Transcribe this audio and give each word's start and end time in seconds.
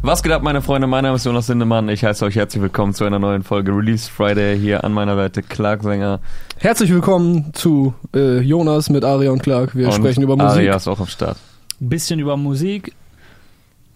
Was 0.00 0.22
geht 0.22 0.30
ab, 0.32 0.42
meine 0.42 0.62
Freunde? 0.62 0.86
Mein 0.86 1.02
Name 1.02 1.16
ist 1.16 1.24
Jonas 1.24 1.48
Sindemann. 1.48 1.88
Ich 1.88 2.04
heiße 2.04 2.24
euch 2.24 2.36
herzlich 2.36 2.62
willkommen 2.62 2.94
zu 2.94 3.04
einer 3.04 3.18
neuen 3.18 3.42
Folge 3.42 3.72
Release 3.72 4.08
Friday. 4.08 4.56
Hier 4.56 4.84
an 4.84 4.92
meiner 4.92 5.16
Seite 5.16 5.42
Clark 5.42 5.82
Sänger. 5.82 6.20
Herzlich 6.56 6.92
willkommen 6.92 7.52
zu 7.52 7.94
äh, 8.14 8.38
Jonas 8.38 8.90
mit 8.90 9.04
Aria 9.04 9.32
und 9.32 9.42
Clark. 9.42 9.74
Wir 9.74 9.88
und 9.88 9.94
sprechen 9.94 10.22
über 10.22 10.36
Musik. 10.36 10.50
Aria 10.50 10.76
ist 10.76 10.86
auch 10.86 11.00
am 11.00 11.08
Start. 11.08 11.36
Bisschen 11.80 12.20
über 12.20 12.36
Musik, 12.36 12.94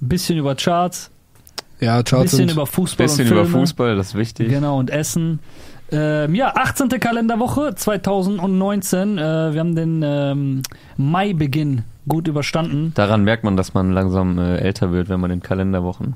bisschen 0.00 0.38
über 0.38 0.56
Charts, 0.56 1.10
Ja, 1.78 2.02
Charts 2.02 2.32
bisschen 2.32 2.48
sind 2.48 2.50
über 2.50 2.66
Fußball 2.66 3.06
Bisschen 3.06 3.26
und 3.26 3.32
über. 3.32 3.46
Fußball, 3.46 3.94
das 3.96 4.08
ist 4.08 4.14
wichtig. 4.16 4.48
Genau, 4.48 4.78
und 4.78 4.90
Essen. 4.90 5.38
Ähm, 5.92 6.34
ja, 6.34 6.52
18. 6.56 6.88
Kalenderwoche 6.88 7.74
2019. 7.76 9.18
Äh, 9.18 9.20
wir 9.52 9.60
haben 9.60 9.76
den 9.76 10.02
ähm, 10.04 10.62
Maibeginn 10.96 11.84
gut 12.08 12.28
überstanden. 12.28 12.92
Daran 12.94 13.24
merkt 13.24 13.44
man, 13.44 13.56
dass 13.56 13.74
man 13.74 13.92
langsam 13.92 14.38
äh, 14.38 14.56
älter 14.58 14.92
wird, 14.92 15.08
wenn 15.08 15.20
man 15.20 15.30
in 15.30 15.40
Kalenderwochen 15.42 16.14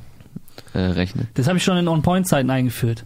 äh, 0.74 0.78
rechnet. 0.80 1.28
Das 1.34 1.47
habe 1.48 1.59
ich 1.59 1.65
schon 1.65 1.77
in 1.77 1.88
On-Point-Zeiten 1.88 2.51
eingeführt. 2.51 3.05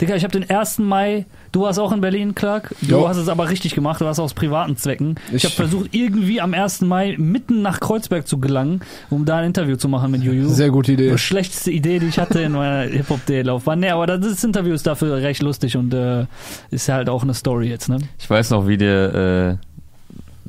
Digga, 0.00 0.14
ich 0.14 0.22
habe 0.22 0.38
den 0.38 0.48
1. 0.48 0.78
Mai, 0.78 1.26
du 1.50 1.62
warst 1.62 1.80
auch 1.80 1.90
in 1.90 2.00
Berlin, 2.00 2.32
Clark. 2.36 2.72
Du 2.82 2.90
Jo. 3.00 3.08
hast 3.08 3.16
es 3.16 3.28
aber 3.28 3.48
richtig 3.50 3.74
gemacht, 3.74 4.00
du 4.00 4.04
warst 4.04 4.20
aus 4.20 4.32
privaten 4.32 4.76
Zwecken. 4.76 5.16
Ich, 5.30 5.34
Ich- 5.34 5.44
habe 5.46 5.54
versucht, 5.54 5.88
irgendwie 5.92 6.40
am 6.40 6.54
1. 6.54 6.82
Mai 6.82 7.16
mitten 7.18 7.62
nach 7.62 7.80
Kreuzberg 7.80 8.28
zu 8.28 8.38
gelangen, 8.38 8.80
um 9.10 9.24
da 9.24 9.38
ein 9.38 9.46
Interview 9.46 9.74
zu 9.74 9.88
machen 9.88 10.12
mit 10.12 10.22
Juju. 10.22 10.48
sehr 10.50 10.70
gute 10.70 10.92
Idee. 10.92 11.10
Die 11.10 11.18
schlechteste 11.18 11.72
Idee, 11.72 11.98
die 11.98 12.06
ich 12.06 12.20
hatte 12.20 12.40
in 12.40 12.52
meiner 12.52 12.82
Hip-Hop-Laufbahn. 12.92 13.80
Nee, 13.80 13.90
aber 13.90 14.06
das 14.06 14.44
Interview 14.44 14.72
ist 14.72 14.86
dafür 14.86 15.16
recht 15.16 15.42
lustig 15.42 15.76
und 15.76 15.92
äh, 15.92 16.26
ist 16.70 16.86
ja 16.86 16.94
halt 16.94 17.08
auch 17.08 17.24
eine 17.24 17.34
Story 17.34 17.68
jetzt, 17.68 17.88
ne? 17.88 17.98
Ich 18.20 18.30
weiß 18.30 18.50
noch, 18.50 18.68
wie 18.68 18.76
dir 18.76 19.58
äh, 19.58 19.66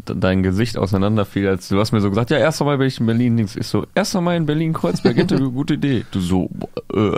dein 0.05 0.43
Gesicht 0.43 0.77
auseinanderfiel, 0.77 1.47
als 1.47 1.67
du 1.69 1.79
hast 1.79 1.91
mir 1.91 2.01
so 2.01 2.09
gesagt, 2.09 2.29
ja, 2.31 2.37
erst 2.37 2.61
einmal 2.61 2.77
bin 2.77 2.87
ich 2.87 2.99
in 2.99 3.05
Berlin. 3.05 3.37
Links. 3.37 3.55
Ich 3.55 3.67
so, 3.67 3.85
erst 3.95 4.15
einmal 4.15 4.35
in 4.37 4.45
Berlin, 4.45 4.73
Kreuzberg, 4.73 5.17
Interview, 5.17 5.51
gute 5.53 5.75
Idee. 5.75 6.05
Du 6.11 6.19
so, 6.19 6.49
äh. 6.93 7.11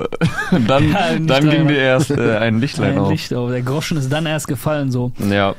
dann, 0.68 0.90
Ja, 0.92 1.18
dann 1.20 1.50
ging 1.50 1.68
dir 1.68 1.78
erst 1.78 2.12
äh, 2.12 2.38
ein 2.38 2.60
Lichtlein 2.60 2.94
Ein 2.94 3.00
auf. 3.00 3.12
Licht 3.12 3.34
auf. 3.34 3.50
Der 3.52 3.62
Groschen 3.62 3.98
ist 3.98 4.12
dann 4.12 4.26
erst 4.26 4.48
gefallen, 4.48 4.92
so. 4.92 5.12
Ja, 5.30 5.56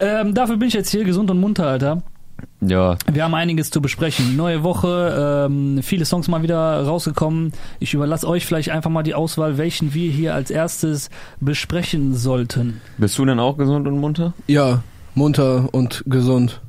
Ähm, 0.00 0.34
dafür 0.34 0.56
bin 0.56 0.68
ich 0.68 0.74
jetzt 0.74 0.90
hier 0.90 1.04
gesund 1.04 1.30
und 1.30 1.40
munter, 1.40 1.66
Alter. 1.66 2.02
ja, 2.60 2.96
Wir 3.12 3.24
haben 3.24 3.34
einiges 3.34 3.70
zu 3.70 3.80
besprechen. 3.82 4.36
Neue 4.36 4.62
Woche, 4.62 5.46
ähm, 5.48 5.80
viele 5.82 6.04
Songs 6.04 6.28
mal 6.28 6.42
wieder 6.42 6.84
rausgekommen. 6.84 7.52
Ich 7.80 7.94
überlasse 7.94 8.28
euch 8.28 8.46
vielleicht 8.46 8.70
einfach 8.70 8.90
mal 8.90 9.02
die 9.02 9.14
Auswahl, 9.14 9.58
welchen 9.58 9.94
wir 9.94 10.10
hier 10.12 10.34
als 10.34 10.50
erstes 10.52 11.10
besprechen 11.40 12.14
sollten. 12.14 12.80
Bist 12.98 13.18
du 13.18 13.24
denn 13.24 13.40
auch 13.40 13.56
gesund 13.58 13.88
und 13.88 13.98
munter? 13.98 14.34
Ja, 14.46 14.82
munter 15.18 15.68
und 15.72 16.04
gesund. 16.06 16.62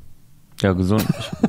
Ja, 0.62 0.74
gesund. 0.74 1.06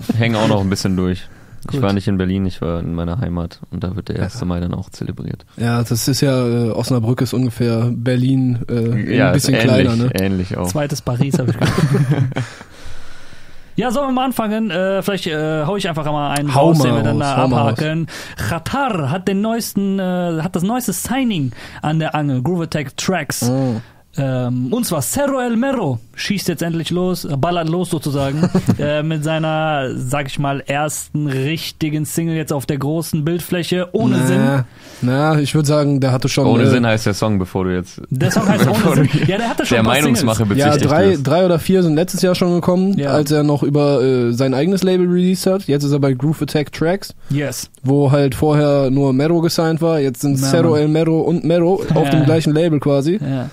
Ich 0.08 0.18
hänge 0.18 0.38
auch 0.38 0.46
noch 0.46 0.60
ein 0.60 0.70
bisschen 0.70 0.96
durch. 0.96 1.26
Ich 1.66 1.72
Gut. 1.72 1.82
war 1.82 1.92
nicht 1.92 2.08
in 2.08 2.16
Berlin, 2.16 2.46
ich 2.46 2.62
war 2.62 2.80
in 2.80 2.94
meiner 2.94 3.18
Heimat 3.18 3.60
und 3.70 3.84
da 3.84 3.94
wird 3.94 4.08
der 4.08 4.22
1. 4.22 4.44
Mai 4.44 4.60
dann 4.60 4.72
auch 4.72 4.88
zelebriert. 4.88 5.44
Ja, 5.58 5.82
das 5.82 6.08
ist 6.08 6.20
ja, 6.20 6.46
äh, 6.46 6.70
Osnabrück 6.70 7.20
ist 7.20 7.34
ungefähr 7.34 7.90
Berlin 7.92 8.60
äh, 8.70 9.16
ja, 9.16 9.28
ein 9.28 9.32
bisschen 9.34 9.54
ist 9.54 9.64
ähnlich, 9.64 9.86
kleiner, 9.86 9.96
ne? 9.96 10.10
ähnlich 10.14 10.56
auch. 10.56 10.68
Zweites 10.68 11.02
Paris 11.02 11.38
habe 11.38 11.50
ich 11.50 11.58
gehört. 11.58 11.74
Ja, 13.76 13.90
sollen 13.90 14.08
wir 14.08 14.12
mal 14.12 14.26
anfangen? 14.26 14.70
Äh, 14.70 15.02
vielleicht 15.02 15.26
äh, 15.26 15.64
hau 15.64 15.76
ich 15.76 15.88
einfach 15.88 16.04
mal 16.04 16.32
einen 16.32 16.54
Hau 16.54 16.68
raus, 16.68 16.78
mal 16.78 16.84
den 16.84 16.96
wir 16.96 17.02
dann 17.02 17.22
raus, 17.22 17.34
da 17.34 17.44
abhaken. 17.44 18.06
Qatar 18.36 19.10
hat 19.10 19.26
den 19.26 19.40
neuesten, 19.40 19.98
äh, 19.98 20.42
hat 20.42 20.54
das 20.54 20.62
neueste 20.62 20.92
Signing 20.92 21.52
an 21.80 21.98
der 21.98 22.14
Angel, 22.14 22.42
Groove 22.42 22.62
Attack 22.62 22.96
Tracks. 22.98 23.48
Oh. 23.48 23.80
Ähm, 24.18 24.72
und 24.72 24.84
zwar 24.84 25.02
Cerro 25.02 25.38
El 25.40 25.56
Mero 25.56 26.00
schießt 26.16 26.48
jetzt 26.48 26.62
endlich 26.62 26.90
los, 26.90 27.24
äh, 27.24 27.36
ballert 27.36 27.68
los 27.68 27.90
sozusagen, 27.90 28.42
äh, 28.78 29.04
mit 29.04 29.22
seiner, 29.22 29.90
sag 29.96 30.26
ich 30.26 30.38
mal, 30.40 30.64
ersten 30.66 31.28
richtigen 31.28 32.04
Single 32.04 32.34
jetzt 32.34 32.52
auf 32.52 32.66
der 32.66 32.78
großen 32.78 33.24
Bildfläche, 33.24 33.88
ohne 33.92 34.16
na, 34.18 34.26
Sinn. 34.26 34.64
Na, 35.02 35.38
ich 35.40 35.54
würde 35.54 35.68
sagen, 35.68 36.00
der 36.00 36.10
hatte 36.10 36.28
schon 36.28 36.44
Ohne 36.46 36.64
äh, 36.64 36.70
Sinn 36.70 36.84
heißt 36.84 37.06
der 37.06 37.14
Song, 37.14 37.38
bevor 37.38 37.64
du 37.64 37.74
jetzt 37.74 38.02
Der 38.10 38.32
Song 38.32 38.48
heißt 38.48 38.66
ohne 38.86 38.94
Sinn. 38.96 39.08
Ja, 39.28 39.38
der 39.38 39.48
hatte 39.48 39.64
schon 39.64 39.76
der 39.76 39.82
Meinungsmache 39.84 40.38
Singles. 40.38 40.58
ja, 40.58 40.66
bezichtigt 40.72 40.90
drei, 40.90 41.16
drei 41.22 41.44
oder 41.46 41.60
vier 41.60 41.82
sind 41.84 41.94
letztes 41.94 42.20
Jahr 42.22 42.34
schon 42.34 42.52
gekommen, 42.54 42.98
Ja. 42.98 43.10
als 43.10 43.30
er 43.30 43.44
noch 43.44 43.62
über 43.62 44.02
äh, 44.02 44.32
sein 44.32 44.54
eigenes 44.54 44.82
Label 44.82 45.06
released 45.08 45.46
hat. 45.46 45.68
Jetzt 45.68 45.84
ist 45.84 45.92
er 45.92 46.00
bei 46.00 46.14
Groove 46.14 46.42
Attack 46.42 46.72
Tracks, 46.72 47.14
Yes. 47.30 47.70
wo 47.84 48.10
halt 48.10 48.34
vorher 48.34 48.90
nur 48.90 49.12
Mero 49.12 49.40
gesigned 49.40 49.80
war. 49.80 50.00
Jetzt 50.00 50.20
sind 50.22 50.36
Cerro. 50.36 50.74
El 50.74 50.88
Mero 50.88 51.20
und 51.20 51.44
Mero 51.44 51.80
auf 51.94 52.04
Ja. 52.06 52.10
dem 52.10 52.24
gleichen 52.24 52.52
Label 52.52 52.80
quasi. 52.80 53.20
Ja. 53.22 53.48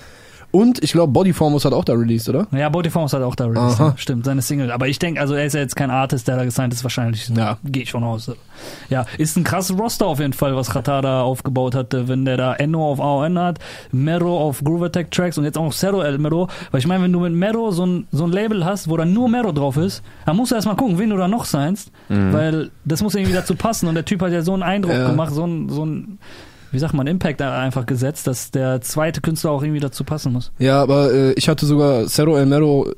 Und 0.50 0.82
ich 0.82 0.92
glaube, 0.92 1.12
Bodyformers 1.12 1.66
hat 1.66 1.74
auch 1.74 1.84
da 1.84 1.92
released, 1.92 2.28
oder? 2.28 2.46
Ja, 2.52 2.70
Bodyforms 2.70 3.12
hat 3.12 3.22
auch 3.22 3.34
da 3.34 3.44
released. 3.46 3.78
Aha. 3.80 3.88
ja. 3.90 3.94
Stimmt, 3.98 4.24
seine 4.24 4.40
Single. 4.40 4.70
Aber 4.72 4.88
ich 4.88 4.98
denke, 4.98 5.20
also 5.20 5.34
er 5.34 5.44
ist 5.44 5.52
ja 5.52 5.60
jetzt 5.60 5.76
kein 5.76 5.90
Artist, 5.90 6.26
der 6.26 6.36
da 6.36 6.44
gesigned 6.44 6.72
ist, 6.72 6.82
wahrscheinlich. 6.84 7.28
Ja. 7.28 7.58
Gehe 7.64 7.82
ich 7.82 7.92
von 7.92 8.02
aus. 8.02 8.30
Ja, 8.88 9.04
ist 9.18 9.36
ein 9.36 9.44
krasses 9.44 9.78
Roster 9.78 10.06
auf 10.06 10.20
jeden 10.20 10.32
Fall, 10.32 10.56
was 10.56 10.70
Qatar 10.70 11.02
da 11.02 11.20
aufgebaut 11.22 11.74
hat, 11.74 11.88
wenn 11.92 12.24
der 12.24 12.36
da 12.38 12.54
Enno 12.54 12.90
auf 12.90 12.98
AON 12.98 13.38
hat, 13.38 13.58
Mero 13.92 14.38
auf 14.40 14.64
Groove 14.64 14.84
Attack 14.84 15.10
Tracks 15.10 15.36
und 15.38 15.44
jetzt 15.44 15.58
auch 15.58 15.64
noch 15.64 15.72
Cerro 15.72 16.00
El 16.02 16.16
Mero. 16.18 16.48
Weil 16.70 16.80
ich 16.80 16.86
meine, 16.86 17.04
wenn 17.04 17.12
du 17.12 17.20
mit 17.20 17.34
Mero 17.34 17.70
so 17.70 17.84
ein, 17.84 18.06
so 18.10 18.24
ein 18.24 18.32
Label 18.32 18.64
hast, 18.64 18.88
wo 18.88 18.96
dann 18.96 19.12
nur 19.12 19.28
Mero 19.28 19.52
drauf 19.52 19.76
ist, 19.76 20.02
dann 20.24 20.36
musst 20.36 20.50
du 20.50 20.56
erstmal 20.56 20.76
gucken, 20.76 20.98
wen 20.98 21.10
du 21.10 21.16
da 21.18 21.28
noch 21.28 21.44
signst, 21.44 21.92
Mhm. 22.08 22.32
weil 22.32 22.70
das 22.86 23.02
muss 23.02 23.14
irgendwie 23.14 23.34
dazu 23.34 23.54
passen 23.54 23.86
und 23.86 23.94
der 23.96 24.04
Typ 24.06 24.22
hat 24.22 24.32
ja 24.32 24.40
so 24.42 24.54
einen 24.54 24.62
Eindruck 24.62 24.94
Ja. 24.94 25.08
gemacht, 25.10 25.32
so 25.34 25.44
ein, 25.46 25.68
so 25.68 25.84
ein, 25.84 26.18
wie 26.70 26.78
sagt 26.78 26.94
man, 26.94 27.06
Impact 27.06 27.40
einfach 27.42 27.86
gesetzt, 27.86 28.26
dass 28.26 28.50
der 28.50 28.80
zweite 28.80 29.20
Künstler 29.20 29.50
auch 29.50 29.62
irgendwie 29.62 29.80
dazu 29.80 30.04
passen 30.04 30.32
muss. 30.32 30.52
Ja, 30.58 30.82
aber 30.82 31.12
äh, 31.12 31.32
ich 31.32 31.48
hatte 31.48 31.66
sogar 31.66 32.06
Cerro 32.06 32.36
El 32.36 32.46
Mero 32.46 32.88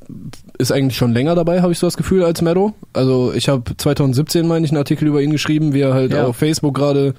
ist 0.58 0.72
eigentlich 0.72 0.96
schon 0.96 1.12
länger 1.12 1.34
dabei, 1.34 1.62
habe 1.62 1.72
ich 1.72 1.78
so 1.78 1.86
das 1.86 1.96
Gefühl, 1.96 2.24
als 2.24 2.42
Mero. 2.42 2.74
Also 2.92 3.32
ich 3.32 3.48
habe 3.48 3.62
2017, 3.76 4.46
meine 4.46 4.64
ich, 4.64 4.72
einen 4.72 4.78
Artikel 4.78 5.08
über 5.08 5.22
ihn 5.22 5.30
geschrieben, 5.30 5.72
wie 5.72 5.80
er 5.80 5.94
halt 5.94 6.12
Ja. 6.12 6.26
auf 6.26 6.36
Facebook 6.36 6.74
gerade 6.74 7.14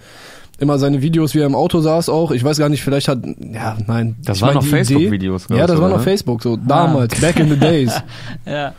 immer 0.59 0.77
seine 0.77 1.01
Videos, 1.01 1.33
wie 1.33 1.39
er 1.39 1.47
im 1.47 1.55
Auto 1.55 1.79
saß 1.79 2.09
auch. 2.09 2.29
Ich 2.31 2.43
weiß 2.43 2.59
gar 2.59 2.69
nicht, 2.69 2.83
vielleicht 2.83 3.07
hat, 3.07 3.19
ja, 3.25 3.77
nein. 3.87 4.15
Das 4.23 4.37
ich 4.37 4.43
waren 4.43 4.53
noch 4.53 4.63
Facebook-Videos, 4.63 5.47
glaub 5.47 5.59
Ja, 5.59 5.65
das 5.65 5.77
war 5.77 5.87
sogar, 5.87 5.89
noch 5.91 5.97
ne? 5.97 6.03
Facebook, 6.03 6.43
so 6.43 6.55
damals, 6.55 7.19
back 7.19 7.39
in 7.39 7.49
the 7.49 7.57
days. 7.57 7.91
Ja. 8.45 8.73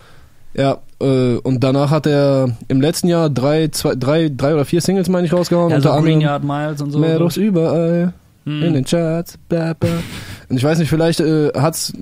Ja, 0.55 0.78
äh, 1.03 1.39
und 1.39 1.63
danach 1.65 1.91
hat 1.91 2.07
er 2.07 2.57
im 2.69 2.81
letzten 2.81 3.09
Jahr 3.09 3.29
drei, 3.31 3.69
zwei, 3.69 3.95
drei, 3.95 4.31
drei 4.35 4.55
oder 4.55 4.65
vier 4.65 4.81
Singles, 4.81 5.09
meine 5.09 5.27
ich, 5.27 5.33
rausgehauen. 5.33 5.71
Ja, 5.71 5.81
so 5.81 5.91
unter 5.91 6.03
Green 6.03 6.15
anderem 6.15 6.21
Yard 6.21 6.45
Miles 6.45 6.81
und 6.83 6.91
so. 6.93 6.99
Meros 6.99 7.37
überall. 7.37 8.13
Mhm. 8.45 8.63
in 8.63 8.75
den 8.75 8.85
Charts. 8.85 9.39
Bla, 9.49 9.73
bla. 9.75 9.91
Und 10.49 10.57
ich 10.57 10.65
weiß 10.65 10.79
nicht, 10.79 10.89
vielleicht 10.89 11.21
äh, 11.21 11.51
hat's, 11.55 11.93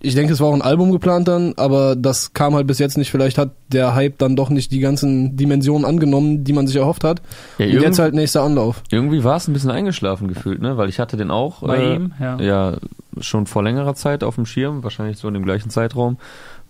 ich 0.00 0.14
denke, 0.14 0.32
es 0.32 0.40
war 0.40 0.46
auch 0.48 0.54
ein 0.54 0.62
Album 0.62 0.92
geplant 0.92 1.26
dann, 1.26 1.54
aber 1.56 1.96
das 1.96 2.32
kam 2.32 2.54
halt 2.54 2.66
bis 2.68 2.78
jetzt 2.78 2.96
nicht. 2.96 3.10
Vielleicht 3.10 3.38
hat 3.38 3.50
der 3.72 3.94
Hype 3.94 4.16
dann 4.18 4.36
doch 4.36 4.50
nicht 4.50 4.70
die 4.70 4.78
ganzen 4.78 5.36
Dimensionen 5.36 5.84
angenommen, 5.84 6.44
die 6.44 6.52
man 6.52 6.66
sich 6.68 6.76
erhofft 6.76 7.02
hat. 7.02 7.20
Ja, 7.58 7.66
Und 7.66 7.82
jetzt 7.82 7.98
halt 7.98 8.14
nächster 8.14 8.42
Anlauf. 8.42 8.82
irgendwie 8.90 9.24
war 9.24 9.36
es 9.36 9.48
ein 9.48 9.52
bisschen 9.52 9.70
eingeschlafen 9.72 10.28
gefühlt, 10.28 10.62
ne? 10.62 10.76
Weil 10.76 10.88
ich 10.88 11.00
hatte 11.00 11.16
den 11.16 11.30
auch 11.32 11.62
Bei 11.66 11.78
äh, 11.78 11.94
ihm, 11.96 12.12
ja. 12.20 12.38
ja 12.40 12.76
schon 13.20 13.46
vor 13.46 13.62
längerer 13.64 13.94
Zeit 13.94 14.22
auf 14.22 14.36
dem 14.36 14.46
Schirm, 14.46 14.84
wahrscheinlich 14.84 15.18
so 15.18 15.26
in 15.28 15.34
dem 15.34 15.44
gleichen 15.44 15.70
Zeitraum, 15.70 16.18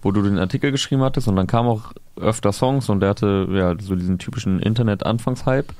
wo 0.03 0.11
du 0.13 0.23
den 0.23 0.39
Artikel 0.39 0.71
geschrieben 0.71 1.03
hattest 1.03 1.29
und 1.29 1.37
dann 1.37 1.47
kamen 1.47 1.69
auch 1.69 1.93
öfter 2.21 2.53
Songs 2.53 2.89
und 2.89 3.01
der 3.01 3.11
hatte 3.11 3.47
ja 3.53 3.75
so 3.81 3.95
diesen 3.95 4.19
typischen 4.19 4.61
Internet-Anfangshype. 4.61 5.75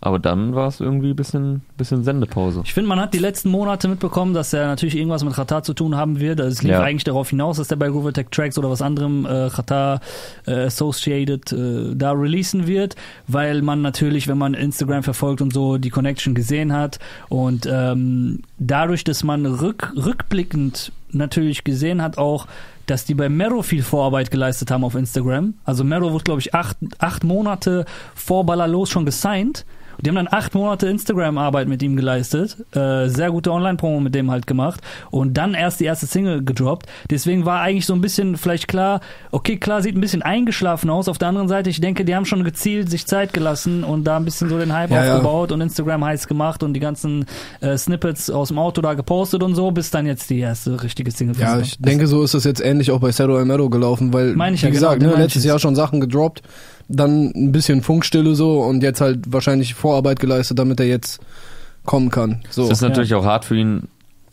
Aber 0.00 0.20
dann 0.20 0.54
war 0.54 0.68
es 0.68 0.78
irgendwie 0.78 1.10
ein 1.10 1.16
bisschen, 1.16 1.62
bisschen 1.76 2.04
Sendepause. 2.04 2.60
Ich 2.64 2.72
finde, 2.72 2.88
man 2.88 3.00
hat 3.00 3.14
die 3.14 3.18
letzten 3.18 3.50
Monate 3.50 3.88
mitbekommen, 3.88 4.32
dass 4.32 4.52
er 4.52 4.68
natürlich 4.68 4.94
irgendwas 4.96 5.24
mit 5.24 5.34
Qatar 5.34 5.64
zu 5.64 5.74
tun 5.74 5.96
haben 5.96 6.20
wird. 6.20 6.40
Also 6.40 6.52
Es 6.52 6.62
lief 6.62 6.70
Ja. 6.70 6.82
eigentlich 6.82 7.02
darauf 7.02 7.30
hinaus, 7.30 7.56
dass 7.56 7.66
der 7.66 7.74
bei 7.74 7.88
Groove 7.88 8.06
Attack 8.06 8.30
Tracks 8.30 8.56
oder 8.58 8.70
was 8.70 8.80
anderem 8.80 9.26
äh, 9.26 9.48
Qatar 9.52 9.98
äh, 10.46 10.52
Associated 10.66 11.50
äh, 11.52 11.96
da 11.96 12.12
releasen 12.12 12.68
wird, 12.68 12.94
weil 13.26 13.60
man 13.62 13.82
natürlich, 13.82 14.28
wenn 14.28 14.38
man 14.38 14.54
Instagram 14.54 15.02
verfolgt 15.02 15.40
und 15.42 15.52
so, 15.52 15.78
die 15.78 15.90
Connection 15.90 16.32
gesehen 16.32 16.72
hat 16.72 17.00
und 17.28 17.68
ähm, 17.68 18.42
dadurch, 18.60 19.02
dass 19.02 19.24
man 19.24 19.46
rück, 19.46 19.92
rückblickend 19.96 20.92
natürlich 21.12 21.64
gesehen 21.64 22.02
hat 22.02 22.18
auch, 22.18 22.46
dass 22.86 23.04
die 23.04 23.14
bei 23.14 23.28
Mero 23.28 23.62
viel 23.62 23.82
Vorarbeit 23.82 24.30
geleistet 24.30 24.70
haben 24.70 24.84
auf 24.84 24.94
Instagram. 24.94 25.54
Also 25.64 25.84
Mero 25.84 26.12
wurde, 26.12 26.24
glaube 26.24 26.40
ich, 26.40 26.54
acht, 26.54 26.76
acht 26.98 27.22
Monate 27.24 27.84
vor 28.14 28.46
Ballerlos 28.46 28.90
schon 28.90 29.04
gesigned. 29.04 29.64
Die 30.00 30.10
haben 30.10 30.14
dann 30.14 30.28
acht 30.30 30.54
Monate 30.54 30.86
Instagram-Arbeit 30.86 31.66
mit 31.66 31.82
ihm 31.82 31.96
geleistet, 31.96 32.56
äh, 32.72 33.08
sehr 33.08 33.32
gute 33.32 33.50
Online-Promo 33.50 33.98
mit 33.98 34.14
dem 34.14 34.30
halt 34.30 34.46
gemacht 34.46 34.80
und 35.10 35.34
dann 35.34 35.54
erst 35.54 35.80
die 35.80 35.86
erste 35.86 36.06
Single 36.06 36.44
gedroppt. 36.44 36.86
Deswegen 37.10 37.44
war 37.44 37.62
eigentlich 37.62 37.84
so 37.84 37.94
ein 37.94 38.00
bisschen 38.00 38.36
vielleicht 38.36 38.68
klar, 38.68 39.00
okay, 39.32 39.56
klar, 39.56 39.82
sieht 39.82 39.96
ein 39.96 40.00
bisschen 40.00 40.22
eingeschlafen 40.22 40.88
aus. 40.88 41.08
Auf 41.08 41.18
der 41.18 41.26
anderen 41.26 41.48
Seite, 41.48 41.68
ich 41.68 41.80
denke, 41.80 42.04
die 42.04 42.14
haben 42.14 42.26
schon 42.26 42.44
gezielt 42.44 42.88
sich 42.88 43.06
Zeit 43.06 43.32
gelassen 43.32 43.82
und 43.82 44.04
da 44.04 44.18
ein 44.18 44.24
bisschen 44.24 44.48
so 44.48 44.56
den 44.56 44.72
Hype 44.72 44.92
Ja, 44.92 45.04
ja. 45.04 45.14
aufgebaut 45.14 45.50
und 45.50 45.60
Instagram 45.60 46.04
heiß 46.04 46.28
gemacht 46.28 46.62
und 46.62 46.74
die 46.74 46.80
ganzen 46.80 47.26
äh, 47.60 47.76
Snippets 47.76 48.30
aus 48.30 48.48
dem 48.48 48.58
Auto 48.60 48.80
da 48.80 48.94
gepostet 48.94 49.42
und 49.42 49.56
so, 49.56 49.72
bis 49.72 49.90
dann 49.90 50.06
jetzt 50.06 50.30
die 50.30 50.38
erste 50.38 50.80
richtige 50.98 51.10
Single 51.10 51.36
Ja, 51.40 51.58
ich 51.60 51.78
denke, 51.78 52.06
so 52.06 52.22
ist 52.22 52.34
es 52.34 52.44
jetzt 52.44 52.60
ähnlich 52.60 52.90
auch 52.90 53.00
bei 53.00 53.12
Cerro 53.12 53.38
El 53.38 53.44
Mero 53.44 53.70
gelaufen, 53.70 54.12
weil, 54.12 54.34
Meine 54.34 54.56
ich 54.56 54.62
wie 54.62 54.66
ja, 54.66 54.70
genau, 54.72 54.80
gesagt, 54.88 55.02
den 55.02 55.10
ne, 55.10 55.16
letztes. 55.16 55.44
Jahr 55.44 55.58
schon 55.58 55.74
Sachen 55.74 56.00
gedroppt, 56.00 56.42
dann 56.88 57.32
ein 57.34 57.52
bisschen 57.52 57.82
Funkstille 57.82 58.34
so 58.34 58.60
und 58.62 58.82
jetzt 58.82 59.00
halt 59.00 59.32
wahrscheinlich 59.32 59.74
Vorarbeit 59.74 60.20
geleistet, 60.20 60.58
damit 60.58 60.80
er 60.80 60.86
jetzt 60.86 61.20
kommen 61.84 62.10
kann. 62.10 62.42
So. 62.50 62.64
Es 62.64 62.70
ist 62.70 62.80
natürlich 62.82 63.14
auch 63.14 63.24
hart 63.24 63.44
für 63.44 63.56
ihn, 63.56 63.84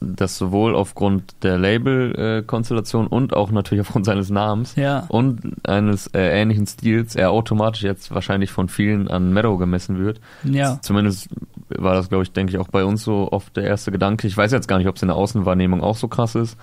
dass 0.01 0.37
sowohl 0.37 0.75
aufgrund 0.75 1.23
der 1.41 1.57
Label-Konstellation 1.57 3.07
und 3.07 3.33
auch 3.33 3.51
natürlich 3.51 3.81
aufgrund 3.85 4.05
seines 4.05 4.29
Namens 4.29 4.75
Ja. 4.75 5.05
und 5.07 5.39
eines 5.63 6.07
äh, 6.07 6.41
ähnlichen 6.41 6.67
Stils 6.67 7.15
er 7.15 7.31
automatisch 7.31 7.81
jetzt 7.83 8.13
wahrscheinlich 8.13 8.51
von 8.51 8.67
vielen 8.69 9.07
an 9.07 9.33
Meadow 9.33 9.57
gemessen 9.57 9.97
wird. 9.99 10.19
Ja. 10.43 10.79
Zumindest 10.81 11.29
war 11.69 11.93
das, 11.95 12.09
glaube 12.09 12.23
ich, 12.23 12.31
denke 12.31 12.51
ich, 12.53 12.59
auch 12.59 12.67
bei 12.69 12.83
uns 12.85 13.03
so 13.03 13.29
oft 13.31 13.55
der 13.57 13.63
erste 13.63 13.91
Gedanke. 13.91 14.27
Ich 14.27 14.37
weiß 14.37 14.51
jetzt 14.51 14.67
gar 14.67 14.77
nicht, 14.77 14.87
ob 14.87 14.95
es 14.95 15.01
in 15.01 15.07
der 15.07 15.17
Außenwahrnehmung 15.17 15.81
auch 15.83 15.95
so 15.97 16.07
krass 16.07 16.35
ist. 16.35 16.57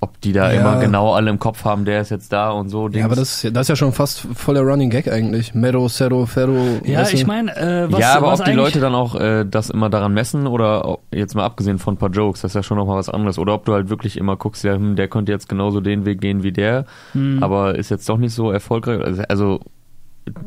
Ob 0.00 0.20
die 0.20 0.32
da 0.32 0.52
Ja. 0.52 0.60
immer 0.60 0.80
genau 0.80 1.12
alle 1.14 1.30
im 1.30 1.38
Kopf 1.38 1.64
haben, 1.64 1.84
der 1.84 2.00
ist 2.00 2.10
jetzt 2.10 2.32
da 2.32 2.50
und 2.50 2.70
so. 2.70 2.86
Ja, 2.86 2.88
Dings. 2.88 3.04
aber 3.04 3.14
das, 3.14 3.34
ist 3.34 3.42
ja- 3.44 3.50
das 3.50 3.62
ist 3.62 3.68
ja 3.68 3.76
schon 3.76 3.92
fast 3.92 4.26
voller 4.34 4.62
Running 4.62 4.90
Gag 4.90 5.06
eigentlich. 5.06 5.54
Meadow, 5.54 5.86
Cerro, 5.88 6.26
Ferro. 6.26 6.80
Ja, 6.84 7.06
ich 7.08 7.24
meine, 7.24 7.54
äh, 7.56 7.86
was, 7.92 8.00
ja, 8.00 8.16
aber 8.16 8.26
was 8.32 8.40
ob 8.40 8.46
die 8.46 8.52
Leute 8.52 8.80
dann 8.80 8.96
auch 8.96 9.14
äh, 9.14 9.44
das 9.48 9.70
immer 9.70 9.90
daran 9.90 10.12
messen 10.12 10.48
oder 10.48 10.98
jetzt 11.12 11.36
mal 11.36 11.44
abgesehen 11.44 11.78
von 11.78 11.94
ein 11.94 11.98
paar 11.98 12.10
Jokes, 12.10 12.40
das 12.40 12.50
ist 12.50 12.54
ja 12.56 12.62
schon 12.64 12.78
nochmal 12.78 12.96
was 12.98 13.10
anderes. 13.10 13.38
Oder 13.38 13.54
ob 13.54 13.64
du 13.64 13.74
halt 13.74 13.90
wirklich 13.90 14.16
immer 14.16 14.34
guckst, 14.34 14.64
ja, 14.64 14.74
hm, 14.74 14.96
der 14.96 15.06
könnte 15.06 15.30
jetzt 15.30 15.48
genauso 15.48 15.80
den 15.80 16.04
Weg 16.04 16.20
gehen 16.20 16.42
wie 16.42 16.50
der, 16.50 16.84
Hm. 17.12 17.40
aber 17.40 17.76
ist 17.76 17.90
jetzt 17.90 18.08
doch 18.08 18.18
nicht 18.18 18.34
so 18.34 18.50
erfolgreich. 18.50 19.00
Also, 19.04 19.22
also 19.28 19.60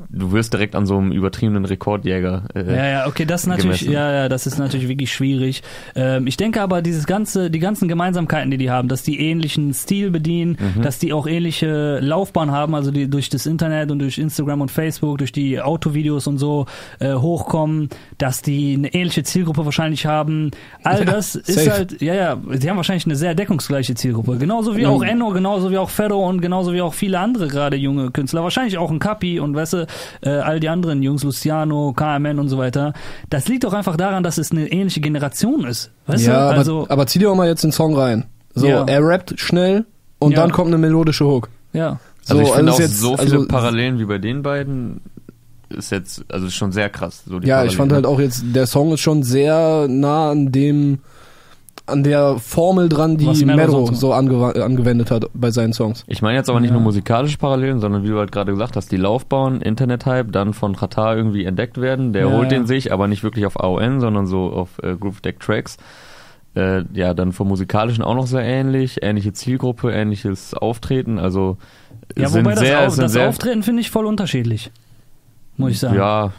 du 0.09 0.31
wirst 0.31 0.53
direkt 0.53 0.73
an 0.75 0.85
so 0.85 0.97
einem 0.97 1.11
übertriebenen 1.11 1.65
Rekordjäger. 1.65 2.43
Äh, 2.55 2.75
Ja, 2.75 2.85
ja, 2.87 3.07
okay, 3.07 3.25
das 3.25 3.41
ist 3.41 3.47
natürlich, 3.47 3.79
gemessen. 3.81 3.93
ja, 3.93 4.11
ja, 4.13 4.29
das 4.29 4.47
ist 4.47 4.57
natürlich 4.57 4.87
wirklich 4.87 5.11
schwierig. 5.11 5.63
Ähm, 5.95 6.27
ich 6.27 6.37
denke 6.37 6.61
aber, 6.61 6.81
dieses 6.81 7.05
ganze, 7.05 7.51
die 7.51 7.59
ganzen 7.59 7.87
Gemeinsamkeiten, 7.87 8.49
die 8.51 8.57
die 8.57 8.69
haben, 8.71 8.87
dass 8.87 9.03
die 9.03 9.19
ähnlichen 9.19 9.73
Stil 9.73 10.11
bedienen, 10.11 10.57
Mhm. 10.77 10.81
dass 10.81 10.99
die 10.99 11.11
auch 11.11 11.27
ähnliche 11.27 11.99
Laufbahn 11.99 12.51
haben, 12.51 12.73
also 12.75 12.91
die 12.91 13.09
durch 13.09 13.29
das 13.29 13.45
Internet 13.45 13.91
und 13.91 13.99
durch 13.99 14.17
Instagram 14.17 14.61
und 14.61 14.71
Facebook, 14.71 15.17
durch 15.17 15.31
die 15.33 15.59
Autovideos 15.61 16.27
und 16.27 16.37
so 16.37 16.65
äh, 16.99 17.13
hochkommen, 17.13 17.89
dass 18.17 18.41
die 18.41 18.75
eine 18.75 18.93
ähnliche 18.93 19.23
Zielgruppe 19.23 19.65
wahrscheinlich 19.65 20.05
haben. 20.05 20.51
All 20.83 20.99
Ja, 20.99 21.05
das 21.05 21.35
ist 21.35 21.47
safe. 21.65 21.71
halt, 21.71 22.01
ja, 22.01 22.13
ja, 22.13 22.35
die 22.35 22.69
haben 22.69 22.77
wahrscheinlich 22.77 23.05
eine 23.05 23.15
sehr 23.17 23.35
deckungsgleiche 23.35 23.95
Zielgruppe. 23.95 24.37
Genauso 24.37 24.77
wie 24.77 24.81
Mhm. 24.85 24.87
auch 24.91 25.03
Enno, 25.03 25.29
genauso 25.31 25.69
wie 25.71 25.77
auch 25.77 25.89
Ferro 25.89 26.25
und 26.27 26.41
genauso 26.41 26.71
wie 26.73 26.81
auch 26.81 26.93
viele 26.93 27.19
andere 27.19 27.47
gerade 27.47 27.75
junge 27.75 28.11
Künstler. 28.11 28.43
Wahrscheinlich 28.43 28.77
auch 28.77 28.89
ein 28.91 28.99
Kapi 28.99 29.39
und 29.39 29.55
weißt 29.73 29.73
du, 29.73 29.87
äh, 30.21 30.29
all 30.29 30.59
die 30.59 30.69
anderen 30.69 31.01
Jungs, 31.01 31.23
Luciano, 31.23 31.93
KMN 31.93 32.39
und 32.39 32.49
so 32.49 32.57
weiter. 32.57 32.93
Das 33.29 33.47
liegt 33.47 33.63
doch 33.63 33.73
einfach 33.73 33.97
daran, 33.97 34.23
dass 34.23 34.37
es 34.37 34.51
eine 34.51 34.71
ähnliche 34.71 35.01
Generation 35.01 35.65
ist. 35.65 35.91
Weißt 36.07 36.25
ja, 36.27 36.33
du? 36.33 36.39
aber, 36.39 36.57
Also, 36.57 36.85
aber 36.89 37.07
zieh 37.07 37.19
dir 37.19 37.31
auch 37.31 37.35
mal 37.35 37.47
jetzt 37.47 37.63
den 37.63 37.71
Song 37.71 37.95
rein. 37.95 38.25
So, 38.53 38.67
Ja. 38.67 38.85
er 38.85 39.05
rappt 39.05 39.39
schnell 39.39 39.85
und 40.19 40.31
Ja. 40.31 40.41
dann 40.41 40.51
kommt 40.51 40.67
eine 40.67 40.77
melodische 40.77 41.25
Hook. 41.25 41.49
ja. 41.73 41.99
Also 42.27 42.41
ich 42.41 42.47
So, 42.47 42.53
finde 42.55 42.71
ist 42.71 42.75
auch 42.75 42.79
jetzt- 42.79 42.99
so 42.99 43.17
viele 43.17 43.35
also- 43.35 43.47
Parallelen 43.47 43.99
wie 43.99 44.05
bei 44.05 44.17
den 44.17 44.41
beiden 44.41 44.99
ist 45.69 45.91
jetzt, 45.91 46.25
also 46.27 46.47
ist 46.47 46.55
schon 46.55 46.71
sehr 46.71 46.89
krass. 46.89 47.21
So 47.27 47.37
die 47.39 47.47
Ja, 47.47 47.63
ich 47.63 47.75
fand 47.75 47.91
halt 47.91 48.03
Parallelen. 48.03 48.05
auch 48.05 48.19
jetzt, 48.19 48.43
der 48.55 48.65
Song 48.65 48.93
ist 48.93 49.01
schon 49.01 49.21
sehr 49.21 49.87
nah 49.87 50.31
an 50.31 50.51
dem, 50.51 50.99
an 51.87 52.03
der 52.03 52.37
Formel 52.39 52.89
dran, 52.89 53.17
die 53.17 53.45
Mero 53.45 53.85
sonst 53.85 53.99
so 53.99 54.11
angewendet 54.13 55.11
hat 55.11 55.25
bei 55.33 55.51
seinen 55.51 55.73
Songs. 55.73 56.03
Ich 56.07 56.21
meine 56.21 56.37
jetzt 56.37 56.49
aber 56.49 56.59
nicht 56.59 56.69
Ja. 56.69 56.73
nur 56.75 56.81
musikalische 56.83 57.37
Parallelen, 57.37 57.79
sondern 57.79 58.03
wie 58.03 58.07
du 58.07 58.17
halt 58.17 58.31
gerade 58.31 58.51
gesagt 58.51 58.75
hast, 58.75 58.91
die 58.91 58.97
Laufbahn, 58.97 59.61
Internet-Hype, 59.61 60.31
dann 60.31 60.53
von 60.53 60.75
Qatar 60.75 61.15
irgendwie 61.15 61.45
entdeckt 61.45 61.79
werden. 61.79 62.11
Der 62.13 62.27
Ja, 62.27 62.31
holt 62.31 62.51
ja. 62.51 62.57
den 62.57 62.65
sich, 62.67 62.91
aber 62.91 63.07
nicht 63.07 63.23
wirklich 63.23 63.45
auf 63.45 63.59
AON, 63.59 63.99
sondern 63.99 64.25
so 64.25 64.51
auf 64.51 64.79
äh, 64.81 64.95
Groove 64.95 65.21
Deck 65.21 65.39
Tracks. 65.39 65.77
Äh, 66.55 66.83
ja, 66.93 67.13
dann 67.13 67.33
vom 67.33 67.49
musikalischen 67.49 68.03
auch 68.03 68.15
noch 68.15 68.27
sehr 68.27 68.43
ähnlich, 68.43 68.99
ähnliche 69.03 69.33
Zielgruppe, 69.33 69.91
ähnliches 69.91 70.53
Auftreten, 70.53 71.19
also 71.19 71.57
Ja, 72.17 72.29
sind 72.29 72.45
wobei 72.45 72.55
das, 72.55 72.59
sehr, 72.63 72.79
Au- 72.79 72.89
sind 72.89 73.03
das 73.03 73.11
sehr, 73.11 73.27
Auftreten 73.29 73.61
finde 73.61 73.81
ich 73.81 73.91
voll 73.91 74.05
unterschiedlich. 74.05 74.71
Muss 75.57 75.71
ich 75.71 75.79
sagen. 75.79 75.95
Ja, 75.97 76.31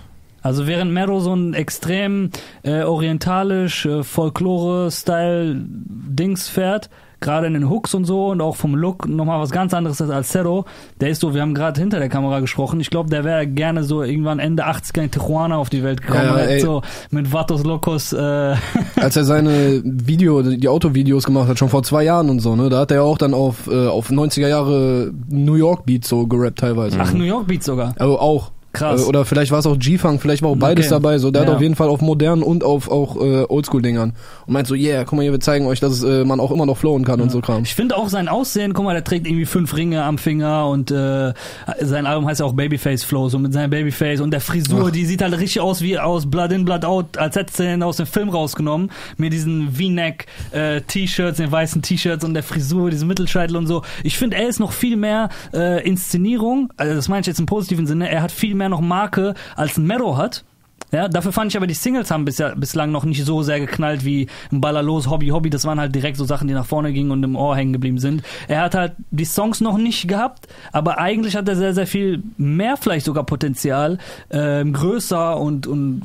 Also 0.47 0.69
während 0.69 0.93
Mero 0.93 1.19
so 1.19 1.35
ein 1.35 1.55
extrem 1.55 2.31
äh, 2.63 2.83
orientalisch, 2.83 3.85
äh, 3.85 4.05
Folklore-Style-Dings 4.05 6.49
fährt, 6.49 6.89
gerade 7.19 7.49
in 7.49 7.55
den 7.55 7.69
Hooks 7.69 7.95
und 7.95 8.05
so 8.05 8.27
und 8.27 8.41
auch 8.41 8.55
vom 8.55 8.77
Look 8.77 9.09
nochmal 9.09 9.41
was 9.41 9.51
ganz 9.51 9.75
anderes 9.75 10.01
ist 10.01 10.11
als 10.11 10.29
Zero, 10.29 10.67
der 11.01 11.09
ist 11.09 11.21
so, 11.21 11.35
wir 11.35 11.43
haben 11.43 11.55
gerade 11.55 11.81
hinter 11.81 11.99
der 11.99 12.09
Kamera 12.09 12.39
gesprochen, 12.39 12.79
ich 12.79 12.91
glaube, 12.91 13.11
der 13.11 13.25
wäre 13.25 13.45
gerne 13.49 13.83
so 13.83 14.05
irgendwann 14.05 14.39
Ende 14.39 14.69
80er 14.69 15.03
in 15.03 15.11
Tijuana 15.11 15.57
auf 15.57 15.69
die 15.69 15.83
Welt 15.83 16.01
gekommen, 16.01 16.39
Ja, 16.39 16.61
so 16.61 16.83
mit 17.11 17.33
Vatos 17.33 17.65
Locos, 17.65 18.13
äh, 18.13 18.17
Als 18.97 19.17
er 19.17 19.25
seine 19.25 19.81
Video, 19.83 20.43
die 20.43 20.69
Autovideos 20.69 21.25
gemacht 21.25 21.49
hat, 21.49 21.59
schon 21.59 21.71
vor 21.71 21.83
zwei 21.83 22.05
Jahren 22.05 22.31
und 22.31 22.39
so, 22.39 22.55
ne, 22.55 22.69
da 22.69 22.79
hat 22.79 22.93
er 22.93 22.99
ja 22.99 23.03
auch 23.03 23.19
dann 23.19 23.35
auf, 23.35 23.67
äh, 23.67 23.89
auf 23.89 24.11
90er 24.11 24.47
Jahre 24.47 25.11
New 25.29 25.55
York 25.55 25.87
Beats 25.87 26.09
so 26.09 26.29
gerappt 26.29 26.61
teilweise. 26.61 27.01
ach, 27.01 27.13
New 27.13 27.25
York 27.25 27.49
Beats 27.49 27.67
sogar. 27.67 27.97
Also 27.99 28.21
auch. 28.21 28.53
Krass. 28.77 29.03
Äh, 29.03 29.05
Oder 29.07 29.25
vielleicht 29.25 29.51
war 29.53 29.59
es 29.59 29.67
auch 29.67 29.79
G-Funk, 29.79 30.21
vielleicht 30.23 30.43
war 30.43 30.51
auch 30.51 30.57
beides 30.57 30.87
Okay. 30.87 30.95
dabei. 30.95 31.19
So, 31.19 31.31
der 31.31 31.43
Ja. 31.43 31.49
hat 31.49 31.55
auf 31.57 31.63
jeden 31.63 31.75
Fall 31.77 31.89
auf 31.89 32.01
modernen 32.01 32.43
und 32.43 32.63
auf 32.65 32.91
auch 32.91 33.17
äh, 33.17 33.45
Oldschool-Dingern. 33.49 34.13
Und 34.47 34.53
meint 34.53 34.67
so, 34.67 34.75
yeah, 34.75 35.05
guck 35.05 35.15
mal 35.17 35.23
hier, 35.23 35.33
wir 35.33 35.41
zeigen 35.41 35.67
euch, 35.67 35.81
dass 35.81 36.03
äh, 36.03 36.25
man 36.25 36.41
auch 36.41 36.51
immer 36.51 36.67
noch 36.67 36.77
flowen 36.77 37.05
kann 37.05 37.21
und 37.21 37.31
so 37.31 37.41
Kram. 37.41 37.63
Ich 37.65 37.75
finde 37.75 37.97
auch 37.97 38.09
sein 38.09 38.29
Aussehen, 38.29 38.73
guck 38.75 38.85
mal, 38.85 38.93
der 38.95 39.05
trägt 39.05 39.27
irgendwie 39.27 39.47
fünf 39.47 39.75
Ringe 39.77 40.03
am 40.05 40.19
Finger 40.19 40.69
und 40.69 40.91
äh, 40.91 41.33
sein 41.81 42.07
Album 42.07 42.27
heißt 42.27 42.41
ja 42.41 42.47
auch 42.47 42.53
Babyface 42.53 43.03
Flow, 43.05 43.29
so 43.29 43.39
mit 43.39 43.53
seinem 43.53 43.71
Babyface 43.71 44.21
und 44.21 44.31
der 44.31 44.41
Frisur, 44.41 44.87
Ach. 44.89 44.91
die 44.91 45.05
sieht 45.05 45.23
halt 45.23 45.37
richtig 45.39 45.61
aus 45.61 45.81
wie 45.83 45.99
aus 45.99 46.27
Blood 46.31 46.53
in, 46.53 46.65
Blood 46.65 46.85
out, 46.85 47.19
als 47.19 47.37
hätte 47.37 47.65
er 47.65 47.75
ihn 47.75 47.83
aus 47.83 47.97
dem 47.97 48.07
Film 48.07 48.29
rausgenommen, 48.29 48.91
mit 49.17 49.33
diesen 49.33 49.73
V-Neck 49.73 50.27
äh, 50.53 50.81
T-Shirts, 50.83 51.39
den 51.39 51.51
weißen 51.51 51.83
T-Shirts 51.83 52.25
und 52.25 52.35
der 52.35 52.43
Frisur, 52.43 52.91
diesem 52.91 53.09
Mittelscheitel 53.09 53.57
und 53.57 53.67
so. 53.67 53.83
Ich 54.03 54.19
finde, 54.19 54.37
er 54.37 54.49
ist 54.49 54.61
noch 54.61 54.73
viel 54.73 54.97
mehr 54.97 55.29
äh, 55.55 55.87
Inszenierung, 55.87 56.73
also 56.77 56.95
das 56.95 57.09
meine 57.09 57.21
ich 57.23 57.27
jetzt 57.27 57.41
im 57.41 57.47
positiven 57.47 57.87
Sinne, 57.87 58.09
er 58.11 58.23
hat 58.23 58.33
viel 58.33 58.55
mehr 58.55 58.66
noch 58.69 58.81
Marke, 58.81 59.35
als 59.57 59.77
ein 59.77 59.87
Mero 59.87 60.17
hat. 60.17 60.45
Ja, 60.93 61.09
dafür 61.09 61.33
fand 61.33 61.51
ich 61.51 61.57
aber 61.57 61.67
die 61.67 61.75
Singles 61.75 62.11
haben 62.13 62.25
bisher, 62.25 62.55
bislang 62.55 62.93
noch 62.93 63.05
nicht 63.05 63.25
so 63.25 63.43
sehr 63.43 63.59
geknallt 63.59 64.05
wie 64.05 64.29
ein 64.53 64.61
Ballerlos, 64.61 65.11
Hobby, 65.11 65.29
Hobby. 65.29 65.51
Das 65.51 65.65
waren 65.65 65.81
halt 65.81 65.95
direkt 65.95 66.17
so 66.17 66.25
Sachen, 66.25 66.47
die 66.47 66.55
nach 66.55 66.65
vorne 66.65 66.93
gingen 66.93 67.11
und 67.11 67.25
im 67.25 67.35
Ohr 67.35 67.57
hängen 67.57 67.73
geblieben 67.73 67.99
sind. 67.99 68.23
Er 68.47 68.63
hat 68.63 68.77
halt 68.77 68.93
die 69.11 69.25
Songs 69.25 69.61
noch 69.61 69.79
nicht 69.79 70.07
gehabt, 70.07 70.47
aber 70.71 70.99
eigentlich 70.99 71.35
hat 71.35 71.49
er 71.49 71.57
sehr, 71.57 71.75
sehr 71.75 71.89
viel 71.89 72.23
mehr 72.39 72.77
vielleicht 72.77 73.05
sogar 73.05 73.25
Potenzial, 73.25 73.99
ähm, 74.31 74.73
größer 74.73 75.39
und, 75.39 75.67
und 75.67 76.03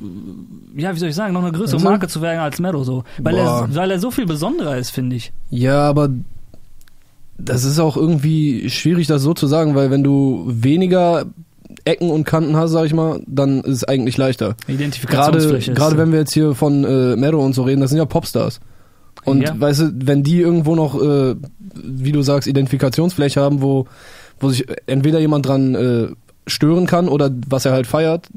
ja, 0.76 0.96
wie 0.96 1.00
soll 1.00 1.10
ich 1.10 1.16
sagen, 1.16 1.34
noch 1.34 1.44
eine 1.44 1.52
größere 1.52 1.78
Also? 1.78 1.88
Marke 1.88 2.08
zu 2.08 2.22
werden 2.22 2.40
als 2.40 2.60
Mero 2.60 2.84
so. 2.84 3.04
Weil 3.20 3.38
er, 3.38 3.68
weil 3.72 3.92
er 3.92 4.00
so 4.00 4.10
viel 4.10 4.26
besonderer 4.26 4.78
ist, 4.78 4.90
finde 4.90 5.16
ich. 5.16 5.32
Ja, 5.52 5.88
aber 5.88 6.10
das 7.38 7.66
ist 7.66 7.80
auch 7.80 7.98
irgendwie 7.98 8.70
schwierig, 8.70 9.06
das 9.06 9.22
so 9.22 9.34
zu 9.36 9.46
sagen, 9.46 9.76
weil 9.76 9.92
wenn 9.92 10.04
du 10.04 10.46
weniger 10.48 11.26
Ecken 11.86 12.10
und 12.10 12.24
Kanten 12.24 12.56
hast, 12.56 12.72
sag 12.72 12.86
ich 12.86 12.94
mal, 12.94 13.22
dann 13.28 13.62
ist 13.62 13.78
es 13.78 13.84
eigentlich 13.84 14.18
leichter. 14.18 14.56
Gerade, 14.68 14.74
Identifikationsfläche. 14.74 15.74
gerade 15.74 15.92
so. 15.92 15.98
wenn 15.98 16.12
wir 16.12 16.20
jetzt 16.20 16.34
hier 16.34 16.56
von 16.56 16.84
äh, 16.84 17.16
Mero 17.16 17.44
und 17.44 17.54
so 17.54 17.64
reden, 17.64 17.82
das 17.82 17.90
sind 17.92 17.98
ja 18.00 18.06
Popstars. 18.06 18.60
Und 19.26 19.42
Ja. 19.44 19.60
weißt 19.60 19.80
du, 19.82 19.92
wenn 20.04 20.24
die 20.24 20.40
irgendwo 20.40 20.76
noch, 20.76 21.00
äh, 21.02 21.36
wie 21.76 22.12
du 22.12 22.22
sagst, 22.22 22.48
Identifikationsfläche 22.48 23.42
haben, 23.42 23.62
wo, 23.62 23.86
wo 24.40 24.50
sich 24.50 24.66
entweder 24.88 25.20
jemand 25.20 25.46
dran 25.46 25.76
äh, 25.76 26.08
stören 26.48 26.88
kann 26.88 27.08
oder 27.08 27.30
was 27.48 27.66
er 27.66 27.74
halt 27.74 27.88
feiert, 27.88 28.28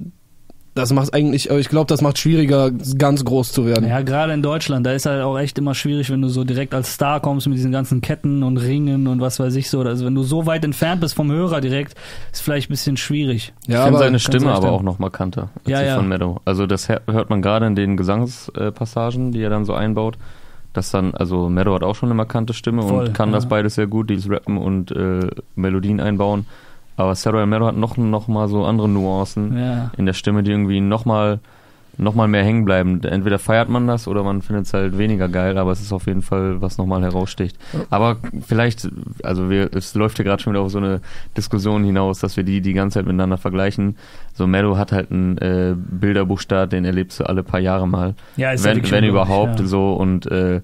das 0.75 0.93
macht 0.93 1.15
eigentlich, 1.15 1.49
ich 1.50 1.69
glaube, 1.69 1.87
das 1.87 2.00
macht 2.00 2.19
schwieriger, 2.19 2.71
ganz 2.99 3.25
groß 3.25 3.53
zu 3.53 3.65
werden. 3.65 3.88
Ja, 3.88 4.00
gerade 4.03 4.33
in 4.33 4.43
Deutschland, 4.43 4.85
da 4.85 4.93
ist 4.93 5.07
halt 5.07 5.23
auch 5.23 5.38
echt 5.38 5.57
immer 5.59 5.75
schwierig, 5.75 6.11
wenn 6.11 6.21
du 6.21 6.28
so 6.28 6.43
direkt 6.43 6.75
als 6.75 6.93
Star 6.95 7.21
kommst 7.21 7.47
mit 7.47 7.57
diesen 7.57 7.71
ganzen 7.71 8.00
Ketten 8.00 8.43
und 8.43 8.57
Ringen 8.57 9.07
und 9.07 9.21
was 9.21 9.38
weiß 9.38 9.54
ich 9.54 9.71
so. 9.71 9.81
Also 9.83 10.04
wenn 10.04 10.14
du 10.16 10.23
so 10.25 10.47
weit 10.47 10.64
entfernt 10.64 11.00
bist 11.00 11.14
vom 11.14 11.31
Hörer 11.31 11.61
direkt, 11.61 11.95
ist 12.33 12.43
vielleicht 12.43 12.69
ein 12.71 12.73
bisschen 12.73 12.97
schwierig. 12.97 13.52
ich 13.62 13.69
Ja, 13.73 13.83
finde 13.85 13.99
aber 13.99 14.04
seine 14.07 14.19
Stimme 14.19 14.52
aber 14.52 14.73
auch 14.73 14.83
noch 14.83 14.99
markanter 14.99 15.50
als 15.64 15.69
Ja, 15.69 15.81
die 15.81 15.87
ja. 15.87 15.97
von 15.97 16.09
Meadow. 16.09 16.40
Also 16.45 16.66
das 16.66 16.88
hör- 16.88 17.02
hört 17.09 17.31
man 17.31 17.40
gerade 17.40 17.66
in 17.66 17.76
den 17.76 17.97
Gesangspassagen, 17.97 19.33
die 19.33 19.43
er 19.43 19.50
dann 19.50 19.64
so 19.64 19.75
einbaut. 19.75 20.16
Dass 20.73 20.90
dann, 20.90 21.14
also 21.14 21.49
Meadow 21.49 21.73
hat 21.76 21.85
auch 21.85 21.95
schon 21.95 22.09
eine 22.09 22.16
markante 22.16 22.52
Stimme 22.52 22.83
Voll, 22.83 23.04
und 23.07 23.14
kann 23.14 23.28
ja. 23.28 23.37
das 23.37 23.47
beides 23.49 23.76
sehr 23.76 23.87
gut, 23.87 24.11
dieses 24.11 24.28
Rappen 24.28 24.59
und 24.59 24.90
äh, 24.90 25.21
Melodien 25.54 26.00
einbauen. 26.00 26.47
Aber 26.96 27.14
Sarah 27.14 27.44
Meadow 27.46 27.66
hat 27.66 27.76
noch, 27.76 27.96
noch 27.96 28.28
mal 28.28 28.48
so 28.48 28.64
andere 28.64 28.88
Nuancen 28.88 29.56
Ja. 29.58 29.90
in 29.96 30.06
der 30.06 30.12
Stimme, 30.12 30.42
die 30.42 30.50
irgendwie 30.52 30.80
noch 30.80 31.04
mal, 31.04 31.40
noch 31.96 32.14
mal 32.14 32.26
mehr 32.28 32.44
hängen 32.44 32.64
bleiben. 32.64 33.02
Entweder 33.04 33.38
feiert 33.38 33.68
man 33.68 33.86
das 33.86 34.06
oder 34.08 34.22
man 34.22 34.42
findet 34.42 34.66
es 34.66 34.74
halt 34.74 34.96
weniger 34.98 35.28
geil, 35.28 35.58
aber 35.58 35.72
es 35.72 35.80
ist 35.80 35.92
auf 35.92 36.06
jeden 36.06 36.22
Fall, 36.22 36.60
was 36.60 36.76
nochmal 36.78 37.02
heraussticht. 37.02 37.56
Aber 37.90 38.16
vielleicht, 38.46 38.88
also 39.22 39.48
wir, 39.50 39.70
es 39.74 39.94
läuft 39.94 40.16
hier 40.16 40.24
gerade 40.24 40.42
schon 40.42 40.52
wieder 40.52 40.62
auf 40.62 40.70
so 40.72 40.78
eine 40.78 41.00
Diskussion 41.36 41.84
hinaus, 41.84 42.18
dass 42.20 42.36
wir 42.36 42.44
die 42.44 42.60
die 42.60 42.72
ganze 42.74 42.98
Zeit 42.98 43.06
miteinander 43.06 43.38
vergleichen. 43.38 43.96
So 44.32 44.46
Meadow 44.46 44.76
hat 44.76 44.92
halt 44.92 45.10
einen 45.10 45.38
äh, 45.38 45.74
Bilderbuchstart, 45.76 46.72
den 46.72 46.84
erlebst 46.84 47.20
du 47.20 47.24
alle 47.28 47.42
paar 47.42 47.60
Jahre 47.60 47.86
mal. 47.88 48.14
Ja, 48.36 48.52
ist 48.52 48.64
wenn 48.64 48.88
wenn 48.90 49.04
überhaupt 49.04 49.60
ja. 49.60 49.66
so 49.66 49.94
und 49.94 50.26
äh, 50.26 50.60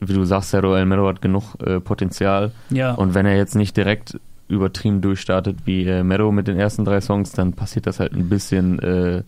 wie 0.00 0.12
du 0.12 0.24
sagst, 0.24 0.50
Zero 0.50 0.76
El 0.76 0.86
Meadow 0.86 1.08
hat 1.08 1.20
genug 1.20 1.54
äh, 1.64 1.80
Potenzial. 1.80 2.52
Ja. 2.70 2.94
Und 2.94 3.14
wenn 3.14 3.26
er 3.26 3.36
jetzt 3.36 3.56
nicht 3.56 3.76
direkt 3.76 4.18
übertrieben 4.48 5.00
durchstartet 5.00 5.58
wie 5.66 5.84
äh, 5.84 6.02
Meadow 6.02 6.32
mit 6.32 6.48
den 6.48 6.58
ersten 6.58 6.84
drei 6.84 7.00
Songs, 7.00 7.32
dann 7.32 7.52
passiert 7.52 7.86
das 7.86 8.00
halt 8.00 8.12
ein 8.14 8.28
bisschen 8.28 8.78
äh, 8.80 9.22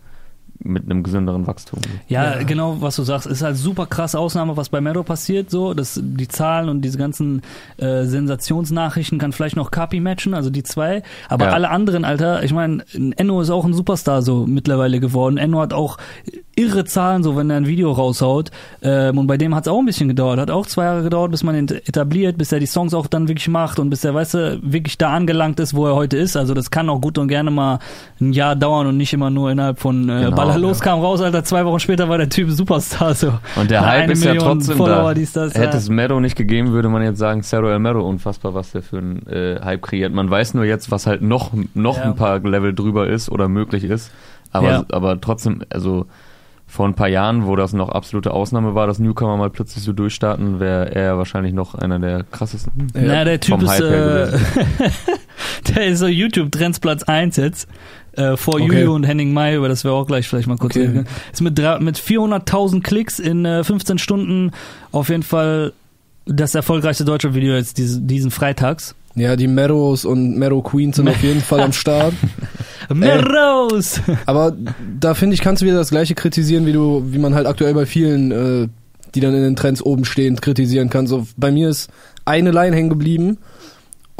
mit 0.63 0.85
einem 0.85 1.03
gesünderen 1.03 1.47
Wachstum. 1.47 1.79
Ja, 2.09 2.35
Ja. 2.39 2.43
genau, 2.43 2.83
was 2.83 2.97
du 2.97 3.03
sagst, 3.03 3.27
ist 3.27 3.41
halt 3.43 3.57
super 3.57 3.87
krasse 3.87 4.19
Ausnahme, 4.19 4.59
was 4.59 4.69
bei 4.69 4.83
Meadow 4.83 5.03
passiert, 5.03 5.49
so, 5.51 5.73
dass 5.73 5.99
die 6.03 6.29
Zahlen 6.29 6.69
und 6.69 6.83
diese 6.83 6.99
ganzen 6.99 7.41
äh, 7.79 8.05
Sensationsnachrichten 8.05 9.19
kann 9.19 9.33
vielleicht 9.33 9.57
noch 9.57 9.71
Kapi 9.71 10.01
matchen, 10.01 10.35
also 10.35 10.51
die 10.51 10.63
zwei, 10.63 11.03
aber 11.31 11.47
Ja. 11.47 11.53
alle 11.53 11.71
anderen, 11.71 12.05
Alter, 12.05 12.43
ich 12.43 12.53
meine, 12.53 12.85
Enno 13.17 13.41
ist 13.41 13.49
auch 13.51 13.65
ein 13.65 13.73
Superstar 13.73 14.21
so 14.21 14.47
mittlerweile 14.47 15.01
geworden. 15.01 15.39
Enno 15.39 15.61
hat 15.61 15.73
auch 15.73 15.97
irre 16.61 16.85
Zahlen, 16.85 17.23
so 17.23 17.37
wenn 17.37 17.49
er 17.51 17.57
ein 17.57 17.67
Video 17.67 17.91
raushaut. 17.93 18.51
Ähm, 18.83 19.19
und 19.19 19.27
bei 19.27 19.37
dem 19.37 19.55
hat 19.55 19.65
es 19.67 19.69
auch 19.73 19.79
ein 19.79 19.87
bisschen 19.87 20.09
gedauert. 20.09 20.39
Hat 20.39 20.51
auch 20.51 20.67
zwei 20.67 20.85
Jahre 20.85 21.03
gedauert, 21.03 21.31
bis 21.31 21.43
man 21.43 21.55
ihn 21.57 21.69
etabliert, 21.69 22.37
bis 22.39 22.53
er 22.53 22.61
die 22.61 22.67
Songs 22.67 22.95
auch 22.95 23.07
dann 23.07 23.29
wirklich 23.29 23.49
macht 23.49 23.79
und 23.79 23.91
bis 23.91 24.05
er, 24.05 24.15
weißt 24.15 24.35
du, 24.35 24.59
wirklich 24.63 24.99
da 24.99 25.11
angelangt 25.15 25.59
ist, 25.61 25.75
wo 25.75 25.87
er 25.87 25.95
heute 25.95 26.17
ist. 26.17 26.37
Also 26.37 26.55
das 26.55 26.71
kann 26.71 26.89
auch 26.91 27.01
gut 27.01 27.19
und 27.19 27.29
gerne 27.29 27.51
mal 27.51 27.79
ein 28.21 28.33
Jahr 28.33 28.57
dauern 28.57 28.87
und 28.87 28.97
nicht 28.97 29.13
immer 29.13 29.31
nur 29.31 29.51
innerhalb 29.51 29.79
von 29.81 30.09
äh, 30.09 30.25
Genau, 30.25 30.37
Baller 30.37 30.53
ja. 30.53 30.57
los, 30.59 30.81
kam 30.81 31.01
raus, 31.01 31.21
Alter, 31.21 31.45
zwei 31.45 31.65
Wochen 31.65 31.81
später 31.81 32.09
war 32.09 32.19
der 32.19 32.29
Typ 32.29 32.51
Superstar. 32.51 33.15
So. 33.15 33.33
Und 33.57 33.71
der 33.71 33.85
Hype 33.87 34.11
ist 34.11 34.25
ja 34.25 34.33
Million 34.35 34.59
trotzdem 34.59 34.77
Follower, 34.77 35.09
da. 35.09 35.15
dies, 35.15 35.33
das, 35.33 35.55
Hätte 35.55 35.73
ja. 35.73 35.79
es 35.79 35.89
Mero 35.89 36.21
nicht 36.21 36.37
gegeben, 36.37 36.73
würde 36.73 36.89
man 36.89 37.03
jetzt 37.03 37.19
sagen, 37.19 37.43
Cerro 37.43 37.69
El 37.71 37.79
Mero, 37.79 38.07
unfassbar, 38.09 38.55
was 38.55 38.73
der 38.73 38.83
für 38.83 38.99
einen 38.99 39.27
äh, 39.27 39.59
Hype 39.63 39.83
kreiert. 39.83 40.13
Man 40.13 40.31
weiß 40.31 40.55
nur 40.55 40.65
jetzt, 40.65 40.91
was 40.91 41.07
halt 41.07 41.23
noch, 41.23 41.51
noch 41.75 41.97
Ja. 41.97 42.05
ein 42.05 42.17
paar 42.17 42.39
Level 42.41 42.75
drüber 42.75 43.09
ist 43.09 43.31
oder 43.31 43.49
möglich 43.49 43.85
ist. 43.85 44.11
Aber, 44.53 44.69
Ja. 44.69 44.85
aber 44.91 45.21
trotzdem, 45.21 45.63
also 45.71 46.07
vor 46.71 46.87
ein 46.87 46.95
paar 46.95 47.09
Jahren, 47.09 47.47
wo 47.47 47.57
das 47.57 47.73
noch 47.73 47.89
absolute 47.89 48.31
Ausnahme 48.33 48.75
war, 48.77 48.87
dass 48.87 49.01
Newcomer 49.01 49.37
mal 49.37 49.51
plötzlich 49.51 49.83
so 49.83 49.93
durchstarten, 49.93 50.61
wäre 50.61 50.95
er 50.95 51.19
wahrscheinlich 51.19 51.53
noch 51.53 51.75
einer 51.75 51.99
der 51.99 52.23
krassesten. 52.23 52.73
Ja, 52.95 53.01
Na, 53.05 53.25
der 53.25 53.41
Typ 53.41 53.57
vom 53.61 53.65
ist, 53.65 53.81
äh, 53.81 54.29
der 55.75 55.87
ist 55.87 55.99
so 55.99 56.07
YouTube-Trends 56.07 56.81
Platz 56.81 57.03
1 57.03 57.37
jetzt. 57.37 57.69
Äh, 58.13 58.37
vor 58.37 58.55
Okay. 58.55 58.65
Juju 58.83 58.95
und 58.95 59.05
Henning 59.05 59.33
Mai, 59.33 59.55
über 59.57 59.69
das 59.69 59.85
wir 59.85 59.93
auch 59.93 60.07
gleich 60.07 60.29
vielleicht 60.29 60.49
mal 60.49 60.57
kurz 60.59 60.77
Okay. 60.77 60.87
reden. 60.87 61.07
Ist 61.33 61.41
mit, 61.43 61.59
drei- 61.59 61.79
mit 61.79 61.97
400.000 61.99 62.83
Klicks 62.83 63.19
in 63.19 63.45
äh, 63.45 63.63
15 63.65 63.99
Stunden 63.99 64.51
auf 64.93 65.09
jeden 65.11 65.23
Fall 65.23 65.73
das 66.27 66.55
erfolgreichste 66.55 67.05
deutsche 67.05 67.35
Video 67.35 67.55
jetzt 67.55 67.79
diesen, 67.79 68.07
diesen 68.07 68.31
Freitags. 68.31 68.95
Ja, 69.15 69.37
die 69.37 69.49
Meadows 69.49 70.05
und 70.05 70.39
Meadow 70.39 70.63
Queens 70.63 70.97
sind 70.97 71.09
auf 71.09 71.23
jeden 71.23 71.41
Fall 71.41 71.61
am 71.61 71.73
Start. 71.73 72.15
Meros! 72.95 74.01
Aber 74.27 74.57
da 74.99 75.15
finde 75.15 75.35
ich, 75.35 75.41
kannst 75.41 75.63
du 75.63 75.67
wieder 75.67 75.77
das 75.77 75.91
gleiche 75.91 76.15
kritisieren, 76.15 76.67
wie 76.67 76.73
du, 76.73 77.05
wie 77.07 77.19
man 77.19 77.35
halt 77.35 77.47
aktuell 77.47 77.75
bei 77.75 77.87
vielen, 77.87 78.31
äh, 78.31 78.69
die 79.15 79.21
dann 79.21 79.35
in 79.35 79.43
den 79.43 79.57
Trends 79.57 79.83
oben 79.83 80.05
stehen, 80.05 80.41
kritisieren 80.41 80.91
kann. 80.91 81.07
So, 81.07 81.27
bei 81.37 81.51
mir 81.51 81.69
ist 81.69 81.91
eine 82.25 82.51
Line 82.51 82.75
hängen 82.75 82.91
geblieben 82.91 83.39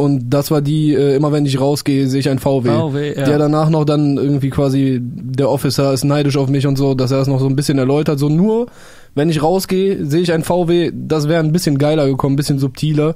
und 0.01 0.31
das 0.31 0.51
war 0.51 0.63
die, 0.63 0.95
äh, 0.95 1.15
immer 1.15 1.31
wenn 1.31 1.45
ich 1.45 1.61
rausgehe, 1.61 2.07
sehe 2.07 2.21
ich 2.21 2.31
ein 2.31 2.39
VW. 2.39 2.71
VW, 2.71 3.15
ja. 3.15 3.25
Der 3.25 3.39
danach 3.39 3.69
noch 3.69 3.85
dann 3.85 4.17
irgendwie 4.17 4.49
quasi, 4.49 4.99
der 5.03 5.51
Officer 5.51 5.93
ist 5.93 6.05
neidisch 6.05 6.39
auf 6.39 6.49
mich 6.49 6.67
und 6.67 6.77
so, 6.77 6.95
dass 6.95 7.11
er 7.11 7.19
das 7.19 7.29
noch 7.29 7.39
so 7.39 7.47
ein 7.47 7.55
bisschen 7.55 7.77
erläutert. 7.77 8.19
So 8.19 8.31
nur, 8.31 8.67
wenn 9.15 9.29
ich 9.29 9.43
rausgehe, 9.43 10.07
sehe 10.07 10.23
ich 10.23 10.33
ein 10.33 10.43
VW, 10.43 10.91
das 10.95 11.29
wäre 11.29 11.43
ein 11.43 11.53
bisschen 11.53 11.77
geiler 11.77 12.07
gekommen, 12.07 12.33
ein 12.33 12.37
bisschen 12.37 12.59
subtiler. 12.59 13.15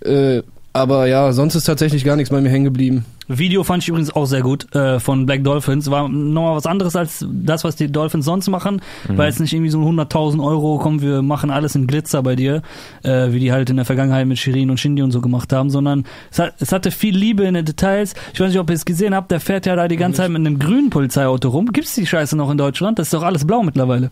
Äh, 0.00 0.42
aber 0.72 1.06
ja, 1.06 1.32
sonst 1.32 1.54
ist 1.54 1.64
tatsächlich 1.64 2.04
gar 2.04 2.16
nichts 2.16 2.30
bei 2.30 2.40
mir 2.40 2.48
hängen 2.48 2.64
geblieben. 2.64 3.04
Video 3.28 3.62
fand 3.62 3.82
ich 3.82 3.88
übrigens 3.88 4.14
auch 4.14 4.26
sehr 4.26 4.42
gut 4.42 4.74
äh, 4.74 4.98
von 4.98 5.26
Black 5.26 5.44
Dolphins. 5.44 5.90
War 5.90 6.08
nochmal 6.08 6.56
was 6.56 6.66
anderes 6.66 6.96
als 6.96 7.24
das, 7.30 7.64
was 7.64 7.76
die 7.76 7.90
Dolphins 7.90 8.24
sonst 8.24 8.48
machen. 8.48 8.82
Mhm. 9.08 9.18
War 9.18 9.26
jetzt 9.26 9.40
nicht 9.40 9.52
irgendwie 9.52 9.70
so 9.70 9.80
100.000 9.80 10.42
Euro, 10.42 10.78
komm, 10.78 11.00
wir 11.00 11.22
machen 11.22 11.50
alles 11.50 11.74
in 11.74 11.86
Glitzer 11.86 12.22
bei 12.22 12.36
dir, 12.36 12.62
äh, 13.02 13.32
wie 13.32 13.40
die 13.40 13.52
halt 13.52 13.70
in 13.70 13.76
der 13.76 13.84
Vergangenheit 13.84 14.26
mit 14.26 14.38
Shirin 14.38 14.70
und 14.70 14.78
Shindy 14.78 15.02
und 15.02 15.12
so 15.12 15.20
gemacht 15.20 15.52
haben, 15.52 15.70
sondern 15.70 16.04
es, 16.30 16.38
hat, 16.38 16.54
es 16.58 16.72
hatte 16.72 16.90
viel 16.90 17.16
Liebe 17.16 17.44
in 17.44 17.54
den 17.54 17.64
Details. 17.64 18.14
Ich 18.32 18.40
weiß 18.40 18.48
nicht, 18.48 18.58
ob 18.58 18.70
ihr 18.70 18.76
es 18.76 18.84
gesehen 18.84 19.14
habt, 19.14 19.30
der 19.30 19.40
fährt 19.40 19.66
ja 19.66 19.76
da 19.76 19.88
die 19.88 19.96
ganze 19.96 20.18
Zeit 20.18 20.30
mit 20.30 20.40
einem 20.40 20.58
grünen 20.58 20.90
Polizeiauto 20.90 21.50
rum. 21.50 21.66
Gibt's 21.72 21.94
die 21.94 22.06
Scheiße 22.06 22.36
noch 22.36 22.50
in 22.50 22.58
Deutschland? 22.58 22.98
Das 22.98 23.08
ist 23.08 23.14
doch 23.14 23.22
alles 23.22 23.46
blau 23.46 23.62
mittlerweile. 23.62 24.10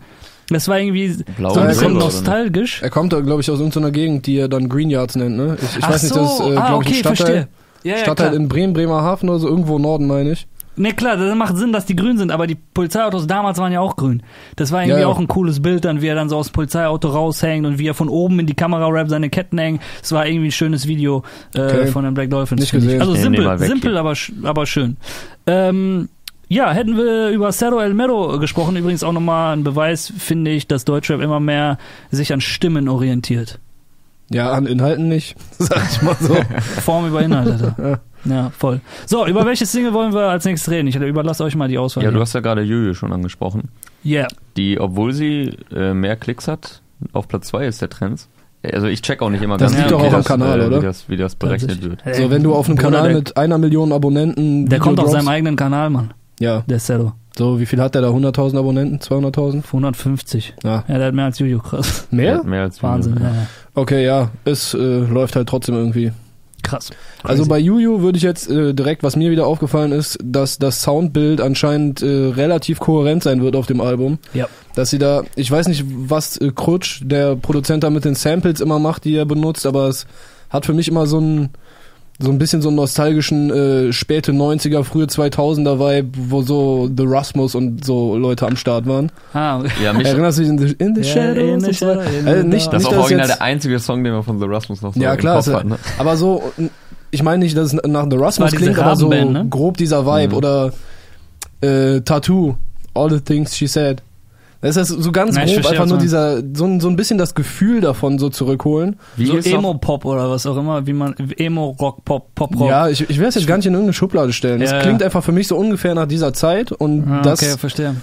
Das 0.51 0.67
war 0.67 0.79
irgendwie 0.79 1.23
Blau 1.37 1.53
so 1.53 1.59
ein 1.61 1.67
bisschen 1.67 1.93
nostalgisch. 1.93 2.81
Er 2.81 2.89
kommt 2.89 3.13
da, 3.13 3.19
glaube 3.21 3.41
ich, 3.41 3.49
aus 3.49 3.59
irgendeiner 3.59 3.91
Gegend, 3.91 4.27
die 4.27 4.37
er 4.37 4.47
dann 4.47 4.69
Green 4.69 4.89
Yards 4.89 5.15
nennt, 5.15 5.37
ne? 5.37 5.57
Ich, 5.61 5.77
ich 5.77 5.83
Ach 5.83 5.89
weiß 5.91 6.03
nicht, 6.03 6.13
so, 6.13 6.19
das 6.21 6.33
ist, 6.33 6.39
äh, 6.41 6.57
ah, 6.57 6.67
glaube 6.67 6.83
ich, 6.83 6.89
okay, 6.89 6.89
ein 6.89 6.93
Stadtteil. 7.15 7.15
verstehe. 7.15 7.47
Ja, 7.83 7.91
ja, 7.97 8.03
Stadtteil 8.03 8.33
in 8.35 8.47
Bremen, 8.47 8.73
Bremerhaven 8.73 9.29
oder 9.29 9.39
so, 9.39 9.47
irgendwo 9.47 9.77
im 9.77 9.81
Norden, 9.81 10.05
meine 10.07 10.31
ich. 10.33 10.45
Ne, 10.77 10.93
klar, 10.93 11.17
das 11.17 11.35
macht 11.35 11.57
Sinn, 11.57 11.73
dass 11.73 11.85
die 11.85 11.95
grün 11.97 12.17
sind, 12.17 12.31
aber 12.31 12.47
die 12.47 12.55
Polizeiautos 12.55 13.27
damals 13.27 13.57
waren 13.57 13.73
ja 13.73 13.81
auch 13.81 13.97
grün. 13.97 14.23
Das 14.55 14.71
war 14.71 14.81
irgendwie 14.81 14.93
Ja, 14.93 14.99
ja. 15.01 15.07
auch 15.07 15.19
ein 15.19 15.27
cooles 15.27 15.61
Bild, 15.61 15.83
dann 15.83 16.01
wie 16.01 16.07
er 16.07 16.15
dann 16.15 16.29
so 16.29 16.37
aus 16.37 16.47
dem 16.47 16.53
Polizeiauto 16.53 17.09
raushängt 17.09 17.65
und 17.67 17.77
wie 17.77 17.87
er 17.87 17.93
von 17.93 18.07
oben 18.07 18.39
in 18.39 18.45
die 18.45 18.53
Kamera 18.53 18.87
rappt, 18.87 19.09
seine 19.09 19.29
Ketten 19.29 19.57
hängen. 19.57 19.79
Es 20.01 20.11
war 20.13 20.25
irgendwie 20.25 20.47
ein 20.47 20.51
schönes 20.51 20.87
Video 20.87 21.23
äh, 21.55 21.59
Okay. 21.61 21.87
von 21.87 22.05
den 22.05 22.13
Black 22.13 22.29
Dolphins. 22.29 22.61
Nicht 22.61 22.71
gesehen. 22.71 23.01
Also 23.01 23.15
simpel, 23.15 23.57
simpel, 23.57 23.97
aber, 23.97 24.11
sch- 24.13 24.31
aber 24.45 24.65
schön. 24.65 24.95
Ähm, 25.45 26.07
ja, 26.51 26.73
hätten 26.73 26.97
wir 26.97 27.29
über 27.29 27.53
Cerro 27.53 27.79
El 27.79 27.93
Mero 27.93 28.37
gesprochen, 28.37 28.75
übrigens 28.75 29.05
auch 29.05 29.13
nochmal 29.13 29.55
ein 29.55 29.63
Beweis, 29.63 30.11
finde 30.17 30.51
ich, 30.51 30.67
dass 30.67 30.83
Deutschrap 30.83 31.21
immer 31.21 31.39
mehr 31.39 31.77
sich 32.11 32.33
an 32.33 32.41
Stimmen 32.41 32.89
orientiert. 32.89 33.59
Ja, 34.29 34.51
an 34.51 34.65
Inhalten 34.65 35.07
nicht, 35.07 35.37
sag 35.59 35.81
ich 35.89 36.01
mal 36.01 36.17
so. 36.19 36.35
Form 36.81 37.07
über 37.07 37.21
Inhalt, 37.21 37.51
Alter. 37.51 38.01
Ja. 38.25 38.49
Voll. 38.49 38.81
So, 39.05 39.25
über 39.25 39.45
welche 39.45 39.65
Single 39.65 39.93
wollen 39.93 40.13
wir 40.13 40.23
als 40.29 40.43
nächstes 40.43 40.69
reden? 40.69 40.87
Ich 40.87 40.97
überlasse 40.97 41.45
euch 41.45 41.55
mal 41.55 41.69
die 41.69 41.77
Auswahl. 41.77 42.03
Ja, 42.03 42.09
hier. 42.09 42.15
du 42.15 42.21
hast 42.21 42.33
ja 42.33 42.41
gerade 42.41 42.63
Juju 42.63 42.95
schon 42.95 43.13
angesprochen. 43.13 43.69
Yeah. 44.05 44.27
Die, 44.57 44.77
obwohl 44.77 45.13
sie 45.13 45.57
äh, 45.73 45.93
mehr 45.93 46.17
Klicks 46.17 46.49
hat, 46.49 46.81
auf 47.13 47.29
Platz 47.29 47.47
2 47.47 47.65
ist 47.65 47.81
der 47.81 47.89
Trends. 47.89 48.27
Also 48.61 48.87
ich 48.87 49.01
check 49.01 49.21
auch 49.21 49.29
nicht 49.29 49.41
immer 49.41 49.55
Das 49.57 49.71
ganz 49.71 49.83
liegt 49.83 49.89
genau, 49.89 49.99
doch 49.99 50.05
wie 50.05 50.09
auch 50.09 50.13
am 50.13 50.19
das, 50.19 50.27
Kanal, 50.27 50.61
äh, 50.61 50.65
oder? 50.65 50.81
Wie 50.81 50.85
das, 50.85 51.09
wie 51.09 51.17
das 51.17 51.35
berechnet 51.35 51.81
wird. 51.81 52.01
So, 52.13 52.29
wenn 52.29 52.43
du 52.43 52.53
auf 52.53 52.67
einem 52.67 52.75
Bruder, 52.75 52.91
Kanal 52.91 53.13
mit 53.13 53.37
einer 53.37 53.57
Million 53.57 53.93
Abonnenten. 53.93 54.67
Der 54.67 54.79
kommt 54.79 54.99
auf 54.99 55.07
Video 55.07 55.19
seinem 55.19 55.29
eigenen 55.29 55.55
Kanal, 55.55 55.89
Mann. 55.89 56.13
Ja, 56.41 56.63
Der 56.67 56.79
Cello. 56.79 57.13
so, 57.37 57.59
wie 57.59 57.65
viel 57.65 57.79
hat 57.81 57.95
der 57.95 58.01
da? 58.01 58.09
100.000 58.09 58.57
Abonnenten? 58.57 58.99
200.000? 58.99 59.63
150. 59.67 60.55
Ja. 60.63 60.83
Ja, 60.87 60.97
der 60.97 61.07
hat 61.07 61.13
mehr 61.13 61.25
als 61.25 61.39
Juju, 61.39 61.59
krass. 61.59 62.07
Mehr? 62.11 62.43
Mehr 62.43 62.63
als 62.63 62.77
Juju. 62.81 62.91
Wahnsinn, 62.91 63.15
ja. 63.21 63.27
ja. 63.27 63.47
Okay, 63.75 64.03
ja, 64.03 64.31
es 64.43 64.73
äh, 64.73 64.77
läuft 64.77 65.35
halt 65.35 65.47
trotzdem 65.47 65.75
irgendwie. 65.75 66.11
Krass. 66.63 66.91
Also 67.23 67.43
Crazy. 67.43 67.49
bei 67.49 67.57
Juju 67.59 68.01
würde 68.01 68.17
ich 68.17 68.23
jetzt 68.23 68.49
äh, 68.49 68.73
direkt, 68.73 69.01
was 69.01 69.15
mir 69.15 69.31
wieder 69.31 69.47
aufgefallen 69.47 69.91
ist, 69.91 70.19
dass 70.23 70.59
das 70.59 70.81
Soundbild 70.83 71.41
anscheinend 71.41 72.01
äh, 72.03 72.05
relativ 72.05 72.79
kohärent 72.79 73.23
sein 73.23 73.41
wird 73.41 73.55
auf 73.55 73.65
dem 73.65 73.81
Album. 73.81 74.19
Ja. 74.33 74.47
Dass 74.75 74.91
sie 74.91 74.99
da, 74.99 75.23
ich 75.35 75.49
weiß 75.49 75.67
nicht, 75.69 75.85
was 75.87 76.37
äh, 76.37 76.51
Krutsch, 76.53 77.01
der 77.03 77.35
Produzent 77.35 77.83
da 77.83 77.89
mit 77.89 78.05
den 78.05 78.13
Samples 78.15 78.61
immer 78.61 78.77
macht, 78.79 79.05
die 79.05 79.15
er 79.15 79.25
benutzt, 79.25 79.65
aber 79.65 79.87
es 79.87 80.05
hat 80.51 80.65
für 80.67 80.73
mich 80.73 80.87
immer 80.87 81.07
so 81.07 81.19
ein 81.19 81.49
so 82.21 82.29
ein 82.31 82.37
bisschen 82.37 82.61
so 82.61 82.69
einen 82.69 82.75
nostalgischen 82.77 83.49
äh, 83.51 83.91
späte 83.93 84.31
90er, 84.31 84.83
frühe 84.83 85.05
2000er 85.05 85.79
Vibe, 85.79 86.09
wo 86.29 86.41
so 86.43 86.89
The 86.95 87.03
Rasmus 87.05 87.55
und 87.55 87.83
so 87.83 88.15
Leute 88.15 88.45
am 88.47 88.55
Start 88.55 88.85
waren. 88.87 89.11
Ah, 89.33 89.61
Ja, 89.83 89.91
mich, 89.93 90.07
Erinnerst 90.07 90.37
du 90.37 90.43
dich 90.43 90.49
in 90.51 90.57
the, 90.59 90.75
in 90.77 90.95
the 90.95 91.01
Ja, 91.01 91.07
Shadows? 91.07 91.37
in 91.43 91.59
the 91.61 91.67
und 91.67 91.75
so 91.75 91.87
weiter? 91.87 92.03
shadow, 92.03 92.19
in 92.19 92.27
Äh, 92.27 92.41
the 92.41 92.47
nicht, 92.47 92.65
dark. 92.67 92.71
das 92.73 92.83
ist 92.83 92.89
nicht, 92.89 92.97
auch 92.97 93.01
original 93.03 93.27
der 93.27 93.41
einzige 93.41 93.79
Song, 93.79 94.03
den 94.03 94.13
man 94.13 94.23
von 94.23 94.39
The 94.39 94.45
Rasmus 94.45 94.81
noch 94.81 94.93
so 94.93 94.99
Ja, 94.99 95.13
im 95.13 95.19
klar, 95.19 95.35
Kopf 95.37 95.47
ist- 95.47 95.53
hat. 95.53 95.65
Ne? 95.65 95.77
aber 95.97 96.15
so, 96.17 96.43
ich 97.11 97.23
meine 97.23 97.43
nicht, 97.43 97.57
dass 97.57 97.73
es 97.73 97.79
nach 97.87 98.05
The 98.09 98.17
Rasmus 98.17 98.51
klingt, 98.51 98.77
aber 98.79 98.95
so 98.95 99.09
ne? 99.09 99.45
grob 99.49 99.77
dieser 99.77 100.05
Vibe 100.05 100.29
Mhm. 100.29 100.37
oder 100.37 100.73
äh, 101.61 102.01
Tattoo, 102.01 102.55
All 102.93 103.09
the 103.09 103.19
Things 103.19 103.55
She 103.55 103.67
Said. 103.67 104.01
Das 104.61 104.77
ist 104.77 104.89
so 104.89 105.11
ganz 105.11 105.35
Ja, 105.35 105.43
ich 105.43 105.55
grob 105.55 105.65
einfach 105.71 105.87
nur 105.87 105.97
dieser, 105.97 106.41
so, 106.53 106.65
ein- 106.65 106.79
so 106.79 106.87
ein 106.87 106.95
bisschen 106.95 107.17
das 107.17 107.33
Gefühl 107.33 107.81
davon 107.81 108.19
so 108.19 108.29
zurückholen. 108.29 108.97
Wie 109.17 109.25
so 109.25 109.37
Emo-Pop 109.37 110.05
oder 110.05 110.29
was 110.29 110.45
auch 110.45 110.55
immer, 110.55 110.85
wie 110.85 110.93
man, 110.93 111.15
Emo-Rock, 111.35 112.05
Pop, 112.05 112.35
Pop-Rock. 112.35 112.69
Ja, 112.69 112.87
ich, 112.87 113.09
ich 113.09 113.17
will 113.19 113.25
es 113.27 113.33
jetzt 113.35 113.47
gar 113.47 113.57
nicht 113.57 113.65
in 113.65 113.73
irgendeine 113.73 113.93
Schublade 113.93 114.33
stellen. 114.33 114.61
Es 114.61 114.69
Ja, 114.69 114.77
ja. 114.77 114.83
klingt 114.83 115.01
einfach 115.01 115.23
für 115.23 115.31
mich 115.31 115.47
so 115.47 115.57
ungefähr 115.57 115.95
nach 115.95 116.05
dieser 116.07 116.33
Zeit 116.33 116.71
und 116.71 117.07
Ah, 117.07 117.21
das, 117.23 117.41
okay, 117.41 117.57
verstehe. 117.57 117.95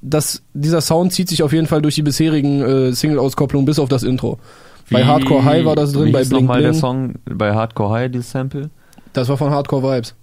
das, 0.00 0.42
dieser 0.54 0.80
Sound 0.80 1.12
zieht 1.12 1.28
sich 1.28 1.42
auf 1.42 1.52
jeden 1.52 1.66
Fall 1.66 1.82
durch 1.82 1.96
die 1.96 2.02
bisherigen 2.02 2.62
äh, 2.62 2.92
Single-Auskopplungen 2.92 3.66
bis 3.66 3.80
auf 3.80 3.88
das 3.88 4.04
Intro. 4.04 4.38
Bei 4.90 5.00
Wie- 5.00 5.04
Hardcore 5.04 5.44
High 5.44 5.64
war 5.64 5.74
das 5.74 5.92
drin, 5.92 6.06
wie 6.06 6.12
bei 6.12 6.20
Blink 6.22 6.42
noch 6.42 6.54
mal 6.54 6.62
der. 6.62 6.72
Song 6.74 7.14
bei 7.28 7.52
Hardcore 7.52 7.90
High, 7.92 8.12
dieses 8.12 8.30
Sample? 8.30 8.70
Das 9.12 9.28
war 9.28 9.36
von 9.36 9.50
Hardcore 9.50 9.82
Vibes. 9.96 10.14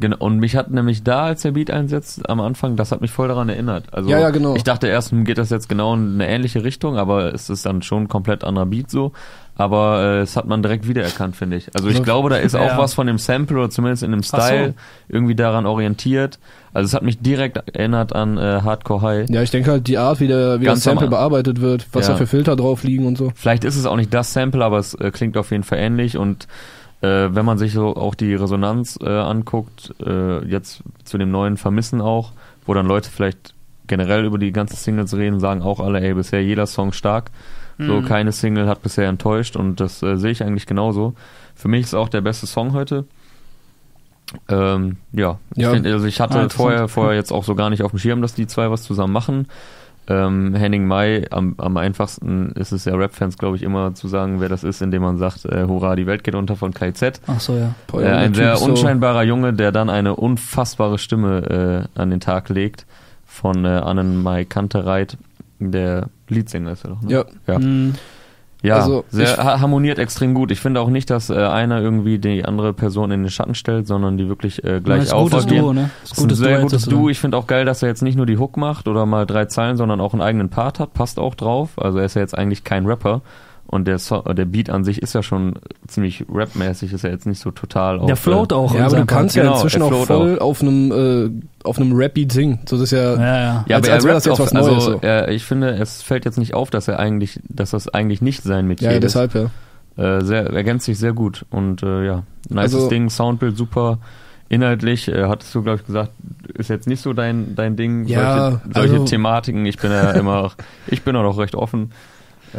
Genau, 0.00 0.16
und 0.20 0.38
mich 0.38 0.54
hat 0.54 0.70
nämlich 0.70 1.02
da, 1.02 1.24
als 1.24 1.42
der 1.42 1.52
Beat 1.52 1.70
einsetzt 1.72 2.28
am 2.30 2.40
Anfang, 2.40 2.76
das 2.76 2.92
hat 2.92 3.00
mich 3.00 3.10
voll 3.10 3.26
daran 3.28 3.48
erinnert. 3.48 3.84
Also 3.92 4.08
Ja, 4.08 4.20
ja, 4.20 4.30
genau. 4.30 4.54
ich 4.54 4.62
dachte 4.62 4.86
erst, 4.86 5.10
hm, 5.10 5.24
geht 5.24 5.38
das 5.38 5.50
jetzt 5.50 5.68
genau 5.68 5.94
in 5.94 6.14
eine 6.14 6.28
ähnliche 6.28 6.62
Richtung, 6.62 6.96
aber 6.96 7.34
es 7.34 7.50
ist 7.50 7.66
dann 7.66 7.82
schon 7.82 8.04
ein 8.04 8.08
komplett 8.08 8.44
anderer 8.44 8.66
Beat 8.66 8.90
so. 8.90 9.12
Aber 9.56 10.00
äh, 10.00 10.18
es 10.20 10.36
hat 10.36 10.46
man 10.46 10.62
direkt 10.62 10.86
wiedererkannt, 10.86 11.34
finde 11.34 11.56
ich. 11.56 11.74
Also 11.74 11.88
ich 11.88 11.96
Ja. 11.98 12.04
glaube, 12.04 12.30
da 12.30 12.36
ist 12.36 12.54
Ja. 12.54 12.60
auch 12.60 12.78
was 12.78 12.94
von 12.94 13.08
dem 13.08 13.18
Sample 13.18 13.56
oder 13.58 13.70
zumindest 13.70 14.04
in 14.04 14.12
dem 14.12 14.20
Ach 14.20 14.24
so. 14.24 14.36
Style 14.36 14.74
irgendwie 15.08 15.34
daran 15.34 15.66
orientiert. 15.66 16.38
Also 16.72 16.86
es 16.86 16.94
hat 16.94 17.02
mich 17.02 17.18
direkt 17.18 17.56
erinnert 17.74 18.14
an 18.14 18.38
äh, 18.38 18.60
Hardcore 18.62 19.02
High. 19.02 19.30
Ja, 19.30 19.42
ich 19.42 19.50
denke 19.50 19.72
halt 19.72 19.88
die 19.88 19.98
Art, 19.98 20.20
wie, 20.20 20.28
der, 20.28 20.60
wie 20.60 20.64
Ganz 20.64 20.78
das 20.78 20.84
Sample 20.84 21.06
am- 21.06 21.10
bearbeitet 21.10 21.60
wird, 21.60 21.88
was 21.92 22.06
Ja. 22.06 22.12
da 22.12 22.18
für 22.18 22.28
Filter 22.28 22.54
drauf 22.54 22.84
liegen 22.84 23.04
und 23.04 23.18
so. 23.18 23.32
Vielleicht 23.34 23.64
ist 23.64 23.74
es 23.74 23.84
auch 23.84 23.96
nicht 23.96 24.14
das 24.14 24.32
Sample, 24.32 24.64
aber 24.64 24.78
es 24.78 24.94
äh, 24.94 25.10
klingt 25.10 25.36
auf 25.36 25.50
jeden 25.50 25.64
Fall 25.64 25.78
ähnlich 25.78 26.16
und 26.16 26.46
äh, 27.00 27.28
wenn 27.34 27.44
man 27.44 27.58
sich 27.58 27.72
so 27.72 27.96
auch 27.96 28.14
die 28.14 28.34
Resonanz 28.34 28.98
äh, 29.02 29.08
anguckt, 29.08 29.94
äh, 30.04 30.44
jetzt 30.46 30.82
zu 31.04 31.18
dem 31.18 31.30
neuen 31.30 31.56
Vermissen 31.56 32.00
auch, 32.00 32.32
wo 32.66 32.74
dann 32.74 32.86
Leute 32.86 33.10
vielleicht 33.10 33.54
generell 33.86 34.24
über 34.24 34.38
die 34.38 34.52
ganzen 34.52 34.76
Singles 34.76 35.14
reden, 35.16 35.40
sagen 35.40 35.62
auch 35.62 35.80
alle, 35.80 36.00
ey, 36.00 36.14
bisher 36.14 36.42
jeder 36.42 36.66
Song 36.66 36.92
stark. 36.92 37.30
So, 37.78 38.00
Mhm. 38.00 38.04
keine 38.06 38.32
Single 38.32 38.66
hat 38.68 38.82
bisher 38.82 39.08
enttäuscht 39.08 39.54
und 39.56 39.78
das 39.78 40.02
äh, 40.02 40.16
sehe 40.16 40.32
ich 40.32 40.42
eigentlich 40.42 40.66
genauso. 40.66 41.14
Für 41.54 41.68
mich 41.68 41.82
ist 41.84 41.94
auch 41.94 42.08
der 42.08 42.20
beste 42.20 42.46
Song 42.48 42.72
heute. 42.72 43.04
Ähm, 44.48 44.96
ja, 45.12 45.38
ich, 45.54 45.62
Ja. 45.62 45.70
find, 45.70 45.86
also 45.86 46.04
ich 46.06 46.20
hatte 46.20 46.38
Ah, 46.40 46.48
vorher, 46.50 46.88
vorher 46.88 47.14
jetzt 47.14 47.32
auch 47.32 47.44
so 47.44 47.54
gar 47.54 47.70
nicht 47.70 47.82
auf 47.82 47.92
dem 47.92 47.98
Schirm, 47.98 48.20
dass 48.20 48.34
die 48.34 48.46
zwei 48.46 48.70
was 48.70 48.82
zusammen 48.82 49.12
machen. 49.12 49.46
Ähm, 50.08 50.54
Henning 50.54 50.86
Mai, 50.86 51.26
am, 51.30 51.54
am 51.58 51.76
einfachsten 51.76 52.52
ist 52.52 52.72
es 52.72 52.86
ja 52.86 52.94
Rap-Fans, 52.94 53.36
glaube 53.36 53.56
ich, 53.56 53.62
immer 53.62 53.94
zu 53.94 54.08
sagen, 54.08 54.40
wer 54.40 54.48
das 54.48 54.64
ist, 54.64 54.80
indem 54.80 55.02
man 55.02 55.18
sagt, 55.18 55.44
äh, 55.44 55.64
hurra, 55.66 55.96
die 55.96 56.06
Welt 56.06 56.24
geht 56.24 56.34
unter 56.34 56.56
von 56.56 56.72
KZ. 56.72 57.20
Ach 57.26 57.38
so, 57.40 57.56
ja. 57.56 57.74
Boah, 57.88 58.02
Äh, 58.02 58.06
ein 58.12 58.32
Typ 58.32 58.36
sehr 58.36 58.52
ist 58.54 58.60
so- 58.60 58.70
unscheinbarer 58.70 59.22
Junge, 59.24 59.52
der 59.52 59.70
dann 59.70 59.90
eine 59.90 60.16
unfassbare 60.16 60.96
Stimme 60.98 61.86
äh, 61.96 62.00
an 62.00 62.10
den 62.10 62.20
Tag 62.20 62.48
legt. 62.48 62.86
von 63.30 63.64
äh, 63.66 63.68
Annenmai 63.68 64.46
Kantereit, 64.46 65.18
der 65.58 66.08
Leadsänger 66.28 66.72
ist 66.72 66.84
er 66.84 66.90
doch, 66.92 67.02
ne? 67.02 67.12
Ja. 67.12 67.24
Ja, 67.46 67.58
Mhm. 67.58 67.92
Ja 68.62 68.76
Also, 68.76 69.04
sehr, 69.10 69.24
ich- 69.32 69.38
ha- 69.38 69.60
harmoniert 69.60 69.98
extrem 69.98 70.34
gut. 70.34 70.50
Ich 70.50 70.60
finde 70.60 70.80
auch 70.80 70.88
nicht, 70.90 71.10
dass 71.10 71.30
äh, 71.30 71.34
einer 71.36 71.80
irgendwie 71.80 72.18
die 72.18 72.44
andere 72.44 72.72
Person 72.72 73.10
in 73.10 73.22
den 73.22 73.30
Schatten 73.30 73.54
stellt, 73.54 73.86
sondern 73.86 74.18
die 74.18 74.28
wirklich 74.28 74.62
äh, 74.64 74.80
gleich 74.80 75.10
gutes 75.10 75.12
aufagieren. 75.12 75.64
Duo, 75.64 75.72
ne? 75.72 75.90
Das 76.02 76.12
ist 76.12 76.24
ein 76.24 76.34
sehr 76.34 76.48
Duett 76.58 76.62
gutes. 76.62 76.84
Duo. 76.86 77.08
Ich 77.08 77.20
finde 77.20 77.36
auch 77.36 77.46
geil, 77.46 77.64
dass 77.64 77.82
er 77.82 77.88
jetzt 77.88 78.02
nicht 78.02 78.16
nur 78.16 78.26
die 78.26 78.38
Hook 78.38 78.56
macht 78.56 78.88
oder 78.88 79.06
mal 79.06 79.26
drei 79.26 79.44
Zeilen, 79.46 79.76
sondern 79.76 80.00
auch 80.00 80.12
einen 80.12 80.22
eigenen 80.22 80.48
Part 80.48 80.80
hat. 80.80 80.92
Passt 80.94 81.18
auch 81.18 81.34
drauf. 81.34 81.70
Also 81.76 81.98
er 81.98 82.04
ist 82.04 82.14
ja 82.14 82.20
jetzt 82.22 82.36
eigentlich 82.36 82.64
kein 82.64 82.86
Rapper. 82.86 83.22
Und 83.70 83.86
der, 83.86 83.98
so 83.98 84.22
der 84.22 84.46
Beat 84.46 84.70
an 84.70 84.82
sich 84.82 85.02
ist 85.02 85.14
ja 85.14 85.22
schon 85.22 85.56
ziemlich 85.86 86.24
rapmäßig, 86.32 86.90
ist 86.94 87.04
ja 87.04 87.10
jetzt 87.10 87.26
nicht 87.26 87.38
so 87.40 87.50
total 87.50 87.98
Der 87.98 88.14
auf, 88.14 88.18
float 88.18 88.50
äh, 88.50 88.54
auch. 88.54 88.74
Ja, 88.74 88.86
aber 88.86 88.96
du 88.96 89.04
kannst 89.04 89.36
ja 89.36 89.42
Genau, 89.42 89.56
inzwischen 89.56 89.82
auch 89.82 89.88
float 89.88 90.06
voll 90.06 90.38
auf 90.38 90.62
einem 90.62 90.90
äh, 90.90 91.30
auf 91.64 91.78
einem 91.78 91.92
Rap-Beat 91.94 92.32
singen. 92.32 92.60
So 92.66 92.76
das 92.76 92.84
ist 92.84 92.90
ja. 92.92 93.14
Ja, 93.16 93.20
ja. 93.20 93.64
Ja, 93.68 93.76
Als- 93.76 93.88
aber 93.88 93.94
als 93.94 94.04
er 94.04 94.04
wäre 94.04 94.14
das 94.14 94.28
auch, 94.28 94.38
was 94.38 94.52
Neues, 94.54 94.66
also 94.68 94.92
so. 94.92 94.98
er, 95.02 95.28
ich 95.28 95.44
finde, 95.44 95.68
es 95.74 96.02
fällt 96.02 96.24
jetzt 96.24 96.38
nicht 96.38 96.54
auf, 96.54 96.70
dass 96.70 96.88
er 96.88 96.98
eigentlich, 96.98 97.40
dass 97.46 97.72
das 97.72 97.88
eigentlich 97.88 98.22
nicht 98.22 98.42
sein 98.42 98.66
Metier 98.66 98.88
ja, 98.90 98.96
ist. 98.96 99.02
deshalb 99.02 99.34
ja. 99.34 99.50
Äh, 100.02 100.24
sehr, 100.24 100.46
ergänzt 100.46 100.86
sich 100.86 100.98
sehr 100.98 101.12
gut 101.12 101.44
und 101.50 101.82
äh, 101.82 102.06
ja, 102.06 102.22
nices 102.48 102.74
Also- 102.74 102.88
Ding, 102.88 103.10
Soundbild 103.10 103.56
super. 103.56 103.98
Inhaltlich, 104.50 105.08
äh, 105.08 105.24
hattest 105.24 105.54
du, 105.54 105.62
glaube 105.62 105.80
ich, 105.80 105.86
gesagt, 105.86 106.12
ist 106.54 106.70
jetzt 106.70 106.86
nicht 106.86 107.02
so 107.02 107.12
dein, 107.12 107.54
dein 107.54 107.76
Ding, 107.76 108.06
Ja, 108.06 108.50
solche, 108.52 108.60
solche 108.72 108.92
also- 108.94 109.04
Thematiken. 109.04 109.66
Ich 109.66 109.76
bin 109.76 109.90
ja 109.90 110.12
immer, 110.12 110.52
ich 110.86 111.02
bin 111.02 111.14
auch 111.16 111.22
noch 111.22 111.36
recht 111.38 111.54
offen. 111.54 111.92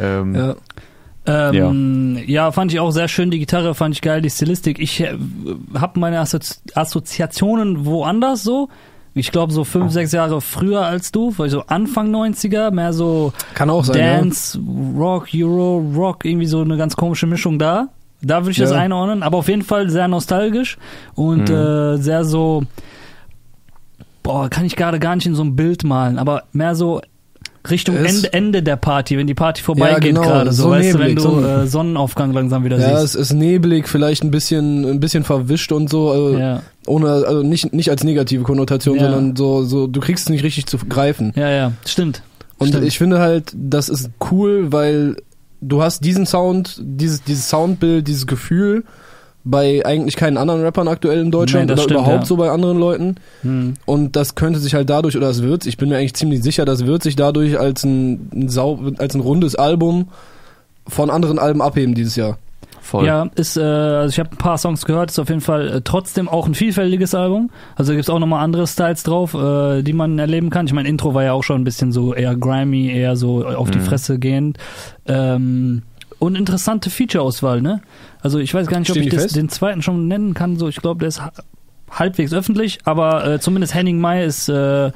Ähm, 0.00 0.36
ja. 0.36 0.54
Ähm, 1.26 2.18
ja. 2.26 2.50
fand 2.50 2.72
ich 2.72 2.80
auch 2.80 2.90
sehr 2.92 3.08
schön. 3.08 3.30
Die 3.30 3.38
Gitarre 3.38 3.74
fand 3.74 3.94
ich 3.94 4.00
geil, 4.02 4.22
die 4.22 4.30
Stilistik. 4.30 4.78
Ich 4.78 5.00
äh, 5.00 5.14
habe 5.74 6.00
meine 6.00 6.18
Assozi 6.20 6.56
Assoziationen 6.74 7.84
woanders 7.84 8.42
so. 8.42 8.68
Ich 9.12 9.32
glaube 9.32 9.52
so 9.52 9.64
fünf, 9.64 9.92
sechs 9.92 10.12
Jahre 10.12 10.40
früher 10.40 10.86
als 10.86 11.10
du, 11.12 11.34
weil 11.36 11.50
so 11.50 11.62
Anfang 11.66 12.14
90er, 12.14 12.70
mehr 12.70 12.92
so 12.92 13.32
Kann 13.54 13.68
auch 13.68 13.84
sein. 13.84 13.96
Dance, 13.98 14.58
Rock, 14.96 15.28
Euro, 15.34 15.78
Rock, 15.96 16.24
irgendwie 16.24 16.46
so 16.46 16.60
eine 16.60 16.76
ganz 16.76 16.94
komische 16.96 17.26
Mischung 17.26 17.58
da. 17.58 17.88
Da 18.22 18.42
würde 18.42 18.52
ich 18.52 18.58
das 18.58 18.70
Ja. 18.70 18.78
einordnen, 18.78 19.22
aber 19.22 19.38
auf 19.38 19.48
jeden 19.48 19.62
Fall 19.62 19.90
sehr 19.90 20.06
nostalgisch 20.06 20.78
und 21.16 21.48
Mhm. 21.48 21.54
äh, 21.54 21.96
sehr 21.96 22.24
so, 22.24 22.62
boah, 24.22 24.48
kann 24.48 24.64
ich 24.64 24.76
gerade 24.76 24.98
gar 25.00 25.16
nicht 25.16 25.26
in 25.26 25.34
so 25.34 25.42
ein 25.42 25.56
Bild 25.56 25.84
malen, 25.84 26.18
aber 26.18 26.44
mehr 26.52 26.74
so 26.74 27.00
Richtung 27.68 27.96
Ende, 27.96 28.32
Ende 28.32 28.62
der 28.62 28.76
Party, 28.76 29.18
wenn 29.18 29.26
die 29.26 29.34
Party 29.34 29.62
vorbeigeht 29.62 30.02
genau, 30.14 30.22
gerade, 30.22 30.52
so, 30.52 30.64
so 30.64 30.70
weißt 30.70 30.94
du, 30.94 30.98
wenn 30.98 31.14
neblig, 31.14 31.24
du 31.24 31.40
äh, 31.40 31.66
Sonnenaufgang 31.66 32.32
langsam 32.32 32.64
wieder 32.64 32.78
Ja, 32.78 33.00
siehst. 33.00 33.16
es 33.16 33.28
ist 33.28 33.32
neblig, 33.34 33.86
vielleicht 33.88 34.24
ein 34.24 34.30
bisschen, 34.30 34.84
ein 34.88 34.98
bisschen 35.00 35.24
verwischt 35.24 35.70
und 35.72 35.90
so, 35.90 36.10
also 36.10 36.38
Ja, 36.38 36.62
ohne, 36.86 37.10
also 37.10 37.42
nicht, 37.42 37.72
nicht 37.74 37.90
als 37.90 38.02
negative 38.02 38.44
Konnotation, 38.44 38.96
Ja. 38.96 39.02
sondern 39.10 39.36
so, 39.36 39.62
so, 39.64 39.86
du 39.86 40.00
kriegst 40.00 40.24
es 40.24 40.30
nicht 40.30 40.42
richtig 40.44 40.66
zu 40.66 40.78
greifen. 40.78 41.32
ja, 41.36 41.50
ja, 41.50 41.72
stimmt. 41.86 42.22
Und 42.58 42.68
Stimmt. 42.68 42.86
ich 42.86 42.98
finde 42.98 43.18
halt, 43.20 43.52
das 43.54 43.88
ist 43.88 44.10
cool, 44.30 44.70
weil 44.72 45.16
du 45.62 45.82
hast 45.82 46.04
diesen 46.04 46.26
Sound, 46.26 46.78
dieses, 46.82 47.22
dieses 47.22 47.48
Soundbild, 47.48 48.06
dieses 48.08 48.26
Gefühl 48.26 48.84
bei 49.44 49.84
eigentlich 49.86 50.16
keinen 50.16 50.36
anderen 50.36 50.62
Rappern 50.62 50.86
aktuell 50.88 51.20
in 51.20 51.30
Deutschland 51.30 51.66
Nee, 51.66 51.74
das 51.74 51.80
oder 51.84 51.94
stimmt, 51.94 52.00
überhaupt 52.06 52.24
ja. 52.24 52.26
so 52.26 52.36
bei 52.36 52.50
anderen 52.50 52.78
Leuten. 52.78 53.14
Hm. 53.42 53.74
Und 53.86 54.16
das 54.16 54.34
könnte 54.34 54.58
sich 54.60 54.74
halt 54.74 54.90
dadurch, 54.90 55.16
oder 55.16 55.30
es 55.30 55.42
wird, 55.42 55.66
ich 55.66 55.76
bin 55.76 55.88
mir 55.88 55.96
eigentlich 55.96 56.14
ziemlich 56.14 56.42
sicher, 56.42 56.64
das 56.64 56.86
wird 56.86 57.02
sich 57.02 57.16
dadurch 57.16 57.58
als 57.58 57.84
ein, 57.84 58.28
ein 58.34 58.48
sau, 58.48 58.78
als 58.98 59.14
ein 59.14 59.20
rundes 59.20 59.54
Album 59.56 60.08
von 60.86 61.10
anderen 61.10 61.38
Alben 61.38 61.62
abheben 61.62 61.94
dieses 61.94 62.16
Jahr. 62.16 62.36
voll. 62.82 63.06
Ja, 63.06 63.28
ist, 63.36 63.56
äh, 63.56 63.60
also 63.62 64.10
ich 64.12 64.18
habe 64.18 64.30
ein 64.32 64.36
paar 64.38 64.58
Songs 64.58 64.84
gehört, 64.84 65.10
ist 65.10 65.18
auf 65.18 65.28
jeden 65.28 65.40
Fall 65.40 65.68
äh, 65.68 65.80
trotzdem 65.82 66.28
auch 66.28 66.46
ein 66.46 66.54
vielfältiges 66.54 67.14
Album. 67.14 67.50
Also 67.76 67.92
gibt's 67.94 68.10
auch 68.10 68.18
nochmal 68.18 68.42
andere 68.44 68.66
Styles 68.66 69.04
drauf, 69.04 69.34
äh, 69.34 69.82
die 69.82 69.92
man 69.92 70.18
erleben 70.18 70.50
kann. 70.50 70.66
Ich 70.66 70.72
meine, 70.72 70.88
Intro 70.88 71.14
war 71.14 71.22
ja 71.24 71.32
auch 71.32 71.44
schon 71.44 71.60
ein 71.60 71.64
bisschen 71.64 71.92
so 71.92 72.12
eher 72.14 72.34
grimy, 72.36 72.90
eher 72.90 73.16
so 73.16 73.44
auf 73.46 73.70
die 73.70 73.78
Mhm. 73.78 73.84
Fresse 73.84 74.18
gehend. 74.18 74.58
Ähm, 75.06 75.82
und 76.18 76.36
interessante 76.36 76.90
Feature-Auswahl, 76.90 77.62
ne? 77.62 77.80
Also 78.22 78.38
ich 78.38 78.52
weiß 78.52 78.66
gar 78.66 78.78
nicht, 78.80 78.90
ob 78.90 78.96
Stehen 78.96 79.04
ich 79.04 79.10
die 79.10 79.16
das, 79.16 79.32
den 79.32 79.48
zweiten 79.48 79.82
schon 79.82 80.08
nennen 80.08 80.34
kann. 80.34 80.56
So, 80.56 80.68
ich 80.68 80.76
glaube, 80.76 81.00
der 81.00 81.08
ist 81.08 81.20
ha- 81.22 81.32
halbwegs 81.90 82.32
öffentlich, 82.32 82.78
aber 82.84 83.26
äh, 83.26 83.40
zumindest 83.40 83.74
Henning 83.74 84.00
Mai 84.00 84.24
ist 84.24 84.48
äh, 84.48 84.92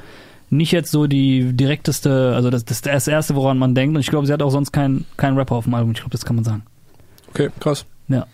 nicht 0.49 0.71
jetzt 0.71 0.91
so 0.91 1.07
die 1.07 1.53
direkteste, 1.53 2.33
also 2.35 2.49
das, 2.49 2.65
das 2.65 2.77
ist 2.77 2.85
das 2.85 3.07
erste, 3.07 3.35
woran 3.35 3.57
man 3.57 3.73
denkt. 3.75 3.95
Und 3.95 4.01
ich 4.01 4.07
glaube, 4.09 4.27
sie 4.27 4.33
hat 4.33 4.41
auch 4.43 4.51
sonst 4.51 4.71
keinen 4.71 5.05
keinen 5.17 5.37
Rapper 5.37 5.55
auf 5.55 5.63
dem 5.65 5.73
Album. 5.73 5.91
Ich 5.91 5.97
glaube, 5.97 6.11
das 6.11 6.23
kann 6.25 6.35
man 6.35 6.45
sagen. 6.45 6.63
Okay, 7.29 7.49
krass. 7.59 7.85
Ja, 8.07 8.27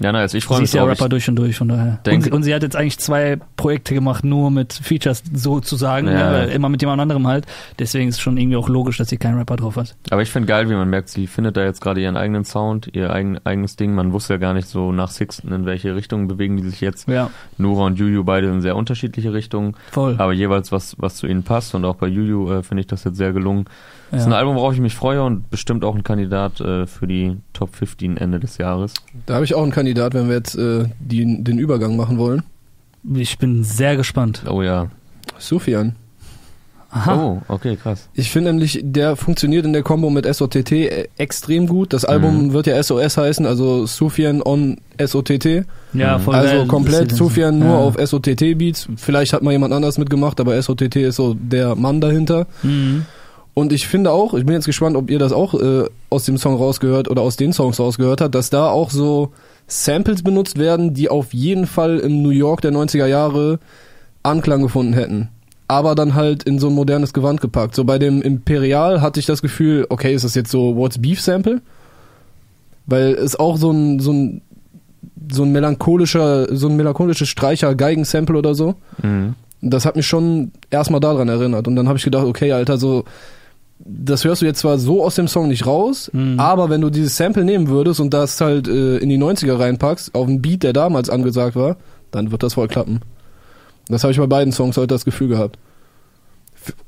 nice. 0.00 0.34
Ich 0.34 0.44
freue 0.44 0.56
Sie 0.58 0.62
mich 0.62 0.70
ist 0.70 0.74
ja. 0.74 0.84
Rapper 0.84 1.08
durch 1.08 1.28
und 1.28 1.36
durch, 1.36 1.56
von 1.56 1.68
daher. 1.68 1.98
und, 2.06 2.22
sie, 2.22 2.30
und 2.30 2.42
sie 2.42 2.54
hat 2.54 2.62
jetzt 2.62 2.76
eigentlich 2.76 2.98
zwei 2.98 3.38
Projekte 3.56 3.94
gemacht, 3.94 4.24
nur 4.24 4.50
mit 4.50 4.72
Features 4.72 5.22
sozusagen, 5.32 6.06
Ja. 6.06 6.12
ja. 6.12 6.32
weil 6.32 6.48
immer 6.50 6.68
mit 6.68 6.80
jemand 6.82 7.00
anderem 7.00 7.26
halt. 7.26 7.46
Deswegen 7.78 8.08
ist 8.08 8.16
es 8.16 8.20
schon 8.20 8.36
irgendwie 8.36 8.56
auch 8.56 8.68
logisch, 8.68 8.98
dass 8.98 9.08
sie 9.08 9.16
keinen 9.16 9.38
Rapper 9.38 9.56
drauf 9.56 9.76
hat. 9.76 9.96
Aber 10.10 10.22
ich 10.22 10.30
finde 10.30 10.46
geil, 10.46 10.68
wie 10.70 10.74
man 10.74 10.88
merkt, 10.88 11.08
sie 11.08 11.26
findet 11.26 11.56
da 11.56 11.64
jetzt 11.64 11.80
gerade 11.80 12.00
ihren 12.00 12.16
eigenen 12.16 12.44
Sound, 12.44 12.90
ihr 12.92 13.10
eigen, 13.12 13.38
eigenes 13.44 13.76
Ding. 13.76 13.94
Man 13.94 14.12
wusste 14.12 14.34
ja 14.34 14.38
gar 14.38 14.54
nicht 14.54 14.68
so 14.68 14.92
nach 14.92 15.10
Sixten, 15.10 15.52
in 15.52 15.66
welche 15.66 15.94
Richtung 15.94 16.28
bewegen 16.28 16.56
die 16.56 16.62
sich 16.68 16.80
jetzt. 16.80 17.08
Ja, 17.08 17.30
Nura 17.56 17.86
und 17.86 17.98
Juju 17.98 18.24
beide 18.24 18.48
in 18.48 18.60
sehr 18.60 18.76
unterschiedliche 18.76 19.32
Richtungen, 19.32 19.74
voll. 19.90 20.14
aber 20.18 20.32
jeweils 20.32 20.72
was, 20.72 20.94
was 20.98 21.16
zu 21.16 21.26
ihnen 21.26 21.42
passt. 21.42 21.74
Und 21.74 21.84
auch 21.84 21.96
bei 21.96 22.06
Juju 22.06 22.50
äh, 22.52 22.62
finde 22.62 22.82
ich 22.82 22.86
das 22.86 23.04
jetzt 23.04 23.16
sehr 23.16 23.32
gelungen. 23.32 23.64
Das 24.10 24.20
ist 24.22 24.26
ein. 24.26 24.32
Album, 24.32 24.56
worauf 24.56 24.72
ich 24.74 24.80
mich 24.80 24.94
freue 24.94 25.22
und 25.22 25.50
bestimmt 25.50 25.84
auch 25.84 25.94
ein 25.94 26.02
Kandidat 26.02 26.60
äh, 26.60 26.86
für 26.86 27.06
die 27.06 27.36
Top 27.52 27.74
15 27.74 28.16
Ende 28.16 28.40
des 28.40 28.58
Jahres. 28.58 28.94
Da 29.26 29.34
habe 29.34 29.44
ich 29.44 29.54
auch 29.54 29.62
einen 29.62 29.72
Kandidat, 29.72 30.14
wenn 30.14 30.28
wir 30.28 30.36
jetzt 30.36 30.54
äh, 30.56 30.84
die, 31.00 31.42
den 31.44 31.58
Übergang 31.58 31.96
machen 31.96 32.18
wollen. 32.18 32.42
Ich 33.14 33.38
bin 33.38 33.64
sehr 33.64 33.96
gespannt. 33.96 34.42
Oh 34.48 34.62
ja. 34.62 34.88
Sufjan. 35.38 35.94
Aha. 36.90 37.16
Oh, 37.22 37.42
okay, 37.48 37.76
krass. 37.76 38.08
Ich 38.14 38.30
finde 38.30 38.50
nämlich, 38.50 38.80
der 38.82 39.14
funktioniert 39.14 39.66
in 39.66 39.74
der 39.74 39.82
Combo 39.82 40.08
mit 40.08 40.24
SOTT 40.24 40.72
äh, 40.72 41.08
extrem 41.18 41.66
gut. 41.66 41.92
Das 41.92 42.06
Album 42.06 42.46
Mhm. 42.46 42.52
wird 42.54 42.66
ja 42.66 42.82
SOS 42.82 43.18
heißen, 43.18 43.44
also 43.44 43.84
Sufjan 43.84 44.40
on 44.42 44.78
SOTT. 44.98 45.66
Ja, 45.92 46.16
Mhm. 46.16 46.22
voll 46.22 46.34
Also 46.34 46.54
geil. 46.54 46.66
komplett 46.66 47.12
Sufjan 47.14 47.58
nur 47.58 47.68
ja. 47.68 47.76
auf 47.76 47.96
SOTT 48.02 48.54
Beats. 48.56 48.88
Vielleicht 48.96 49.34
hat 49.34 49.42
mal 49.42 49.50
jemand 49.52 49.74
anders 49.74 49.98
mitgemacht, 49.98 50.40
aber 50.40 50.56
SOTT 50.62 50.96
ist 50.96 51.16
so 51.16 51.34
der 51.34 51.74
Mann 51.74 52.00
dahinter. 52.00 52.46
Mhm. 52.62 53.04
Und 53.54 53.72
ich 53.72 53.88
finde 53.88 54.12
auch, 54.12 54.34
ich 54.34 54.46
bin 54.46 54.54
jetzt 54.54 54.66
gespannt, 54.66 54.96
ob 54.96 55.10
ihr 55.10 55.18
das 55.18 55.32
auch 55.32 55.54
äh, 55.54 55.84
aus 56.10 56.24
dem 56.24 56.38
Song 56.38 56.56
rausgehört 56.56 57.08
oder 57.10 57.22
aus 57.22 57.36
den 57.36 57.52
Songs 57.52 57.80
rausgehört 57.80 58.20
habt, 58.20 58.34
dass 58.34 58.50
da 58.50 58.68
auch 58.70 58.90
so 58.90 59.32
Samples 59.66 60.22
benutzt 60.22 60.58
werden, 60.58 60.94
die 60.94 61.08
auf 61.08 61.34
jeden 61.34 61.66
Fall 61.66 61.98
im 61.98 62.22
New 62.22 62.30
York 62.30 62.60
der 62.60 62.72
90er 62.72 63.06
Jahre 63.06 63.58
Anklang 64.22 64.62
gefunden 64.62 64.92
hätten. 64.92 65.28
Aber 65.66 65.94
dann 65.94 66.14
halt 66.14 66.44
in 66.44 66.58
so 66.58 66.68
ein 66.68 66.74
modernes 66.74 67.12
Gewand 67.12 67.40
gepackt. 67.40 67.74
So 67.74 67.84
bei 67.84 67.98
dem 67.98 68.22
Imperial 68.22 69.00
hatte 69.02 69.20
ich 69.20 69.26
das 69.26 69.42
Gefühl, 69.42 69.86
okay, 69.90 70.14
ist 70.14 70.24
das 70.24 70.34
jetzt 70.34 70.50
so 70.50 70.76
What's 70.76 70.98
Beef 71.02 71.20
Sample? 71.20 71.60
Weil 72.86 73.14
es 73.14 73.38
auch 73.38 73.56
so 73.58 73.70
ein, 73.70 74.00
so 74.00 74.12
ein, 74.12 74.40
so 75.30 75.42
ein 75.42 75.52
melancholischer, 75.52 76.54
so 76.56 76.68
ein 76.68 76.76
melancholisches 76.76 77.28
Streicher-Geigen-Sample 77.28 78.36
oder 78.36 78.54
so 78.54 78.76
Mhm. 79.02 79.34
das 79.60 79.84
hat 79.84 79.96
mich 79.96 80.06
schon 80.06 80.52
erstmal 80.70 81.00
daran 81.00 81.28
erinnert. 81.28 81.66
Und 81.68 81.76
dann 81.76 81.88
habe 81.88 81.98
ich 81.98 82.04
gedacht, 82.04 82.24
okay, 82.24 82.52
Alter, 82.52 82.78
so, 82.78 83.04
das 83.78 84.24
hörst 84.24 84.42
du 84.42 84.46
jetzt 84.46 84.58
zwar 84.60 84.78
so 84.78 85.04
aus 85.04 85.14
dem 85.14 85.28
Song 85.28 85.48
nicht 85.48 85.66
raus, 85.66 86.10
Mhm. 86.12 86.38
aber 86.40 86.68
wenn 86.70 86.80
du 86.80 86.90
dieses 86.90 87.16
Sample 87.16 87.44
nehmen 87.44 87.68
würdest 87.68 88.00
und 88.00 88.12
das 88.12 88.40
halt 88.40 88.68
äh, 88.68 88.98
in 88.98 89.08
die 89.08 89.18
90er 89.18 89.58
reinpackst, 89.58 90.14
auf 90.14 90.26
einen 90.26 90.42
Beat, 90.42 90.62
der 90.62 90.72
damals 90.72 91.08
angesagt 91.10 91.56
war, 91.56 91.76
dann 92.10 92.30
wird 92.30 92.42
das 92.42 92.54
voll 92.54 92.68
klappen. 92.68 93.00
Das 93.88 94.02
habe 94.04 94.12
ich 94.12 94.18
bei 94.18 94.26
beiden 94.26 94.52
Songs 94.52 94.76
heute 94.76 94.88
das 94.88 95.04
Gefühl 95.04 95.28
gehabt. 95.28 95.58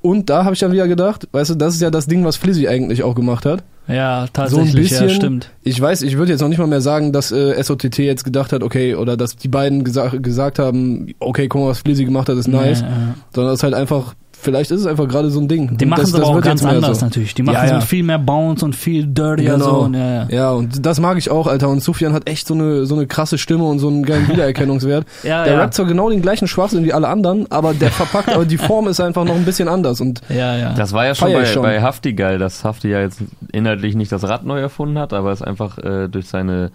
Und 0.02 0.28
da 0.28 0.44
habe 0.44 0.52
ich 0.52 0.60
dann 0.60 0.72
wieder 0.72 0.86
gedacht, 0.88 1.26
weißt 1.32 1.50
du, 1.50 1.54
das 1.54 1.74
ist 1.74 1.80
ja 1.80 1.90
das 1.90 2.06
Ding, 2.06 2.22
was 2.24 2.36
Flizzy 2.36 2.68
eigentlich 2.68 3.02
auch 3.02 3.14
gemacht 3.14 3.46
hat. 3.46 3.62
Ja, 3.88 4.26
tatsächlich, 4.30 4.90
ja, 4.90 5.00
bisschen- 5.02 5.10
stimmt. 5.10 5.50
Ich 5.62 5.80
weiß, 5.80 6.02
ich 6.02 6.18
würde 6.18 6.32
jetzt 6.32 6.40
noch 6.42 6.48
nicht 6.48 6.58
mal 6.58 6.66
mehr 6.66 6.82
sagen, 6.82 7.12
dass 7.12 7.32
äh, 7.32 7.60
SOTT 7.62 7.98
jetzt 7.98 8.24
gedacht 8.24 8.52
hat, 8.52 8.62
okay, 8.62 8.94
oder 8.94 9.16
dass 9.16 9.36
die 9.36 9.48
beiden 9.48 9.82
gesa 9.84 10.08
gesagt 10.08 10.58
haben, 10.58 11.14
okay, 11.18 11.48
guck 11.48 11.62
mal, 11.62 11.68
was 11.68 11.78
Flizzy 11.78 12.04
gemacht 12.04 12.28
hat, 12.28 12.36
ist 12.36 12.46
nice. 12.48 12.80
Ja, 12.82 12.88
ja. 12.88 13.14
Sondern 13.34 13.54
es 13.54 13.60
ist 13.60 13.62
halt 13.64 13.74
einfach, 13.74 14.14
vielleicht 14.40 14.70
ist 14.70 14.80
es 14.80 14.86
einfach 14.86 15.06
gerade 15.08 15.30
so 15.30 15.40
ein 15.40 15.48
Ding. 15.48 15.76
Die 15.76 15.86
machen 15.86 16.00
das, 16.00 16.08
es 16.10 16.14
aber 16.14 16.24
das 16.24 16.30
auch 16.30 16.40
ganz 16.40 16.64
anders 16.64 17.00
so. 17.00 17.06
natürlich. 17.06 17.34
Die 17.34 17.42
machen 17.42 17.54
Ja, 17.54 17.64
es 17.64 17.70
ja. 17.70 17.76
mit 17.76 17.84
viel 17.84 18.02
mehr 18.02 18.18
Bounce 18.18 18.64
und 18.64 18.74
viel 18.74 19.06
dirtier 19.06 19.52
Genau. 19.52 19.64
so. 19.64 19.70
Und, 19.82 19.94
ja, 19.94 20.14
ja. 20.14 20.26
Ja, 20.30 20.50
und 20.52 20.84
das 20.84 21.00
mag 21.00 21.18
ich 21.18 21.30
auch, 21.30 21.46
Alter. 21.46 21.68
Und 21.68 21.82
Sufjan 21.82 22.12
hat 22.12 22.28
echt 22.28 22.46
so 22.46 22.54
eine, 22.54 22.86
so 22.86 22.94
eine 22.94 23.06
krasse 23.06 23.38
Stimme 23.38 23.64
und 23.64 23.78
so 23.78 23.88
einen 23.88 24.04
geilen 24.04 24.28
Wiedererkennungswert. 24.32 25.06
Ja, 25.22 25.44
der 25.44 25.54
ja. 25.54 25.60
rappt 25.60 25.74
zwar 25.74 25.86
genau 25.86 26.10
den 26.10 26.22
gleichen 26.22 26.48
Schwachsinn 26.48 26.84
wie 26.84 26.92
alle 26.92 27.08
anderen, 27.08 27.50
aber 27.50 27.74
der 27.74 27.90
verpackt, 27.90 28.30
aber 28.30 28.44
die 28.44 28.58
Form 28.58 28.88
ist 28.88 29.00
einfach 29.00 29.24
noch 29.24 29.34
ein 29.34 29.44
bisschen 29.44 29.68
anders. 29.68 30.00
Und 30.00 30.20
ja, 30.28 30.56
ja. 30.56 30.72
Das 30.74 30.92
war 30.92 31.06
ja 31.06 31.14
schon 31.14 31.32
bei, 31.32 31.44
schon. 31.44 31.62
bei 31.62 31.82
Hafti 31.82 32.12
geil, 32.14 32.38
dass 32.38 32.64
Hafti 32.64 32.88
ja 32.88 33.00
jetzt 33.00 33.22
inhaltlich 33.52 33.94
nicht 33.94 34.12
das 34.12 34.24
Rad 34.24 34.44
neu 34.44 34.60
erfunden 34.60 34.98
hat, 34.98 35.12
aber 35.12 35.32
es 35.32 35.42
einfach 35.42 35.78
äh, 35.78 36.08
durch 36.08 36.28
seine 36.28 36.70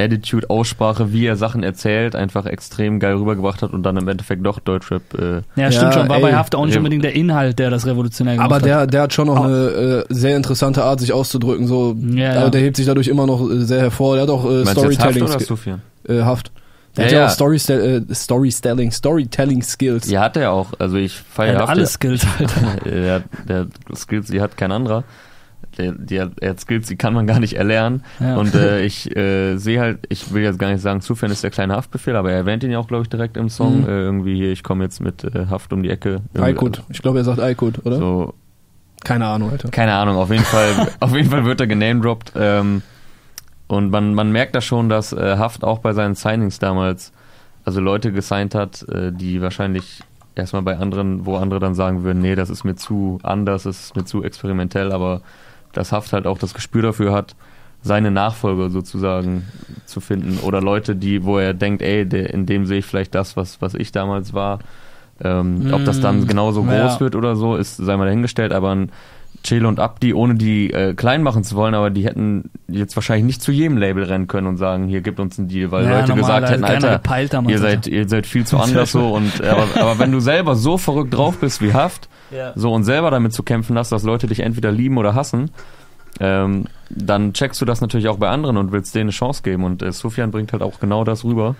Attitude, 0.00 0.48
Aussprache, 0.50 1.12
wie 1.12 1.26
er 1.26 1.36
Sachen 1.36 1.62
erzählt, 1.62 2.16
einfach 2.16 2.46
extrem 2.46 2.98
geil 3.00 3.14
rübergebracht 3.14 3.62
hat 3.62 3.72
und 3.72 3.82
dann 3.82 3.96
im 3.96 4.08
Endeffekt 4.08 4.44
doch 4.44 4.58
Deutschrap. 4.58 5.02
Äh, 5.14 5.42
ja, 5.60 5.70
stimmt 5.70 5.92
Ja, 5.94 6.00
schon. 6.00 6.08
War 6.08 6.16
ey. 6.16 6.22
bei 6.22 6.34
Haft 6.34 6.54
auch 6.54 6.66
nicht 6.66 6.76
unbedingt 6.76 7.04
der 7.04 7.14
Inhalt, 7.14 7.58
der 7.58 7.70
das 7.70 7.86
revolutionär 7.86 8.34
gemacht 8.34 8.46
aber 8.46 8.56
hat. 8.56 8.64
der, 8.64 8.86
der 8.86 9.02
hat 9.02 9.12
schon 9.12 9.26
noch 9.26 9.36
Ah. 9.44 9.46
eine 9.46 9.56
äh, 9.56 10.04
sehr 10.08 10.36
interessante 10.36 10.82
Art, 10.84 11.00
sich 11.00 11.12
auszudrücken. 11.12 11.66
So, 11.66 11.96
Ja, 12.00 12.34
ja. 12.34 12.50
der 12.50 12.60
hebt 12.60 12.76
sich 12.76 12.86
dadurch 12.86 13.08
immer 13.08 13.26
noch 13.26 13.48
äh, 13.50 13.60
sehr 13.64 13.80
hervor. 13.80 14.14
Der 14.14 14.22
hat 14.22 14.30
auch 14.30 14.44
äh, 14.44 14.58
jetzt 14.58 14.68
Haft 14.68 14.78
Storytelling 14.78 15.22
oder 15.22 15.40
Sufjan? 15.40 15.82
äh, 16.08 16.22
Haft. 16.22 16.52
Der 16.96 17.04
hat 17.04 17.12
Ja, 17.12 17.18
ja 17.18 17.24
ja. 17.24 17.28
auch 17.30 17.34
Storytelling, 17.34 18.08
äh, 18.10 18.14
Storytelling, 18.14 18.90
Storytelling 18.90 19.62
Skills. 19.62 20.10
Ja, 20.10 20.22
hat 20.22 20.36
er 20.36 20.50
auch. 20.52 20.68
Also 20.78 20.96
ich 20.96 21.14
Er 21.18 21.24
feiere 21.34 21.58
hat 21.62 21.68
alle 21.68 21.86
Skills, 21.86 22.26
Alter. 22.38 22.54
der, 22.84 23.22
der 23.48 23.66
Skills, 23.94 24.26
die 24.28 24.40
hat 24.40 24.56
kein 24.56 24.72
anderer. 24.72 25.04
Die 25.78 26.20
hat, 26.20 26.32
er 26.40 26.50
hat 26.50 26.60
Skills, 26.60 26.88
die 26.88 26.96
kann 26.96 27.14
man 27.14 27.26
gar 27.26 27.40
nicht 27.40 27.54
erlernen. 27.54 28.02
Ja. 28.18 28.36
Und 28.36 28.54
äh, 28.54 28.80
ich 28.84 29.14
äh, 29.16 29.56
sehe 29.56 29.80
halt, 29.80 29.98
ich 30.08 30.32
will 30.32 30.42
jetzt 30.42 30.58
gar 30.58 30.70
nicht 30.70 30.80
sagen, 30.80 31.00
Sufjan 31.00 31.30
ist 31.30 31.42
der 31.44 31.50
kleine 31.50 31.74
Haftbefehl, 31.76 32.16
aber 32.16 32.30
er 32.30 32.38
erwähnt 32.38 32.62
ihn 32.64 32.70
ja 32.70 32.78
auch, 32.78 32.88
glaube 32.88 33.02
ich, 33.02 33.08
direkt 33.08 33.36
im 33.36 33.48
Song. 33.48 33.82
Mhm. 33.82 33.88
Äh, 33.88 34.00
irgendwie 34.00 34.34
hier, 34.36 34.52
ich 34.52 34.62
komme 34.62 34.84
jetzt 34.84 35.00
mit 35.00 35.24
äh, 35.24 35.46
Haft 35.48 35.72
um 35.72 35.82
die 35.82 35.90
Ecke. 35.90 36.20
Aykut. 36.38 36.82
Ich 36.90 37.02
glaube, 37.02 37.18
er 37.18 37.24
sagt 37.24 37.40
Aykut, 37.40 37.84
oder? 37.84 37.98
So, 37.98 38.34
Keine 39.04 39.26
Ahnung, 39.26 39.50
Alter. 39.50 39.68
keine 39.70 39.94
Ahnung, 39.94 40.16
auf 40.16 40.30
jeden 40.30 40.44
Fall, 40.44 40.88
auf 41.00 41.14
jeden 41.14 41.30
Fall 41.30 41.44
wird 41.44 41.60
er 41.60 41.66
genamedroppt. 41.66 42.32
Ähm, 42.36 42.82
und 43.68 43.90
man, 43.90 44.14
man 44.14 44.32
merkt 44.32 44.54
da 44.56 44.60
schon, 44.60 44.88
dass 44.88 45.12
äh, 45.12 45.36
Haft 45.36 45.62
auch 45.62 45.78
bei 45.78 45.92
seinen 45.92 46.16
Signings 46.16 46.58
damals, 46.58 47.12
also 47.64 47.80
Leute 47.80 48.10
gesigned 48.10 48.54
hat, 48.54 48.82
äh, 48.88 49.12
die 49.12 49.40
wahrscheinlich 49.40 50.02
erstmal 50.34 50.62
bei 50.62 50.76
anderen, 50.76 51.26
wo 51.26 51.36
andere 51.36 51.60
dann 51.60 51.74
sagen 51.74 52.02
würden, 52.02 52.20
nee, 52.20 52.34
das 52.34 52.50
ist 52.50 52.64
mir 52.64 52.74
zu 52.74 53.18
anders, 53.22 53.64
das 53.64 53.80
ist 53.80 53.96
mir 53.96 54.04
zu 54.04 54.24
experimentell, 54.24 54.92
aber 54.92 55.22
dass 55.72 55.92
Haft 55.92 56.12
halt 56.12 56.26
auch 56.26 56.38
das 56.38 56.54
Gespür 56.54 56.82
dafür 56.82 57.12
hat, 57.12 57.34
seine 57.82 58.10
Nachfolger 58.10 58.68
sozusagen 58.70 59.44
zu 59.86 60.00
finden 60.00 60.38
oder 60.38 60.60
Leute, 60.60 60.96
die, 60.96 61.24
wo 61.24 61.38
er 61.38 61.54
denkt, 61.54 61.82
ey, 61.82 62.06
der, 62.06 62.32
in 62.34 62.44
dem 62.46 62.66
sehe 62.66 62.78
ich 62.78 62.86
vielleicht 62.86 63.14
das, 63.14 63.36
was, 63.36 63.62
was 63.62 63.74
ich 63.74 63.90
damals 63.92 64.34
war. 64.34 64.58
Ähm, 65.22 65.66
Ob 65.72 65.84
das 65.84 66.00
dann 66.00 66.20
Mm, 66.20 66.26
genauso 66.26 66.62
groß 66.64 66.72
ja. 66.74 67.00
wird 67.00 67.14
oder 67.14 67.36
so, 67.36 67.56
ist 67.56 67.76
sei 67.76 67.96
mal 67.96 68.06
dahingestellt, 68.06 68.52
aber 68.52 68.70
ein 68.74 68.90
Chill 69.42 69.64
und 69.64 69.80
Abdi, 69.80 70.12
ohne 70.14 70.34
die 70.34 70.70
äh, 70.72 70.94
klein 70.94 71.22
machen 71.22 71.44
zu 71.44 71.56
wollen, 71.56 71.74
aber 71.74 71.90
die 71.90 72.04
hätten 72.04 72.50
jetzt 72.68 72.94
wahrscheinlich 72.96 73.24
nicht 73.24 73.42
zu 73.42 73.52
jedem 73.52 73.78
Label 73.78 74.04
rennen 74.04 74.26
können 74.26 74.46
und 74.46 74.56
sagen, 74.58 74.86
hier 74.88 75.00
gibt 75.00 75.18
uns 75.18 75.38
einen 75.38 75.48
Deal, 75.48 75.70
weil 75.70 75.84
Ja, 75.84 76.00
Leute 76.00 76.08
normal, 76.10 76.40
gesagt 76.40 76.50
hätten, 76.50 76.64
Alter, 76.64 77.00
ihr 77.48 77.58
seid, 77.58 77.86
ihr 77.86 78.08
seid 78.08 78.26
viel 78.26 78.46
zu 78.46 78.58
anders 78.60 78.92
so 78.92 79.14
und 79.14 79.42
aber, 79.42 79.66
aber 79.80 79.98
wenn 79.98 80.12
du 80.12 80.20
selber 80.20 80.54
so 80.56 80.76
verrückt 80.78 81.14
drauf 81.14 81.38
bist 81.38 81.62
wie 81.62 81.72
Haft, 81.72 82.08
Ja. 82.30 82.52
so 82.54 82.72
und 82.72 82.84
selber 82.84 83.10
damit 83.10 83.32
zu 83.32 83.42
kämpfen 83.42 83.78
hast, 83.78 83.90
dass 83.92 84.02
Leute 84.02 84.26
dich 84.26 84.40
entweder 84.40 84.70
lieben 84.72 84.98
oder 84.98 85.14
hassen, 85.14 85.50
ähm, 86.20 86.64
dann 86.90 87.32
checkst 87.32 87.60
du 87.60 87.64
das 87.64 87.80
natürlich 87.80 88.08
auch 88.08 88.18
bei 88.18 88.28
anderen 88.28 88.56
und 88.56 88.72
willst 88.72 88.94
denen 88.94 89.04
eine 89.04 89.10
Chance 89.12 89.42
geben 89.42 89.64
und 89.64 89.82
äh, 89.82 89.90
Sufjan 89.92 90.30
bringt 90.30 90.52
halt 90.52 90.62
auch 90.62 90.80
genau 90.80 91.04
das 91.04 91.24
rüber, 91.24 91.54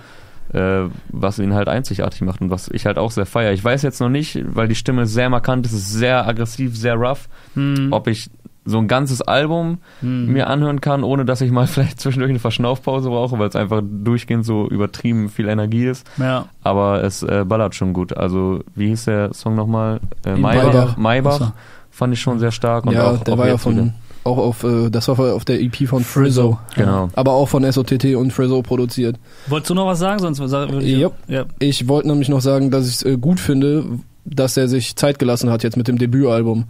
äh, 0.52 0.88
was 1.10 1.38
ihn 1.38 1.54
halt 1.54 1.68
einzigartig 1.68 2.22
macht 2.22 2.40
und 2.40 2.50
was 2.50 2.68
ich 2.68 2.86
halt 2.86 2.98
auch 2.98 3.10
sehr 3.10 3.26
feier. 3.26 3.52
Ich 3.52 3.62
weiß 3.64 3.82
jetzt 3.82 4.00
noch 4.00 4.08
nicht, 4.08 4.42
weil 4.44 4.68
die 4.68 4.74
Stimme 4.74 5.06
sehr 5.06 5.28
markant 5.30 5.66
ist, 5.66 5.92
sehr 5.92 6.26
aggressiv, 6.26 6.76
sehr 6.76 6.94
rough, 6.94 7.28
Hm. 7.54 7.88
ob 7.92 8.06
ich 8.08 8.30
so 8.66 8.78
ein 8.78 8.88
ganzes 8.88 9.22
Album 9.22 9.78
Hm. 10.00 10.32
mir 10.32 10.48
anhören 10.48 10.80
kann, 10.80 11.02
ohne 11.02 11.24
dass 11.24 11.40
ich 11.40 11.50
mal 11.50 11.66
vielleicht 11.66 12.00
zwischendurch 12.00 12.30
eine 12.30 12.38
Verschnaufpause 12.38 13.08
brauche, 13.08 13.38
weil 13.38 13.48
es 13.48 13.56
einfach 13.56 13.82
durchgehend 13.82 14.44
so 14.44 14.68
übertrieben 14.68 15.28
viel 15.28 15.48
Energie 15.48 15.86
ist. 15.86 16.06
Ja. 16.18 16.46
Aber 16.62 17.02
es 17.02 17.22
äh, 17.22 17.44
ballert 17.46 17.74
schon 17.74 17.92
gut. 17.92 18.16
Also, 18.16 18.60
wie 18.74 18.88
hieß 18.88 19.06
der 19.06 19.32
Song 19.32 19.54
nochmal? 19.54 20.00
Äh, 20.26 20.36
Maybach. 20.36 20.96
Maybach. 20.96 21.40
Maybach 21.40 21.52
fand 21.90 22.12
ich 22.14 22.20
schon 22.20 22.38
sehr 22.38 22.52
stark. 22.52 22.86
Und 22.86 22.92
ja, 22.92 23.10
auch, 23.10 23.24
der 23.24 23.34
auch 23.34 23.38
war 23.38 23.48
ja 23.48 23.56
von, 23.56 23.72
wieder. 23.76 23.94
Auch 24.24 24.38
auf, 24.38 24.64
äh, 24.64 24.90
das 24.90 25.08
war 25.08 25.18
auf 25.34 25.44
der 25.44 25.60
EP 25.62 25.86
von 25.88 26.04
Frizzo. 26.04 26.58
Genau. 26.76 27.08
Aber 27.14 27.32
auch 27.32 27.48
von 27.48 27.70
SOTT 27.70 28.14
und 28.16 28.32
Frizzo 28.32 28.62
produziert. 28.62 29.16
Wolltest 29.48 29.70
du 29.70 29.74
noch 29.74 29.86
was 29.86 29.98
sagen? 29.98 30.18
Sonst 30.20 30.38
würde 30.40 30.82
ich. 30.82 30.98
Jupp. 30.98 31.14
Ja. 31.28 31.44
Ich 31.58 31.88
wollte 31.88 32.08
nämlich 32.08 32.28
noch 32.28 32.40
sagen, 32.40 32.70
dass 32.70 32.86
ich 32.88 32.96
es 32.96 33.02
äh, 33.02 33.16
gut 33.16 33.40
finde, 33.40 33.84
dass 34.24 34.56
er 34.56 34.68
sich 34.68 34.94
Zeit 34.96 35.18
gelassen 35.18 35.50
hat 35.50 35.62
jetzt 35.62 35.76
mit 35.76 35.88
dem 35.88 35.96
Debütalbum. 35.98 36.64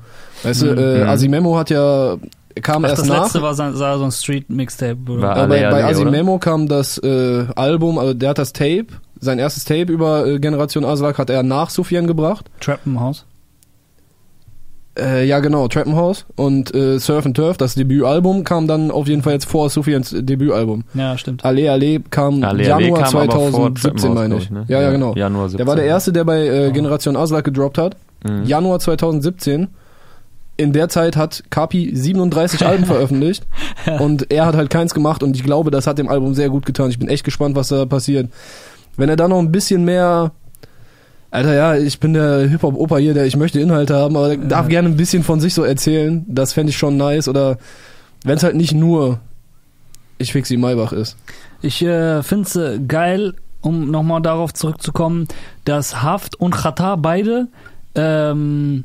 Weißt 0.45 0.63
du, 0.63 0.67
Mhm. 0.73 0.79
äh, 0.79 1.03
Mhm. 1.05 1.09
Asimemo 1.11 1.59
hat 1.59 1.71
ja, 1.71 2.17
kam 2.63 2.85
Ach, 2.85 2.91
erst 2.91 3.03
das 3.03 3.09
nach. 3.09 3.23
letzte 3.25 3.43
war, 3.43 3.55
so- 3.55 3.63
war 3.81 3.99
so 3.99 4.05
ein 4.05 4.13
Street-Mixtape. 4.13 4.97
oder? 5.09 5.23
War- 5.23 5.37
Aber 5.37 5.49
bei, 5.49 5.61
Ale, 5.67 5.71
bei 5.75 5.85
Ale, 5.85 5.95
Asimemo 5.97 6.39
kam 6.39 6.69
das 6.69 6.99
äh, 6.99 7.45
Album, 7.57 7.99
also 7.99 8.15
der 8.15 8.31
hat 8.31 8.39
das 8.39 8.53
Tape, 8.53 8.87
sein 9.19 9.39
erstes 9.39 9.65
Tape 9.65 9.93
über 9.93 10.27
äh, 10.27 10.39
Generation 10.39 10.85
Aslak 10.85 11.19
hat 11.19 11.29
er 11.29 11.43
nach 11.43 11.69
Sufjan 11.71 12.07
gebracht. 12.07 12.49
Trappenhaus. 12.61 13.27
Äh, 15.01 15.25
ja 15.25 15.41
genau, 15.41 15.67
Trappenhaus 15.69 16.27
und 16.37 16.75
äh, 16.75 16.99
Surf 16.99 17.25
and 17.27 17.37
Turf, 17.37 17.57
das 17.57 17.75
Debütalbum, 17.75 18.45
kam 18.45 18.67
dann 18.67 18.91
auf 18.91 19.09
jeden 19.09 19.23
Fall 19.23 19.33
jetzt 19.33 19.47
vor 19.47 19.71
Sufjans 19.71 20.15
Debütalbum. 20.17 20.85
Ja, 20.95 21.17
stimmt. 21.17 21.45
Ale 21.45 21.71
Ale 21.71 22.01
kam 22.11 22.45
Ale, 22.45 22.73
Ale 22.73 22.83
Januar 22.85 23.03
kam 23.05 23.17
aber 23.17 23.33
vor 23.33 23.75
2017, 23.75 23.83
Trappenhaus, 23.83 24.15
meine 24.15 24.37
ich. 24.37 24.51
ne? 24.51 24.65
Ja, 24.69 24.83
ja, 24.83 24.91
genau. 24.91 25.15
Januar 25.15 25.49
17. 25.49 25.57
Der 25.59 25.67
war 25.67 25.77
der 25.77 25.85
erste, 25.87 26.13
der 26.13 26.25
bei 26.25 26.47
äh. 26.47 26.71
Generation 26.73 27.17
Aslak 27.17 27.45
gedroppt 27.45 27.79
hat. 27.79 27.97
Mhm. 28.29 28.45
Januar 28.45 28.79
2017. 28.79 29.69
In 30.57 30.75
der 30.75 30.91
Zeit 30.91 31.17
hat 31.17 31.45
Kapi 31.49 31.91
37 31.95 32.67
Alben 32.67 32.85
veröffentlicht 32.87 33.47
und 33.99 34.31
er 34.31 34.45
hat 34.45 34.57
halt 34.57 34.69
keins 34.69 34.93
gemacht 34.93 35.23
und 35.23 35.35
ich 35.35 35.43
glaube, 35.43 35.71
das 35.71 35.87
hat 35.87 35.97
dem 35.97 36.09
Album 36.09 36.35
sehr 36.35 36.51
gut 36.51 36.67
getan. 36.67 36.91
Ich 36.91 36.99
bin 36.99 37.09
echt 37.09 37.25
gespannt, 37.25 37.57
was 37.57 37.69
da 37.69 37.87
passiert. 37.87 38.29
Wenn 38.99 39.09
er 39.09 39.17
da 39.17 39.27
noch 39.27 39.39
ein 39.39 39.51
bisschen 39.51 39.87
mehr 39.87 40.33
Alter, 41.31 41.55
ja, 41.55 41.77
ich 41.77 42.01
bin 42.01 42.12
der 42.12 42.49
Hip-Hop-Opa 42.49 42.97
hier, 42.99 43.14
der 43.14 43.27
ich 43.27 43.37
möchte 43.37 43.61
Inhalte 43.61 43.95
haben, 43.95 44.16
aber 44.16 44.37
der 44.37 44.38
darf 44.38 44.69
gerne 44.69 44.88
ein 44.88 44.97
bisschen 44.97 45.23
von 45.23 45.40
sich 45.40 45.55
so 45.55 45.62
erzählen. 45.62 46.25
Das 46.27 46.53
fände 46.53 46.71
ich 46.71 46.77
schon 46.77 46.97
nice. 46.97 47.29
Oder 47.29 47.59
wenn 48.25 48.37
es 48.37 48.43
halt 48.43 48.57
nicht 48.57 48.75
nur 48.75 49.21
ich 50.21 50.33
fix 50.33 50.49
die 50.49 50.59
Maybach 50.59 50.93
ist. 50.93 51.16
Ich 51.62 51.83
äh, 51.83 52.23
finde 52.23 52.47
es 52.47 52.57
äh, 52.57 52.79
geil, 52.79 53.35
um 53.62 53.90
nochmal 53.90 54.21
darauf 54.21 54.53
zurückzukommen, 54.53 55.27
dass 55.64 56.03
Haft 56.03 56.37
und 56.37 56.55
Qatar 56.55 56.99
beide 56.99 57.49
ähm, 57.95 58.85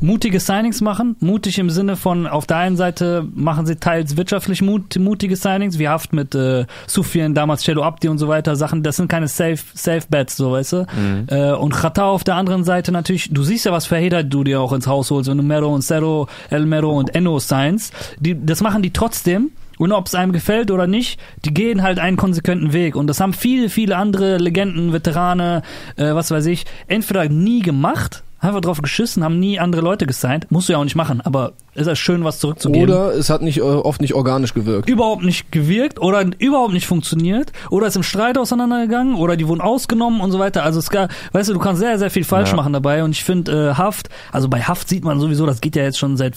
mutige 0.00 0.40
Signings 0.40 0.80
machen. 0.80 1.16
Mutig 1.20 1.58
im 1.58 1.70
Sinne 1.70 1.96
von, 1.96 2.26
auf 2.26 2.46
der 2.46 2.58
einen 2.58 2.76
Seite 2.76 3.26
machen 3.34 3.66
sie 3.66 3.76
teils 3.76 4.16
wirtschaftlich 4.16 4.62
mut, 4.62 4.96
mutige 4.98 5.36
Signings, 5.36 5.78
wie 5.78 5.88
Haft 5.88 6.12
mit 6.12 6.34
äh, 6.34 6.66
Sufjan, 6.86 7.34
damals 7.34 7.62
Cello 7.62 7.82
Abdi 7.82 8.08
und 8.08 8.18
so 8.18 8.28
weiter, 8.28 8.56
Sachen, 8.56 8.82
das 8.82 8.96
sind 8.96 9.08
keine 9.08 9.28
Safe, 9.28 9.58
Safe 9.74 10.06
Bets, 10.08 10.36
so 10.36 10.52
weißt 10.52 10.72
du. 10.72 10.76
Mhm. 10.78 11.26
Äh, 11.28 11.52
und 11.52 11.74
Qatar 11.74 12.06
auf 12.06 12.24
der 12.24 12.36
anderen 12.36 12.64
Seite 12.64 12.92
natürlich, 12.92 13.30
du 13.30 13.42
siehst 13.42 13.66
ja, 13.66 13.72
was 13.72 13.86
für 13.86 13.96
Hater 13.96 14.24
du 14.24 14.44
dir 14.44 14.60
auch 14.60 14.72
ins 14.72 14.86
Haus 14.86 15.10
holst, 15.10 15.28
wenn 15.30 15.36
du 15.36 15.42
Mero 15.42 15.72
und 15.74 15.82
Zero, 15.82 16.28
El 16.50 16.66
Mero 16.66 16.90
und 16.90 17.14
Enno 17.14 17.38
signs. 17.38 17.90
Die, 18.18 18.34
das 18.44 18.60
machen 18.60 18.82
die 18.82 18.92
trotzdem. 18.92 19.50
Und 19.78 19.92
ob 19.92 20.08
es 20.08 20.14
einem 20.14 20.32
gefällt 20.32 20.70
oder 20.70 20.86
nicht, 20.86 21.18
die 21.46 21.54
gehen 21.54 21.82
halt 21.82 21.98
einen 21.98 22.18
konsequenten 22.18 22.74
Weg. 22.74 22.96
Und 22.96 23.06
das 23.06 23.18
haben 23.18 23.32
viele, 23.32 23.70
viele 23.70 23.96
andere 23.96 24.36
Legenden, 24.36 24.92
Veterane, 24.92 25.62
äh, 25.96 26.14
was 26.14 26.30
weiß 26.30 26.44
ich, 26.46 26.66
entweder 26.86 27.26
nie 27.30 27.60
gemacht, 27.62 28.22
einfach 28.40 28.60
drauf 28.60 28.80
geschissen, 28.82 29.22
haben 29.22 29.38
nie 29.38 29.58
andere 29.60 29.82
Leute 29.82 30.06
gesigned. 30.06 30.50
Musst 30.50 30.68
du 30.68 30.72
ja 30.72 30.78
auch 30.78 30.84
nicht 30.84 30.96
machen, 30.96 31.20
aber 31.20 31.52
ist 31.74 31.86
ja 31.86 31.94
schön, 31.94 32.24
was 32.24 32.38
zurückzugeben. 32.38 32.88
Oder 32.88 33.14
es 33.14 33.28
hat 33.30 33.42
nicht 33.42 33.58
äh, 33.58 33.62
oft 33.62 34.00
nicht 34.00 34.14
organisch 34.14 34.54
gewirkt. 34.54 34.88
überhaupt 34.88 35.22
nicht 35.22 35.52
gewirkt 35.52 36.00
oder 36.00 36.24
überhaupt 36.38 36.72
nicht 36.72 36.86
funktioniert 36.86 37.52
oder 37.70 37.86
ist 37.86 37.96
im 37.96 38.02
Streit 38.02 38.38
auseinandergegangen 38.38 39.14
oder 39.14 39.36
die 39.36 39.46
wurden 39.46 39.60
ausgenommen 39.60 40.20
und 40.20 40.32
so 40.32 40.38
weiter. 40.38 40.62
Also 40.62 40.78
es 40.78 40.90
gab, 40.90 41.10
weißt 41.32 41.50
du, 41.50 41.52
du 41.54 41.58
kannst 41.60 41.80
sehr, 41.80 41.98
sehr 41.98 42.10
viel 42.10 42.24
falsch 42.24 42.50
Ja. 42.50 42.56
machen 42.56 42.72
dabei 42.72 43.04
und 43.04 43.10
ich 43.10 43.22
finde 43.24 43.70
äh, 43.70 43.74
Haft, 43.74 44.08
also 44.32 44.48
bei 44.48 44.62
Haft 44.62 44.88
sieht 44.88 45.04
man 45.04 45.20
sowieso, 45.20 45.44
das 45.46 45.60
geht 45.60 45.76
ja 45.76 45.82
jetzt 45.82 45.98
schon 45.98 46.16
seit 46.16 46.34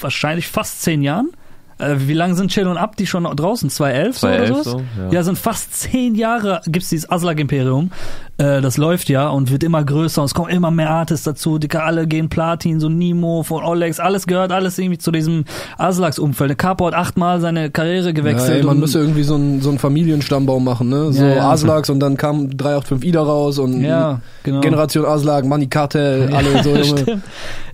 wahrscheinlich 0.00 0.48
fast 0.48 0.82
zehn 0.82 1.02
Jahren. 1.02 1.30
Äh, 1.78 1.94
wie 2.00 2.12
lange 2.14 2.34
sind 2.34 2.50
Chill 2.50 2.66
und 2.66 2.76
Abdi 2.76 3.06
schon 3.06 3.24
draußen? 3.24 3.70
2011, 3.70 4.18
so 4.18 4.26
oder 4.26 4.36
2011 4.36 4.64
sowas? 4.64 4.82
so, 4.96 5.02
ja. 5.02 5.12
Ja, 5.12 5.22
sind 5.22 5.38
fast 5.38 5.74
zehn 5.74 6.14
Jahre 6.14 6.60
gibt's 6.66 6.90
dieses 6.90 7.10
Aslak-Imperium. 7.10 7.90
Äh, 8.42 8.60
das 8.60 8.76
läuft 8.76 9.08
ja 9.08 9.28
und 9.28 9.52
wird 9.52 9.62
immer 9.62 9.84
größer 9.84 10.20
und 10.20 10.26
es 10.26 10.34
kommen 10.34 10.50
immer 10.50 10.70
mehr 10.70 10.90
Artists 10.90 11.24
dazu. 11.24 11.58
Die 11.58 11.70
alle 11.72 12.06
gehen 12.06 12.28
Platin, 12.28 12.80
so 12.80 12.88
Nemo 12.88 13.42
von 13.44 13.62
Olex, 13.64 14.00
alles 14.00 14.26
gehört 14.26 14.50
alles 14.52 14.78
irgendwie 14.78 14.98
zu 14.98 15.12
diesem 15.12 15.44
Aslaks-Umfeld. 15.78 16.50
Der 16.50 16.56
Capo 16.56 16.86
hat 16.86 16.94
achtmal 16.94 17.40
seine 17.40 17.70
Karriere 17.70 18.06
Ja, 18.06 18.12
gewechselt. 18.12 18.58
ey, 18.58 18.62
man 18.64 18.78
müsste 18.80 18.98
irgendwie 18.98 19.22
so 19.22 19.36
einen 19.36 19.60
so 19.60 19.68
einen 19.68 19.78
Familienstammbaum 19.78 20.64
machen, 20.64 20.88
ne? 20.88 21.12
So 21.12 21.24
Ja, 21.24 21.34
ja. 21.36 21.50
Aslaks 21.50 21.88
und 21.90 22.00
dann 22.00 22.16
kam 22.16 22.50
385 22.56 23.08
Ida 23.08 23.22
raus 23.22 23.58
und 23.58 23.80
ja, 23.82 24.20
genau. 24.42 24.60
Generation 24.60 25.04
Aslak, 25.04 25.44
Money 25.44 25.68
Cartel, 25.68 26.28
Ja, 26.30 26.36
alle 26.38 26.62
so. 26.62 26.74
Junge. 26.76 27.22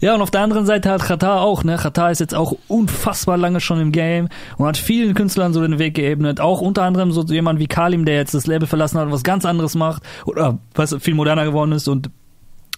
Ja, 0.01 0.15
und 0.15 0.21
auf 0.23 0.31
der 0.31 0.43
anderen 0.43 0.67
Seite 0.67 0.91
hat 0.91 1.03
Qatar 1.03 1.41
auch, 1.41 1.65
ne? 1.65 1.77
Qatar 1.77 2.11
ist 2.11 2.21
jetzt 2.21 2.35
auch 2.35 2.55
unfassbar 2.69 3.37
lange 3.37 3.61
schon 3.61 3.81
im 3.81 3.91
Game 3.93 4.29
und 4.59 4.67
hat 4.67 4.77
vielen 4.77 5.15
Künstlern 5.15 5.53
so 5.53 5.63
den 5.63 5.79
Weg 5.79 5.95
geebnet. 5.95 6.41
Auch 6.41 6.61
unter 6.61 6.83
anderem 6.83 7.11
so 7.11 7.23
jemand 7.25 7.59
wie 7.59 7.67
Kalim, 7.67 8.05
der 8.05 8.17
jetzt 8.17 8.35
das 8.35 8.47
Label 8.47 8.67
verlassen 8.69 8.99
hat 8.99 9.07
und 9.07 9.13
was 9.13 9.23
ganz 9.25 9.45
anderes 9.45 9.75
macht 9.75 10.03
oder 10.27 10.58
was 10.75 10.95
viel 11.01 11.15
moderner 11.15 11.45
geworden 11.45 11.73
ist 11.73 11.89
und 11.89 12.11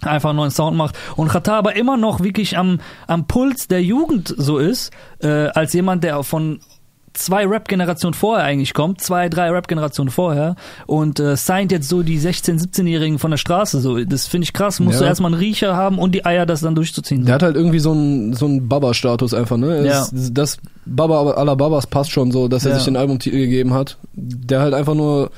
einfach 0.03 0.31
einen 0.31 0.37
neuen 0.39 0.51
Sound 0.51 0.77
macht. 0.77 0.97
Und 1.17 1.29
Qatar 1.29 1.57
aber 1.59 1.77
immer 1.77 1.97
noch 1.97 2.21
wirklich 2.21 2.57
am, 2.57 2.81
am 3.07 3.27
Puls 3.27 3.69
der 3.69 3.83
Jugend 3.83 4.35
so 4.37 4.59
ist, 4.59 4.91
äh, 5.23 5.29
als 5.49 5.73
jemand, 5.75 6.05
der 6.05 6.23
von 6.23 6.61
zwei 7.13 7.45
Rap-Generationen 7.45 8.15
vorher 8.15 8.45
eigentlich 8.47 8.73
kommt, 8.73 9.01
zwei, 9.01 9.29
drei 9.29 9.51
Rap-Generationen 9.51 10.11
vorher 10.13 10.55
und 10.87 11.19
äh, 11.19 11.37
signed 11.37 11.73
jetzt 11.73 11.89
so 11.89 12.03
die 12.05 12.21
16-, 12.21 12.61
17-Jährigen 12.63 13.19
von 13.19 13.33
der 13.33 13.37
Straße. 13.37 13.81
So, 13.81 13.99
das 14.05 14.29
finde 14.29 14.45
ich 14.45 14.53
krass. 14.53 14.79
Musst 14.79 14.95
Ja. 15.01 15.01
du 15.01 15.09
erstmal 15.09 15.33
einen 15.33 15.41
Riecher 15.41 15.77
haben 15.77 15.99
und 15.99 16.15
die 16.15 16.25
Eier, 16.25 16.47
das 16.47 16.61
dann 16.61 16.77
durchzuziehen. 16.77 17.27
Der 17.27 17.35
hat 17.35 17.43
halt 17.43 17.57
irgendwie 17.57 17.81
so 17.81 17.91
einen 17.91 18.33
so 18.35 18.47
einen 18.47 18.69
Baba-Status 18.69 19.35
einfach, 19.35 19.57
ne? 19.57 19.85
Ja. 19.87 20.03
Es- 20.03 20.31
Das 20.33 20.59
Baba 20.87 21.33
aller 21.33 21.57
Babas 21.57 21.87
passt 21.89 22.13
schon 22.13 22.31
so, 22.31 22.47
dass 22.49 22.65
er 22.65 22.71
Ja. 22.71 22.77
sich 22.77 22.85
den 22.85 22.97
Albumtitel 22.97 23.37
gegeben 23.39 23.75
hat. 23.75 23.99
Der 24.15 24.61
halt 24.61 24.73
einfach 24.73 24.95
nur 24.95 25.31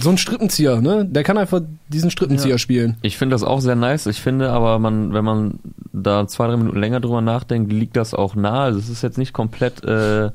so 0.00 0.10
ein 0.10 0.18
Strippenzieher, 0.18 0.80
ne? 0.80 1.04
Der 1.04 1.22
kann 1.24 1.36
einfach 1.38 1.60
diesen 1.88 2.10
Strippenzieher 2.10 2.52
Ja. 2.52 2.58
spielen. 2.58 2.96
Ich 3.02 3.18
finde 3.18 3.34
das 3.34 3.42
auch 3.42 3.60
sehr 3.60 3.76
nice. 3.76 4.06
Ich 4.06 4.20
finde 4.20 4.50
aber, 4.50 4.78
man, 4.78 5.12
wenn 5.12 5.24
man 5.24 5.58
da 5.92 6.26
zwei, 6.26 6.46
drei 6.48 6.56
Minuten 6.56 6.78
länger 6.78 7.00
drüber 7.00 7.20
nachdenkt, 7.20 7.72
liegt 7.72 7.96
das 7.96 8.14
auch 8.14 8.34
nahe. 8.34 8.60
Also 8.62 8.78
es 8.78 8.88
ist 8.88 9.02
jetzt 9.02 9.18
nicht 9.18 9.32
komplett 9.32 9.84
äh, 9.84 10.30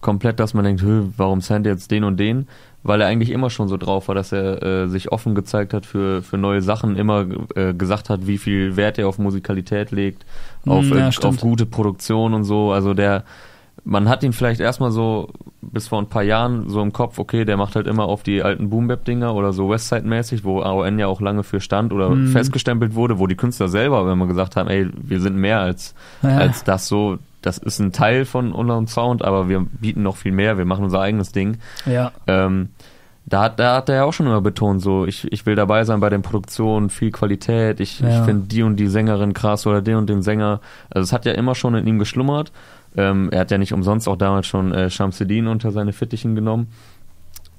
komplett, 0.00 0.40
dass 0.40 0.52
man 0.52 0.64
denkt, 0.64 0.82
"Hö, 0.82 1.04
warum 1.16 1.40
signed 1.40 1.66
er 1.66 1.72
jetzt 1.74 1.90
den 1.90 2.04
und 2.04 2.18
den? 2.18 2.48
Weil 2.82 3.00
er 3.00 3.06
eigentlich 3.06 3.30
immer 3.30 3.48
schon 3.50 3.68
so 3.68 3.76
drauf 3.76 4.08
war, 4.08 4.16
dass 4.16 4.32
er 4.32 4.60
äh, 4.62 4.88
sich 4.88 5.12
offen 5.12 5.36
gezeigt 5.36 5.72
hat 5.72 5.86
für, 5.86 6.20
für 6.22 6.36
neue 6.36 6.60
Sachen, 6.60 6.96
immer 6.96 7.24
äh, 7.54 7.72
gesagt 7.72 8.10
hat, 8.10 8.26
wie 8.26 8.38
viel 8.38 8.74
Wert 8.76 8.98
er 8.98 9.06
auf 9.06 9.18
Musikalität 9.18 9.92
legt, 9.92 10.24
auf, 10.66 10.84
Mm, 10.86 10.94
ja, 10.98 11.08
äh, 11.08 11.24
auf 11.24 11.36
gute 11.38 11.64
Produktion 11.66 12.34
und 12.34 12.42
so. 12.42 12.72
Also 12.72 12.92
der, 12.94 13.22
man 13.84 14.08
hat 14.08 14.22
ihn 14.22 14.32
vielleicht 14.32 14.60
erstmal 14.60 14.92
so 14.92 15.30
bis 15.60 15.88
vor 15.88 15.98
ein 15.98 16.08
paar 16.08 16.22
Jahren 16.22 16.68
so 16.68 16.80
im 16.82 16.92
Kopf, 16.92 17.18
okay, 17.18 17.44
der 17.44 17.56
macht 17.56 17.74
halt 17.74 17.86
immer 17.86 18.04
auf 18.04 18.22
die 18.22 18.42
alten 18.42 18.70
Boom-Bap-Dinger 18.70 19.34
oder 19.34 19.52
so 19.52 19.68
Westside-mäßig, 19.70 20.44
wo 20.44 20.60
AON 20.60 20.98
ja 20.98 21.06
auch 21.08 21.20
lange 21.20 21.42
für 21.42 21.60
stand 21.60 21.92
oder 21.92 22.10
Mhm. 22.10 22.28
festgestempelt 22.28 22.94
wurde, 22.94 23.18
wo 23.18 23.26
die 23.26 23.34
Künstler 23.36 23.68
selber, 23.68 24.06
wenn 24.06 24.18
man 24.18 24.28
gesagt 24.28 24.54
haben, 24.56 24.68
ey, 24.68 24.88
wir 24.94 25.20
sind 25.20 25.36
mehr 25.36 25.60
als, 25.60 25.94
Ja. 26.22 26.36
als 26.38 26.62
das 26.64 26.86
so, 26.88 27.18
das 27.40 27.58
ist 27.58 27.80
ein 27.80 27.90
Teil 27.92 28.24
von 28.24 28.52
unserem 28.52 28.86
Sound, 28.86 29.24
aber 29.24 29.48
wir 29.48 29.60
bieten 29.60 30.02
noch 30.02 30.16
viel 30.16 30.32
mehr, 30.32 30.58
wir 30.58 30.64
machen 30.64 30.84
unser 30.84 31.00
eigenes 31.00 31.32
Ding. 31.32 31.58
Ja. 31.86 32.12
Ähm, 32.28 32.68
da, 33.26 33.42
hat- 33.44 33.58
da 33.58 33.76
hat 33.76 33.88
er 33.88 33.94
ja 33.96 34.04
auch 34.04 34.12
schon 34.12 34.26
immer 34.26 34.40
betont, 34.40 34.82
so, 34.82 35.06
ich, 35.06 35.32
ich 35.32 35.46
will 35.46 35.54
dabei 35.56 35.84
sein 35.84 36.00
bei 36.00 36.08
den 36.10 36.22
Produktionen, 36.22 36.90
viel 36.90 37.10
Qualität, 37.12 37.80
ich, 37.80 38.00
ich 38.00 38.06
Ja. 38.14 38.24
finde 38.24 38.46
die 38.46 38.62
und 38.62 38.76
die 38.76 38.88
Sängerin 38.88 39.32
krass 39.32 39.66
oder 39.66 39.80
den 39.80 39.96
und 39.96 40.08
den 40.10 40.22
Sänger. 40.22 40.60
Also 40.90 41.04
es 41.04 41.12
hat 41.12 41.24
ja 41.24 41.32
immer 41.32 41.54
schon 41.54 41.74
in 41.74 41.86
ihm 41.86 41.98
geschlummert. 41.98 42.52
Ähm, 42.96 43.28
er 43.32 43.40
hat 43.40 43.50
ja 43.50 43.58
nicht 43.58 43.72
umsonst 43.72 44.08
auch 44.08 44.16
damals 44.16 44.46
schon 44.46 44.72
äh, 44.72 44.90
Shamsuddin 44.90 45.46
unter 45.46 45.70
seine 45.70 45.92
Fittichen 45.92 46.34
genommen, 46.34 46.68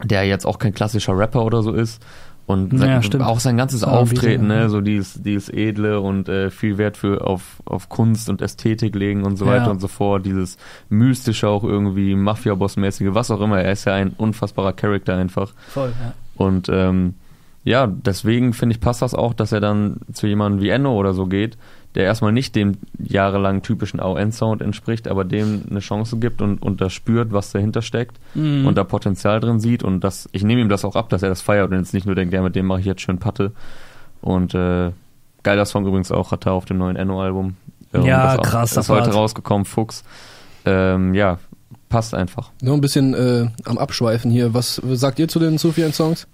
der 0.03 0.25
jetzt 0.25 0.45
auch 0.45 0.59
kein 0.59 0.73
klassischer 0.73 1.17
Rapper 1.17 1.43
oder 1.43 1.63
so 1.63 1.73
ist. 1.73 2.01
Und 2.45 2.73
Ja, 2.73 2.79
sein, 2.79 3.03
stimmt. 3.03 3.23
auch 3.23 3.39
sein 3.39 3.55
ganzes 3.55 3.85
Auftreten, 3.85 4.49
ja. 4.49 4.63
ne, 4.63 4.69
so 4.69 4.81
dieses, 4.81 5.23
dieses 5.23 5.47
Edle 5.47 6.01
und 6.01 6.27
äh, 6.27 6.49
viel 6.51 6.77
Wert 6.77 6.97
für 6.97 7.25
auf, 7.25 7.61
auf 7.63 7.87
Kunst 7.87 8.29
und 8.29 8.41
Ästhetik 8.41 8.95
legen 8.95 9.23
und 9.23 9.37
so 9.37 9.45
Ja. 9.45 9.51
weiter 9.53 9.71
und 9.71 9.79
so 9.79 9.87
fort, 9.87 10.25
dieses 10.25 10.57
mystische 10.89 11.47
auch 11.47 11.63
irgendwie, 11.63 12.15
Mafia-Boss-mäßige, 12.15 13.13
was 13.13 13.31
auch 13.31 13.39
immer. 13.39 13.61
Er 13.61 13.71
ist 13.71 13.85
ja 13.85 13.93
ein 13.93 14.09
unfassbarer 14.17 14.73
Charakter 14.73 15.15
einfach. 15.15 15.53
Voll, 15.69 15.93
ja. 16.01 16.13
Und 16.35 16.67
ähm, 16.69 17.13
ja, 17.63 17.87
deswegen 17.87 18.51
finde 18.51 18.75
ich, 18.75 18.81
passt 18.81 19.01
das 19.01 19.15
auch, 19.15 19.33
dass 19.33 19.53
er 19.53 19.61
dann 19.61 20.01
zu 20.11 20.27
jemandem 20.27 20.61
wie 20.61 20.67
Enno 20.69 20.97
oder 20.99 21.13
so 21.13 21.27
geht, 21.27 21.57
der 21.95 22.05
erstmal 22.05 22.31
nicht 22.31 22.55
dem 22.55 22.77
jahrelang 22.97 23.61
typischen 23.61 23.99
AON-Sound 23.99 24.61
entspricht, 24.61 25.07
aber 25.07 25.23
dem 25.25 25.63
eine 25.69 25.79
Chance 25.79 26.17
gibt 26.17 26.41
und, 26.41 26.61
und 26.61 26.81
das 26.81 26.91
spürt, 26.93 27.31
was 27.31 27.51
dahinter 27.51 27.81
steckt 27.81 28.17
Mhm. 28.35 28.65
und 28.65 28.75
da 28.77 28.83
Potenzial 28.83 29.39
drin 29.39 29.59
sieht 29.59 29.83
und 29.83 30.01
das, 30.03 30.27
ich 30.31 30.43
nehme 30.43 30.61
ihm 30.61 30.69
das 30.69 30.83
auch 30.85 30.95
ab, 30.95 31.09
dass 31.09 31.21
er 31.23 31.29
das 31.29 31.41
feiert 31.41 31.69
und 31.71 31.77
jetzt 31.77 31.93
nicht 31.93 32.05
nur 32.05 32.15
denkt, 32.15 32.33
ja, 32.33 32.41
mit 32.41 32.55
dem 32.55 32.65
mache 32.65 32.79
ich 32.79 32.85
jetzt 32.85 33.01
schön 33.01 33.19
Patte. 33.19 33.51
Und 34.21 34.53
äh, 34.55 34.91
geiler 35.43 35.65
Song 35.65 35.85
übrigens 35.85 36.11
auch, 36.11 36.31
hat 36.31 36.45
er 36.45 36.53
auf 36.53 36.65
dem 36.65 36.77
neuen 36.77 36.95
Enno-Album. 36.95 37.55
Ähm, 37.93 38.01
Ja, 38.05 38.31
das 38.35 38.39
auch- 38.39 38.43
krass, 38.43 38.69
Ist 38.71 38.77
das 38.77 38.89
heute 38.89 39.11
rausgekommen, 39.11 39.65
Fuchs. 39.65 40.03
Ähm, 40.65 41.13
ja, 41.13 41.37
passt 41.89 42.13
einfach. 42.15 42.49
Nur 42.61 42.73
ein 42.75 42.81
bisschen 42.81 43.13
äh, 43.13 43.49
am 43.65 43.77
Abschweifen 43.77 44.31
hier. 44.31 44.53
Was 44.53 44.75
sagt 44.93 45.19
ihr 45.19 45.27
zu 45.27 45.39
den 45.39 45.57
Sufjan-Songs? 45.57 46.25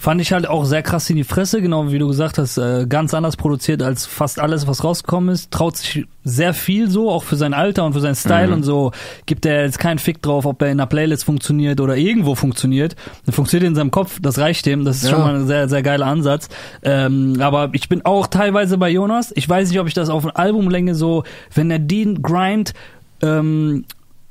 Fand 0.00 0.20
ich 0.20 0.32
halt 0.32 0.48
auch 0.48 0.64
sehr 0.64 0.82
krass 0.84 1.10
in 1.10 1.16
die 1.16 1.24
Fresse, 1.24 1.60
genau 1.60 1.90
wie 1.90 1.98
du 1.98 2.06
gesagt 2.06 2.38
hast, 2.38 2.56
äh, 2.56 2.86
ganz 2.88 3.14
anders 3.14 3.36
produziert 3.36 3.82
als 3.82 4.06
fast 4.06 4.38
alles, 4.38 4.68
was 4.68 4.84
rausgekommen 4.84 5.28
ist. 5.30 5.50
Traut 5.50 5.76
sich 5.76 6.06
sehr 6.22 6.54
viel 6.54 6.88
so, 6.88 7.10
auch 7.10 7.24
für 7.24 7.34
sein 7.34 7.52
Alter 7.52 7.84
und 7.84 7.94
für 7.94 8.00
seinen 8.00 8.14
Style 8.14 8.46
Mhm. 8.46 8.52
und 8.52 8.62
so. 8.62 8.92
Gibt 9.26 9.44
er 9.44 9.64
jetzt 9.64 9.80
keinen 9.80 9.98
Fick 9.98 10.22
drauf, 10.22 10.46
ob 10.46 10.62
er 10.62 10.68
in 10.68 10.78
einer 10.78 10.86
Playlist 10.86 11.24
funktioniert 11.24 11.80
oder 11.80 11.96
irgendwo 11.96 12.36
funktioniert. 12.36 12.94
Er 13.26 13.32
funktioniert 13.32 13.68
in 13.70 13.74
seinem 13.74 13.90
Kopf, 13.90 14.20
das 14.22 14.38
reicht 14.38 14.68
ihm. 14.68 14.84
Das 14.84 14.98
ist 14.98 15.04
Ja. 15.04 15.10
schon 15.10 15.20
mal 15.20 15.34
ein 15.34 15.46
sehr, 15.48 15.68
sehr 15.68 15.82
geiler 15.82 16.06
Ansatz. 16.06 16.48
Ähm, 16.84 17.36
aber 17.40 17.70
ich 17.72 17.88
bin 17.88 18.04
auch 18.04 18.28
teilweise 18.28 18.78
bei 18.78 18.90
Jonas. 18.90 19.32
Ich 19.34 19.48
weiß 19.48 19.68
nicht, 19.68 19.80
ob 19.80 19.88
ich 19.88 19.94
das 19.94 20.10
auf 20.10 20.36
Albumlänge 20.36 20.94
so, 20.94 21.24
wenn 21.54 21.70
er 21.72 21.80
den 21.80 22.22
Grind 22.22 22.72
ähm, 23.20 23.84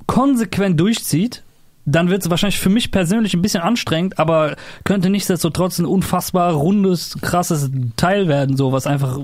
konsequent 0.06 0.80
durchzieht, 0.80 1.44
dann 1.90 2.10
wird 2.10 2.22
es 2.22 2.30
wahrscheinlich 2.30 2.60
für 2.60 2.70
mich 2.70 2.92
persönlich 2.92 3.34
ein 3.34 3.42
bisschen 3.42 3.62
anstrengend, 3.64 4.20
aber 4.20 4.56
könnte 4.84 5.10
nichtsdestotrotz 5.10 5.80
ein 5.80 5.86
unfassbar 5.86 6.52
rundes, 6.54 7.18
krasses 7.22 7.72
Teil 7.96 8.28
werden, 8.28 8.58
so 8.58 8.74
was 8.74 8.86
einfach 8.86 9.20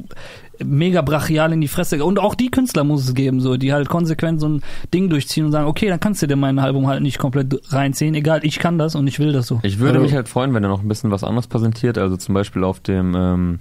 mega 0.63 1.01
brachial 1.01 1.51
in 1.51 1.59
die 1.59 1.67
Fresse. 1.67 2.03
Und 2.05 2.19
auch 2.19 2.35
die 2.35 2.49
Künstler 2.49 2.85
muss 2.85 3.05
es 3.05 3.13
geben, 3.13 3.41
so 3.41 3.57
die 3.57 3.73
halt 3.73 3.89
konsequent 3.89 4.39
so 4.39 4.47
ein 4.47 4.61
Ding 4.93 5.09
durchziehen 5.09 5.45
und 5.45 5.51
sagen, 5.51 5.67
okay, 5.67 5.89
dann 5.89 5.99
kannst 5.99 6.21
du 6.21 6.27
dir 6.27 6.37
mein 6.37 6.57
Album 6.57 6.87
halt 6.87 7.01
nicht 7.03 7.17
komplett 7.19 7.59
reinziehen, 7.73 8.15
egal, 8.15 8.39
ich 8.43 8.59
kann 8.59 8.77
das 8.77 8.95
und 8.95 9.07
ich 9.07 9.19
will 9.19 9.33
das 9.33 9.47
so. 9.47 9.59
Ich 9.63 9.79
würde 9.79 9.95
Also- 9.95 10.03
mich 10.05 10.13
halt 10.15 10.29
freuen, 10.29 10.53
wenn 10.53 10.63
er 10.63 10.69
noch 10.69 10.81
ein 10.81 10.87
bisschen 10.87 11.11
was 11.11 11.23
anderes 11.25 11.47
präsentiert, 11.47 11.97
also 11.97 12.15
zum 12.15 12.33
Beispiel 12.33 12.63
auf 12.63 12.79
dem 12.79 13.13
ähm, 13.13 13.59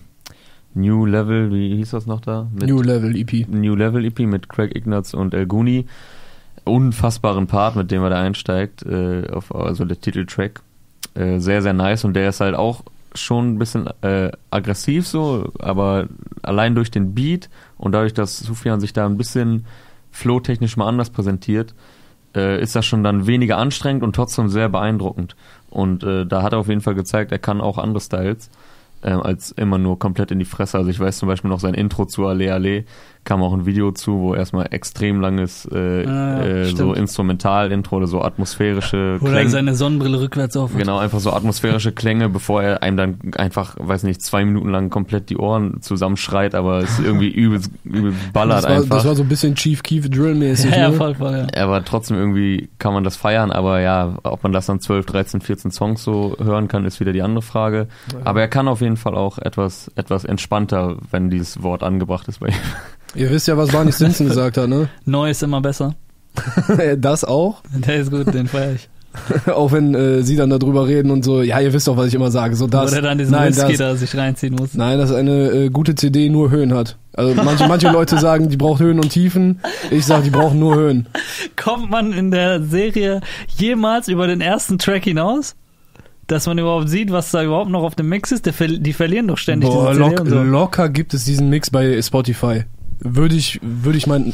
New 0.74 1.06
Level, 1.06 1.52
wie 1.52 1.74
hieß 1.76 1.90
das 1.90 2.06
noch 2.06 2.20
da? 2.20 2.46
Mit 2.54 2.68
New 2.68 2.82
Level 2.82 3.16
EP. 3.16 3.48
New 3.48 3.74
Level 3.74 4.04
EP 4.04 4.20
mit 4.20 4.48
Craig 4.48 4.76
Ignatz 4.76 5.12
und 5.12 5.34
El 5.34 5.46
Guni. 5.46 5.86
Unfassbaren 6.64 7.46
Part, 7.46 7.76
mit 7.76 7.90
dem 7.90 8.02
er 8.02 8.10
da 8.10 8.20
einsteigt, 8.20 8.84
äh, 8.84 9.28
auf, 9.30 9.54
also 9.54 9.84
der 9.84 10.00
Titeltrack. 10.00 10.60
Äh, 11.14 11.40
sehr, 11.40 11.62
sehr 11.62 11.74
nice 11.74 12.04
und 12.04 12.14
der 12.14 12.28
ist 12.28 12.40
halt 12.40 12.54
auch 12.54 12.82
schon 13.14 13.54
ein 13.54 13.58
bisschen 13.58 13.88
äh, 14.02 14.30
aggressiv 14.50 15.06
so, 15.06 15.52
aber 15.58 16.06
allein 16.40 16.74
durch 16.74 16.90
den 16.90 17.14
Beat 17.14 17.50
und 17.76 17.92
dadurch, 17.92 18.14
dass 18.14 18.38
Sufjan 18.38 18.80
sich 18.80 18.92
da 18.92 19.04
ein 19.04 19.18
bisschen 19.18 19.66
flow-technisch 20.10 20.76
mal 20.76 20.88
anders 20.88 21.10
präsentiert, 21.10 21.74
äh, 22.34 22.62
ist 22.62 22.74
das 22.74 22.86
schon 22.86 23.04
dann 23.04 23.26
weniger 23.26 23.58
anstrengend 23.58 24.02
und 24.02 24.14
trotzdem 24.16 24.48
sehr 24.48 24.68
beeindruckend. 24.68 25.36
Und 25.68 26.02
äh, 26.04 26.24
da 26.26 26.42
hat 26.42 26.52
er 26.52 26.58
auf 26.58 26.68
jeden 26.68 26.80
Fall 26.80 26.94
gezeigt, 26.94 27.32
er 27.32 27.38
kann 27.38 27.60
auch 27.60 27.78
andere 27.78 28.00
Styles 28.00 28.50
ähm, 29.02 29.20
als 29.20 29.50
immer 29.52 29.78
nur 29.78 29.98
komplett 29.98 30.30
in 30.30 30.38
die 30.38 30.44
Fresse. 30.44 30.78
Also 30.78 30.90
ich 30.90 31.00
weiß 31.00 31.18
zum 31.18 31.28
Beispiel 31.28 31.50
noch 31.50 31.60
sein 31.60 31.74
Intro 31.74 32.06
zu 32.06 32.26
Ale 32.26 32.52
Ale, 32.52 32.84
kam 33.24 33.42
auch 33.42 33.52
ein 33.52 33.66
Video 33.66 33.92
zu, 33.92 34.18
wo 34.18 34.34
erstmal 34.34 34.66
extrem 34.72 35.20
langes 35.20 35.64
äh, 35.72 36.04
Ah, 36.06 36.42
äh, 36.42 36.64
so. 36.64 36.92
Instrumental-Intro 36.92 37.96
oder 37.98 38.06
so 38.08 38.20
atmosphärische 38.22 39.18
Oder 39.20 39.30
Klänge. 39.32 39.50
seine 39.50 39.74
Sonnenbrille 39.74 40.20
rückwärts 40.20 40.56
auf. 40.56 40.76
Genau, 40.76 40.98
einfach 40.98 41.20
so 41.20 41.32
atmosphärische 41.32 41.92
Klänge, 41.92 42.28
bevor 42.28 42.62
er 42.62 42.82
einem 42.82 42.96
dann 42.96 43.18
einfach, 43.36 43.76
weiß 43.78 44.02
nicht, 44.02 44.22
zwei 44.22 44.44
Minuten 44.44 44.70
lang 44.70 44.90
komplett 44.90 45.30
die 45.30 45.36
Ohren 45.36 45.80
zusammenschreit, 45.82 46.54
aber 46.54 46.78
es 46.78 46.98
irgendwie 47.04 47.28
übel, 47.30 47.60
übel 47.84 48.12
ballert 48.32 48.64
Das 48.64 48.70
war, 48.70 48.76
einfach. 48.78 48.96
das 48.96 49.04
war 49.04 49.14
so 49.14 49.22
ein 49.22 49.28
bisschen 49.28 49.54
Chief 49.54 49.82
Keef 49.82 50.10
Drill-mäßig. 50.10 50.72
Ja, 50.72 50.76
ja, 50.78 50.88
ne? 50.90 50.96
voll, 50.96 51.14
voll, 51.14 51.46
ja. 51.54 51.62
aber 51.62 51.84
trotzdem 51.84 52.16
irgendwie 52.16 52.70
kann 52.78 52.92
man 52.92 53.04
das 53.04 53.16
feiern, 53.16 53.52
aber 53.52 53.80
ja, 53.80 54.16
ob 54.24 54.42
man 54.42 54.52
das 54.52 54.66
dann 54.66 54.80
12, 54.80 55.06
13, 55.06 55.40
14 55.42 55.70
Songs 55.70 56.02
so 56.02 56.36
hören 56.42 56.66
kann, 56.66 56.84
ist 56.84 56.98
wieder 56.98 57.12
die 57.12 57.22
andere 57.22 57.42
Frage. 57.42 57.86
Aber 58.24 58.40
er 58.40 58.48
kann 58.48 58.66
auf 58.66 58.80
jeden 58.80 58.96
Fall 58.96 59.14
auch 59.14 59.38
etwas, 59.38 59.90
etwas 59.94 60.24
entspannter, 60.24 60.96
wenn 61.10 61.30
dieses 61.30 61.62
Wort 61.62 61.82
angebracht 61.84 62.26
ist 62.28 62.40
bei 62.40 62.48
ihm. 62.48 62.54
Ihr 63.14 63.30
wisst 63.30 63.48
ja, 63.48 63.56
was 63.56 63.70
Barney 63.70 63.92
Stinson 63.92 64.28
gesagt 64.28 64.56
hat, 64.56 64.68
ne? 64.68 64.88
Neu 65.04 65.30
ist 65.30 65.42
immer 65.42 65.60
besser. 65.60 65.94
Das 66.96 67.24
auch. 67.24 67.62
Der 67.74 67.96
ist 67.96 68.10
gut, 68.10 68.32
den 68.32 68.48
feier 68.48 68.74
ich. 68.74 68.88
auch 69.46 69.72
wenn 69.72 69.94
äh, 69.94 70.22
sie 70.22 70.36
dann 70.36 70.50
darüber 70.50 70.86
reden 70.86 71.10
und 71.10 71.24
so, 71.24 71.42
ja, 71.42 71.60
ihr 71.60 71.72
wisst 71.72 71.86
doch, 71.86 71.96
was 71.96 72.06
ich 72.08 72.14
immer 72.14 72.30
sage. 72.30 72.56
So 72.56 72.66
das. 72.66 72.92
Oder 72.92 73.02
dann 73.02 73.18
diesen 73.18 73.32
nein, 73.32 73.54
Whisky 73.54 73.76
das, 73.76 73.78
da 73.78 73.96
sich 73.96 74.16
reinziehen 74.16 74.54
muss. 74.54 74.74
Nein, 74.74 74.98
dass 74.98 75.12
eine 75.12 75.50
äh, 75.50 75.68
gute 75.68 75.94
CD 75.94 76.28
nur 76.28 76.50
Höhen 76.50 76.72
hat. 76.72 76.96
Also 77.14 77.34
manche, 77.34 77.68
manche 77.68 77.90
Leute 77.90 78.18
sagen, 78.18 78.48
die 78.48 78.56
braucht 78.56 78.80
Höhen 78.80 78.98
und 78.98 79.10
Tiefen. 79.10 79.60
Ich 79.90 80.06
sage, 80.06 80.24
die 80.24 80.30
brauchen 80.30 80.58
nur 80.58 80.76
Höhen. 80.76 81.06
Kommt 81.56 81.90
man 81.90 82.12
in 82.12 82.30
der 82.30 82.62
Serie 82.62 83.20
jemals 83.58 84.08
über 84.08 84.26
den 84.26 84.40
ersten 84.40 84.78
Track 84.78 85.04
hinaus? 85.04 85.56
Dass 86.26 86.46
man 86.46 86.56
überhaupt 86.56 86.88
sieht, 86.88 87.10
was 87.10 87.30
da 87.32 87.42
überhaupt 87.42 87.68
noch 87.68 87.82
auf 87.82 87.94
dem 87.94 88.08
Mix 88.08 88.32
ist? 88.32 88.46
Der, 88.46 88.54
die 88.56 88.92
verlieren 88.94 89.28
doch 89.28 89.36
ständig 89.36 89.68
Boah, 89.68 89.92
lock, 89.92 90.20
locker 90.26 90.88
gibt 90.88 91.12
es 91.12 91.24
diesen 91.24 91.50
Mix 91.50 91.68
bei 91.68 92.00
Spotify. 92.00 92.64
Würde 93.04 93.34
ich, 93.34 93.58
würde 93.62 93.98
ich 93.98 94.06
meinen, 94.06 94.32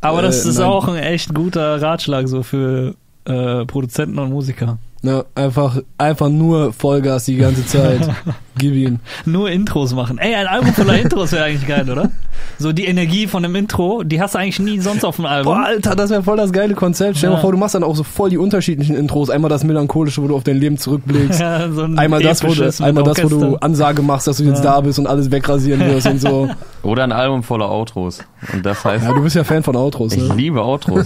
Aber 0.00 0.22
das 0.22 0.44
äh, 0.44 0.48
ist 0.48 0.58
nein. 0.58 0.66
auch 0.66 0.88
ein 0.88 0.96
echt 0.96 1.34
guter 1.34 1.80
Ratschlag 1.80 2.28
so 2.28 2.42
für 2.42 2.94
äh, 3.26 3.64
Produzenten 3.66 4.18
und 4.18 4.30
Musiker. 4.30 4.78
ne, 5.02 5.24
einfach, 5.34 5.78
einfach 5.98 6.28
nur 6.28 6.72
Vollgas 6.72 7.24
die 7.26 7.36
ganze 7.36 7.64
Zeit. 7.66 8.00
Gib 8.58 8.72
ihn. 8.74 9.00
Nur 9.26 9.50
Intros 9.50 9.94
machen. 9.94 10.16
Ey, 10.18 10.34
ein 10.34 10.46
Album 10.46 10.72
voller 10.72 10.98
Intros 10.98 11.32
wäre 11.32 11.44
eigentlich 11.44 11.66
geil, 11.68 11.88
oder? 11.90 12.10
So 12.58 12.72
die 12.72 12.86
Energie 12.86 13.26
von 13.26 13.44
einem 13.44 13.54
Intro, 13.54 14.02
die 14.02 14.20
hast 14.20 14.34
du 14.34 14.38
eigentlich 14.38 14.58
nie 14.58 14.80
sonst 14.80 15.04
auf 15.04 15.16
dem 15.16 15.26
Album. 15.26 15.54
Boah, 15.54 15.64
Alter, 15.66 15.94
das 15.94 16.08
wäre 16.10 16.22
voll 16.22 16.38
das 16.38 16.52
geile 16.52 16.74
Konzept. 16.74 17.18
Stell 17.18 17.28
dir 17.28 17.32
Ja. 17.34 17.36
mal 17.36 17.42
vor, 17.42 17.52
du 17.52 17.58
machst 17.58 17.74
dann 17.74 17.82
auch 17.84 17.94
so 17.94 18.02
voll 18.02 18.30
die 18.30 18.38
unterschiedlichen 18.38 18.96
Intros. 18.96 19.28
Einmal 19.28 19.50
das 19.50 19.62
melancholische, 19.64 20.22
wo 20.22 20.28
du 20.28 20.36
auf 20.36 20.44
dein 20.44 20.56
Leben 20.56 20.78
zurückblickst. 20.78 21.40
Ja, 21.46 21.70
so 21.70 21.82
ein 21.82 21.98
Einmal 21.98 22.22
das, 22.22 22.42
wo 22.42 22.54
du, 22.54 22.84
einmal 22.84 23.04
das, 23.04 23.22
wo 23.22 23.28
du. 23.28 23.56
Ansage 23.56 24.00
machst, 24.02 24.26
dass 24.26 24.38
du 24.38 24.44
jetzt 24.44 24.64
Ja. 24.64 24.72
da 24.76 24.80
bist 24.80 24.98
und 24.98 25.06
alles 25.06 25.30
wegrasieren 25.30 25.80
wirst 25.80 26.06
und 26.06 26.20
so. 26.20 26.48
Oder 26.82 27.04
ein 27.04 27.12
Album 27.12 27.42
voller 27.42 27.70
Outros. 27.70 28.20
Und 28.54 28.64
das 28.64 28.82
heißt, 28.84 29.04
Ja, 29.04 29.12
du 29.12 29.22
bist 29.22 29.36
ja 29.36 29.44
Fan 29.44 29.62
von 29.62 29.76
Outros, 29.76 30.14
ich 30.14 30.22
ne? 30.26 30.34
liebe 30.34 30.62
Outros. 30.64 31.04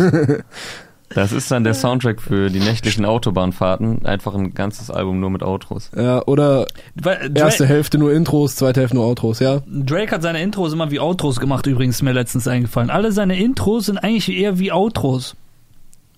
Das 1.12 1.32
ist 1.32 1.50
dann 1.50 1.64
der 1.64 1.74
Soundtrack 1.74 2.22
für 2.22 2.50
die 2.50 2.60
nächtlichen 2.60 3.04
Autobahnfahrten. 3.04 4.06
Einfach 4.06 4.34
ein 4.34 4.54
ganzes 4.54 4.90
Album 4.90 5.18
nur 5.18 5.30
mit 5.30 5.42
Outros. 5.42 5.90
Ja, 5.96 6.24
oder 6.26 6.66
Weil 6.94 7.32
erste 7.34 7.66
Hälfte 7.66 7.98
nur 7.98 8.12
Intros, 8.12 8.54
zweite 8.54 8.80
Hälfte 8.80 8.96
nur 8.96 9.06
Outros, 9.06 9.40
ja? 9.40 9.60
Drake 9.66 10.12
hat 10.12 10.22
seine 10.22 10.40
Intros 10.40 10.72
immer 10.72 10.90
wie 10.92 11.00
Outros 11.00 11.40
gemacht, 11.40 11.66
übrigens 11.66 11.96
ist 11.96 12.02
mir 12.02 12.12
letztens 12.12 12.46
eingefallen. 12.46 12.90
Alle 12.90 13.10
seine 13.10 13.36
Intros 13.42 13.86
sind 13.86 13.98
eigentlich 13.98 14.30
eher 14.30 14.58
wie 14.60 14.70
Outros. 14.70 15.34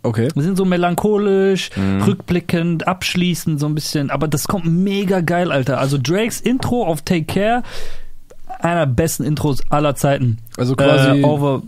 Okay. 0.03 0.29
Die 0.37 0.43
sind 0.43 0.57
so 0.59 0.65
melancholisch, 0.65 1.71
Mhm. 1.77 2.03
rückblickend, 2.03 2.87
abschließend, 2.87 3.61
so 3.61 3.67
ein 3.67 3.75
bisschen. 3.75 4.11
Aber 4.11 4.29
das 4.29 4.47
kommt 4.49 4.67
mega 4.67 5.21
geil, 5.21 5.51
Alter. 5.53 5.79
Also 5.79 5.97
Drakes 5.97 6.41
Intro 6.41 6.85
auf 6.85 7.03
Take 7.03 7.25
Care, 7.25 7.63
einer 8.59 8.85
der 8.87 8.93
besten 8.93 9.23
Intros 9.25 9.63
aller 9.71 9.95
Zeiten. 9.95 10.39
Also 10.59 10.75
quasi, 10.77 11.21
äh, 11.21 11.25
over, 11.25 11.63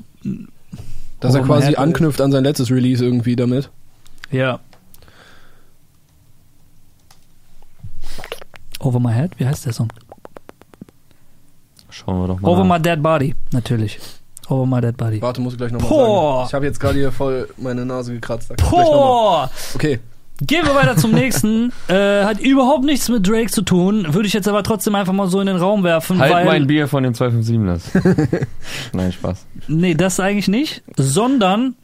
dass 1.24 1.34
er 1.34 1.42
quasi 1.42 1.68
head. 1.68 1.78
anknüpft 1.78 2.20
an 2.20 2.30
sein 2.32 2.44
letztes 2.44 2.70
Release 2.70 3.04
irgendwie 3.04 3.36
damit. 3.36 3.70
Ja. 4.30 4.60
Over 8.80 9.00
My 9.00 9.12
Head, 9.12 9.38
wie 9.38 9.46
heißt 9.46 9.64
der 9.64 9.72
Song? 9.72 9.88
Schauen 11.88 12.20
wir 12.20 12.28
doch 12.28 12.40
mal. 12.40 12.48
Over 12.48 12.64
nach. 12.64 12.76
My 12.76 12.82
Dead 12.82 13.02
Body, 13.02 13.34
natürlich. 13.52 13.98
Over 14.48 14.66
My 14.66 14.80
Dead 14.80 14.96
Body. 14.96 15.22
Warte, 15.22 15.40
muss 15.40 15.54
ich 15.54 15.58
gleich 15.58 15.72
nochmal 15.72 15.88
sagen. 15.88 16.46
Ich 16.48 16.54
habe 16.54 16.66
jetzt 16.66 16.78
gerade 16.78 16.98
hier 16.98 17.12
voll 17.12 17.48
meine 17.56 17.86
Nase 17.86 18.12
gekratzt. 18.12 18.48
Sag 18.48 18.60
ich 18.60 18.68
gleich 18.68 18.84
noch 18.84 18.92
mal. 18.92 18.96
Boah! 18.96 19.50
Okay, 19.74 20.00
Gehen 20.40 20.66
wir 20.66 20.74
weiter 20.74 20.96
zum 20.96 21.12
nächsten. 21.12 21.72
äh, 21.88 22.24
hat 22.24 22.40
überhaupt 22.40 22.84
nichts 22.84 23.08
mit 23.08 23.26
Drake 23.26 23.50
zu 23.50 23.62
tun. 23.62 24.12
Würde 24.14 24.26
ich 24.26 24.32
jetzt 24.32 24.48
aber 24.48 24.62
trotzdem 24.64 24.94
einfach 24.96 25.12
mal 25.12 25.28
so 25.28 25.40
in 25.40 25.46
den 25.46 25.56
Raum 25.56 25.84
werfen, 25.84 26.18
Halt 26.18 26.32
weil. 26.32 26.44
mein 26.44 26.66
Bier 26.66 26.88
von 26.88 27.04
den 27.04 27.14
257ers. 27.14 27.80
Nein, 28.92 29.12
Spaß. 29.12 29.46
Nee, 29.68 29.94
das 29.94 30.18
eigentlich 30.20 30.48
nicht. 30.48 30.82
Sondern 30.96 31.76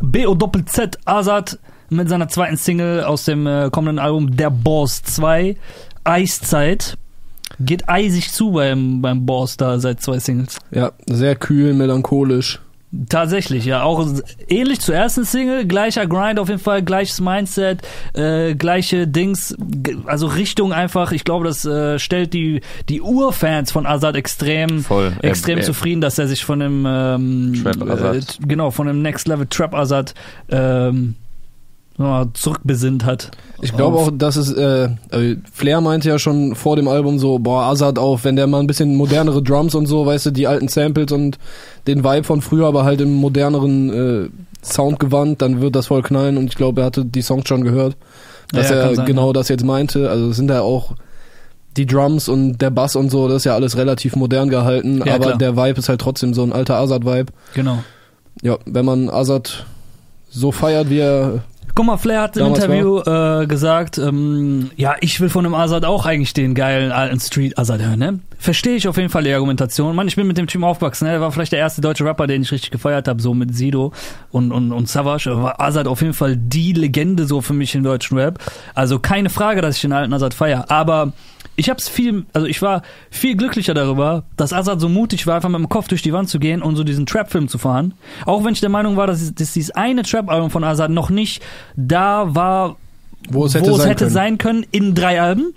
B-O-Doppel-Z 0.00 0.98
Azad 1.04 1.58
mit 1.90 2.08
seiner 2.08 2.28
zweiten 2.28 2.56
Single 2.56 3.04
aus 3.04 3.24
dem 3.24 3.46
äh, 3.46 3.68
kommenden 3.70 3.98
Album 3.98 4.36
Der 4.36 4.50
Boss 4.50 5.02
2, 5.02 5.56
Eiszeit. 6.04 6.96
Geht 7.60 7.88
eisig 7.88 8.32
zu 8.32 8.52
beim, 8.52 9.00
beim 9.00 9.24
Boss 9.24 9.56
da 9.56 9.78
seit 9.78 10.00
zwei 10.02 10.18
Singles. 10.18 10.58
ja, 10.72 10.92
sehr 11.06 11.36
kühl, 11.36 11.74
melancholisch. 11.74 12.60
Tatsächlich, 13.08 13.64
ja. 13.64 13.82
Auch 13.82 14.06
ähnlich 14.48 14.80
zur 14.80 14.94
ersten 14.94 15.24
Single, 15.24 15.66
gleicher 15.66 16.06
Grind 16.06 16.38
auf 16.38 16.48
jeden 16.48 16.60
Fall, 16.60 16.82
gleiches 16.82 17.20
Mindset, 17.20 17.80
äh, 18.14 18.54
gleiche 18.54 19.06
Dings, 19.06 19.54
also 20.06 20.26
Richtung 20.26 20.72
einfach, 20.72 21.12
ich 21.12 21.24
glaube, 21.24 21.44
das 21.46 21.64
äh, 21.64 21.98
stellt 21.98 22.32
die, 22.32 22.60
die 22.88 23.00
Urfans 23.00 23.72
von 23.72 23.86
Azad 23.86 24.16
extrem, 24.16 24.80
Voll. 24.82 25.12
Extrem 25.22 25.58
er- 25.58 25.64
zufrieden, 25.64 26.00
dass 26.00 26.18
er 26.18 26.28
sich 26.28 26.44
von 26.44 26.60
dem 26.60 26.86
ähm, 26.88 27.60
Trap 27.62 27.90
Azad. 27.90 28.16
Äh, 28.16 28.46
genau, 28.46 28.70
von 28.70 28.86
dem 28.86 29.02
Next 29.02 29.28
Level 29.28 29.46
Trap 29.46 29.74
Azad 29.74 30.14
ähm, 30.48 31.14
zurückbesinnt 32.34 33.04
hat. 33.06 33.30
Ich 33.62 33.74
glaube 33.74 33.96
auch, 33.96 34.10
dass 34.12 34.36
es, 34.36 34.52
äh, 34.52 34.90
äh, 35.10 35.36
Flair 35.50 35.80
meinte 35.80 36.08
ja 36.10 36.18
schon 36.18 36.54
vor 36.54 36.76
dem 36.76 36.88
Album 36.88 37.18
so, 37.18 37.38
boah, 37.38 37.64
Azad 37.64 37.98
auf, 37.98 38.24
wenn 38.24 38.36
der 38.36 38.46
mal 38.46 38.60
ein 38.60 38.66
bisschen 38.66 38.96
modernere 38.96 39.42
Drums 39.42 39.74
und 39.74 39.86
so, 39.86 40.04
weißt 40.04 40.26
du, 40.26 40.30
die 40.30 40.46
alten 40.46 40.68
Samples 40.68 41.10
und 41.12 41.38
den 41.86 42.04
Vibe 42.04 42.24
von 42.24 42.42
früher, 42.42 42.66
aber 42.66 42.84
halt 42.84 43.00
im 43.00 43.14
moderneren 43.14 44.26
äh, 44.26 44.28
Sound 44.62 45.00
gewandt, 45.00 45.40
dann 45.40 45.62
wird 45.62 45.74
das 45.74 45.86
voll 45.86 46.02
knallen 46.02 46.36
und 46.36 46.46
ich 46.46 46.56
glaube, 46.56 46.82
er 46.82 46.86
hatte 46.86 47.04
die 47.04 47.22
Songs 47.22 47.48
schon 47.48 47.64
gehört, 47.64 47.96
dass 48.52 48.68
Ja, 48.68 48.76
ja, 48.76 48.82
er 48.82 48.94
sein, 48.96 49.06
genau 49.06 49.28
ja. 49.28 49.32
das 49.32 49.48
jetzt 49.48 49.64
meinte. 49.64 50.10
Also 50.10 50.32
sind 50.32 50.50
ja 50.50 50.60
auch 50.60 50.92
die 51.78 51.86
Drums 51.86 52.28
und 52.28 52.58
der 52.58 52.70
Bass 52.70 52.96
und 52.96 53.10
so, 53.10 53.26
das 53.28 53.38
ist 53.38 53.44
ja 53.44 53.54
alles 53.54 53.76
relativ 53.76 54.16
modern 54.16 54.50
gehalten, 54.50 55.00
aber 55.02 55.18
klar. 55.18 55.38
der 55.38 55.56
Vibe 55.56 55.78
ist 55.78 55.88
halt 55.88 56.00
trotzdem 56.00 56.34
so 56.34 56.42
ein 56.42 56.52
alter 56.52 56.76
Azad-Vibe. 56.76 57.32
Genau. 57.54 57.78
Ja, 58.42 58.58
wenn 58.66 58.84
man 58.84 59.08
Azad 59.08 59.64
so 60.28 60.52
feiert, 60.52 60.90
wie 60.90 60.98
er 60.98 61.42
Guck 61.76 61.84
mal, 61.84 61.98
Flair 61.98 62.22
hat 62.22 62.38
im 62.38 62.44
Damals 62.44 62.64
Interview 62.64 63.00
äh, 63.00 63.46
gesagt, 63.46 63.98
ähm, 63.98 64.70
ja, 64.76 64.96
ich 65.02 65.20
will 65.20 65.28
von 65.28 65.44
dem 65.44 65.54
Azad 65.54 65.84
auch 65.84 66.06
eigentlich 66.06 66.32
den 66.32 66.54
geilen 66.54 66.90
alten 66.90 67.20
Street 67.20 67.58
Azad 67.58 67.82
hören, 67.82 67.98
ne? 67.98 68.20
Verstehe 68.38 68.76
ich 68.76 68.88
auf 68.88 68.96
jeden 68.96 69.10
Fall 69.10 69.24
die 69.24 69.32
Argumentation. 69.34 69.94
Mann, 69.94 70.08
ich 70.08 70.16
bin 70.16 70.26
mit 70.26 70.38
dem 70.38 70.46
Typ 70.46 70.62
aufgewachsen, 70.62 71.04
ne? 71.04 71.12
Er 71.12 71.20
war 71.20 71.30
vielleicht 71.32 71.52
der 71.52 71.58
erste 71.58 71.82
deutsche 71.82 72.06
Rapper, 72.06 72.26
den 72.26 72.40
ich 72.40 72.50
richtig 72.50 72.70
gefeiert 72.70 73.08
habe, 73.08 73.20
so 73.20 73.34
mit 73.34 73.54
Sido 73.54 73.92
und, 74.30 74.52
und, 74.52 74.72
und 74.72 74.88
Savage. 74.88 75.36
War 75.36 75.60
Azad 75.60 75.86
auf 75.86 76.00
jeden 76.00 76.14
Fall 76.14 76.38
die 76.38 76.72
Legende 76.72 77.26
so 77.26 77.42
für 77.42 77.52
mich 77.52 77.74
im 77.74 77.82
deutschen 77.82 78.16
Rap. 78.16 78.38
Also 78.74 78.98
keine 78.98 79.28
Frage, 79.28 79.60
dass 79.60 79.76
ich 79.76 79.82
den 79.82 79.92
alten 79.92 80.14
Azad 80.14 80.32
feier. 80.32 80.70
Aber 80.70 81.12
ich 81.56 81.70
hab's 81.70 81.88
viel, 81.88 82.26
also 82.32 82.46
ich 82.46 82.60
war 82.62 82.82
viel 83.10 83.36
glücklicher 83.36 83.74
darüber, 83.74 84.24
dass 84.36 84.52
Azad 84.52 84.80
so 84.80 84.88
mutig 84.88 85.26
war, 85.26 85.36
einfach 85.36 85.48
mit 85.48 85.58
dem 85.58 85.68
Kopf 85.68 85.88
durch 85.88 86.02
die 86.02 86.12
Wand 86.12 86.28
zu 86.28 86.38
gehen 86.38 86.62
und 86.62 86.76
so 86.76 86.84
diesen 86.84 87.06
Trap-Film 87.06 87.48
zu 87.48 87.58
fahren. 87.58 87.94
Auch 88.26 88.44
wenn 88.44 88.52
ich 88.52 88.60
der 88.60 88.68
Meinung 88.68 88.96
war, 88.96 89.06
dass, 89.06 89.34
dass 89.34 89.52
dieses 89.52 89.70
eine 89.70 90.02
Trap-Album 90.02 90.50
von 90.50 90.64
Azad 90.64 90.90
noch 90.90 91.10
nicht 91.10 91.42
da 91.74 92.34
war, 92.34 92.76
wo 93.30 93.46
es 93.46 93.54
hätte 93.54 93.74
sein 93.74 93.88
hätte 93.88 94.04
können. 94.04 94.10
sein 94.10 94.38
können 94.38 94.66
in 94.70 94.94
drei 94.94 95.20
Alben. 95.20 95.54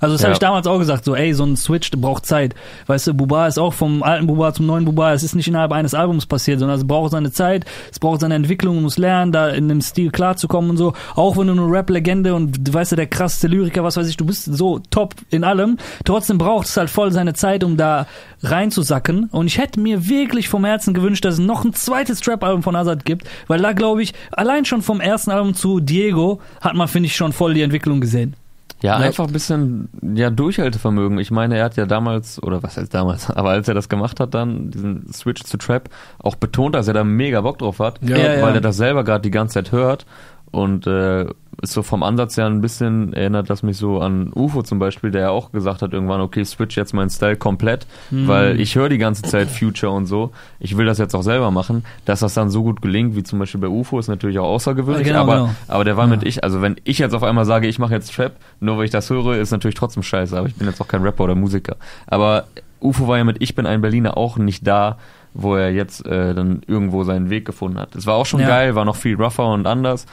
Also 0.00 0.14
das 0.14 0.22
Ja. 0.22 0.26
habe 0.26 0.32
ich 0.32 0.38
damals 0.38 0.66
auch 0.66 0.78
gesagt, 0.78 1.04
so 1.04 1.14
ey, 1.14 1.32
so 1.34 1.44
ein 1.44 1.56
Switch 1.56 1.90
der 1.90 1.98
braucht 1.98 2.26
Zeit. 2.26 2.54
Weißt 2.86 3.06
du, 3.06 3.14
Buba 3.14 3.46
ist 3.46 3.58
auch 3.58 3.72
vom 3.72 4.02
alten 4.02 4.26
Buba 4.26 4.52
zum 4.52 4.66
neuen 4.66 4.84
Buba, 4.84 5.12
es 5.12 5.22
ist 5.22 5.34
nicht 5.34 5.46
innerhalb 5.48 5.72
eines 5.72 5.94
Albums 5.94 6.26
passiert, 6.26 6.58
sondern 6.58 6.78
es 6.78 6.86
braucht 6.86 7.12
seine 7.12 7.30
Zeit, 7.32 7.64
es 7.92 7.98
braucht 7.98 8.20
seine 8.20 8.34
Entwicklung, 8.34 8.76
man 8.76 8.84
muss 8.84 8.98
lernen, 8.98 9.30
da 9.32 9.48
in 9.50 9.68
dem 9.68 9.80
Stil 9.80 10.10
klarzukommen 10.10 10.70
und 10.70 10.76
so. 10.76 10.94
Auch 11.14 11.36
wenn 11.36 11.46
du 11.46 11.52
eine 11.52 11.70
Rap-Legende 11.70 12.34
und 12.34 12.66
du 12.66 12.72
weißt 12.74 12.92
ja, 12.92 12.96
der 12.96 13.06
krasseste 13.06 13.46
Lyriker, 13.48 13.84
was 13.84 13.96
weiß 13.96 14.08
ich, 14.08 14.16
du 14.16 14.24
bist 14.24 14.44
so 14.44 14.78
top 14.90 15.14
in 15.30 15.44
allem, 15.44 15.76
trotzdem 16.04 16.38
braucht 16.38 16.66
es 16.66 16.76
halt 16.76 16.90
voll 16.90 17.12
seine 17.12 17.34
Zeit, 17.34 17.62
um 17.62 17.76
da 17.76 18.06
reinzusacken. 18.42 19.24
Und 19.30 19.46
ich 19.46 19.58
hätte 19.58 19.80
mir 19.80 20.08
wirklich 20.08 20.48
vom 20.48 20.64
Herzen 20.64 20.94
gewünscht, 20.94 21.24
dass 21.24 21.34
es 21.34 21.40
noch 21.40 21.64
ein 21.64 21.74
zweites 21.74 22.20
Trap-Album 22.20 22.62
von 22.62 22.76
Azad 22.76 23.04
gibt, 23.04 23.28
weil 23.48 23.60
da 23.60 23.72
glaube 23.72 24.02
ich, 24.02 24.14
allein 24.32 24.64
schon 24.64 24.82
vom 24.82 25.00
ersten 25.00 25.30
Album 25.30 25.54
zu 25.54 25.80
Diego 25.80 26.40
hat 26.60 26.74
man, 26.74 26.88
finde 26.88 27.06
ich, 27.06 27.16
schon 27.16 27.32
voll 27.32 27.54
die 27.54 27.62
Entwicklung 27.62 28.00
gesehen. 28.00 28.34
Ja, 28.82 28.98
Ja. 29.00 29.06
einfach 29.06 29.26
ein 29.26 29.32
bisschen 29.32 29.88
ja, 30.14 30.30
Durchhaltevermögen. 30.30 31.18
Ich 31.18 31.30
meine, 31.30 31.56
er 31.58 31.64
hat 31.64 31.76
ja 31.76 31.86
damals, 31.86 32.42
oder 32.42 32.62
was 32.62 32.76
heißt 32.76 32.92
damals, 32.94 33.30
aber 33.36 33.50
als 33.50 33.68
er 33.68 33.74
das 33.74 33.88
gemacht 33.88 34.20
hat 34.20 34.34
dann, 34.34 34.70
diesen 34.70 35.12
Switch 35.12 35.42
zu 35.44 35.56
Trap, 35.58 35.88
auch 36.18 36.34
betont, 36.36 36.74
dass 36.74 36.88
er 36.88 36.94
da 36.94 37.04
mega 37.04 37.40
Bock 37.42 37.58
drauf 37.58 37.78
hat, 37.78 37.98
Ja, 38.02 38.16
Ja, 38.16 38.24
weil 38.42 38.48
ja. 38.50 38.54
er 38.54 38.60
das 38.60 38.76
selber 38.76 39.04
gerade 39.04 39.22
die 39.22 39.30
ganze 39.30 39.54
Zeit 39.54 39.72
hört 39.72 40.06
und 40.52 40.86
äh, 40.86 41.26
so 41.62 41.82
vom 41.82 42.02
Ansatz 42.02 42.38
her 42.38 42.46
ein 42.46 42.62
bisschen, 42.62 43.12
erinnert 43.12 43.50
das 43.50 43.62
mich 43.62 43.76
so 43.76 44.00
an 44.00 44.32
UFO 44.34 44.62
zum 44.62 44.78
Beispiel, 44.78 45.10
der 45.10 45.20
ja 45.20 45.30
auch 45.30 45.52
gesagt 45.52 45.82
hat 45.82 45.92
irgendwann, 45.92 46.22
okay, 46.22 46.42
switch 46.42 46.74
jetzt 46.76 46.94
meinen 46.94 47.10
Style 47.10 47.36
komplett, 47.36 47.86
Mhm. 48.10 48.28
weil 48.28 48.60
ich 48.60 48.76
höre 48.76 48.88
die 48.88 48.96
ganze 48.96 49.22
Zeit 49.22 49.48
Future 49.50 49.92
und 49.92 50.06
so, 50.06 50.30
ich 50.58 50.78
will 50.78 50.86
das 50.86 50.96
jetzt 50.96 51.14
auch 51.14 51.20
selber 51.22 51.50
machen, 51.50 51.84
dass 52.06 52.20
das 52.20 52.32
dann 52.32 52.48
so 52.48 52.62
gut 52.62 52.80
gelingt, 52.80 53.14
wie 53.14 53.22
zum 53.22 53.38
Beispiel 53.38 53.60
bei 53.60 53.68
UFO, 53.68 53.98
ist 53.98 54.08
natürlich 54.08 54.38
auch 54.38 54.48
außergewöhnlich, 54.48 55.06
Genau, 55.06 55.20
aber, 55.20 55.34
genau. 55.34 55.50
aber 55.68 55.84
der 55.84 55.98
war 55.98 56.04
Ja. 56.06 56.10
mit 56.16 56.22
ich, 56.22 56.42
also 56.42 56.62
wenn 56.62 56.76
ich 56.84 56.98
jetzt 56.98 57.14
auf 57.14 57.22
einmal 57.22 57.44
sage, 57.44 57.66
ich 57.68 57.78
mache 57.78 57.92
jetzt 57.92 58.14
Trap, 58.14 58.32
nur 58.60 58.78
weil 58.78 58.86
ich 58.86 58.90
das 58.90 59.10
höre, 59.10 59.36
ist 59.36 59.50
natürlich 59.50 59.74
trotzdem 59.74 60.02
scheiße, 60.02 60.36
aber 60.38 60.48
ich 60.48 60.54
bin 60.56 60.66
jetzt 60.66 60.80
auch 60.80 60.88
kein 60.88 61.02
Rapper 61.02 61.24
oder 61.24 61.34
Musiker. 61.34 61.76
Aber 62.06 62.44
UFO 62.80 63.06
war 63.06 63.18
ja 63.18 63.24
mit 63.24 63.36
Ich 63.42 63.54
bin 63.54 63.66
ein 63.66 63.82
Berliner 63.82 64.16
auch 64.16 64.38
nicht 64.38 64.66
da, 64.66 64.96
wo 65.34 65.54
er 65.56 65.70
jetzt 65.70 66.06
äh, 66.06 66.34
dann 66.34 66.62
irgendwo 66.66 67.04
seinen 67.04 67.28
Weg 67.28 67.44
gefunden 67.44 67.78
hat. 67.78 67.94
Es 67.94 68.06
war 68.06 68.14
auch 68.14 68.24
schon 68.26 68.40
Ja. 68.40 68.48
geil, 68.48 68.74
war 68.74 68.84
noch 68.86 68.96
viel 68.96 69.14
rougher 69.16 69.52
und 69.52 69.66
anders. 69.66 70.06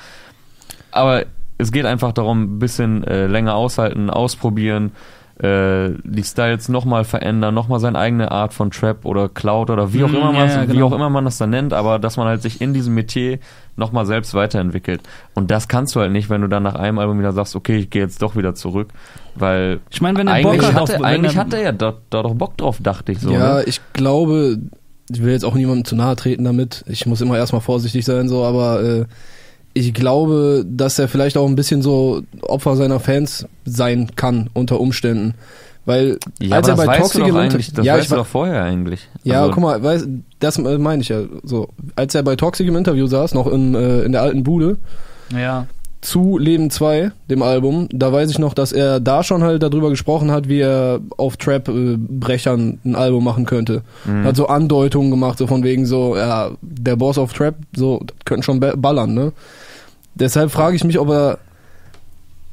Aber 0.97 1.25
es 1.57 1.71
geht 1.71 1.85
einfach 1.85 2.11
darum, 2.11 2.43
ein 2.43 2.59
bisschen 2.59 3.03
äh, 3.03 3.27
länger 3.27 3.55
aushalten, 3.55 4.09
ausprobieren, 4.09 4.91
äh, 5.39 5.91
die 6.03 6.23
Styles 6.23 6.67
nochmal 6.67 7.03
verändern, 7.03 7.53
nochmal 7.53 7.79
seine 7.79 7.97
eigene 7.99 8.31
Art 8.31 8.53
von 8.55 8.71
Trap 8.71 9.05
oder 9.05 9.29
Cloud 9.29 9.69
oder 9.69 9.93
wie 9.93 10.03
auch, 10.03 10.09
Mm, 10.09 10.15
immer 10.15 10.31
man 10.31 10.49
ja, 10.49 10.63
wie 10.67 10.73
genau. 10.73 10.87
auch 10.87 10.91
immer 10.93 11.09
man 11.11 11.25
das 11.25 11.37
dann 11.37 11.51
nennt, 11.51 11.73
aber 11.73 11.99
dass 11.99 12.17
man 12.17 12.27
halt 12.27 12.41
sich 12.41 12.59
in 12.59 12.73
diesem 12.73 12.95
Metier 12.95 13.37
nochmal 13.75 14.07
selbst 14.07 14.33
weiterentwickelt. 14.33 15.01
Und 15.35 15.51
das 15.51 15.67
kannst 15.67 15.95
du 15.95 15.99
halt 15.99 16.11
nicht, 16.11 16.31
wenn 16.31 16.41
du 16.41 16.47
dann 16.47 16.63
nach 16.63 16.73
einem 16.73 16.97
Album 16.97 17.19
wieder 17.19 17.33
sagst, 17.33 17.55
okay, 17.55 17.77
ich 17.77 17.89
gehe 17.91 18.01
jetzt 18.01 18.21
doch 18.23 18.35
wieder 18.35 18.55
zurück, 18.55 18.89
weil 19.35 19.79
Ich 19.91 20.01
meine, 20.01 20.17
wenn 20.17 20.27
er 20.27 20.41
Bock 20.41 20.53
eigentlich, 20.53 20.73
hat 20.73 20.81
hatte, 20.81 20.95
auf, 20.97 21.03
eigentlich 21.03 21.35
er, 21.35 21.41
hat 21.41 21.53
er 21.53 21.61
ja 21.61 21.71
da, 21.71 21.93
da 22.09 22.23
doch 22.23 22.33
Bock 22.33 22.57
drauf, 22.57 22.77
dachte 22.81 23.11
ich 23.11 23.19
so. 23.19 23.31
ja, 23.31 23.55
Ne? 23.55 23.63
ich 23.67 23.79
glaube, 23.93 24.57
ich 25.11 25.21
will 25.23 25.31
jetzt 25.33 25.45
auch 25.45 25.53
niemandem 25.53 25.85
zu 25.85 25.95
nahe 25.95 26.15
treten 26.15 26.45
damit. 26.45 26.83
Ich 26.87 27.05
muss 27.05 27.21
immer 27.21 27.37
erstmal 27.37 27.61
vorsichtig 27.61 28.05
sein, 28.05 28.27
so, 28.27 28.43
aber 28.43 28.81
äh, 28.81 29.05
ich 29.77 29.93
glaube, 29.93 30.65
dass 30.67 30.97
er 30.99 31.07
vielleicht 31.07 31.37
auch 31.37 31.47
ein 31.47 31.55
bisschen 31.55 31.81
so 31.81 32.21
Opfer 32.41 32.75
seiner 32.75 32.99
Fans 32.99 33.45
sein 33.65 34.09
kann 34.15 34.49
unter 34.53 34.79
Umständen. 34.79 35.35
Weil 35.85 36.17
Ja, 36.41 36.57
als 36.57 36.67
aber 36.67 36.81
er 36.83 36.85
bei 36.87 36.93
weißt 36.93 37.13
Toxic 37.13 37.27
Inter- 37.27 37.57
das 37.75 37.85
ja, 37.85 37.93
weißt 37.93 38.03
ich 38.03 38.09
du 38.09 38.15
doch 38.15 38.25
vorher 38.25 38.61
eigentlich. 38.63 39.07
Ja, 39.23 39.41
Also- 39.43 39.53
guck 39.53 39.63
mal, 39.63 39.81
weiß, 39.81 40.05
das 40.39 40.57
äh, 40.57 40.77
meine 40.77 41.01
ich 41.01 41.07
ja 41.09 41.21
so. 41.43 41.69
Als 41.95 42.13
er 42.13 42.23
bei 42.23 42.35
Toxic 42.35 42.67
im 42.67 42.75
Interview 42.75 43.07
saß, 43.07 43.33
noch 43.33 43.47
in, 43.47 43.73
äh, 43.73 44.01
in 44.01 44.11
der 44.11 44.21
alten 44.21 44.43
Bude, 44.43 44.77
ja, 45.33 45.65
zu 46.01 46.37
Leben 46.37 46.69
2, 46.69 47.11
dem 47.29 47.41
Album, 47.41 47.87
da 47.91 48.11
weiß 48.13 48.29
ich 48.29 48.37
noch, 48.37 48.53
dass 48.53 48.71
er 48.71 48.99
da 48.99 49.23
schon 49.23 49.43
halt 49.43 49.63
darüber 49.63 49.89
gesprochen 49.89 50.29
hat, 50.29 50.47
wie 50.49 50.59
er 50.59 50.99
auf 51.17 51.37
Trap-Brechern 51.37 52.79
ein 52.85 52.95
Album 52.95 53.23
machen 53.23 53.45
könnte. 53.45 53.81
Mhm. 54.05 54.23
Hat 54.25 54.35
so 54.35 54.47
Andeutungen 54.47 55.09
gemacht, 55.09 55.37
so 55.37 55.47
von 55.47 55.63
wegen 55.63 55.85
so, 55.85 56.15
ja, 56.15 56.51
der 56.61 56.95
Boss 56.95 57.17
auf 57.17 57.33
Trap, 57.33 57.55
so, 57.75 58.01
das 58.05 58.15
könnten 58.25 58.43
schon 58.43 58.59
ba- 58.59 58.75
ballern, 58.75 59.13
ne? 59.13 59.31
Deshalb 60.19 60.51
frage 60.51 60.75
ich 60.75 60.83
mich, 60.83 60.99
ob 60.99 61.09
er 61.09 61.39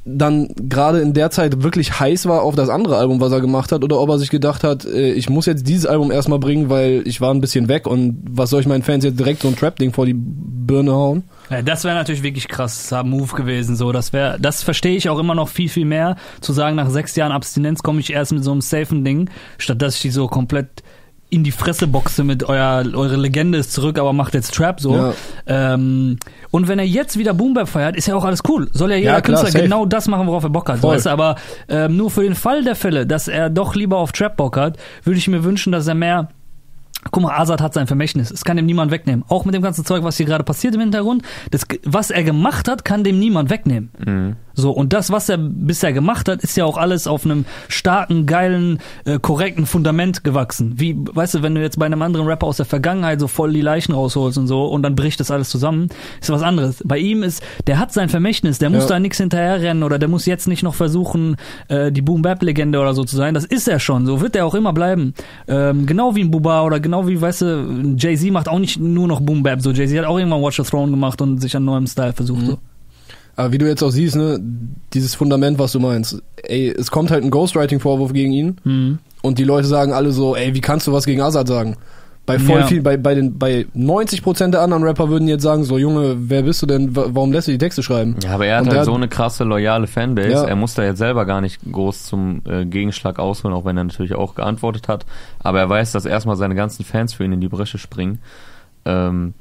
dann 0.05 0.49
gerade 0.55 0.99
in 0.99 1.13
der 1.13 1.31
Zeit 1.31 1.63
wirklich 1.63 1.99
heiß 1.99 2.27
war 2.27 2.43
auf 2.43 2.55
das 2.55 2.69
andere 2.69 2.97
Album, 2.97 3.19
was 3.19 3.31
er 3.31 3.41
gemacht 3.41 3.71
hat, 3.71 3.83
oder 3.83 3.99
ob 3.99 4.09
er 4.09 4.19
sich 4.19 4.29
gedacht 4.29 4.63
hat, 4.63 4.85
äh, 4.85 5.11
ich 5.13 5.29
muss 5.31 5.47
jetzt 5.47 5.67
dieses 5.67 5.87
Album 5.87 6.11
erstmal 6.11 6.37
bringen, 6.37 6.69
weil 6.69 7.01
ich 7.05 7.21
war 7.21 7.33
ein 7.33 7.41
bisschen 7.41 7.67
weg 7.67 7.87
und 7.87 8.23
was 8.29 8.51
soll 8.51 8.61
ich 8.61 8.67
meinen 8.67 8.83
Fans 8.83 9.03
jetzt 9.03 9.19
direkt 9.19 9.41
so 9.41 9.47
ein 9.47 9.55
Trap-Ding 9.55 9.93
vor 9.93 10.05
die 10.05 10.13
Birne 10.15 10.91
hauen? 10.91 11.23
Ja, 11.49 11.63
das 11.63 11.83
wäre 11.83 11.95
natürlich 11.95 12.21
wirklich 12.21 12.47
krasser 12.47 13.03
Move 13.03 13.35
gewesen. 13.35 13.75
So, 13.75 13.91
das 13.91 14.13
wäre, 14.13 14.37
das 14.39 14.63
verstehe 14.63 14.95
ich 14.95 15.09
auch 15.09 15.19
immer 15.19 15.35
noch 15.35 15.49
viel, 15.49 15.69
viel 15.69 15.85
mehr. 15.85 16.17
Zu 16.41 16.53
sagen, 16.53 16.75
nach 16.75 16.89
sechs 16.89 17.15
Jahren 17.15 17.31
Abstinenz 17.31 17.81
komme 17.81 17.99
ich 17.99 18.13
erst 18.13 18.31
mit 18.31 18.43
so 18.43 18.51
einem 18.51 18.61
safen 18.61 19.03
Ding, 19.03 19.29
statt 19.57 19.81
dass 19.81 19.95
ich 19.95 20.01
die 20.01 20.11
so 20.11 20.27
komplett 20.27 20.83
in 21.29 21.43
die 21.43 21.51
Fresse 21.51 21.87
boxe 21.87 22.23
mit 22.23 22.43
euer, 22.43 22.83
eure 22.93 23.15
Legende 23.15 23.57
ist 23.57 23.73
zurück, 23.73 23.97
aber 23.99 24.13
macht 24.13 24.33
jetzt 24.33 24.53
Trap 24.53 24.79
so. 24.79 24.95
Ja. 24.95 25.13
Ähm, 25.47 26.17
und 26.51 26.67
wenn 26.67 26.79
er 26.79 26.85
jetzt 26.85 27.17
wieder 27.17 27.33
Boom 27.33 27.53
Bap 27.53 27.67
feiert, 27.67 27.95
ist 27.95 28.07
ja 28.07 28.15
auch 28.15 28.23
alles 28.23 28.41
cool. 28.47 28.69
Soll 28.71 28.91
ja 28.91 28.97
jeder 28.97 29.13
Ja, 29.13 29.21
klar, 29.21 29.39
Künstler 29.39 29.51
safe. 29.51 29.63
genau 29.63 29.85
das 29.85 30.07
machen, 30.07 30.27
worauf 30.27 30.43
er 30.43 30.49
Bock 30.49 30.69
hat. 30.69 30.81
Weißt 30.83 31.07
du? 31.07 31.09
Aber 31.09 31.35
ähm, 31.67 31.97
nur 31.97 32.11
für 32.11 32.23
den 32.23 32.35
Fall 32.35 32.63
der 32.63 32.75
Fälle, 32.75 33.05
dass 33.07 33.27
er 33.27 33.49
doch 33.49 33.75
lieber 33.75 33.97
auf 33.97 34.11
Trap 34.11 34.37
Bock 34.37 34.55
hat, 34.57 34.77
würde 35.03 35.17
ich 35.17 35.27
mir 35.27 35.43
wünschen, 35.43 35.71
dass 35.71 35.87
er 35.87 35.95
mehr 35.95 36.29
Guck 37.11 37.21
mal, 37.21 37.37
Azad 37.39 37.61
hat 37.61 37.73
sein 37.75 37.85
Vermächtnis. 37.85 38.31
Es 38.31 38.43
kann 38.43 38.57
ihm 38.57 38.65
niemand 38.65 38.89
wegnehmen. 38.89 39.23
Auch 39.27 39.45
mit 39.45 39.53
dem 39.53 39.61
ganzen 39.61 39.85
Zeug, 39.85 40.03
was 40.03 40.17
hier 40.17 40.25
gerade 40.25 40.43
passiert 40.43 40.73
im 40.73 40.81
Hintergrund. 40.81 41.21
Das, 41.51 41.61
was 41.83 42.09
er 42.09 42.23
gemacht 42.23 42.67
hat, 42.67 42.83
kann 42.83 43.03
dem 43.03 43.19
niemand 43.19 43.51
wegnehmen. 43.51 43.91
Mhm. 44.03 44.35
So, 44.55 44.71
und 44.71 44.93
das, 44.93 45.11
was 45.11 45.29
er 45.29 45.37
bisher 45.37 45.93
gemacht 45.93 46.27
hat, 46.29 46.41
ist 46.43 46.55
ja 46.57 46.65
auch 46.65 46.77
alles 46.77 47.07
auf 47.07 47.25
einem 47.25 47.45
starken, 47.67 48.25
geilen, 48.25 48.79
äh, 49.05 49.19
korrekten 49.19 49.65
Fundament 49.65 50.23
gewachsen. 50.23 50.73
Wie, 50.77 50.95
weißt 50.97 51.35
du, 51.35 51.41
wenn 51.43 51.55
du 51.55 51.61
jetzt 51.61 51.77
bei 51.77 51.85
einem 51.85 52.01
anderen 52.01 52.25
Rapper 52.27 52.47
aus 52.47 52.57
der 52.57 52.65
Vergangenheit 52.65 53.19
so 53.19 53.27
voll 53.27 53.51
die 53.53 53.61
Leichen 53.61 53.93
rausholst 53.93 54.37
und 54.37 54.47
so 54.47 54.65
und 54.65 54.81
dann 54.83 54.95
bricht 54.95 55.19
das 55.19 55.29
alles 55.31 55.49
zusammen, 55.49 55.89
ist 56.21 56.29
was 56.31 56.41
anderes. 56.41 56.81
Bei 56.85 56.97
ihm 56.97 57.21
ist, 57.23 57.43
der 57.67 57.79
hat 57.79 57.91
sein 57.93 58.09
Vermächtnis, 58.09 58.57
der 58.59 58.69
muss 58.69 58.83
Ja. 58.83 58.89
da 58.89 58.99
nichts 58.99 59.17
hinterherrennen 59.17 59.83
oder 59.83 59.99
der 59.99 60.07
muss 60.09 60.25
jetzt 60.25 60.47
nicht 60.47 60.63
noch 60.63 60.75
versuchen, 60.75 61.35
äh, 61.67 61.91
die 61.91 62.01
Boom-Bap-Legende 62.01 62.79
oder 62.79 62.93
so 62.93 63.03
zu 63.03 63.15
sein. 63.15 63.33
Das 63.33 63.45
ist 63.45 63.67
er 63.67 63.79
schon, 63.79 64.05
so 64.05 64.21
wird 64.21 64.35
er 64.35 64.45
auch 64.45 64.55
immer 64.55 64.73
bleiben. 64.73 65.13
Ähm, 65.47 65.85
genau 65.85 66.15
wie 66.15 66.21
ein 66.21 66.31
Buba 66.31 66.63
oder 66.63 66.79
genau 66.79 67.07
wie, 67.07 67.19
weißt 67.19 67.41
du, 67.41 67.95
Jay-Z 67.97 68.31
macht 68.31 68.47
auch 68.47 68.59
nicht 68.59 68.79
nur 68.79 69.07
noch 69.07 69.19
Boom-Bap, 69.21 69.61
so 69.61 69.71
Jay-Z 69.71 69.97
hat 69.99 70.05
auch 70.05 70.17
irgendwann 70.17 70.41
Watch 70.41 70.57
the 70.57 70.63
Throne 70.63 70.91
gemacht 70.91 71.21
und 71.21 71.39
sich 71.41 71.55
an 71.55 71.65
neuem 71.65 71.87
Style 71.87 72.13
versucht, 72.13 72.45
so. 72.45 72.57
Aber 73.35 73.51
wie 73.51 73.57
du 73.57 73.67
jetzt 73.67 73.83
auch 73.83 73.89
siehst, 73.89 74.15
ne, 74.15 74.39
dieses 74.93 75.13
Fundament, 75.15 75.59
was 75.59 75.71
du 75.73 75.79
meinst, 75.79 76.21
ey, 76.43 76.69
es 76.69 76.89
kommt 76.91 77.11
halt 77.11 77.23
ein 77.23 77.31
Ghostwriting-Vorwurf 77.31 78.13
gegen 78.13 78.31
ihn 78.31 78.57
Mhm. 78.63 78.99
und 79.21 79.39
die 79.39 79.43
Leute 79.43 79.67
sagen 79.67 79.91
alle 79.93 80.11
so, 80.11 80.35
ey, 80.35 80.53
wie 80.53 80.61
kannst 80.61 80.87
du 80.87 80.93
was 80.93 81.05
gegen 81.05 81.21
Azad 81.21 81.47
sagen? 81.47 81.75
Bei 82.27 82.39
voll 82.39 82.61
Ja. 82.61 82.65
viel, 82.65 82.81
bei, 82.81 82.97
bei 82.97 83.13
den, 83.13 83.37
bei 83.37 83.67
90% 83.75 84.49
der 84.55 84.61
anderen 84.61 84.81
Rapper 84.83 85.09
würden 85.09 85.27
jetzt 85.27 85.43
sagen, 85.43 85.63
so, 85.63 85.77
Junge, 85.77 86.15
wer 86.17 86.41
bist 86.41 86.59
du 86.61 86.65
denn? 86.65 86.95
Wa- 86.95 87.05
Warum 87.09 87.31
lässt 87.31 87.47
du 87.47 87.51
die 87.51 87.59
Texte 87.59 87.83
schreiben? 87.83 88.15
Ja, 88.23 88.31
aber 88.31 88.47
er 88.47 88.55
hat 88.55 88.61
Und 88.63 88.69
halt 88.69 88.77
der 88.77 88.85
so 88.85 88.93
hat- 88.93 88.97
eine 88.97 89.07
krasse, 89.09 89.43
loyale 89.43 89.85
Fanbase. 89.85 90.29
Ja. 90.31 90.43
Er 90.45 90.55
muss 90.55 90.73
da 90.73 90.83
jetzt 90.83 90.97
selber 90.97 91.25
gar 91.25 91.41
nicht 91.41 91.59
groß 91.71 92.05
zum 92.05 92.41
äh, 92.49 92.65
Gegenschlag 92.65 93.19
ausholen, 93.19 93.55
auch 93.55 93.63
wenn 93.65 93.77
er 93.77 93.83
natürlich 93.83 94.15
auch 94.15 94.33
geantwortet 94.33 94.87
hat. 94.87 95.05
Aber 95.43 95.59
er 95.59 95.69
weiß, 95.69 95.91
dass 95.91 96.05
erstmal 96.05 96.35
seine 96.35 96.55
ganzen 96.55 96.83
Fans 96.83 97.13
für 97.13 97.25
ihn 97.25 97.33
in 97.33 97.41
die 97.41 97.47
Bresche 97.49 97.77
springen. 97.77 98.17
Ähm, 98.85 99.33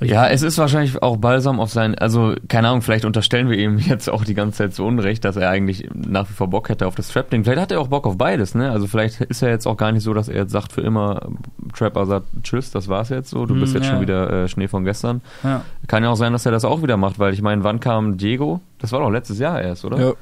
ja, 0.00 0.28
es 0.28 0.42
ist 0.42 0.56
wahrscheinlich 0.58 1.02
auch 1.02 1.16
balsam 1.18 1.60
auf 1.60 1.70
sein, 1.70 1.94
also 1.94 2.34
keine 2.48 2.68
Ahnung, 2.68 2.82
vielleicht 2.82 3.04
unterstellen 3.04 3.50
wir 3.50 3.58
ihm 3.58 3.78
jetzt 3.88 4.08
auch 4.08 4.24
die 4.24 4.34
ganze 4.34 4.58
Zeit 4.58 4.74
zu 4.74 4.84
Unrecht, 4.84 5.24
dass 5.24 5.36
er 5.36 5.50
eigentlich 5.50 5.88
nach 5.94 6.28
wie 6.28 6.32
vor 6.32 6.48
Bock 6.48 6.68
hätte 6.68 6.86
auf 6.86 6.94
das 6.94 7.08
Trap-Ding. 7.08 7.44
Vielleicht 7.44 7.60
hat 7.60 7.72
er 7.72 7.80
auch 7.80 7.88
Bock 7.88 8.06
auf 8.06 8.16
beides, 8.16 8.54
ne? 8.54 8.70
Also 8.70 8.86
vielleicht 8.86 9.20
ist 9.20 9.42
er 9.42 9.50
jetzt 9.50 9.66
auch 9.66 9.76
gar 9.76 9.92
nicht 9.92 10.02
so, 10.02 10.14
dass 10.14 10.28
er 10.28 10.36
jetzt 10.36 10.52
sagt 10.52 10.72
für 10.72 10.80
immer 10.80 11.28
Trap 11.74 11.96
Azad, 11.96 12.22
tschüss, 12.42 12.70
das 12.70 12.88
war's 12.88 13.10
jetzt 13.10 13.30
so, 13.30 13.46
du 13.46 13.54
bist 13.54 13.72
Mm, 13.72 13.76
jetzt 13.76 13.86
ja. 13.86 13.92
schon 13.92 14.00
wieder 14.00 14.30
äh, 14.30 14.48
Schnee 14.48 14.68
von 14.68 14.84
gestern. 14.84 15.20
Ja. 15.42 15.62
Kann 15.86 16.02
ja 16.02 16.10
auch 16.10 16.16
sein, 16.16 16.32
dass 16.32 16.46
er 16.46 16.52
das 16.52 16.64
auch 16.64 16.82
wieder 16.82 16.96
macht, 16.96 17.18
weil 17.18 17.32
ich 17.34 17.42
meine, 17.42 17.62
wann 17.64 17.80
kam 17.80 18.16
Diego? 18.16 18.60
Das 18.78 18.92
war 18.92 19.00
doch 19.00 19.10
letztes 19.10 19.38
Jahr 19.38 19.60
erst, 19.60 19.84
oder? 19.84 19.98
Ja. 20.00 20.12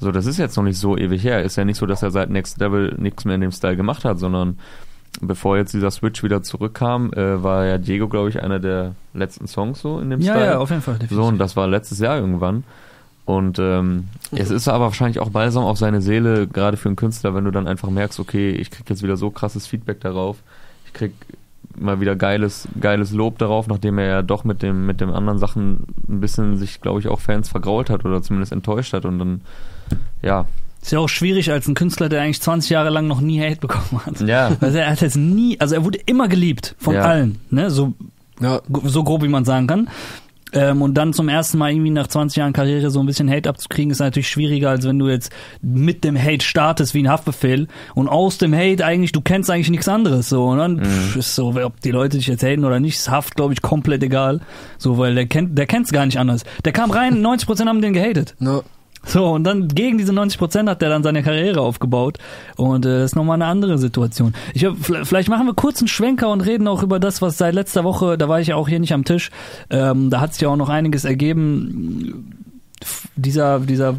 So, 0.00 0.12
das 0.12 0.26
ist 0.26 0.38
jetzt 0.38 0.56
noch 0.56 0.62
nicht 0.62 0.78
so 0.78 0.96
ewig 0.96 1.24
her. 1.24 1.42
Ist 1.42 1.56
ja 1.56 1.64
nicht 1.64 1.76
so, 1.76 1.86
dass 1.86 2.02
er 2.02 2.10
seit 2.12 2.30
Next 2.30 2.60
Level 2.60 2.94
nichts 2.98 3.24
mehr 3.24 3.34
in 3.34 3.40
dem 3.40 3.50
Style 3.50 3.76
gemacht 3.76 4.04
hat, 4.04 4.18
sondern 4.18 4.58
bevor 5.20 5.56
jetzt 5.56 5.74
dieser 5.74 5.90
Switch 5.90 6.22
wieder 6.22 6.42
zurückkam, 6.42 7.12
äh, 7.12 7.42
war 7.42 7.64
ja 7.66 7.78
Diego, 7.78 8.08
glaube 8.08 8.28
ich, 8.28 8.42
einer 8.42 8.58
der 8.58 8.94
letzten 9.14 9.46
Songs 9.46 9.80
so 9.80 10.00
in 10.00 10.10
dem 10.10 10.20
Ja, 10.20 10.34
Style. 10.34 10.46
ja, 10.46 10.58
auf 10.58 10.70
jeden 10.70 10.82
Fall. 10.82 10.98
so, 11.10 11.24
und 11.24 11.38
das 11.38 11.56
war 11.56 11.66
letztes 11.66 11.98
Jahr 11.98 12.18
irgendwann. 12.18 12.64
Und 13.24 13.58
ähm, 13.58 14.08
es 14.32 14.50
ist 14.50 14.68
aber 14.68 14.84
wahrscheinlich 14.86 15.18
auch 15.20 15.28
balsam 15.28 15.64
auf 15.64 15.76
seine 15.76 16.00
Seele, 16.00 16.46
gerade 16.46 16.78
für 16.78 16.88
einen 16.88 16.96
Künstler, 16.96 17.34
wenn 17.34 17.44
du 17.44 17.50
dann 17.50 17.66
einfach 17.68 17.90
merkst, 17.90 18.18
okay, 18.20 18.50
ich 18.52 18.70
krieg 18.70 18.88
jetzt 18.88 19.02
wieder 19.02 19.18
so 19.18 19.30
krasses 19.30 19.66
Feedback 19.66 20.00
darauf, 20.00 20.38
ich 20.86 20.94
krieg 20.94 21.12
mal 21.76 22.00
wieder 22.00 22.16
geiles, 22.16 22.66
geiles 22.80 23.12
Lob 23.12 23.36
darauf, 23.38 23.66
nachdem 23.68 23.98
er 23.98 24.06
ja 24.06 24.22
doch 24.22 24.44
mit 24.44 24.62
dem, 24.62 24.86
mit 24.86 25.02
den 25.02 25.10
anderen 25.10 25.38
Sachen 25.38 25.84
ein 26.08 26.20
bisschen 26.20 26.56
sich, 26.56 26.80
glaube 26.80 27.00
ich, 27.00 27.08
auch 27.08 27.20
Fans 27.20 27.50
vergrault 27.50 27.90
hat 27.90 28.04
oder 28.06 28.22
zumindest 28.22 28.52
enttäuscht 28.52 28.94
hat 28.94 29.04
und 29.04 29.18
dann, 29.18 29.40
ja, 30.22 30.46
Ist 30.82 30.92
ja 30.92 30.98
auch 31.00 31.08
schwierig 31.08 31.50
als 31.50 31.66
ein 31.68 31.74
Künstler, 31.74 32.08
der 32.08 32.22
eigentlich 32.22 32.40
20 32.40 32.70
Jahre 32.70 32.90
lang 32.90 33.06
noch 33.06 33.20
nie 33.20 33.40
Hate 33.40 33.60
bekommen 33.60 34.00
hat. 34.06 34.20
ja, 34.20 34.52
Also 34.60 34.78
er 34.78 34.90
hat 34.90 35.00
jetzt 35.00 35.16
nie, 35.16 35.58
also 35.60 35.74
er 35.74 35.84
wurde 35.84 35.98
immer 36.06 36.28
geliebt 36.28 36.74
von 36.78 36.94
Ja. 36.94 37.02
allen, 37.02 37.40
ne? 37.50 37.70
So, 37.70 37.94
Ja, 38.40 38.60
so 38.84 39.02
grob 39.02 39.22
wie 39.24 39.28
man 39.28 39.44
sagen 39.44 39.66
kann. 39.66 39.88
Ähm, 40.54 40.80
und 40.80 40.94
dann 40.94 41.12
zum 41.12 41.28
ersten 41.28 41.58
Mal 41.58 41.72
irgendwie 41.72 41.90
nach 41.90 42.06
20 42.06 42.36
Jahren 42.38 42.54
Karriere 42.54 42.90
so 42.90 43.00
ein 43.00 43.04
bisschen 43.06 43.28
Hate 43.30 43.50
abzukriegen, 43.50 43.90
ist 43.90 43.98
natürlich 43.98 44.30
schwieriger, 44.30 44.70
als 44.70 44.86
wenn 44.86 44.98
du 44.98 45.06
jetzt 45.08 45.30
mit 45.60 46.04
dem 46.04 46.16
Hate 46.16 46.42
startest 46.42 46.94
wie 46.94 47.02
ein 47.02 47.08
Haftbefehl 47.10 47.66
und 47.94 48.08
aus 48.08 48.38
dem 48.38 48.54
Hate 48.54 48.82
eigentlich, 48.86 49.12
du 49.12 49.20
kennst 49.20 49.50
eigentlich 49.50 49.68
nichts 49.68 49.88
anderes 49.88 50.30
so. 50.30 50.46
Und 50.46 50.56
dann 50.58 50.82
pff, 50.82 51.16
ist 51.16 51.34
so, 51.34 51.48
ob 51.62 51.80
die 51.82 51.90
Leute 51.90 52.16
dich 52.16 52.28
jetzt 52.28 52.42
haten 52.42 52.64
oder 52.64 52.80
nicht, 52.80 52.96
ist 52.96 53.10
Haft, 53.10 53.36
glaube 53.36 53.52
ich, 53.52 53.60
komplett 53.60 54.02
egal. 54.02 54.40
So, 54.78 54.96
weil 54.96 55.14
der 55.16 55.26
kennt, 55.26 55.58
der 55.58 55.66
kennt's 55.66 55.92
gar 55.92 56.06
nicht 56.06 56.18
anders. 56.18 56.44
Der 56.64 56.72
kam 56.72 56.90
rein, 56.92 57.20
90% 57.20 57.66
haben 57.66 57.82
den 57.82 57.92
gehatet. 57.92 58.34
na, 58.38 58.62
So, 59.08 59.30
und 59.30 59.44
dann 59.44 59.68
gegen 59.68 59.96
diese 59.96 60.12
90% 60.12 60.68
hat 60.68 60.82
er 60.82 60.90
dann 60.90 61.02
seine 61.02 61.22
Karriere 61.22 61.62
aufgebaut. 61.62 62.18
Und 62.56 62.84
äh, 62.84 63.00
das 63.00 63.12
ist 63.12 63.16
nochmal 63.16 63.36
eine 63.36 63.46
andere 63.46 63.78
Situation. 63.78 64.34
Ich 64.52 64.66
hab, 64.66 64.76
vielleicht 64.78 65.30
machen 65.30 65.46
wir 65.46 65.54
kurz 65.54 65.80
einen 65.80 65.88
Schwenker 65.88 66.28
und 66.28 66.42
reden 66.42 66.68
auch 66.68 66.82
über 66.82 67.00
das, 67.00 67.22
was 67.22 67.38
seit 67.38 67.54
letzter 67.54 67.84
Woche, 67.84 68.18
da 68.18 68.28
war 68.28 68.40
ich 68.40 68.48
ja 68.48 68.56
auch 68.56 68.68
hier 68.68 68.80
nicht 68.80 68.92
am 68.92 69.04
Tisch, 69.04 69.30
ähm, 69.70 70.10
da 70.10 70.20
hat 70.20 70.34
sich 70.34 70.42
ja 70.42 70.50
auch 70.50 70.56
noch 70.56 70.68
einiges 70.68 71.06
ergeben. 71.06 72.34
Dieser, 73.16 73.60
dieser 73.60 73.96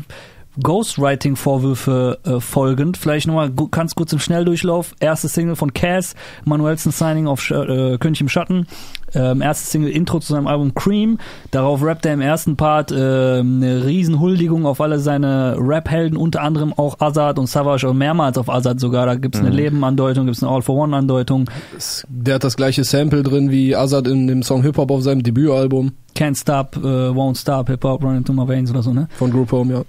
Ghostwriting-Vorwürfe 0.62 2.20
äh, 2.24 2.40
folgend. 2.40 2.98
Vielleicht 2.98 3.28
nochmal 3.28 3.52
ganz 3.72 3.96
kurz 3.96 4.14
im 4.14 4.20
Schnelldurchlauf. 4.20 4.96
Erste 5.00 5.28
Single 5.28 5.56
von 5.56 5.74
Cass, 5.74 6.16
Manuelsen 6.46 6.92
Signing 6.92 7.28
auf 7.28 7.42
Sch 7.42 7.52
äh, 7.52 7.98
König 7.98 8.22
im 8.22 8.30
Schatten. 8.30 8.68
Ähm, 9.14 9.42
erste 9.42 9.68
Single 9.70 9.90
Intro 9.92 10.20
zu 10.20 10.34
seinem 10.34 10.48
Album 10.48 10.74
Cream. 10.74 11.18
Darauf 11.52 11.84
rappt 11.84 12.06
er 12.06 12.14
im 12.14 12.22
ersten 12.22 12.56
Part 12.58 12.92
äh, 12.92 12.96
eine 13.40 13.86
Riesenhuldigung 13.86 14.66
auf 14.66 14.82
alle 14.82 15.00
seine 15.00 15.56
Rap-Helden, 15.60 16.18
unter 16.18 16.42
anderem 16.42 16.74
auch 16.74 17.00
Azad 17.00 17.40
und 17.40 17.48
Savage 17.48 17.90
und 17.90 17.98
mehrmals 17.98 18.38
auf 18.38 18.50
Azad 18.50 18.80
sogar. 18.80 19.06
Da 19.06 19.16
gibt's 19.16 19.40
eine 19.40 19.50
Mhm. 19.50 19.56
Leben-Andeutung, 19.56 20.26
gibt's 20.26 20.44
eine 20.44 20.52
All-for-One-Andeutung. 20.52 21.50
es, 21.78 22.06
der 22.10 22.36
hat 22.36 22.44
das 22.44 22.56
gleiche 22.58 22.84
Sample 22.84 23.24
drin 23.24 23.52
wie 23.52 23.76
Azad 23.76 24.08
in 24.08 24.28
dem 24.28 24.44
Song 24.44 24.62
Hip 24.64 24.78
Hop 24.78 24.92
auf 24.92 25.02
seinem 25.02 25.24
Debütalbum 25.24 25.92
Can't 26.16 26.40
Stop, 26.40 26.76
äh, 26.78 26.80
Won't 26.80 27.40
Stop, 27.40 27.70
Hip-Hop, 27.70 28.04
Running 28.04 28.26
to 28.26 28.34
My 28.34 28.48
Veins 28.48 28.70
oder 28.72 28.84
so, 28.84 28.92
ne? 28.94 29.08
von 29.18 29.32
Group 29.32 29.52
Home, 29.52 29.74
ja. 29.74 29.82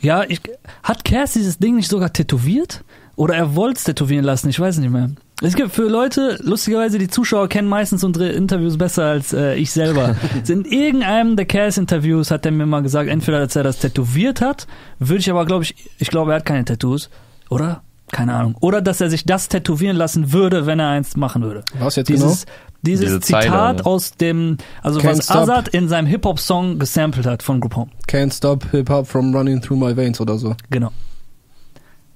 Ja, 0.00 0.24
ich, 0.28 0.40
hat 0.82 1.04
Cass 1.04 1.32
dieses 1.32 1.58
Ding 1.58 1.76
nicht 1.76 1.88
sogar 1.88 2.12
tätowiert? 2.12 2.82
Oder 3.16 3.34
er 3.34 3.54
wollte 3.54 3.78
es 3.78 3.84
tätowieren 3.84 4.24
lassen, 4.24 4.48
ich 4.48 4.58
weiß 4.58 4.78
nicht 4.78 4.90
mehr. 4.90 5.10
Es 5.42 5.54
gibt 5.54 5.72
für 5.72 5.88
Leute, 5.88 6.38
lustigerweise, 6.42 6.98
die 6.98 7.08
Zuschauer 7.08 7.48
kennen 7.48 7.68
meistens 7.68 8.04
unsere 8.04 8.28
Interviews 8.28 8.76
besser 8.76 9.04
als 9.04 9.32
äh, 9.32 9.54
ich 9.54 9.70
selber. 9.70 10.14
In 10.48 10.64
irgendeinem 10.66 11.36
der 11.36 11.46
Cass-Interviews 11.46 12.30
hat 12.30 12.44
er 12.44 12.52
mir 12.52 12.66
mal 12.66 12.82
gesagt, 12.82 13.08
entweder 13.08 13.40
dass 13.40 13.56
er 13.56 13.62
das 13.62 13.78
tätowiert 13.78 14.42
hat, 14.42 14.66
würde 14.98 15.20
ich 15.20 15.30
aber, 15.30 15.46
glaube 15.46 15.64
ich, 15.64 15.74
ich 15.98 16.08
glaube, 16.08 16.32
er 16.32 16.36
hat 16.36 16.44
keine 16.44 16.64
Tattoos, 16.66 17.08
oder? 17.48 17.82
Keine 18.12 18.34
Ahnung. 18.34 18.56
Oder 18.60 18.82
dass 18.82 19.00
er 19.00 19.08
sich 19.08 19.24
das 19.24 19.48
tätowieren 19.48 19.96
lassen 19.96 20.32
würde, 20.32 20.66
wenn 20.66 20.78
er 20.80 20.88
eins 20.88 21.16
machen 21.16 21.42
würde. 21.42 21.64
Was 21.78 21.96
jetzt 21.96 22.08
Dieses, 22.08 22.44
genau? 22.44 22.56
dieses 22.82 23.06
Diese 23.06 23.20
Zitat 23.20 23.78
Zeile, 23.78 23.86
aus 23.86 24.12
dem, 24.16 24.58
also 24.82 25.00
Can't 25.00 25.18
was 25.18 25.24
stop. 25.24 25.36
Azad 25.36 25.68
in 25.68 25.88
seinem 25.88 26.06
Hip-Hop-Song 26.06 26.78
gesampelt 26.78 27.26
hat 27.26 27.42
von 27.42 27.60
Group 27.60 27.76
Home. 27.76 27.90
Can't 28.08 28.34
stop 28.34 28.64
Hip 28.72 28.90
Hop 28.90 29.06
from 29.06 29.34
running 29.34 29.62
through 29.62 29.78
my 29.78 29.96
veins 29.96 30.20
oder 30.20 30.36
so. 30.38 30.54
Genau. 30.70 30.90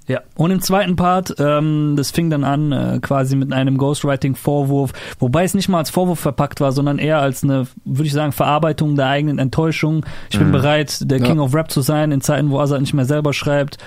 Ja, 0.06 0.20
und 0.36 0.50
im 0.50 0.60
zweiten 0.60 0.96
Part, 0.96 1.34
ähm, 1.38 1.94
das 1.96 2.10
fing 2.10 2.28
dann 2.28 2.44
an 2.44 2.72
äh, 2.72 2.98
quasi 3.00 3.36
mit 3.36 3.52
einem 3.54 3.78
Ghostwriting-Vorwurf, 3.78 4.92
wobei 5.18 5.44
es 5.44 5.54
nicht 5.54 5.68
mal 5.70 5.78
als 5.78 5.88
Vorwurf 5.90 6.20
verpackt 6.20 6.60
war, 6.60 6.72
sondern 6.72 6.98
eher 6.98 7.20
als 7.20 7.42
eine, 7.42 7.66
würde 7.86 8.06
ich 8.06 8.12
sagen, 8.12 8.32
Verarbeitung 8.32 8.96
der 8.96 9.06
eigenen 9.06 9.38
Enttäuschung. 9.38 10.04
Ich 10.30 10.38
bin 10.38 10.48
Mhm. 10.48 10.52
bereit, 10.52 11.10
der 11.10 11.18
Ja. 11.20 11.24
King 11.26 11.38
of 11.38 11.54
Rap 11.54 11.70
zu 11.70 11.80
sein, 11.80 12.12
in 12.12 12.20
Zeiten, 12.20 12.50
wo 12.50 12.58
Azad 12.60 12.80
nicht 12.82 12.92
mehr 12.92 13.06
selber 13.06 13.32
schreibt. 13.32 13.78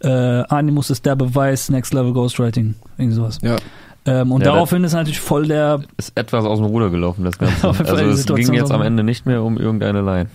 Äh, 0.00 0.08
Animus 0.08 0.90
ist 0.90 1.04
der 1.06 1.16
Beweis, 1.16 1.68
Next 1.68 1.92
Level 1.94 2.12
Ghostwriting, 2.12 2.74
irgendwie 2.98 3.16
sowas. 3.16 3.38
Ja. 3.42 3.56
Ähm, 4.04 4.30
und 4.30 4.42
Ja, 4.44 4.52
daraufhin 4.52 4.84
ist 4.84 4.92
natürlich 4.92 5.18
voll 5.18 5.48
der, 5.48 5.80
ist 5.96 6.12
etwas 6.16 6.44
aus 6.44 6.58
dem 6.58 6.66
Ruder 6.66 6.90
gelaufen, 6.90 7.24
das 7.24 7.38
Ganze. 7.38 7.66
Also 7.78 7.96
es 8.04 8.24
ging 8.26 8.52
jetzt 8.52 8.70
am 8.70 8.82
Ende 8.82 9.02
nicht 9.02 9.26
mehr 9.26 9.42
um 9.42 9.58
irgendeine 9.58 10.00
Line. 10.02 10.28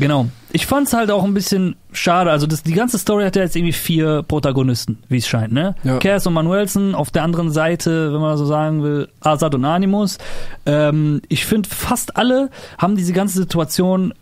Genau. 0.00 0.26
Ich 0.52 0.66
fand's 0.66 0.92
halt 0.92 1.10
auch 1.10 1.22
ein 1.22 1.34
bisschen 1.34 1.76
schade. 1.92 2.30
Also 2.30 2.46
das, 2.46 2.62
die 2.62 2.72
ganze 2.72 2.98
Story 2.98 3.24
hat 3.24 3.36
ja 3.36 3.42
jetzt 3.42 3.54
irgendwie 3.54 3.72
vier 3.72 4.22
Protagonisten, 4.22 4.98
wie 5.08 5.18
es 5.18 5.28
scheint, 5.28 5.52
ne? 5.52 5.76
Ja. 5.84 5.98
Cass 5.98 6.26
und 6.26 6.32
Manuelsen, 6.32 6.94
auf 6.94 7.10
der 7.10 7.22
anderen 7.22 7.50
Seite, 7.52 8.12
wenn 8.12 8.20
man 8.20 8.36
so 8.36 8.46
sagen 8.46 8.82
will, 8.82 9.08
Azad 9.20 9.54
und 9.54 9.64
Animus. 9.64 10.18
Ähm, 10.66 11.22
ich 11.28 11.46
finde, 11.46 11.68
fast 11.68 12.16
alle 12.16 12.50
haben 12.78 12.96
diese 12.96 13.12
ganze 13.12 13.38
Situation 13.38 14.12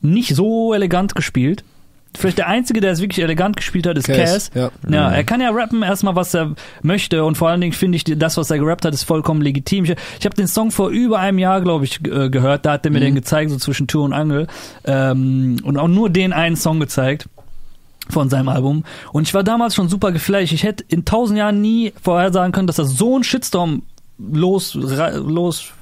nicht 0.00 0.34
so 0.34 0.74
elegant 0.74 1.14
gespielt. 1.14 1.62
Vielleicht 2.16 2.38
der 2.38 2.48
Einzige, 2.48 2.80
der 2.80 2.92
es 2.92 3.00
wirklich 3.00 3.22
elegant 3.22 3.56
gespielt 3.56 3.86
hat, 3.86 3.96
ist 3.98 4.06
Cass. 4.08 4.50
Ja. 4.54 4.70
Ja, 4.88 5.08
Mhm. 5.08 5.14
er 5.14 5.24
kann 5.24 5.40
ja 5.40 5.50
rappen 5.50 5.82
erstmal, 5.82 6.16
was 6.16 6.34
er 6.34 6.54
möchte 6.82 7.24
und 7.24 7.36
vor 7.36 7.48
allen 7.48 7.60
Dingen 7.60 7.72
finde 7.72 7.96
ich, 7.96 8.04
das, 8.04 8.36
was 8.36 8.50
er 8.50 8.58
gerappt 8.58 8.84
hat, 8.84 8.94
ist 8.94 9.04
vollkommen 9.04 9.40
legitim. 9.42 9.84
Ich, 9.84 9.94
ich 10.18 10.24
habe 10.26 10.34
den 10.36 10.46
Song 10.46 10.70
vor 10.70 10.88
über 10.90 11.18
einem 11.18 11.38
Jahr, 11.38 11.60
glaube 11.60 11.84
ich, 11.84 12.00
äh, 12.06 12.28
gehört. 12.30 12.66
Da 12.66 12.72
hat 12.72 12.84
er 12.86 12.90
mir 12.92 12.98
Mhm. 13.00 13.04
den 13.04 13.14
gezeigt, 13.16 13.50
so 13.50 13.56
zwischen 13.58 13.86
Tür 13.86 14.02
und 14.02 14.12
Angel. 14.12 14.46
Ähm, 14.84 15.58
und 15.62 15.76
auch 15.78 15.88
nur 15.88 16.10
den 16.10 16.32
einen 16.32 16.56
Song 16.56 16.80
gezeigt 16.80 17.28
von 18.08 18.30
seinem 18.30 18.48
Album. 18.48 18.84
Und 19.12 19.24
ich 19.26 19.34
war 19.34 19.42
damals 19.42 19.74
schon 19.74 19.88
super 19.88 20.12
geflasht. 20.12 20.52
Ich 20.52 20.62
hätte 20.62 20.84
in 20.88 21.04
tausend 21.04 21.38
Jahren 21.38 21.60
nie 21.60 21.92
vorhersagen 22.00 22.52
können, 22.52 22.66
dass 22.68 22.78
er 22.78 22.84
so 22.84 23.14
einen 23.16 23.24
Shitstorm 23.24 23.82
los, 24.18 24.74
los, 24.74 25.72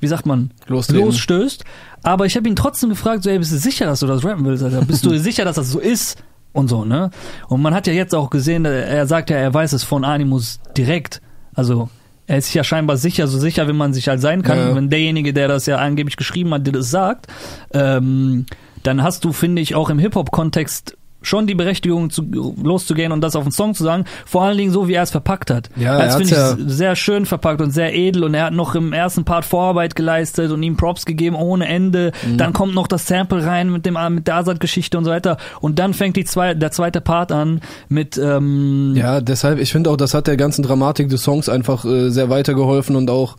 wie 0.00 0.06
sagt 0.06 0.26
man, 0.26 0.50
Lostreten. 0.66 1.04
losstößt. 1.04 1.64
Aber 2.02 2.26
ich 2.26 2.36
habe 2.36 2.48
ihn 2.48 2.56
trotzdem 2.56 2.90
gefragt, 2.90 3.22
so, 3.22 3.30
ey, 3.30 3.38
bist 3.38 3.52
du 3.52 3.58
sicher, 3.58 3.86
dass 3.86 4.00
du 4.00 4.06
das 4.06 4.24
rappen 4.24 4.44
willst? 4.44 4.62
Alter? 4.62 4.82
Bist 4.84 5.04
du 5.04 5.16
sicher, 5.18 5.44
dass 5.44 5.56
das 5.56 5.70
so 5.70 5.78
ist? 5.78 6.22
Und 6.52 6.68
so, 6.68 6.84
ne? 6.84 7.10
Und 7.48 7.62
man 7.62 7.74
hat 7.74 7.86
ja 7.86 7.92
jetzt 7.92 8.14
auch 8.14 8.28
gesehen, 8.28 8.64
äh, 8.64 8.82
er 8.82 9.06
sagt 9.06 9.30
ja, 9.30 9.36
er 9.36 9.54
weiß 9.54 9.72
es 9.72 9.84
von 9.84 10.04
Animus 10.04 10.58
direkt. 10.76 11.20
Also 11.54 11.88
er 12.26 12.38
ist 12.38 12.52
ja 12.54 12.64
scheinbar 12.64 12.96
sicher, 12.96 13.26
so 13.28 13.38
sicher 13.38 13.68
wie 13.68 13.72
man 13.72 13.92
sich 13.92 14.08
halt 14.08 14.20
sein 14.20 14.42
kann. 14.42 14.58
Ja. 14.58 14.74
Wenn 14.74 14.88
derjenige, 14.90 15.32
der 15.32 15.48
das 15.48 15.66
ja 15.66 15.76
angeblich 15.78 16.16
geschrieben 16.16 16.52
hat, 16.54 16.66
dir 16.66 16.72
das 16.72 16.90
sagt, 16.90 17.26
ähm, 17.72 18.46
dann 18.82 19.02
hast 19.02 19.24
du, 19.24 19.32
finde 19.32 19.62
ich, 19.62 19.74
auch 19.74 19.90
im 19.90 19.98
Hip-Hop-Kontext 19.98 20.96
schon 21.22 21.46
die 21.46 21.54
Berechtigung, 21.54 22.10
zu, 22.10 22.54
loszugehen 22.62 23.12
und 23.12 23.20
das 23.20 23.36
auf 23.36 23.44
den 23.44 23.52
Song 23.52 23.74
zu 23.74 23.84
sagen. 23.84 24.04
Vor 24.26 24.42
allen 24.42 24.56
Dingen 24.58 24.70
so, 24.72 24.88
wie 24.88 24.94
er 24.94 25.02
es 25.02 25.10
verpackt 25.10 25.50
hat. 25.50 25.68
Ja, 25.76 25.98
das 25.98 26.14
er 26.14 26.18
finde 26.18 26.32
ich 26.32 26.38
ja- 26.38 26.56
sehr 26.68 26.96
schön 26.96 27.26
verpackt 27.26 27.60
und 27.60 27.70
sehr 27.72 27.94
edel 27.94 28.24
und 28.24 28.34
er 28.34 28.46
hat 28.46 28.52
noch 28.52 28.74
im 28.74 28.92
ersten 28.92 29.24
Part 29.24 29.44
Vorarbeit 29.44 29.96
geleistet 29.96 30.50
und 30.50 30.62
ihm 30.62 30.76
Props 30.76 31.04
gegeben 31.04 31.36
ohne 31.36 31.66
Ende. 31.68 32.12
Mhm. 32.26 32.36
Dann 32.38 32.52
kommt 32.52 32.74
noch 32.74 32.86
das 32.86 33.06
Sample 33.06 33.44
rein 33.44 33.70
mit 33.70 33.86
dem 33.86 33.98
mit 34.10 34.26
der 34.26 34.36
Azad-Geschichte 34.36 34.96
und 34.98 35.04
so 35.04 35.10
weiter 35.10 35.36
und 35.60 35.78
dann 35.78 35.94
fängt 35.94 36.16
die 36.16 36.24
zwei, 36.24 36.54
der 36.54 36.70
zweite 36.70 37.00
Part 37.00 37.32
an 37.32 37.60
mit 37.88 38.16
ähm, 38.18 38.94
Ja, 38.96 39.20
deshalb, 39.20 39.58
ich 39.58 39.72
finde 39.72 39.90
auch, 39.90 39.96
das 39.96 40.14
hat 40.14 40.26
der 40.26 40.36
ganzen 40.36 40.62
Dramatik 40.62 41.08
des 41.08 41.22
Songs 41.22 41.48
einfach 41.48 41.84
äh, 41.84 42.10
sehr 42.10 42.30
weitergeholfen 42.30 42.96
und 42.96 43.10
auch 43.10 43.36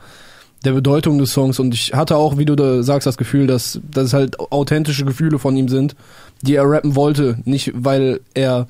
der 0.64 0.74
Bedeutung 0.74 1.18
des 1.18 1.32
Songs. 1.32 1.60
Und 1.60 1.74
ich 1.74 1.94
hatte 1.94 2.16
auch, 2.18 2.38
wie 2.38 2.46
du 2.46 2.56
da 2.56 2.84
sagst, 2.84 3.08
das 3.08 3.18
Gefühl, 3.18 3.48
dass, 3.48 3.80
dass 3.90 4.06
es 4.06 4.14
halt 4.14 4.40
authentische 4.40 5.06
Gefühle 5.06 5.40
von 5.40 5.56
ihm 5.56 5.68
sind, 5.68 5.96
die 6.42 6.56
er 6.56 6.70
rappen 6.70 6.96
wollte. 6.96 7.38
Nicht, 7.46 7.72
weil 7.76 8.20
er 8.34 8.68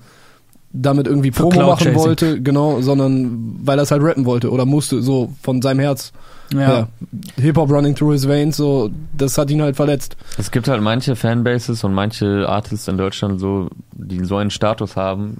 damit 0.73 1.05
irgendwie 1.07 1.31
Für 1.31 1.43
Promo 1.43 1.67
machen 1.67 1.83
Chasing. 1.83 1.95
wollte, 1.99 2.41
genau, 2.41 2.81
sondern 2.81 3.59
weil 3.63 3.77
er 3.77 3.83
es 3.83 3.91
halt 3.91 4.01
rappen 4.03 4.25
wollte 4.25 4.51
oder 4.51 4.65
musste, 4.65 5.01
so 5.01 5.33
von 5.41 5.61
seinem 5.61 5.79
Herz. 5.79 6.13
ja. 6.53 6.87
Hip-Hop 7.35 7.69
running 7.69 7.93
through 7.93 8.13
his 8.13 8.27
veins, 8.27 8.55
so, 8.55 8.89
das 9.17 9.37
hat 9.37 9.49
ihn 9.51 9.61
halt 9.61 9.75
verletzt. 9.75 10.15
Es 10.37 10.49
gibt 10.51 10.69
halt 10.69 10.81
manche 10.81 11.17
Fanbases 11.17 11.83
und 11.83 11.93
manche 11.93 12.47
Artists 12.47 12.87
in 12.87 12.97
Deutschland 12.97 13.39
so, 13.41 13.67
die 13.93 14.23
so 14.23 14.37
einen 14.37 14.49
Status 14.49 14.95
haben, 14.95 15.37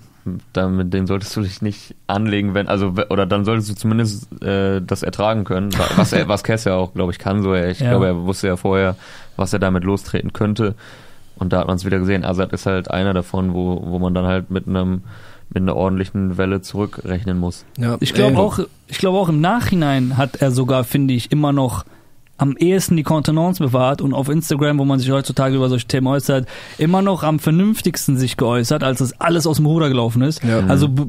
dann 0.53 0.77
mit 0.77 0.93
denen 0.93 1.07
solltest 1.07 1.35
du 1.35 1.41
dich 1.41 1.61
nicht 1.61 1.95
anlegen, 2.07 2.53
wenn, 2.53 2.67
also, 2.67 2.93
oder 3.09 3.25
dann 3.25 3.43
solltest 3.45 3.69
du 3.69 3.75
zumindest 3.75 4.31
äh, 4.43 4.81
das 4.81 5.03
ertragen 5.03 5.43
können, 5.43 5.69
was 5.95 6.13
er, 6.13 6.27
was 6.27 6.43
Cass 6.43 6.63
ja 6.65 6.75
auch, 6.75 6.93
glaube 6.93 7.11
ich, 7.11 7.19
kann 7.19 7.41
so. 7.41 7.53
Ich 7.55 7.79
Ja. 7.79 7.89
glaube, 7.91 8.07
er 8.07 8.15
wusste 8.23 8.47
ja 8.47 8.55
vorher, 8.57 8.95
was 9.37 9.53
er 9.53 9.59
damit 9.59 9.83
lostreten 9.83 10.33
könnte. 10.33 10.75
Und 11.35 11.53
da 11.53 11.59
hat 11.59 11.67
man 11.67 11.75
es 11.77 11.85
wieder 11.85 11.97
gesehen. 11.97 12.23
Azad 12.23 12.53
ist 12.53 12.65
halt 12.67 12.91
einer 12.91 13.13
davon, 13.13 13.53
wo, 13.53 13.81
wo 13.83 13.97
man 13.97 14.13
dann 14.13 14.25
halt 14.25 14.51
mit 14.51 14.67
einem, 14.67 15.01
mit 15.49 15.63
einer 15.63 15.75
ordentlichen 15.75 16.37
Welle 16.37 16.61
zurückrechnen 16.61 17.39
muss. 17.39 17.65
Ja, 17.77 17.97
Ich 17.99 18.13
glaube 18.13 18.33
ey, 18.33 18.37
auch, 18.37 18.59
ich 18.87 18.99
glaube 18.99 19.17
auch 19.17 19.29
im 19.29 19.41
Nachhinein 19.41 20.17
hat 20.17 20.35
er 20.41 20.51
sogar, 20.51 20.83
finde 20.83 21.13
ich, 21.15 21.31
immer 21.31 21.51
noch 21.51 21.83
am 22.41 22.57
ehesten 22.57 22.97
die 22.97 23.03
Kontenance 23.03 23.63
bewahrt 23.63 24.01
und 24.01 24.13
auf 24.13 24.27
Instagram, 24.27 24.79
wo 24.79 24.85
man 24.85 24.97
sich 24.99 25.11
heutzutage 25.11 25.55
über 25.55 25.69
solche 25.69 25.85
Themen 25.87 26.07
äußert, 26.07 26.47
immer 26.79 27.01
noch 27.03 27.21
am 27.23 27.37
vernünftigsten 27.37 28.17
sich 28.17 28.35
geäußert, 28.35 28.83
als 28.83 28.97
das 28.99 29.19
alles 29.21 29.45
aus 29.45 29.57
dem 29.57 29.67
Ruder 29.67 29.89
gelaufen 29.89 30.23
ist. 30.23 30.43
Ja. 30.43 30.61
Also 30.67 30.87
be- 30.89 31.07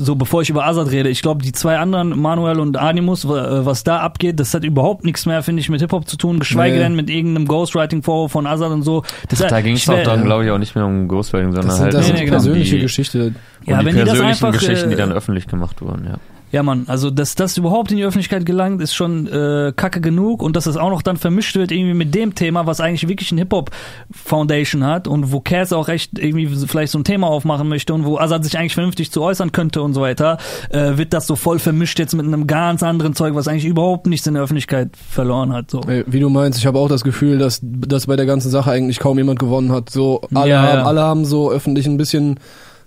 so 0.00 0.14
bevor 0.14 0.42
ich 0.42 0.50
über 0.50 0.64
Azad 0.64 0.92
rede, 0.92 1.08
ich 1.08 1.22
glaube, 1.22 1.42
die 1.42 1.50
zwei 1.50 1.78
anderen, 1.78 2.16
Manuel 2.20 2.60
und 2.60 2.76
Animus, 2.76 3.24
äh, 3.24 3.28
was 3.66 3.82
da 3.82 3.98
abgeht, 3.98 4.38
das 4.38 4.54
hat 4.54 4.62
überhaupt 4.62 5.04
nichts 5.04 5.26
mehr, 5.26 5.42
finde 5.42 5.58
ich, 5.60 5.68
mit 5.68 5.80
Hip-Hop 5.80 6.08
zu 6.08 6.16
tun, 6.16 6.38
geschweige 6.38 6.76
Nee. 6.76 6.82
denn 6.84 6.94
mit 6.94 7.10
irgendeinem 7.10 7.48
Ghostwriting-Vorwurf 7.48 8.30
von 8.30 8.46
Azad 8.46 8.70
und 8.70 8.82
so. 8.82 9.02
Das 9.28 9.40
da 9.40 9.60
ging 9.60 9.74
es 9.74 9.88
auch 9.90 10.00
dann, 10.04 10.22
glaube 10.24 10.44
ich, 10.44 10.50
auch 10.52 10.58
nicht 10.58 10.76
mehr 10.76 10.86
um 10.86 11.08
Ghostwriting, 11.08 11.50
sondern 11.50 11.66
das 11.66 11.76
sind, 11.78 11.84
halt 11.86 11.94
das 11.94 12.00
Nee, 12.02 12.06
sind 12.06 12.14
nee, 12.14 12.20
die 12.20 12.24
genau. 12.26 12.36
persönliche 12.36 12.76
die, 12.76 12.82
Geschichte. 12.82 13.24
und 13.24 13.36
Ja, 13.66 13.80
die 13.80 13.86
wenn 13.86 13.94
die 13.96 14.00
das 14.02 14.10
persönlichen 14.10 14.44
einfach, 14.46 14.60
Geschichten, 14.60 14.88
die 14.90 14.94
äh, 14.94 14.98
dann 14.98 15.10
öffentlich 15.12 15.48
gemacht 15.48 15.82
wurden, 15.82 16.04
ja. 16.04 16.14
Ja, 16.50 16.62
Mann, 16.62 16.84
also 16.86 17.10
dass 17.10 17.34
das 17.34 17.58
überhaupt 17.58 17.90
in 17.90 17.98
die 17.98 18.04
Öffentlichkeit 18.04 18.46
gelangt, 18.46 18.80
ist 18.80 18.94
schon 18.94 19.26
äh, 19.26 19.72
kacke 19.76 20.00
genug 20.00 20.42
und 20.42 20.56
dass 20.56 20.64
das 20.64 20.76
auch 20.76 20.90
noch 20.90 21.02
dann 21.02 21.16
vermischt 21.18 21.56
wird 21.56 21.70
irgendwie 21.72 21.94
mit 21.94 22.14
dem 22.14 22.34
Thema, 22.34 22.66
was 22.66 22.80
eigentlich 22.80 23.06
wirklich 23.06 23.32
ein 23.32 23.38
Hip-Hop-Foundation 23.38 24.84
hat 24.84 25.08
und 25.08 25.32
wo 25.32 25.40
Cass 25.40 25.72
auch 25.72 25.88
echt 25.88 26.18
irgendwie 26.18 26.46
vielleicht 26.66 26.92
so 26.92 26.98
ein 26.98 27.04
Thema 27.04 27.28
aufmachen 27.28 27.68
möchte 27.68 27.92
und 27.92 28.04
wo 28.04 28.18
Azad 28.18 28.44
sich 28.44 28.58
eigentlich 28.58 28.74
vernünftig 28.74 29.10
zu 29.10 29.22
äußern 29.22 29.52
könnte 29.52 29.82
und 29.82 29.94
so 29.94 30.00
weiter, 30.00 30.38
äh, 30.70 30.96
wird 30.96 31.12
das 31.12 31.26
so 31.26 31.36
voll 31.36 31.58
vermischt 31.58 31.98
jetzt 31.98 32.14
mit 32.14 32.26
einem 32.26 32.46
ganz 32.46 32.82
anderen 32.82 33.14
Zeug, 33.14 33.34
was 33.34 33.48
eigentlich 33.48 33.66
überhaupt 33.66 34.06
nichts 34.06 34.26
in 34.26 34.34
der 34.34 34.42
Öffentlichkeit 34.42 34.90
verloren 34.96 35.52
hat. 35.52 35.70
So. 35.70 35.80
Ey, 35.86 36.04
Wie 36.06 36.20
du 36.20 36.30
meinst, 36.30 36.58
ich 36.58 36.66
habe 36.66 36.78
auch 36.78 36.88
das 36.88 37.04
Gefühl, 37.04 37.38
dass, 37.38 37.60
dass 37.62 38.06
bei 38.06 38.16
der 38.16 38.26
ganzen 38.26 38.50
Sache 38.50 38.70
eigentlich 38.70 38.98
kaum 38.98 39.18
jemand 39.18 39.38
gewonnen 39.38 39.72
hat. 39.72 39.90
So 39.90 40.22
alle, 40.34 40.50
Ja, 40.50 40.62
haben, 40.62 40.78
ja. 40.78 40.84
alle 40.84 41.02
haben 41.02 41.24
so 41.24 41.50
öffentlich 41.50 41.86
ein 41.86 41.96
bisschen 41.98 42.38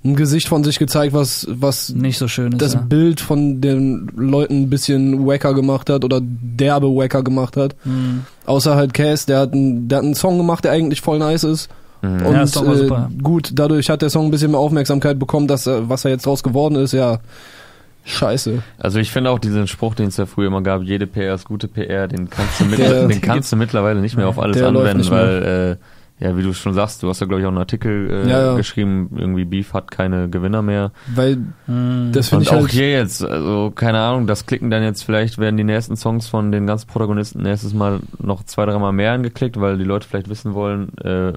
ein 0.04 0.16
Gesicht 0.16 0.48
von 0.48 0.64
sich 0.64 0.80
gezeigt, 0.80 1.14
was, 1.14 1.46
was 1.50 1.90
Nicht 1.90 2.18
so 2.18 2.28
schön 2.28 2.54
ist. 2.54 2.62
das 2.62 2.74
ja. 2.74 2.82
Bild 2.82 3.20
von 3.22 3.62
den 3.62 4.12
Leuten 4.16 4.64
ein 4.64 4.70
bisschen 4.70 5.28
wacker 5.28 5.54
gemacht 5.54 5.90
hat 5.90 6.04
oder 6.04 6.20
derbe 6.22 6.88
wacker 6.88 7.24
gemacht 7.24 7.56
hat. 7.56 7.76
Hm. 7.84 8.26
Außer 8.46 8.76
halt 8.76 8.94
Cass, 8.94 9.28
der 9.28 9.40
hat, 9.40 9.54
einen, 9.54 9.88
der 9.88 10.00
hat 10.00 10.06
einen 10.06 10.16
Song 10.16 10.38
gemacht, 10.38 10.64
der 10.64 10.72
eigentlich 10.72 11.02
voll 11.02 11.20
nice 11.20 11.44
ist. 11.44 11.70
Mhm. 12.02 12.26
Und 12.26 12.34
Ja, 12.34 12.56
war 12.56 12.74
äh, 12.74 12.78
super. 12.78 13.10
gut, 13.22 13.52
dadurch 13.54 13.90
hat 13.90 14.02
der 14.02 14.10
Song 14.10 14.26
ein 14.26 14.32
bisschen 14.32 14.52
mehr 14.52 14.60
Aufmerksamkeit 14.60 15.20
bekommen, 15.20 15.48
dass 15.48 15.68
er, 15.68 15.88
was 15.88 16.04
er 16.06 16.12
jetzt 16.12 16.26
draus 16.26 16.42
geworden 16.42 16.76
ist, 16.76 16.94
ja, 16.94 17.20
scheiße. 18.06 18.64
Also 18.80 19.00
ich 19.00 19.12
finde 19.12 19.30
auch 19.30 19.38
diesen 19.40 19.68
Spruch, 19.68 19.94
den 19.94 20.08
es 20.08 20.18
ja 20.18 20.26
früher 20.26 20.48
immer 20.48 20.62
gab, 20.64 20.82
jede 20.82 21.06
PR 21.06 21.36
ist 21.36 21.46
gute 21.46 21.68
PR, 21.68 22.08
den 22.08 22.30
kannst 22.30 22.60
du, 22.60 22.66
mit, 22.66 22.80
den 22.80 23.22
kannst 23.22 23.52
du 23.52 23.56
mittlerweile 23.56 24.02
nicht 24.02 24.18
mehr 24.18 24.28
auf 24.28 24.40
alles 24.40 24.62
anwenden, 24.62 25.10
weil, 25.12 25.78
äh, 25.80 25.86
ja, 26.22 26.38
wie 26.38 26.44
du 26.44 26.54
schon 26.54 26.74
sagst, 26.76 27.02
du 27.02 27.10
hast 27.10 27.20
ja, 27.20 27.26
glaube 27.26 27.42
ich, 27.42 27.46
auch 27.46 27.50
einen 27.52 27.58
Artikel 27.58 28.10
äh, 28.10 28.30
Ja, 28.30 28.46
ja. 28.46 28.56
geschrieben, 28.56 29.10
irgendwie 29.18 29.44
Beef 29.44 29.74
hat 29.74 29.90
keine 29.90 30.30
Gewinner 30.30 30.62
mehr. 30.62 30.92
Weil 31.16 31.38
Hm. 31.66 32.12
das 32.14 32.30
finde 32.30 32.44
ich 32.44 32.52
auch 32.52 32.62
halt. 32.62 32.72
hier 32.72 32.92
jetzt, 32.92 33.24
also 33.26 33.72
keine 33.76 34.00
Ahnung, 34.00 34.28
das 34.28 34.46
klicken 34.46 34.70
dann 34.70 34.84
jetzt 34.84 35.04
vielleicht, 35.04 35.40
werden 35.40 35.58
die 35.58 35.64
nächsten 35.64 35.96
Songs 35.98 36.28
von 36.30 36.52
den 36.52 36.68
ganzen 36.68 36.88
Protagonisten 36.88 37.42
nächstes 37.42 37.74
Mal 37.74 38.02
noch 38.20 38.44
zwei, 38.44 38.66
dreimal 38.68 38.94
mehr 38.94 39.14
angeklickt, 39.14 39.60
weil 39.60 39.78
die 39.80 39.84
Leute 39.84 40.08
vielleicht 40.08 40.30
wissen 40.30 40.54
wollen, 40.54 40.96
äh, 41.00 41.34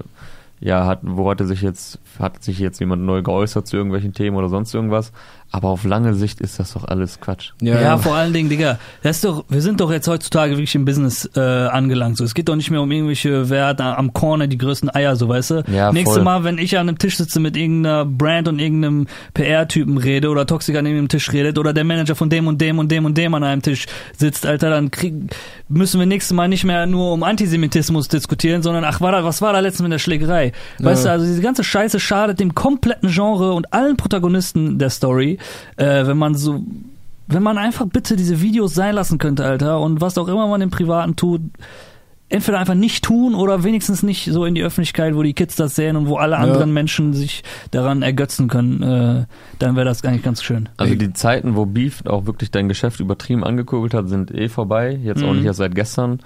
ja, 0.61 0.85
hat, 0.85 0.99
wo 1.01 1.29
hatte 1.29 1.45
sich 1.45 1.61
jetzt, 1.61 1.99
hat 2.17 2.41
sich 2.43 2.59
jetzt 2.59 2.79
jemand 2.79 3.01
neu 3.03 3.21
geäußert 3.21 3.67
zu 3.67 3.75
irgendwelchen 3.75 4.13
Themen 4.13 4.37
oder 4.37 4.49
sonst 4.49 4.73
irgendwas. 4.73 5.11
Aber 5.51 5.69
auf 5.69 5.85
lange 5.85 6.13
Sicht 6.15 6.41
ist 6.41 6.59
das 6.59 6.73
doch 6.73 6.83
alles 6.83 7.21
Quatsch. 7.21 7.51
Ja, 7.61 7.79
ja, 7.79 7.97
vor 7.97 8.13
allen 8.15 8.33
Dingen, 8.33 8.49
Digga, 8.49 8.77
das 9.03 9.17
ist 9.17 9.23
doch, 9.25 9.45
wir 9.47 9.61
sind 9.61 9.79
doch 9.79 9.89
jetzt 9.89 10.07
heutzutage 10.07 10.51
wirklich 10.53 10.75
im 10.75 10.83
Business 10.83 11.29
äh, 11.35 11.39
angelangt. 11.39 12.17
So, 12.17 12.25
es 12.25 12.33
geht 12.33 12.49
doch 12.49 12.57
nicht 12.57 12.71
mehr 12.71 12.81
um 12.81 12.91
irgendwelche, 12.91 13.49
wer 13.49 13.67
hat 13.67 13.79
am 13.79 14.11
Corner 14.11 14.47
die 14.47 14.57
größten 14.57 14.93
Eier, 14.93 15.15
so 15.15 15.29
weißt 15.29 15.51
du. 15.51 15.63
Ja, 15.71 15.93
Nächstes. 15.93 16.21
Mal, 16.23 16.43
wenn 16.43 16.57
ich 16.57 16.77
an 16.77 16.89
einem 16.89 16.97
Tisch 16.97 17.15
sitze 17.17 17.39
mit 17.39 17.55
irgendeiner 17.55 18.03
Brand 18.03 18.49
und 18.49 18.59
irgendeinem 18.59 19.07
PR-Typen 19.33 19.97
rede 19.97 20.29
oder 20.29 20.45
Toxic 20.45 20.75
an 20.75 20.85
irgendeinem 20.85 21.07
Tisch 21.09 21.31
redet 21.31 21.57
oder 21.57 21.71
der 21.71 21.85
Manager 21.85 22.15
von 22.15 22.29
dem 22.29 22.47
und 22.47 22.59
dem 22.59 22.77
und 22.79 22.91
dem 22.91 23.05
und 23.05 23.17
dem 23.17 23.33
an 23.33 23.43
einem 23.43 23.61
Tisch 23.61 23.85
sitzt, 24.17 24.45
Alter, 24.45 24.69
dann 24.69 24.91
krieg, 24.91 25.13
müssen 25.69 25.99
wir 25.99 26.05
nächstes 26.05 26.35
Mal 26.35 26.49
nicht 26.49 26.65
mehr 26.65 26.85
nur 26.85 27.13
um 27.13 27.23
Antisemitismus 27.23 28.07
diskutieren, 28.09 28.61
sondern 28.61 28.83
ach, 28.83 28.99
war 28.99 29.11
da, 29.13 29.23
was 29.23 29.41
war 29.41 29.53
da 29.53 29.59
letztens 29.59 29.83
mit 29.83 29.91
der 29.93 29.99
Schlägerei? 29.99 30.51
Weißt 30.79 31.05
Ja. 31.05 31.11
du, 31.11 31.13
also 31.13 31.25
diese 31.25 31.41
ganze 31.41 31.63
Scheiße 31.63 31.99
schadet 31.99 32.39
dem 32.41 32.55
kompletten 32.55 33.09
Genre 33.09 33.53
und 33.53 33.71
allen 33.73 33.95
Protagonisten 33.95 34.79
der 34.79 34.89
Story, 34.89 35.34
äh, 35.77 36.05
wenn 36.07 36.17
man 36.17 36.35
so 36.35 36.63
wenn 37.27 37.41
man 37.41 37.57
einfach 37.57 37.87
bitte 37.87 38.15
diese 38.15 38.39
Videos 38.41 38.75
sein 38.75 38.93
lassen 38.93 39.17
könnte, 39.17 39.43
Alter, 39.45 39.79
und 39.79 39.99
was 39.99 40.15
auch 40.19 40.27
immer 40.27 40.47
man 40.47 40.61
im 40.61 40.69
Privaten 40.69 41.15
tut, 41.15 41.41
entweder 42.29 42.59
einfach 42.59 42.75
nicht 42.75 43.03
tun 43.03 43.33
oder 43.33 43.63
wenigstens 43.63 44.03
nicht 44.03 44.25
so 44.31 44.45
in 44.45 44.53
die 44.53 44.61
Öffentlichkeit, 44.63 45.15
wo 45.15 45.23
die 45.23 45.33
Kids 45.33 45.55
das 45.55 45.75
sehen 45.75 45.95
und 45.95 46.07
wo 46.07 46.17
alle 46.17 46.33
Ja. 46.35 46.41
anderen 46.41 46.71
Menschen 46.71 47.13
sich 47.13 47.43
daran 47.71 48.03
ergötzen 48.03 48.47
können, 48.47 48.83
äh, 48.83 49.25
dann 49.57 49.75
wäre 49.75 49.85
das 49.85 50.03
eigentlich 50.03 50.21
ganz 50.21 50.43
schön. 50.43 50.69
Also 50.77 50.93
die 50.93 51.13
Zeiten, 51.13 51.55
wo 51.55 51.65
Beef 51.65 52.03
auch 52.05 52.27
wirklich 52.27 52.51
dein 52.51 52.67
Geschäft 52.67 52.99
übertrieben 52.99 53.43
angekurbelt 53.43 53.95
hat, 53.95 54.07
sind 54.07 54.29
eh 54.29 54.47
vorbei. 54.47 54.99
Jetzt 55.03 55.23
auch 55.23 55.29
Mhm. 55.31 55.37
nicht 55.37 55.45
erst 55.45 55.57
seit 55.57 55.73
gestern. 55.73 56.19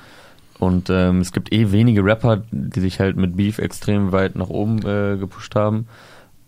Und 0.57 0.89
ähm, 0.89 1.21
es 1.21 1.31
gibt 1.31 1.53
eh 1.53 1.71
wenige 1.71 2.03
Rapper, 2.03 2.43
die 2.51 2.81
sich 2.81 2.99
halt 2.99 3.15
mit 3.15 3.37
Beef 3.37 3.59
extrem 3.59 4.11
weit 4.11 4.35
nach 4.35 4.49
oben 4.49 4.79
äh, 4.79 5.15
gepusht 5.17 5.55
haben. 5.55 5.87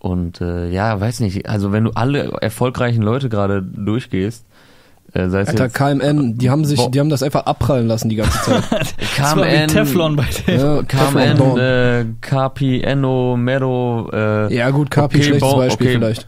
Und 0.01 0.41
äh, 0.41 0.67
ja, 0.71 0.99
weiß 0.99 1.19
nicht, 1.19 1.47
also 1.47 1.71
wenn 1.71 1.83
du 1.83 1.91
alle 1.91 2.31
erfolgreichen 2.41 3.03
Leute 3.03 3.29
gerade 3.29 3.61
durchgehst, 3.61 4.45
äh, 5.13 5.29
sei 5.29 5.41
es 5.41 5.49
Alter, 5.49 5.65
jetzt 5.65 5.75
KMN, 5.75 6.39
die 6.39 6.49
haben 6.49 6.65
sich, 6.65 6.83
die 6.87 6.99
haben 6.99 7.09
das 7.11 7.21
einfach 7.21 7.45
abprallen 7.45 7.85
lassen 7.85 8.09
die 8.09 8.15
ganze 8.15 8.41
Zeit. 8.41 8.63
Das 9.17 9.35
war 9.35 9.45
wie 9.45 9.67
Teflon 9.67 10.15
bei 10.15 10.25
dem. 10.47 10.59
ja, 10.59 10.81
KMN, 10.81 11.57
äh, 11.57 12.05
Kapi, 12.19 12.81
Enno, 12.81 13.37
Mero, 13.37 14.09
äh, 14.11 14.51
ja 14.55 14.71
gut, 14.71 14.89
Kapi, 14.89 15.17
okay, 15.17 15.23
schlechtes 15.23 15.53
Beispiel 15.53 15.87
okay. 15.87 15.95
vielleicht. 15.97 16.27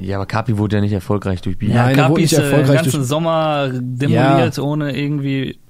ja, 0.00 0.16
aber 0.16 0.26
Kapi 0.26 0.58
wurde 0.58 0.76
ja 0.76 0.82
nicht 0.82 0.92
erfolgreich 0.92 1.40
durch 1.40 1.56
Beef. 1.56 1.68
Ja, 1.68 1.84
Nein, 1.84 1.90
wurde 1.90 2.02
Kapi 2.08 2.20
nicht 2.22 2.32
ist 2.32 2.38
äh, 2.38 2.42
den 2.42 2.50
erfolgreich 2.50 2.76
ganzen 2.82 2.96
durch- 2.96 3.08
Sommer 3.08 3.68
demoliert, 3.72 4.58
ohne 4.58 4.96
irgendwie, 4.98 5.60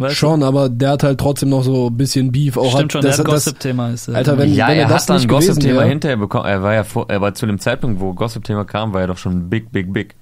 weißt 0.00 0.16
Schon, 0.16 0.42
aber 0.42 0.68
der 0.68 0.90
hat 0.90 1.02
halt 1.02 1.18
trotzdem 1.20 1.50
noch 1.50 1.62
so 1.62 1.88
ein 1.88 1.96
bisschen 1.96 2.32
Beef. 2.32 2.54
du? 2.54 2.60
Auch 2.60 2.70
Stimmt 2.72 2.82
hat, 2.84 2.92
schon, 2.92 3.02
das, 3.02 3.16
der 3.16 3.24
das, 3.24 3.34
Gossip-Thema 3.34 3.90
ist. 3.90 4.08
Alter, 4.08 4.38
wenn- 4.38 4.52
ja, 4.54 4.68
er 4.68 4.82
er 4.82 4.88
das 4.88 5.02
hat 5.02 5.10
dann 5.10 5.28
Gossip-Thema 5.28 5.82
hinterher 5.82 6.16
bekommen. 6.16 6.46
Er 6.46 6.62
war 6.62 6.74
ja 6.74 6.84
vor, 6.84 7.06
er 7.08 7.20
war 7.20 7.34
zu 7.34 7.46
dem 7.46 7.58
Zeitpunkt, 7.58 8.00
wo 8.00 8.12
Gossip-Thema 8.14 8.64
kam, 8.64 8.92
war 8.92 9.02
er 9.02 9.06
doch 9.08 9.18
schon 9.18 9.48
big, 9.50 9.70
big, 9.72 9.92
big. 9.92 10.14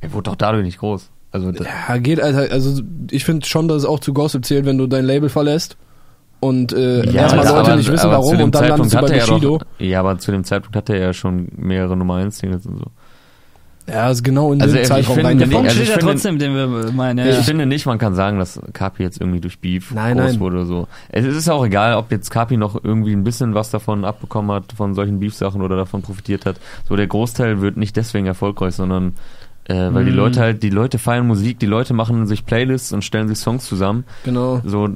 Er 0.00 0.12
wurde 0.12 0.30
doch 0.30 0.36
dadurch 0.36 0.64
nicht 0.64 0.78
groß. 0.78 1.10
Also 1.30 1.50
ja, 1.50 1.96
geht, 1.98 2.20
Alter. 2.22 2.52
Also 2.52 2.82
ich 3.10 3.24
finde 3.24 3.46
schon, 3.46 3.68
dass 3.68 3.78
es 3.78 3.84
auch 3.84 4.00
zu 4.00 4.12
Gossip 4.14 4.44
zählt, 4.46 4.64
wenn 4.64 4.78
du 4.78 4.86
dein 4.86 5.04
Label 5.04 5.28
verlässt 5.28 5.76
und 6.40 6.72
äh, 6.72 7.04
Ja, 7.06 7.22
erstmal 7.22 7.46
aber- 7.46 7.56
Leute 7.58 7.68
aber- 7.70 7.76
nicht 7.76 7.92
wissen, 7.92 8.10
warum 8.10 8.36
dem 8.38 8.44
und 8.46 8.54
dann 8.54 8.62
Zeitpunkt 8.62 8.92
landest 8.92 8.94
du 8.94 8.96
bei 8.98 9.02
hatte 9.02 9.14
er 9.14 9.26
Bushido. 9.34 9.58
doch, 9.58 9.66
Ja, 9.78 10.00
aber 10.00 10.18
zu 10.18 10.30
dem 10.32 10.44
Zeitpunkt 10.44 10.76
hatte 10.76 10.94
er 10.94 11.00
ja 11.06 11.12
schon 11.12 11.48
mehrere 11.56 11.96
Nummer 11.96 12.14
1 12.16 12.38
Singles 12.38 12.64
und 12.64 12.78
so. 12.78 12.84
Ja, 13.88 14.10
ist 14.10 14.22
genau 14.22 14.52
in 14.52 14.60
Also, 14.60 14.74
den 14.74 14.82
ich 14.82 14.88
Zeitraum 14.88 15.14
finde, 15.14 15.28
rein. 15.30 15.38
der 15.38 15.46
Punkt 15.46 15.64
also 15.68 15.70
steht 15.70 15.82
ich 15.84 15.88
ja 15.88 15.94
finde- 15.98 16.12
trotzdem, 16.12 16.38
den 16.38 16.54
wir 16.54 16.92
meinen. 16.92 17.26
Ich 17.26 17.36
Ja. 17.36 17.42
finde 17.42 17.64
nicht, 17.66 17.86
man 17.86 17.98
kann 17.98 18.14
sagen, 18.14 18.38
dass 18.38 18.60
Kapi 18.74 19.02
jetzt 19.02 19.20
irgendwie 19.20 19.40
durch 19.40 19.58
Beef 19.60 19.92
Nein, 19.92 20.16
groß 20.18 20.32
nein. 20.32 20.40
wurde 20.40 20.56
oder 20.56 20.66
so. 20.66 20.88
Es 21.08 21.24
ist 21.24 21.48
auch 21.48 21.64
egal, 21.64 21.94
ob 21.94 22.10
jetzt 22.12 22.30
Kapi 22.30 22.56
noch 22.58 22.82
irgendwie 22.84 23.12
ein 23.14 23.24
bisschen 23.24 23.54
was 23.54 23.70
davon 23.70 24.04
abbekommen 24.04 24.50
hat, 24.54 24.72
von 24.76 24.94
solchen 24.94 25.18
Beef-Sachen 25.20 25.62
oder 25.62 25.76
davon 25.76 26.02
profitiert 26.02 26.44
hat. 26.46 26.56
So, 26.88 26.96
der 26.96 27.06
Großteil 27.06 27.60
wird 27.62 27.76
nicht 27.78 27.96
deswegen 27.96 28.26
erfolgreich, 28.26 28.74
sondern 28.74 29.14
Äh, 29.70 29.92
weil 29.92 30.06
die 30.06 30.12
Mhm. 30.12 30.16
Leute 30.16 30.40
halt, 30.40 30.62
die 30.62 30.70
Leute 30.70 30.96
feiern 30.98 31.26
Musik, 31.26 31.58
die 31.58 31.66
Leute 31.66 31.92
machen 31.92 32.26
sich 32.26 32.46
Playlists 32.46 32.90
und 32.94 33.04
stellen 33.04 33.28
sich 33.28 33.36
Songs 33.36 33.66
zusammen. 33.66 34.04
Genau. 34.24 34.62
So, 34.64 34.88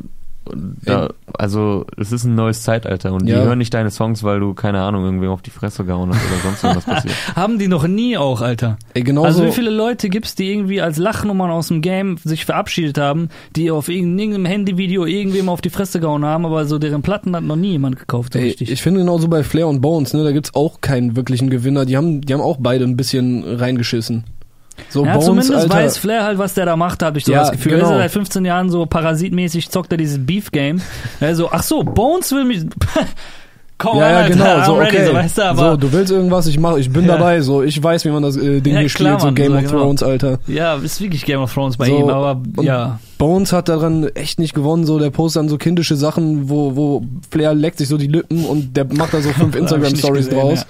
da, 0.84 1.10
also 1.34 1.86
es 1.96 2.10
ist 2.12 2.24
ein 2.24 2.34
neues 2.34 2.62
Zeitalter 2.62 3.12
und 3.12 3.26
die 3.26 3.32
Ja. 3.32 3.42
hören 3.44 3.58
nicht 3.58 3.72
deine 3.74 3.90
Songs, 3.90 4.22
weil 4.24 4.40
du, 4.40 4.54
keine 4.54 4.80
Ahnung, 4.82 5.04
irgendwem 5.04 5.30
auf 5.30 5.42
die 5.42 5.50
Fresse 5.50 5.84
gehauen 5.84 6.10
hast 6.10 6.20
oder 6.26 6.40
sonst 6.42 6.62
irgendwas 6.64 6.84
passiert. 6.84 7.14
Haben 7.36 7.58
die 7.58 7.68
noch 7.68 7.86
nie 7.86 8.16
auch, 8.16 8.40
Alter. 8.40 8.76
Ey, 8.94 9.02
genauso. 9.02 9.26
Also 9.26 9.46
wie 9.46 9.52
viele 9.52 9.70
Leute 9.70 10.08
gibt's, 10.08 10.34
die 10.34 10.50
irgendwie 10.50 10.80
als 10.80 10.98
Lachnummern 10.98 11.50
aus 11.50 11.68
dem 11.68 11.80
Game 11.80 12.16
sich 12.18 12.44
verabschiedet 12.44 12.98
haben, 12.98 13.28
die 13.56 13.70
auf 13.70 13.88
irgendeinem 13.88 14.44
Handyvideo 14.44 15.04
irgendwem 15.06 15.48
auf 15.48 15.60
die 15.60 15.70
Fresse 15.70 16.00
gehauen 16.00 16.24
haben, 16.24 16.44
aber 16.44 16.64
so 16.66 16.78
deren 16.78 17.02
Platten 17.02 17.34
hat 17.36 17.44
noch 17.44 17.56
nie 17.56 17.72
jemand 17.72 17.98
gekauft, 17.98 18.32
so 18.32 18.38
Ey, 18.38 18.46
richtig. 18.46 18.70
ich 18.70 18.82
finde 18.82 19.00
genauso 19.00 19.28
bei 19.28 19.42
Flair 19.44 19.68
und 19.68 19.80
Bones, 19.80 20.12
ne, 20.12 20.24
da 20.24 20.32
gibt's 20.32 20.54
auch 20.54 20.80
keinen 20.80 21.16
wirklichen 21.16 21.50
Gewinner. 21.50 21.84
Die 21.86 21.96
haben, 21.96 22.20
die 22.20 22.32
haben 22.34 22.40
auch 22.40 22.58
beide 22.60 22.84
ein 22.84 22.96
bisschen 22.96 23.44
reingeschissen. 23.44 24.24
So 24.88 25.04
ja, 25.04 25.12
Bones, 25.12 25.26
zumindest 25.26 25.52
Alter, 25.54 25.74
weiß 25.74 25.98
Flair 25.98 26.24
halt, 26.24 26.38
was 26.38 26.54
der 26.54 26.66
da 26.66 26.76
macht, 26.76 27.02
habe 27.02 27.18
ich 27.18 27.24
so 27.24 27.32
Ja, 27.32 27.40
das 27.40 27.52
Gefühl. 27.52 27.72
genau. 27.72 27.88
Er 27.90 27.92
ist 27.96 27.98
seit 28.02 28.10
15 28.12 28.44
Jahren 28.44 28.70
so 28.70 28.86
parasitmäßig, 28.86 29.70
zockt 29.70 29.92
er 29.92 29.98
dieses 29.98 30.24
Beef-Game. 30.24 30.80
Also, 31.20 31.50
ach 31.50 31.62
so, 31.62 31.82
Bones 31.82 32.32
will 32.32 32.44
mich... 32.44 32.62
Komm 33.78 33.98
ja, 33.98 34.20
ja, 34.22 34.28
genau, 34.28 34.44
I'm 34.44 34.64
so, 34.64 34.74
ready, 34.76 34.96
okay. 34.96 35.06
so, 35.06 35.12
weißt 35.14 35.38
du, 35.38 35.42
aber... 35.42 35.70
so, 35.72 35.76
du 35.76 35.92
willst 35.92 36.12
irgendwas, 36.12 36.46
ich 36.46 36.56
mach, 36.56 36.76
ich 36.76 36.88
bin 36.92 37.04
Ja. 37.04 37.16
dabei, 37.16 37.40
so, 37.40 37.62
ich 37.64 37.82
weiß, 37.82 38.04
wie 38.04 38.10
man 38.10 38.22
das 38.22 38.36
äh, 38.36 38.60
Ding 38.60 38.74
Ja, 38.74 38.80
hier 38.80 38.88
klar, 38.88 39.18
spielt, 39.18 39.20
so 39.30 39.34
Game 39.34 39.50
so, 39.52 39.58
of 39.58 39.64
genau. 39.64 39.82
Thrones, 39.82 40.02
Alter. 40.04 40.38
ja, 40.46 40.74
ist 40.76 41.00
wirklich 41.00 41.24
Game 41.24 41.40
of 41.40 41.52
Thrones 41.52 41.76
bei 41.78 41.86
So, 41.88 41.98
ihm, 41.98 42.08
aber 42.08 42.40
ja. 42.60 43.00
Bones 43.18 43.52
hat 43.52 43.68
daran 43.68 44.04
echt 44.14 44.38
nicht 44.38 44.54
gewonnen, 44.54 44.86
so, 44.86 45.00
der 45.00 45.10
postet 45.10 45.40
dann 45.40 45.48
so 45.48 45.56
kindische 45.58 45.96
Sachen, 45.96 46.48
wo, 46.48 46.76
wo 46.76 47.02
Flair 47.32 47.54
leckt 47.54 47.78
sich 47.78 47.88
so 47.88 47.96
die 47.98 48.06
Lippen 48.06 48.44
und 48.44 48.76
der 48.76 48.84
macht 48.84 49.14
da 49.14 49.20
so 49.20 49.30
fünf 49.30 49.56
Instagram-Stories 49.56 50.28
draus. 50.28 50.64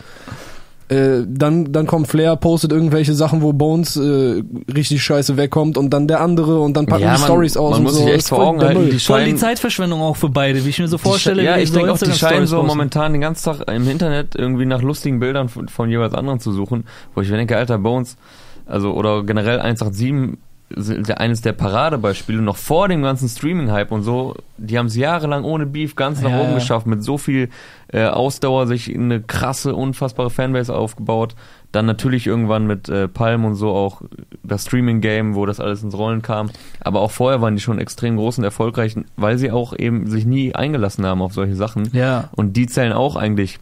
Äh, 0.89 1.23
dann, 1.27 1.73
dann 1.73 1.87
kommt 1.87 2.09
Flair, 2.09 2.37
postet 2.37 2.71
irgendwelche 2.73 3.15
Sachen, 3.15 3.41
wo 3.41 3.53
Bones 3.53 3.97
äh, 3.97 4.43
richtig 4.75 5.03
scheiße 5.03 5.37
wegkommt 5.37 5.79
und 5.79 5.91
dann 5.91 6.07
der 6.07 6.21
andere 6.21 6.61
und 6.61 6.77
dann 6.77 6.87
packen 6.87 7.05
Ja, 7.05 7.15
die 7.15 7.21
man- 7.21 7.29
Stories 7.29 7.57
aus 7.57 7.71
man 7.71 7.79
und 7.79 7.85
muss 7.85 7.93
so. 7.95 7.99
sich 8.01 8.09
echt 8.09 8.19
Ist 8.19 8.29
vor 8.29 8.39
voll 8.39 8.47
Augen 8.49 8.61
halten, 8.61 8.91
die 8.91 8.99
Voll 8.99 9.25
die 9.25 9.37
Zeitverschwendung 9.37 10.01
auch 10.03 10.17
für 10.17 10.29
beide, 10.29 10.65
wie 10.65 10.69
ich 10.69 10.79
mir 10.79 10.89
so 10.89 10.99
vorstelle. 10.99 11.43
Ja, 11.45 11.57
wie 11.57 11.61
ich 11.63 11.73
denke 11.73 11.93
auch, 11.93 11.99
die 11.99 12.11
scheinen 12.13 12.47
so 12.47 12.57
posten. 12.57 12.67
momentan 12.69 13.13
den 13.13 13.21
ganzen 13.23 13.45
Tag 13.45 13.71
im 13.71 13.89
Internet 13.89 14.35
irgendwie 14.35 14.67
nach 14.67 14.83
lustigen 14.83 15.19
Bildern 15.21 15.49
von, 15.49 15.69
von 15.69 15.89
jeweils 15.89 16.13
anderen 16.15 16.41
zu 16.41 16.53
suchen, 16.53 16.85
wo 17.15 17.23
ich 17.23 17.31
mir 17.31 17.37
denke, 17.39 17.57
alter 17.57 17.79
Bones, 17.79 18.17
also 18.67 18.93
oder 18.93 19.23
generell 19.23 19.61
187 19.61 20.03
sind 20.09 20.29
ja 20.29 20.37
eines 21.17 21.41
der 21.43 21.53
Paradebeispiele 21.53 22.41
noch 22.43 22.57
vor 22.57 22.89
dem 22.89 23.03
ganzen 23.03 23.29
Streaming-Hype 23.29 23.93
und 23.93 24.03
so, 24.03 24.35
die 24.57 24.79
haben 24.79 24.87
es 24.87 24.97
jahrelang 24.97 25.45
ohne 25.45 25.67
Beef 25.67 25.95
ganz 25.97 26.21
nach 26.21 26.31
Ja, 26.31 26.41
oben 26.41 26.51
ja. 26.51 26.55
geschafft, 26.57 26.87
mit 26.87 27.03
so 27.03 27.19
viel 27.19 27.49
äh, 27.89 28.05
Ausdauer 28.07 28.67
sich 28.67 28.95
eine 28.95 29.21
krasse, 29.21 29.75
unfassbare 29.75 30.31
Fanbase 30.31 30.75
aufgebaut. 30.75 31.35
Dann 31.73 31.87
natürlich 31.87 32.27
irgendwann 32.27 32.67
mit 32.67 32.89
äh, 32.89 33.09
Palm 33.09 33.45
und 33.45 33.55
so 33.55 33.71
auch 33.71 34.03
das 34.43 34.65
Streaming-Game, 34.65 35.35
wo 35.35 35.47
das 35.47 35.59
alles 35.61 35.83
ins 35.83 35.97
Rollen 35.97 36.21
kam. 36.23 36.51
Aber 36.81 37.01
auch 37.01 37.11
vorher 37.11 37.41
waren 37.41 37.55
die 37.57 37.63
schon 37.63 37.79
extrem 37.79 38.17
groß 38.17 38.39
und 38.39 38.45
erfolgreich, 38.45 38.95
weil 39.17 39.39
sie 39.39 39.51
auch 39.51 39.77
eben 39.79 40.09
sich 40.11 40.27
nie 40.27 40.55
eingelassen 40.55 41.07
haben 41.07 41.23
auf 41.23 41.33
solche 41.33 41.57
Sachen. 41.57 41.89
Ja, 41.93 42.29
Und 42.37 42.57
die 42.57 42.67
zählen 42.67 42.93
auch 42.93 43.17
eigentlich 43.17 43.59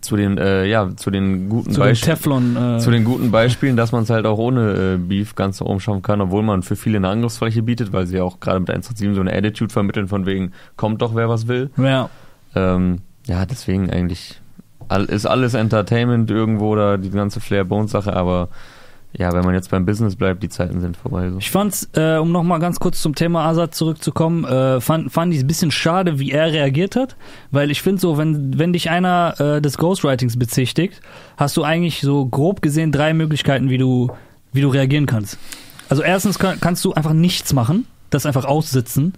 zu 0.00 0.16
den, 0.16 0.38
äh, 0.38 0.66
ja, 0.66 0.94
zu 0.96 1.10
den 1.10 1.48
guten 1.48 1.72
zu 1.72 1.80
Beispielen. 1.80 2.16
Teflon. 2.16 2.56
Äh, 2.56 2.78
Zu 2.78 2.90
den 2.90 3.04
guten 3.04 3.30
Beispielen, 3.30 3.76
dass 3.76 3.92
man 3.92 4.02
es 4.04 4.10
halt 4.10 4.26
auch 4.26 4.38
ohne 4.38 4.94
äh, 4.94 4.96
Beef 4.96 5.34
ganz 5.34 5.60
nach 5.60 5.66
oben 5.66 5.80
schaffen 5.80 6.02
kann, 6.02 6.20
obwohl 6.20 6.42
man 6.42 6.62
für 6.62 6.76
viele 6.76 6.98
eine 6.98 7.08
Angriffsfläche 7.08 7.62
bietet, 7.62 7.92
weil 7.92 8.06
sie 8.06 8.20
auch 8.20 8.40
gerade 8.40 8.60
mit 8.60 8.70
187 8.70 9.14
so 9.14 9.20
eine 9.20 9.32
Attitude 9.32 9.72
vermitteln 9.72 10.08
von 10.08 10.26
wegen, 10.26 10.52
kommt 10.76 11.02
doch 11.02 11.14
wer 11.14 11.28
was 11.28 11.48
will. 11.48 11.70
ja. 11.76 12.08
Ähm, 12.56 13.00
ja, 13.26 13.46
deswegen 13.46 13.90
eigentlich 13.90 14.40
ist 15.08 15.26
alles 15.26 15.54
Entertainment 15.54 16.30
irgendwo 16.30 16.76
da, 16.76 16.98
die 16.98 17.10
ganze 17.10 17.40
Flair 17.40 17.64
Bones 17.64 17.90
Sache, 17.90 18.14
aber 18.14 18.48
ja, 19.16 19.32
wenn 19.32 19.44
man 19.44 19.54
jetzt 19.54 19.70
beim 19.70 19.86
Business 19.86 20.16
bleibt, 20.16 20.42
die 20.42 20.48
Zeiten 20.48 20.80
sind 20.80 20.96
vorbei. 20.96 21.30
So. 21.30 21.38
Ich 21.38 21.50
fand's, 21.50 21.88
äh, 21.94 22.16
um 22.16 22.32
nochmal 22.32 22.58
ganz 22.58 22.80
kurz 22.80 23.00
zum 23.00 23.14
Thema 23.14 23.46
Azad 23.46 23.74
zurückzukommen, 23.74 24.44
äh, 24.44 24.80
fand, 24.80 25.12
fand 25.12 25.32
ich 25.32 25.38
es 25.38 25.44
ein 25.44 25.46
bisschen 25.46 25.70
schade, 25.70 26.18
wie 26.18 26.32
er 26.32 26.52
reagiert 26.52 26.96
hat, 26.96 27.14
weil 27.52 27.70
ich 27.70 27.80
finde 27.80 28.00
so, 28.00 28.18
wenn, 28.18 28.58
wenn 28.58 28.72
dich 28.72 28.90
einer 28.90 29.34
äh, 29.38 29.62
des 29.62 29.78
Ghostwritings 29.78 30.36
bezichtigt, 30.36 31.00
hast 31.36 31.56
du 31.56 31.62
eigentlich 31.62 32.00
so 32.00 32.26
grob 32.26 32.60
gesehen 32.60 32.90
drei 32.90 33.14
Möglichkeiten, 33.14 33.70
wie 33.70 33.78
du, 33.78 34.10
wie 34.52 34.62
du 34.62 34.68
reagieren 34.68 35.06
kannst. 35.06 35.38
Also 35.88 36.02
erstens 36.02 36.38
kann, 36.38 36.58
kannst 36.60 36.84
du 36.84 36.92
einfach 36.92 37.12
nichts 37.12 37.52
machen, 37.52 37.86
das 38.10 38.26
einfach 38.26 38.44
aussitzen. 38.44 39.14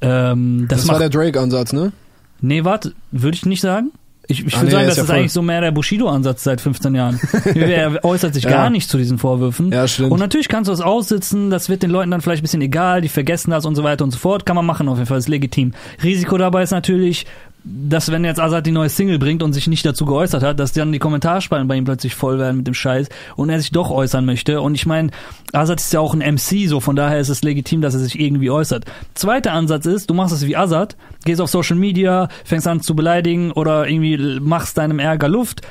Ähm, 0.00 0.66
das, 0.68 0.80
Das, 0.80 0.88
war 0.88 0.98
der 0.98 1.08
Drake-Ansatz, 1.08 1.72
ne? 1.72 1.92
nee, 2.40 2.64
warte, 2.64 2.94
würde 3.12 3.36
ich 3.36 3.46
nicht 3.46 3.60
sagen. 3.60 3.92
Ich, 4.28 4.44
ich 4.46 4.54
Ah, 4.54 4.58
würde 4.58 4.66
nee, 4.66 4.72
sagen, 4.72 4.88
ist 4.88 4.96
das 4.96 4.98
ist 5.04 5.06
voll- 5.10 5.16
eigentlich 5.18 5.32
so 5.32 5.42
mehr 5.42 5.60
der 5.60 5.70
Bushido-Ansatz 5.70 6.42
seit 6.44 6.60
15 6.60 6.94
Jahren. 6.94 7.20
er 7.54 8.04
äußert 8.04 8.34
sich 8.34 8.44
Ja. 8.44 8.50
gar 8.50 8.70
nicht 8.70 8.88
zu 8.88 8.98
diesen 8.98 9.18
Vorwürfen. 9.18 9.70
Ja, 9.72 9.86
stimmt. 9.86 10.10
Und 10.10 10.18
natürlich 10.18 10.48
kannst 10.48 10.68
du 10.68 10.72
das 10.72 10.80
aussitzen, 10.80 11.50
das 11.50 11.68
wird 11.68 11.82
den 11.82 11.90
Leuten 11.90 12.10
dann 12.10 12.20
vielleicht 12.20 12.40
ein 12.40 12.42
bisschen 12.42 12.62
egal, 12.62 13.00
die 13.00 13.08
vergessen 13.08 13.50
das 13.52 13.64
und 13.64 13.74
so 13.76 13.84
weiter 13.84 14.04
und 14.04 14.10
so 14.10 14.18
fort. 14.18 14.44
Kann 14.46 14.56
man 14.56 14.66
machen, 14.66 14.88
auf 14.88 14.96
jeden 14.96 15.06
Fall 15.06 15.18
ist 15.18 15.28
legitim. 15.28 15.72
Risiko 16.02 16.38
dabei 16.38 16.62
ist 16.62 16.70
natürlich, 16.72 17.26
dass 17.68 18.12
wenn 18.12 18.24
jetzt 18.24 18.38
Azad 18.38 18.64
die 18.64 18.70
neue 18.70 18.88
Single 18.88 19.18
bringt 19.18 19.42
und 19.42 19.52
sich 19.52 19.66
nicht 19.66 19.84
dazu 19.84 20.06
geäußert 20.06 20.42
hat, 20.42 20.60
dass 20.60 20.72
dann 20.72 20.92
die 20.92 21.00
Kommentarspalten 21.00 21.66
bei 21.66 21.74
ihm 21.74 21.84
plötzlich 21.84 22.14
voll 22.14 22.38
werden 22.38 22.58
mit 22.58 22.66
dem 22.66 22.74
Scheiß 22.74 23.08
und 23.34 23.50
er 23.50 23.58
sich 23.58 23.72
doch 23.72 23.90
äußern 23.90 24.24
möchte. 24.24 24.60
Und 24.60 24.76
ich 24.76 24.86
meine, 24.86 25.10
Azad 25.52 25.80
ist 25.80 25.92
ja 25.92 25.98
auch 25.98 26.14
ein 26.14 26.34
MC, 26.34 26.68
so 26.68 26.78
von 26.78 26.94
daher 26.94 27.18
ist 27.18 27.28
es 27.28 27.42
legitim, 27.42 27.80
dass 27.80 27.94
er 27.94 28.00
sich 28.00 28.20
irgendwie 28.20 28.50
äußert. 28.50 28.84
Zweiter 29.14 29.52
Ansatz 29.52 29.86
ist, 29.86 30.08
du 30.08 30.14
machst 30.14 30.32
es 30.32 30.46
wie 30.46 30.56
Azad, 30.56 30.96
gehst 31.24 31.40
auf 31.40 31.50
Social 31.50 31.76
Media, 31.76 32.28
fängst 32.44 32.68
an 32.68 32.82
zu 32.82 32.94
beleidigen 32.94 33.50
oder 33.50 33.88
irgendwie 33.88 34.38
machst 34.40 34.78
deinem 34.78 35.00
Ärger 35.00 35.28
Luft. 35.28 35.62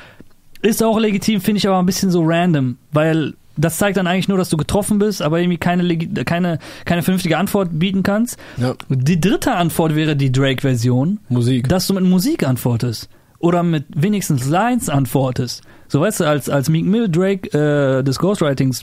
Ist 0.60 0.82
auch 0.82 0.98
legitim, 0.98 1.40
finde 1.40 1.58
ich 1.58 1.68
aber 1.68 1.78
ein 1.78 1.86
bisschen 1.86 2.10
so 2.10 2.22
random, 2.24 2.76
weil 2.92 3.34
das 3.56 3.78
zeigt 3.78 3.96
dann 3.96 4.06
eigentlich 4.06 4.28
nur, 4.28 4.38
dass 4.38 4.48
du 4.48 4.56
getroffen 4.56 4.98
bist, 4.98 5.22
aber 5.22 5.40
irgendwie 5.40 5.58
keine, 5.58 5.96
keine, 6.24 6.58
keine 6.84 7.02
vernünftige 7.02 7.38
Antwort 7.38 7.70
bieten 7.72 8.02
kannst. 8.02 8.38
Ja, 8.56 8.74
Die 8.88 9.20
dritte 9.20 9.52
Antwort 9.54 9.94
wäre 9.94 10.16
die 10.16 10.30
Drake-Version, 10.32 11.20
Musik. 11.28 11.68
dass 11.68 11.86
du 11.86 11.94
mit 11.94 12.04
Musik 12.04 12.46
antwortest. 12.46 13.08
Oder 13.38 13.62
mit 13.62 13.84
wenigstens 13.94 14.48
Lines 14.48 14.88
antwortest. 14.88 15.62
So 15.88 16.00
weißt 16.00 16.20
du, 16.20 16.24
als, 16.24 16.48
als 16.48 16.68
Meek 16.68 16.84
Mill 16.86 17.08
Drake 17.08 17.48
äh, 17.56 18.02
des 18.02 18.18
Ghostwritings 18.18 18.82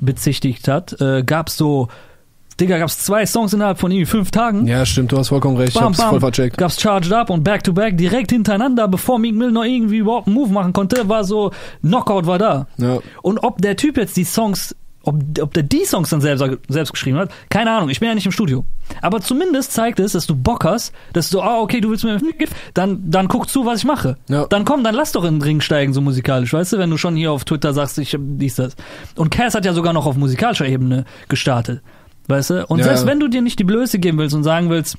bezichtigt 0.00 0.68
hat, 0.68 1.00
äh, 1.00 1.22
gab's 1.24 1.56
so, 1.56 1.88
Digga, 2.60 2.78
gab's 2.78 2.98
zwei 2.98 3.26
Songs 3.26 3.52
innerhalb 3.52 3.78
von 3.78 3.90
irgendwie 3.90 4.06
fünf 4.06 4.30
Tagen. 4.30 4.66
Ja, 4.66 4.86
stimmt, 4.86 5.12
du 5.12 5.18
hast 5.18 5.28
vollkommen 5.28 5.56
recht. 5.58 5.70
ich 5.70 5.74
Bam, 5.74 5.84
hab's 5.84 5.98
bam. 5.98 6.10
voll 6.10 6.20
vercheckt. 6.20 6.56
Gab's 6.56 6.80
Charged 6.80 7.12
Up 7.12 7.28
und 7.28 7.44
Back 7.44 7.62
to 7.64 7.72
Back 7.72 7.98
direkt 7.98 8.32
hintereinander, 8.32 8.88
bevor 8.88 9.18
Meek 9.18 9.34
Mill 9.34 9.50
noch 9.50 9.64
irgendwie 9.64 9.98
überhaupt 9.98 10.26
einen 10.26 10.36
Move 10.36 10.52
machen 10.52 10.72
konnte, 10.72 11.08
war 11.08 11.24
so, 11.24 11.52
Knockout 11.82 12.26
war 12.26 12.38
da. 12.38 12.66
Ja. 12.78 12.98
Und 13.20 13.40
ob 13.40 13.60
der 13.60 13.76
Typ 13.76 13.98
jetzt 13.98 14.16
die 14.16 14.24
Songs, 14.24 14.74
ob, 15.02 15.16
ob 15.42 15.52
der 15.52 15.64
die 15.64 15.84
Songs 15.84 16.08
dann 16.08 16.22
selbst, 16.22 16.42
selbst 16.68 16.92
geschrieben 16.92 17.18
hat, 17.18 17.30
keine 17.50 17.70
Ahnung, 17.72 17.90
ich 17.90 18.00
bin 18.00 18.08
ja 18.08 18.14
nicht 18.14 18.24
im 18.24 18.32
Studio. 18.32 18.64
Aber 19.02 19.20
zumindest 19.20 19.72
zeigt 19.72 20.00
es, 20.00 20.12
dass 20.12 20.26
du 20.26 20.34
Bock 20.34 20.64
hast, 20.64 20.94
dass 21.12 21.28
du, 21.28 21.42
ah, 21.42 21.60
okay, 21.60 21.82
du 21.82 21.90
willst 21.90 22.04
mir 22.04 22.18
dann, 22.72 23.02
dann 23.10 23.28
guck 23.28 23.50
zu, 23.50 23.66
was 23.66 23.80
ich 23.80 23.84
mache. 23.84 24.16
Ja. 24.30 24.46
Dann 24.46 24.64
komm, 24.64 24.82
dann 24.82 24.94
lass 24.94 25.12
doch 25.12 25.24
in 25.24 25.34
den 25.34 25.42
Ring 25.42 25.60
steigen, 25.60 25.92
so 25.92 26.00
musikalisch, 26.00 26.54
weißt 26.54 26.72
du, 26.72 26.78
wenn 26.78 26.88
du 26.88 26.96
schon 26.96 27.16
hier 27.16 27.32
auf 27.32 27.44
Twitter 27.44 27.74
sagst, 27.74 27.98
ich 27.98 28.14
hab 28.14 28.20
dies, 28.24 28.54
das. 28.54 28.76
Und 29.14 29.30
Cass 29.30 29.54
hat 29.54 29.66
ja 29.66 29.74
sogar 29.74 29.92
noch 29.92 30.06
auf 30.06 30.16
musikalischer 30.16 30.66
Ebene 30.66 31.04
gestartet. 31.28 31.82
Weißt 32.28 32.50
du? 32.50 32.66
Und 32.66 32.78
Ja, 32.78 32.84
selbst 32.84 33.02
ja. 33.02 33.06
wenn 33.08 33.20
du 33.20 33.28
dir 33.28 33.42
nicht 33.42 33.58
die 33.58 33.64
Blöße 33.64 33.98
geben 33.98 34.18
willst 34.18 34.34
und 34.34 34.44
sagen 34.44 34.70
willst, 34.70 34.98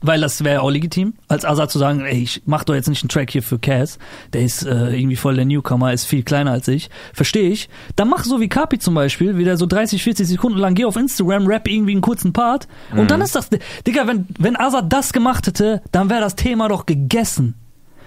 weil 0.00 0.20
das 0.20 0.42
wäre 0.42 0.62
auch 0.62 0.70
legitim, 0.70 1.14
als 1.28 1.44
Azad 1.44 1.70
zu 1.70 1.78
sagen, 1.78 2.00
ey, 2.00 2.22
ich 2.22 2.42
mach 2.44 2.64
doch 2.64 2.74
jetzt 2.74 2.88
nicht 2.88 3.02
einen 3.02 3.08
Track 3.08 3.30
hier 3.30 3.42
für 3.42 3.58
Cass, 3.58 3.98
der 4.32 4.42
ist 4.42 4.64
äh, 4.64 4.96
irgendwie 4.96 5.16
voll 5.16 5.36
der 5.36 5.44
Newcomer, 5.44 5.92
ist 5.92 6.04
viel 6.04 6.22
kleiner 6.22 6.52
als 6.52 6.66
ich, 6.68 6.90
verstehe 7.12 7.50
ich. 7.50 7.68
Dann 7.96 8.08
mach 8.08 8.24
so 8.24 8.40
wie 8.40 8.48
Kapi 8.48 8.78
zum 8.78 8.94
Beispiel, 8.94 9.38
wieder 9.38 9.56
so 9.56 9.66
30, 9.66 10.02
40 10.02 10.26
Sekunden 10.26 10.58
lang, 10.58 10.74
geh 10.74 10.84
auf 10.84 10.96
Instagram, 10.96 11.46
rap 11.46 11.68
irgendwie 11.68 11.92
einen 11.92 12.00
kurzen 12.00 12.32
Part 12.32 12.68
und 12.96 13.10
dann 13.10 13.20
ist 13.20 13.34
das, 13.34 13.48
Digga, 13.86 14.06
wenn, 14.06 14.26
wenn 14.38 14.58
Azad 14.58 14.92
das 14.92 15.12
gemacht 15.12 15.46
hätte, 15.46 15.82
dann 15.92 16.10
wäre 16.10 16.20
das 16.20 16.36
Thema 16.36 16.68
doch 16.68 16.86
gegessen. 16.86 17.54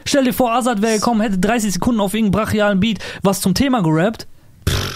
Stell 0.08 0.26
dir 0.26 0.34
vor, 0.34 0.54
Azad 0.54 0.82
wäre 0.82 0.96
gekommen, 0.96 1.22
hätte 1.22 1.40
30 1.40 1.74
Sekunden 1.74 2.02
auf 2.02 2.14
irgendeinen 2.14 2.44
brachialen 2.44 2.80
Beat 2.80 3.00
was 3.24 3.42
zum 3.42 3.54
Thema 3.54 3.82
gerappt, 3.82 4.28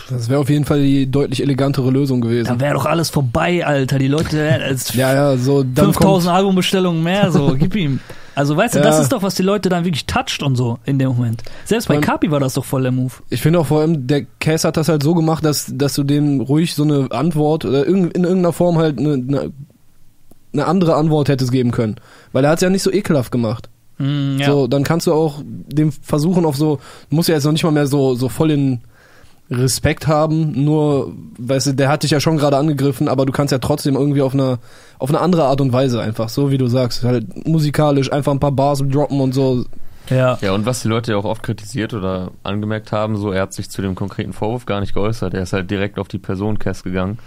Das 0.09 0.27
wäre 0.29 0.39
auf 0.39 0.49
jeden 0.49 0.65
Fall 0.65 0.81
die 0.81 1.09
deutlich 1.09 1.41
elegantere 1.41 1.91
Lösung 1.91 2.21
gewesen. 2.21 2.47
dann 2.47 2.59
wäre 2.59 2.73
doch 2.73 2.85
alles 2.87 3.09
vorbei, 3.11 3.65
Alter. 3.65 3.99
Die 3.99 4.07
Leute, 4.07 4.39
äh, 4.39 4.69
es 4.71 4.93
Ja, 4.95 5.13
ja, 5.13 5.37
so 5.37 5.61
dann 5.63 5.85
5000 5.93 5.95
kommt, 6.25 6.35
Albumbestellungen 6.37 7.03
mehr, 7.03 7.31
so, 7.31 7.55
gib 7.59 7.75
ihm. 7.75 7.99
Also 8.33 8.55
weißt 8.57 8.75
du, 8.75 8.79
Ja. 8.79 8.85
das 8.85 8.99
ist 8.99 9.11
doch, 9.11 9.21
was 9.21 9.35
die 9.35 9.43
Leute 9.43 9.69
dann 9.69 9.83
wirklich 9.85 10.05
toucht 10.07 10.41
und 10.41 10.55
so 10.55 10.79
in 10.85 10.97
dem 10.97 11.09
Moment. 11.09 11.43
Selbst 11.65 11.87
bei 11.87 11.97
Kapi 11.97 12.31
war 12.31 12.39
das 12.39 12.53
doch 12.55 12.65
voll 12.65 12.83
der 12.83 12.91
Move. 12.91 13.11
Ich 13.29 13.41
finde 13.41 13.59
auch 13.59 13.67
vor 13.67 13.81
allem, 13.81 14.07
der 14.07 14.25
Cass 14.39 14.63
hat 14.63 14.77
das 14.77 14.87
halt 14.89 15.03
so 15.03 15.13
gemacht, 15.13 15.43
dass, 15.45 15.71
dass 15.75 15.93
du 15.93 16.03
dem 16.03 16.39
ruhig 16.41 16.73
so 16.73 16.83
eine 16.83 17.07
Antwort 17.11 17.65
oder 17.65 17.85
irgend- 17.85 18.15
in 18.15 18.23
irgendeiner 18.23 18.53
Form 18.53 18.77
halt 18.77 18.97
eine, 18.97 19.13
eine, 19.13 19.51
eine 20.53 20.65
andere 20.65 20.95
Antwort 20.95 21.29
hättest 21.29 21.51
geben 21.51 21.71
können. 21.71 21.97
Weil 22.31 22.45
er 22.45 22.51
hat 22.51 22.57
es 22.59 22.63
ja 22.63 22.69
nicht 22.69 22.81
so 22.83 22.91
ekelhaft 22.91 23.31
gemacht. 23.31 23.69
Mm, 23.99 24.37
ja. 24.39 24.47
So, 24.47 24.67
dann 24.67 24.83
kannst 24.83 25.05
du 25.05 25.13
auch 25.13 25.41
dem 25.45 25.91
versuchen 25.91 26.45
auf 26.45 26.55
so, 26.55 26.79
du 27.09 27.15
musst 27.15 27.29
ja 27.29 27.35
jetzt 27.35 27.43
noch 27.43 27.51
nicht 27.51 27.63
mal 27.65 27.71
mehr 27.71 27.87
so, 27.87 28.15
so 28.15 28.29
voll 28.29 28.51
in 28.51 28.79
Respekt 29.51 30.07
haben, 30.07 30.63
nur, 30.63 31.13
weißt 31.39 31.67
du, 31.67 31.73
der 31.73 31.89
hat 31.89 32.03
dich 32.03 32.11
ja 32.11 32.19
schon 32.19 32.37
gerade 32.37 32.57
angegriffen, 32.57 33.07
aber 33.07 33.25
du 33.25 33.31
kannst 33.31 33.51
ja 33.51 33.57
trotzdem 33.57 33.95
irgendwie 33.95 34.21
auf 34.21 34.33
eine, 34.33 34.59
auf 34.99 35.09
eine 35.09 35.19
andere 35.21 35.45
Art 35.45 35.59
und 35.59 35.73
Weise 35.73 36.01
einfach, 36.01 36.29
so 36.29 36.51
wie 36.51 36.57
du 36.57 36.67
sagst, 36.67 37.03
halt 37.03 37.47
musikalisch 37.47 38.11
einfach 38.11 38.31
ein 38.31 38.39
paar 38.39 38.51
Bars 38.51 38.83
droppen 38.87 39.19
und 39.19 39.33
so, 39.33 39.65
Ja. 40.09 40.37
Ja, 40.41 40.53
und 40.53 40.65
was 40.65 40.81
die 40.81 40.87
Leute 40.87 41.11
ja 41.11 41.17
auch 41.17 41.25
oft 41.25 41.43
kritisiert 41.43 41.93
oder 41.93 42.31
angemerkt 42.43 42.91
haben, 42.91 43.15
so 43.17 43.31
er 43.31 43.43
hat 43.43 43.53
sich 43.53 43.69
zu 43.69 43.81
dem 43.81 43.95
konkreten 43.95 44.33
Vorwurf 44.33 44.65
gar 44.65 44.79
nicht 44.81 44.93
geäußert. 44.93 45.33
Er 45.33 45.43
ist 45.43 45.53
halt 45.53 45.69
direkt 45.69 45.99
auf 45.99 46.07
die 46.07 46.19
Person 46.19 46.59
Cass 46.59 46.83
gegangen, 46.83 47.19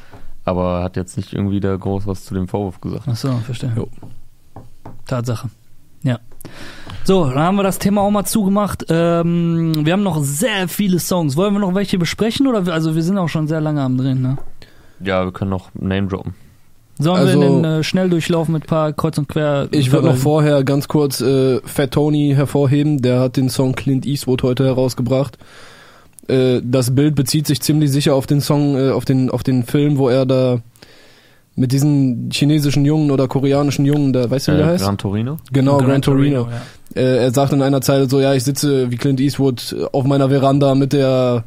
aber 0.45 0.83
hat 0.83 0.97
jetzt 0.97 1.17
nicht 1.17 1.33
irgendwie 1.33 1.61
da 1.61 1.75
groß 1.77 2.07
was 2.07 2.25
zu 2.25 2.35
dem 2.35 2.49
Vorwurf 2.49 2.81
gesagt. 2.81 3.05
Ach 3.07 3.17
so, 3.17 3.33
verstehe. 3.45 3.73
Jo. 3.77 3.89
Tatsache. 5.07 5.49
Ja. 6.03 6.19
So, 7.05 7.25
dann 7.27 7.39
haben 7.39 7.57
wir 7.57 7.63
das 7.65 7.79
Thema 7.79 8.01
auch 8.03 8.11
mal 8.11 8.25
zugemacht. 8.25 8.87
Ähm, 8.89 9.73
wir 9.85 9.93
haben 9.93 10.03
noch 10.05 10.23
sehr 10.23 10.69
viele 10.69 11.01
Songs. 11.01 11.37
Wollen 11.37 11.53
wir 11.55 11.59
noch 11.61 11.75
welche 11.75 11.99
besprechen? 11.99 12.47
Oder 12.47 12.65
wir- 12.67 12.73
also 12.75 12.95
wir 12.95 13.03
sind 13.03 13.19
auch 13.19 13.29
schon 13.29 13.49
sehr 13.49 13.61
lange 13.61 13.83
am 13.83 13.97
drin, 13.99 14.23
ne? 14.23 14.39
Ja, 15.05 15.25
wir 15.25 15.33
können 15.33 15.51
noch 15.51 15.71
Name 15.75 16.07
droppen. 16.07 16.35
Sollen 16.99 17.27
Also- 17.27 17.41
wir 17.41 17.49
den 17.49 17.65
äh, 17.65 17.83
Schnelldurchlauf 17.83 18.49
mit 18.49 18.65
ein 18.65 18.67
paar 18.67 18.93
Kreuz 18.93 19.19
und 19.19 19.29
Quer? 19.29 19.67
Ich 19.73 19.91
würde 19.91 20.07
noch 20.09 20.17
vorher 20.17 20.63
ganz 20.63 20.87
kurz 20.87 21.21
äh, 21.21 21.61
Fat 21.65 21.91
Tony 21.91 22.35
hervorheben. 22.37 23.03
Der 23.03 23.19
hat 23.19 23.37
den 23.37 23.49
Song 23.49 23.75
Clint 23.75 24.07
Eastwood 24.07 24.45
heute 24.45 24.65
herausgebracht. 24.65 25.39
Äh, 26.29 26.61
das 26.63 26.95
Bild 26.95 27.17
bezieht 27.17 27.49
sich 27.49 27.61
ziemlich 27.63 27.91
sicher 27.91 28.15
auf 28.15 28.27
den 28.29 28.41
Song, 28.41 28.77
äh, 28.77 28.91
auf 28.91 29.05
den 29.05 29.29
auf 29.31 29.43
den 29.43 29.65
Film, 29.65 29.99
wo 29.99 30.09
er 30.09 30.25
da 30.25 30.59
mit 31.55 31.73
diesen 31.73 32.31
chinesischen 32.33 32.85
Jungen 32.85 33.11
oder 33.11 33.29
koreanischen 33.29 33.85
Jungen, 33.85 34.13
da 34.13 34.31
weißt 34.31 34.49
du, 34.49 34.53
wie 34.53 34.57
der 34.57 34.67
Äh, 34.67 34.71
heißt? 34.71 34.85
Gran 34.85 34.99
Torino? 34.99 35.37
genau, 35.53 35.79
Gran, 35.79 36.01
Torino. 36.03 36.49
ja. 36.95 37.01
Äh, 37.01 37.25
er 37.25 37.31
sagt 37.33 37.53
in 37.53 37.63
einer 37.63 37.81
Zeile 37.81 38.09
so, 38.09 38.21
ja, 38.21 38.35
ich 38.35 38.45
sitze 38.45 38.91
wie 38.91 38.97
Clint 38.97 39.21
Eastwood 39.21 39.75
auf 39.93 40.05
meiner 40.05 40.29
Veranda 40.31 40.75
mit 40.75 40.93
der 40.93 41.45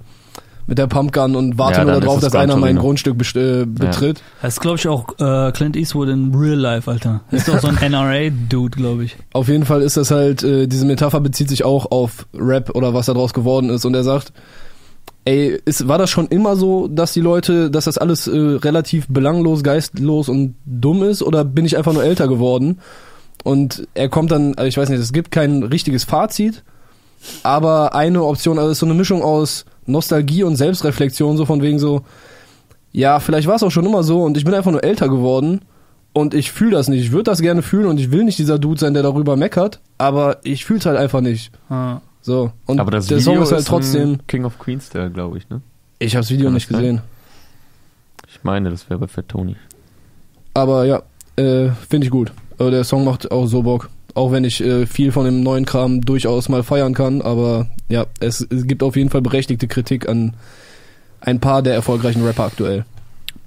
mit 0.67 0.79
der 0.79 0.87
Pumpgun 0.87 1.35
und 1.35 1.59
warte 1.59 1.77
Ja, 1.81 1.85
nur 1.85 2.01
darauf, 2.01 2.19
dass 2.21 2.31
Gran 2.31 2.41
einer 2.45 2.55
mein 2.55 2.69
Torino. 2.69 2.81
Grundstück 2.81 3.17
best 3.19 3.35
äh, 3.35 3.65
betritt. 3.67 4.23
Das 4.41 4.55
ist, 4.55 4.61
glaube 4.61 4.77
ich, 4.77 4.87
auch 4.87 5.05
äh, 5.19 5.51
Clint 5.51 5.75
Eastwood 5.75 6.09
in 6.09 6.33
Real 6.33 6.57
Life, 6.57 6.89
Alter. 6.89 7.21
Ist 7.29 7.47
doch 7.47 7.59
so 7.59 7.67
ein 7.67 7.75
NRA-Dude, 7.91 8.75
glaube 8.75 9.03
ich. 9.03 9.15
Auf 9.33 9.47
jeden 9.47 9.65
Fall 9.65 9.83
ist 9.83 9.95
das 9.95 10.09
halt, 10.09 10.41
äh, 10.43 10.65
diese 10.67 10.85
Metapher 10.87 11.19
bezieht 11.19 11.49
sich 11.49 11.63
auch 11.63 11.91
auf 11.91 12.25
Rap 12.33 12.71
oder 12.75 12.95
was 12.95 13.05
da 13.05 13.13
draus 13.13 13.33
geworden 13.35 13.69
ist. 13.69 13.85
Und 13.85 13.93
er 13.93 14.03
sagt, 14.03 14.33
ey, 15.25 15.59
ist, 15.65 15.87
war 15.87 15.97
das 15.97 16.09
schon 16.09 16.27
immer 16.27 16.55
so, 16.55 16.87
dass 16.87 17.13
die 17.13 17.21
Leute, 17.21 17.69
dass 17.69 17.85
das 17.85 17.97
alles 17.97 18.27
äh, 18.27 18.37
relativ 18.37 19.07
belanglos, 19.09 19.63
geistlos 19.63 20.29
und 20.29 20.55
dumm 20.65 21.03
ist? 21.03 21.23
Oder 21.23 21.43
bin 21.43 21.65
ich 21.65 21.77
einfach 21.77 21.93
nur 21.93 22.03
älter 22.03 22.27
geworden? 22.27 22.79
Und 23.43 23.87
er 23.93 24.09
kommt 24.09 24.31
dann, 24.31 24.55
also 24.55 24.67
ich 24.67 24.77
weiß 24.77 24.89
nicht, 24.89 24.99
es 24.99 25.13
gibt 25.13 25.31
kein 25.31 25.63
richtiges 25.63 26.03
Fazit, 26.03 26.63
aber 27.43 27.93
eine 27.93 28.23
Option, 28.23 28.57
also 28.57 28.69
es 28.69 28.77
ist 28.77 28.79
so 28.79 28.85
eine 28.85 28.95
Mischung 28.95 29.21
aus 29.21 29.65
Nostalgie 29.85 30.43
und 30.43 30.55
Selbstreflexion, 30.55 31.37
so 31.37 31.45
von 31.45 31.61
wegen 31.61 31.79
so, 31.79 32.01
ja, 32.91 33.19
vielleicht 33.19 33.47
war 33.47 33.55
es 33.55 33.63
auch 33.63 33.71
schon 33.71 33.85
immer 33.85 34.03
so 34.03 34.23
und 34.23 34.37
ich 34.37 34.45
bin 34.45 34.53
einfach 34.53 34.71
nur 34.71 34.83
älter 34.83 35.09
geworden 35.09 35.61
und 36.13 36.33
ich 36.33 36.51
fühle 36.51 36.71
das 36.71 36.87
nicht. 36.87 37.01
Ich 37.01 37.11
würde 37.11 37.25
das 37.25 37.41
gerne 37.41 37.61
fühlen 37.61 37.87
und 37.87 37.99
ich 37.99 38.11
will 38.11 38.23
nicht 38.23 38.39
dieser 38.39 38.57
Dude 38.57 38.79
sein, 38.79 38.93
der 38.93 39.03
darüber 39.03 39.35
meckert, 39.35 39.79
aber 39.97 40.37
ich 40.43 40.65
fühle 40.65 40.79
es 40.79 40.85
halt 40.85 40.97
einfach 40.97 41.21
nicht. 41.21 41.51
Ah. 41.69 41.99
So. 42.25 42.51
Und 42.65 42.79
aber 42.79 42.89
das 42.89 43.05
der 43.05 43.19
Video 43.19 43.33
Song 43.33 43.43
ist 43.43 43.51
halt 43.51 43.67
trotzdem. 43.67 44.17
King 44.25 44.45
of 44.45 44.57
Queens 44.57 44.87
Style, 44.87 45.11
glaube 45.11 45.37
ich, 45.37 45.47
ne? 45.47 45.61
Ich 45.99 46.15
habe 46.15 46.23
das 46.23 46.31
Video 46.31 46.47
Kann 46.47 46.55
nicht 46.55 46.71
das 46.71 46.75
gesehen. 46.75 47.01
Ich 48.27 48.43
meine, 48.43 48.71
das 48.71 48.89
wäre 48.89 48.99
bei 48.99 49.07
Fat 49.07 49.29
Tony. 49.29 49.55
Aber 50.55 50.85
ja, 50.85 51.03
äh, 51.35 51.69
finde 51.87 52.05
ich 52.05 52.09
gut. 52.09 52.31
Aber 52.57 52.71
der 52.71 52.83
Song 52.83 53.05
macht 53.05 53.31
auch 53.31 53.45
so 53.45 53.61
Bock. 53.61 53.91
Auch 54.15 54.31
wenn 54.31 54.43
ich 54.43 54.59
äh, 54.63 54.87
viel 54.87 55.11
von 55.11 55.25
dem 55.25 55.43
neuen 55.43 55.65
Kram 55.65 56.01
durchaus 56.01 56.49
mal 56.49 56.63
feiern 56.63 56.95
kann, 56.95 57.21
aber 57.21 57.67
ja, 57.89 58.07
es, 58.19 58.41
es 58.41 58.65
gibt 58.65 58.81
auf 58.81 58.95
jeden 58.95 59.11
Fall 59.11 59.21
berechtigte 59.21 59.67
Kritik 59.67 60.09
an 60.09 60.33
ein 61.21 61.39
paar 61.39 61.61
der 61.61 61.75
erfolgreichen 61.75 62.25
Rapper 62.25 62.45
aktuell. 62.45 62.85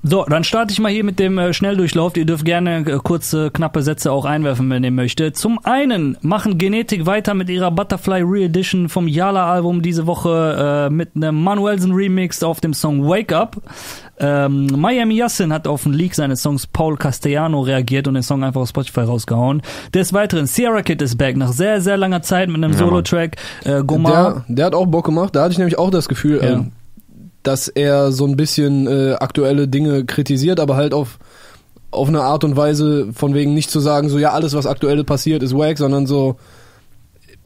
So, 0.05 0.25
dann 0.25 0.45
starte 0.45 0.73
ich 0.73 0.79
mal 0.79 0.93
hier 0.93 1.03
mit 1.03 1.19
dem 1.19 1.39
äh, 1.39 1.53
Schnelldurchlauf. 1.53 2.17
Ihr 2.17 2.25
dürft 2.25 2.45
gerne 2.45 2.79
äh, 2.87 2.99
kurze, 3.03 3.51
knappe 3.51 3.83
Sätze 3.83 4.13
auch 4.13 4.25
einwerfen, 4.25 4.71
wenn 4.71 4.85
ihr 4.85 4.93
möchtet. 4.93 5.37
Zum 5.37 5.59
einen 5.65 6.17
machen 6.23 6.57
Genetik 6.57 7.05
weiter 7.05 7.35
mit 7.35 7.51
ihrer 7.51 7.73
Butterfly 7.73 8.23
Re-Edition 8.23 8.89
vom 8.89 9.09
Yala-Album 9.09 9.83
diese 9.83 10.07
Woche 10.07 10.87
äh, 10.89 10.91
mit 10.93 11.11
einem 11.17 11.43
Manuelsen 11.43 11.93
Remix 11.93 12.45
auf 12.45 12.61
dem 12.61 12.75
Song 12.75 13.09
Wake 13.09 13.33
Up. 13.33 13.57
Ähm, 14.21 14.67
Miami 14.77 15.17
Yassin 15.17 15.53
hat 15.53 15.67
auf 15.67 15.83
den 15.83 15.93
Leak 15.93 16.15
seines 16.15 16.43
Songs 16.43 16.67
Paul 16.69 16.97
Castellano 16.97 17.61
reagiert 17.61 18.07
und 18.09 18.15
den 18.15 18.23
Song 18.23 18.45
einfach 18.45 18.61
auf 18.61 18.69
Spotify 18.69 19.01
rausgehauen. 19.01 19.63
Des 19.95 20.13
Weiteren, 20.13 20.47
Sierra 20.47 20.83
Kid 20.83 21.03
ist 21.03 21.19
back 21.19 21.37
nach 21.37 21.53
sehr, 21.53 21.81
sehr 21.81 21.97
langer 21.97 22.23
Zeit 22.23 22.49
mit 22.49 22.57
einem 22.57 22.73
Ja. 22.73 22.79
Solo-Track. 22.79 23.37
Äh, 23.65 23.83
Gomar. 23.83 24.45
Der, 24.49 24.55
der 24.57 24.67
hat 24.67 24.75
auch 24.75 24.87
Bock 24.87 25.07
gemacht. 25.07 25.35
Da 25.35 25.43
hatte 25.43 25.53
ich 25.53 25.59
nämlich 25.59 25.79
auch 25.79 25.91
das 25.91 26.09
Gefühl, 26.09 26.41
Ja. 26.43 26.51
ähm, 26.51 26.73
dass 27.43 27.69
er 27.69 28.13
so 28.13 28.27
ein 28.27 28.37
bisschen 28.37 28.87
äh, 28.87 29.15
aktuelle 29.15 29.69
Dinge 29.69 30.05
kritisiert, 30.05 30.61
aber 30.61 30.77
halt 30.77 30.93
auf 30.95 31.19
auf 31.91 32.09
eine 32.09 32.21
Art 32.21 32.45
und 32.45 32.55
Weise 32.57 33.09
von 33.15 33.33
wegen 33.33 33.55
nicht 33.55 33.71
zu 33.71 33.81
sagen, 33.81 34.11
so 34.11 34.19
ja, 34.19 34.33
alles 34.33 34.53
was 34.55 34.67
aktuell 34.67 35.03
passiert 35.05 35.43
ist 35.43 35.57
wack, 35.57 35.79
sondern 35.79 36.07
so 36.07 36.37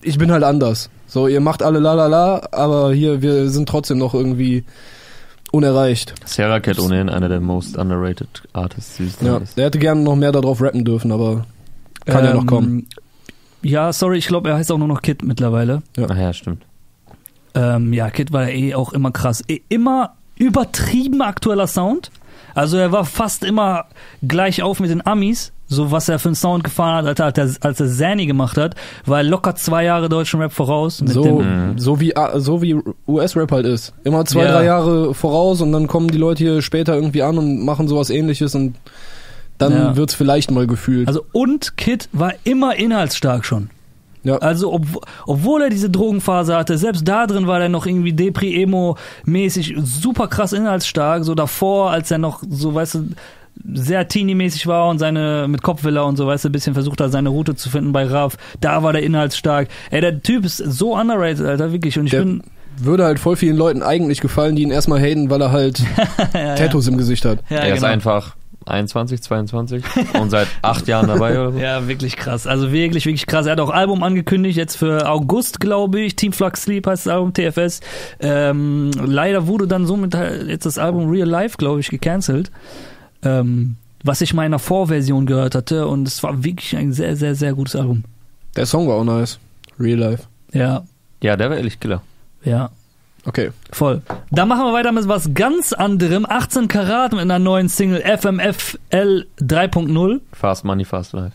ich 0.02 0.18
bin 0.18 0.32
halt 0.32 0.42
anders. 0.42 0.90
So, 1.06 1.28
ihr 1.28 1.40
macht 1.40 1.62
alle 1.62 1.78
la 1.78 1.94
la 1.94 2.06
la, 2.06 2.48
aber 2.50 2.92
hier 2.92 3.22
wir 3.22 3.50
sind 3.50 3.68
trotzdem 3.68 3.98
noch 3.98 4.14
irgendwie 4.14 4.64
unerreicht. 5.52 6.14
Sarah 6.24 6.58
Cat 6.60 6.78
ohnehin 6.80 7.08
einer 7.08 7.28
der 7.28 7.40
most 7.40 7.76
underrated 7.76 8.42
Artists 8.52 8.96
dieses 8.96 9.20
Ja, 9.20 9.40
der 9.56 9.66
hätte 9.66 9.78
gerne 9.78 10.00
noch 10.00 10.16
mehr 10.16 10.32
darauf 10.32 10.60
rappen 10.60 10.84
dürfen, 10.84 11.12
aber 11.12 11.46
kann 12.06 12.24
ja 12.24 12.32
noch 12.32 12.40
Ähm, 12.40 12.46
kommen. 12.46 12.86
Ja, 13.62 13.92
sorry, 13.92 14.18
ich 14.18 14.26
glaube, 14.26 14.48
er 14.48 14.56
heißt 14.56 14.72
auch 14.72 14.78
nur 14.78 14.88
noch 14.88 15.02
Kid 15.02 15.22
mittlerweile. 15.22 15.82
Ja. 15.96 16.06
Ach 16.10 16.16
ja, 16.16 16.32
stimmt. 16.32 16.64
Ähm, 17.54 17.92
ja, 17.92 18.10
Kid 18.10 18.32
war 18.32 18.48
ja 18.48 18.54
eh 18.54 18.74
auch 18.74 18.92
immer 18.92 19.10
krass. 19.10 19.42
Eh, 19.48 19.60
Immer 19.68 20.14
übertrieben 20.36 21.22
aktueller 21.22 21.66
Sound. 21.66 22.10
Also 22.54 22.76
er 22.76 22.92
war 22.92 23.04
fast 23.06 23.44
immer 23.44 23.86
gleich 24.26 24.62
auf 24.62 24.78
mit 24.80 24.90
den 24.90 25.06
Amis, 25.06 25.52
so 25.68 25.90
was 25.90 26.08
er 26.10 26.18
für 26.18 26.28
einen 26.28 26.34
Sound 26.34 26.64
gefahren 26.64 27.06
hat, 27.06 27.18
als 27.20 27.38
er, 27.38 27.66
als 27.66 27.80
er 27.80 27.88
Zanny 27.88 28.26
gemacht 28.26 28.58
hat, 28.58 28.74
war 29.06 29.18
er 29.18 29.24
locker 29.24 29.54
zwei 29.54 29.84
Jahre 29.84 30.10
deutschen 30.10 30.38
Rap 30.40 30.52
voraus. 30.52 30.98
So, 30.98 31.22
dem, 31.22 31.78
so 31.78 31.98
wie 31.98 32.14
ah, 32.14 32.38
so 32.40 32.60
wie 32.60 32.76
US-Rap 33.08 33.52
halt 33.52 33.64
ist. 33.64 33.94
Immer 34.04 34.26
zwei, 34.26 34.44
Ja. 34.44 34.52
drei 34.52 34.64
Jahre 34.66 35.14
voraus 35.14 35.62
und 35.62 35.72
dann 35.72 35.86
kommen 35.86 36.08
die 36.08 36.18
Leute 36.18 36.44
hier 36.44 36.60
später 36.62 36.94
irgendwie 36.94 37.22
an 37.22 37.38
und 37.38 37.64
machen 37.64 37.88
sowas 37.88 38.10
ähnliches 38.10 38.54
und 38.54 38.74
dann 39.56 39.72
Ja. 39.72 39.96
wird's 39.96 40.14
vielleicht 40.14 40.50
mal 40.50 40.66
gefühlt. 40.66 41.08
also 41.08 41.24
und 41.32 41.76
Kid 41.78 42.08
war 42.12 42.34
immer 42.44 42.76
inhaltsstark 42.76 43.46
schon. 43.46 43.70
Ja. 44.24 44.36
Also 44.38 44.72
ob, 44.72 44.82
obwohl 45.26 45.62
er 45.62 45.70
diese 45.70 45.90
Drogenphase 45.90 46.56
hatte, 46.56 46.78
selbst 46.78 47.06
da 47.06 47.26
drin 47.26 47.46
war 47.46 47.60
er 47.60 47.68
noch 47.68 47.86
irgendwie 47.86 48.12
Depri-Emo-mäßig 48.12 49.76
super 49.82 50.28
krass 50.28 50.52
inhaltsstark. 50.52 51.24
So 51.24 51.34
davor, 51.34 51.90
als 51.90 52.10
er 52.10 52.18
noch 52.18 52.42
so, 52.48 52.74
weißt 52.74 52.94
du, 52.96 53.08
sehr 53.74 54.08
teeny-mäßig 54.08 54.66
war 54.66 54.88
und 54.88 54.98
seine 54.98 55.46
mit 55.48 55.62
Kopfvilla 55.62 56.02
und 56.02 56.16
so, 56.16 56.26
weißt 56.26 56.44
du, 56.44 56.48
ein 56.48 56.52
bisschen 56.52 56.74
versucht 56.74 57.00
hat, 57.00 57.12
seine 57.12 57.28
Route 57.28 57.54
zu 57.54 57.68
finden 57.70 57.92
bei 57.92 58.04
Rav. 58.04 58.36
Da 58.60 58.82
war 58.82 58.92
der 58.92 59.02
inhaltsstark. 59.02 59.68
Ey, 59.90 60.00
der 60.00 60.22
Typ 60.22 60.44
ist 60.44 60.56
so 60.56 60.94
underrated, 60.98 61.44
Alter, 61.44 61.72
wirklich. 61.72 61.98
Und 61.98 62.06
ich 62.06 62.12
Der- 62.12 62.20
bin. 62.20 62.42
Würde 62.78 63.04
halt 63.04 63.18
voll 63.18 63.36
vielen 63.36 63.56
Leuten 63.58 63.82
eigentlich 63.82 64.22
gefallen, 64.22 64.56
die 64.56 64.62
ihn 64.62 64.70
erstmal 64.70 64.98
haten, 64.98 65.28
weil 65.28 65.42
er 65.42 65.52
halt 65.52 65.82
ja, 66.34 66.54
Tattoos 66.54 66.88
im 66.88 66.96
Gesicht 66.96 67.22
hat. 67.26 67.40
Ja, 67.50 67.58
er 67.58 67.68
ja, 67.68 67.74
ist 67.74 67.80
genau. 67.80 67.92
einfach 67.92 68.34
21, 68.66 69.22
22 69.22 69.84
und 70.20 70.30
seit 70.30 70.48
acht 70.62 70.86
Jahren 70.88 71.08
dabei 71.08 71.38
oder 71.40 71.52
so. 71.52 71.58
Ja, 71.58 71.86
wirklich 71.88 72.16
krass. 72.16 72.46
Also 72.46 72.72
wirklich, 72.72 73.04
wirklich 73.06 73.26
krass. 73.26 73.46
Er 73.46 73.52
hat 73.52 73.60
auch 73.60 73.70
Album 73.70 74.02
angekündigt, 74.02 74.56
jetzt 74.56 74.76
für 74.76 75.08
August, 75.08 75.60
glaube 75.60 76.00
ich. 76.00 76.16
Team 76.16 76.32
Flux 76.32 76.62
Sleep 76.62 76.86
heißt 76.86 77.06
das 77.06 77.12
Album, 77.12 77.32
TFS. 77.34 77.80
Ähm, 78.20 78.90
leider 79.04 79.46
wurde 79.46 79.66
dann 79.66 79.86
somit 79.86 80.14
halt 80.14 80.48
jetzt 80.48 80.66
das 80.66 80.78
Album 80.78 81.08
Real 81.10 81.28
Life, 81.28 81.56
glaube 81.58 81.80
ich, 81.80 81.88
gecancelt. 81.88 82.50
Ähm, 83.22 83.76
was 84.04 84.20
ich 84.20 84.34
mal 84.34 84.42
in 84.42 84.46
einer 84.46 84.58
Vorversion 84.58 85.26
gehört 85.26 85.54
hatte 85.54 85.86
und 85.86 86.08
es 86.08 86.22
war 86.22 86.42
wirklich 86.42 86.76
ein 86.76 86.92
sehr, 86.92 87.14
sehr, 87.16 87.34
sehr 87.34 87.54
gutes 87.54 87.76
Album. 87.76 88.04
Der 88.56 88.66
Song 88.66 88.88
war 88.88 88.96
auch 88.96 89.04
nice. 89.04 89.38
Real 89.78 89.98
life. 89.98 90.24
Ja, 90.52 90.82
Ja, 91.22 91.36
der 91.36 91.50
war 91.50 91.56
ehrlich 91.56 91.78
Killer. 91.80 92.02
ja. 92.44 92.70
Okay. 93.24 93.50
Voll. 93.70 94.02
Dann 94.30 94.48
machen 94.48 94.64
wir 94.64 94.72
weiter 94.72 94.90
mit 94.92 95.06
was 95.06 95.30
ganz 95.34 95.72
anderem. 95.72 96.26
18 96.28 96.66
Karat 96.68 97.12
mit 97.12 97.20
einer 97.20 97.38
neuen 97.38 97.68
Single 97.68 98.00
FMFL 98.02 99.26
3.0. 99.40 100.20
Fast 100.32 100.64
Money, 100.64 100.84
Fast 100.84 101.12
Life. 101.12 101.32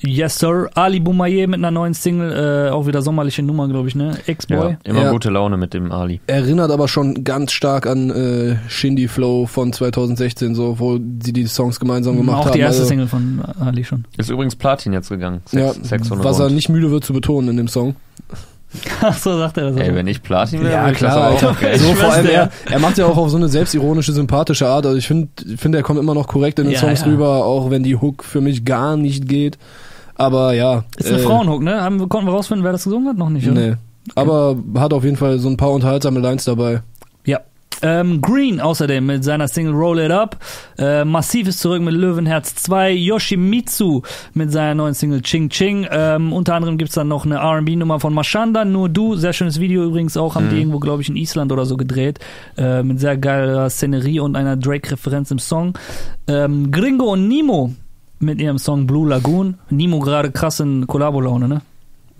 Yes, 0.00 0.38
Sir. 0.38 0.70
Ali 0.74 1.00
Boumaier 1.00 1.48
mit 1.48 1.56
einer 1.58 1.72
neuen 1.72 1.92
Single. 1.92 2.68
Äh, 2.68 2.70
auch 2.70 2.86
wieder 2.86 3.02
sommerliche 3.02 3.42
Nummer, 3.42 3.66
glaube 3.66 3.88
ich, 3.88 3.96
ne? 3.96 4.16
X-Boy. 4.26 4.56
Ja, 4.72 4.76
immer 4.84 5.02
Ja. 5.02 5.10
gute 5.10 5.28
Laune 5.28 5.56
mit 5.56 5.74
dem 5.74 5.90
Ali. 5.90 6.20
Erinnert 6.28 6.70
aber 6.70 6.86
schon 6.86 7.24
ganz 7.24 7.50
stark 7.50 7.86
an 7.88 8.10
äh, 8.10 8.56
Shindy 8.68 9.08
Flow 9.08 9.46
von 9.46 9.72
2016, 9.72 10.54
so 10.54 10.78
wo 10.78 10.98
sie 11.20 11.32
die 11.32 11.46
Songs 11.48 11.80
gemeinsam 11.80 12.16
gemacht 12.16 12.38
Auch 12.38 12.46
haben. 12.46 12.52
die 12.52 12.60
erste 12.60 12.82
Also, 12.82 12.90
Single 12.90 13.08
von 13.08 13.42
Ali 13.60 13.84
schon. 13.84 14.04
Ist 14.16 14.30
übrigens 14.30 14.54
Platin 14.54 14.92
jetzt 14.92 15.08
gegangen. 15.08 15.42
Ja, 15.50 15.72
Sex, 15.72 15.88
Sex 15.88 16.10
und 16.12 16.22
was 16.22 16.38
er 16.38 16.48
nicht 16.50 16.68
müde 16.68 16.92
wird 16.92 17.04
zu 17.04 17.12
betonen 17.12 17.48
in 17.48 17.56
dem 17.56 17.68
Song. 17.68 17.96
Ach 19.00 19.16
so, 19.16 19.38
sagt 19.38 19.56
er 19.56 19.70
das. 19.70 19.76
Ey, 19.80 19.90
auch. 19.90 19.94
wenn 19.94 20.06
ich 20.06 20.22
Platin 20.22 20.62
wäre, 20.62 20.72
Ja, 20.72 20.88
das 20.88 20.98
klar, 20.98 21.32
auch 21.32 21.60
geil. 21.60 21.78
So 21.78 21.94
vor 21.94 22.12
allem 22.12 22.26
er, 22.26 22.50
er 22.70 22.78
macht 22.78 22.98
ja 22.98 23.06
auch 23.06 23.16
auf 23.16 23.30
so 23.30 23.36
eine 23.36 23.48
selbstironische, 23.48 24.12
sympathische 24.12 24.66
Art. 24.68 24.84
Also 24.86 24.98
ich 24.98 25.06
finde, 25.06 25.28
finde 25.56 25.78
er 25.78 25.82
kommt 25.84 25.98
immer 25.98 26.14
noch 26.14 26.26
korrekt 26.28 26.58
in 26.58 26.66
den 26.66 26.74
Ja, 26.74 26.80
Songs 26.80 27.00
ja. 27.00 27.06
rüber, 27.06 27.44
auch 27.46 27.70
wenn 27.70 27.82
die 27.82 27.96
Hook 27.96 28.24
für 28.24 28.40
mich 28.40 28.64
gar 28.64 28.96
nicht 28.96 29.26
geht. 29.28 29.58
Aber 30.16 30.52
ja. 30.52 30.84
Ist 30.96 31.08
eine 31.08 31.18
äh, 31.18 31.22
Frauenhook, 31.22 31.62
ne? 31.62 31.80
Haben, 31.80 32.00
wir- 32.00 32.08
konnten 32.08 32.26
wir 32.28 32.32
rausfinden, 32.34 32.64
wer 32.64 32.72
das 32.72 32.84
gesungen 32.84 33.08
hat? 33.08 33.16
Noch 33.16 33.30
nicht, 33.30 33.48
oder? 33.48 33.60
Nee. 33.60 33.74
Aber 34.14 34.56
hat 34.76 34.92
auf 34.92 35.04
jeden 35.04 35.16
Fall 35.16 35.38
so 35.38 35.48
ein 35.48 35.56
paar 35.56 35.70
unterhaltsame 35.70 36.20
Lines 36.20 36.44
dabei. 36.44 36.82
Ähm, 37.80 38.20
Green 38.20 38.60
außerdem 38.60 39.06
mit 39.06 39.22
seiner 39.24 39.46
Single 39.46 39.72
Roll 39.74 40.00
It 40.00 40.10
Up. 40.10 40.36
Äh, 40.78 41.04
Massiv 41.04 41.46
ist 41.48 41.60
zurück 41.60 41.80
mit 41.82 41.94
Löwenherz 41.94 42.54
2. 42.56 42.92
Yoshimitsu 42.92 44.02
mit 44.34 44.50
seiner 44.50 44.74
neuen 44.74 44.94
Single 44.94 45.22
Ching 45.22 45.48
Ching. 45.48 45.86
Ähm, 45.90 46.32
unter 46.32 46.54
anderem 46.54 46.76
gibt's 46.78 46.94
dann 46.94 47.08
noch 47.08 47.24
eine 47.24 47.36
R&B-Nummer 47.36 48.00
von 48.00 48.12
Mashanda, 48.14 48.64
Nur 48.64 48.88
Du. 48.88 49.14
Sehr 49.16 49.32
schönes 49.32 49.60
Video 49.60 49.84
übrigens 49.84 50.16
auch. 50.16 50.34
Haben 50.34 50.50
die 50.50 50.58
irgendwo, 50.58 50.78
glaube 50.80 51.02
ich, 51.02 51.08
in 51.08 51.16
Island 51.16 51.52
oder 51.52 51.66
so 51.66 51.76
gedreht. 51.76 52.18
Äh, 52.56 52.82
mit 52.82 52.98
sehr 53.00 53.16
geiler 53.16 53.70
Szenerie 53.70 54.20
und 54.20 54.34
einer 54.36 54.56
Drake-Referenz 54.56 55.30
im 55.30 55.38
Song. 55.38 55.74
Ähm, 56.26 56.70
Gringo 56.72 57.12
und 57.12 57.28
Nemo 57.28 57.72
mit 58.18 58.40
ihrem 58.40 58.58
Song 58.58 58.86
Blue 58.88 59.08
Lagoon. 59.08 59.54
Nemo 59.70 60.00
gerade 60.00 60.32
krass 60.32 60.58
in 60.60 60.86
Kollabo-Laune, 60.88 61.46
ne? 61.48 61.62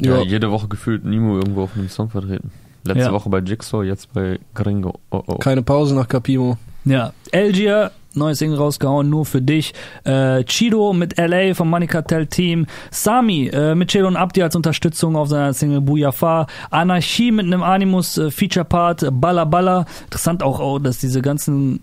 Ja, 0.01 0.19
Ja. 0.19 0.23
jede 0.23 0.51
Woche 0.53 0.69
gefühlt 0.69 1.05
Nemo 1.05 1.37
irgendwo 1.37 1.63
auf 1.63 1.75
einem 1.77 1.89
Song 1.89 2.09
vertreten. 2.11 2.53
Letzte 2.85 3.05
Ja. 3.05 3.13
Woche 3.13 3.29
bei 3.29 3.39
Jigsaw, 3.41 3.83
jetzt 3.85 4.13
bei 4.13 4.39
Gringo. 4.55 4.95
Oh, 5.11 5.23
oh. 5.27 5.35
Keine 5.37 5.63
Pause 5.63 5.95
nach 5.95 6.09
Capimo. 6.09 6.57
Ja, 6.85 7.13
Algier, 7.33 7.91
neues 8.15 8.39
Single 8.39 8.57
rausgehauen, 8.59 9.11
nur 9.11 9.27
für 9.27 9.43
dich. 9.43 9.75
Äh, 10.05 10.43
Chido 10.45 10.93
mit 10.95 11.19
LA 11.19 11.55
vom 11.55 11.69
Money 11.69 11.87
Cartel 11.87 12.27
Team. 12.27 12.67
Sami 12.91 13.49
äh, 13.49 13.75
mit 13.75 13.91
Chido 13.91 14.07
und 14.07 14.17
Abdi 14.17 14.43
als 14.43 14.57
Unterstützung 14.57 15.17
auf 15.17 15.29
seiner 15.29 15.53
Single 15.53 15.83
Buyafa. 15.83 16.47
Anarchie 16.71 17.31
mit 17.31 17.47
einem 17.47 17.63
Animus 17.63 18.17
äh, 18.17 18.31
Feature 18.31 18.65
Part. 18.65 19.07
Balla 19.13 19.45
Balla. 19.45 19.85
Interessant 20.05 20.43
auch, 20.43 20.61
auch, 20.61 20.79
dass 20.79 20.99
diese 20.99 21.21
ganzen 21.21 21.81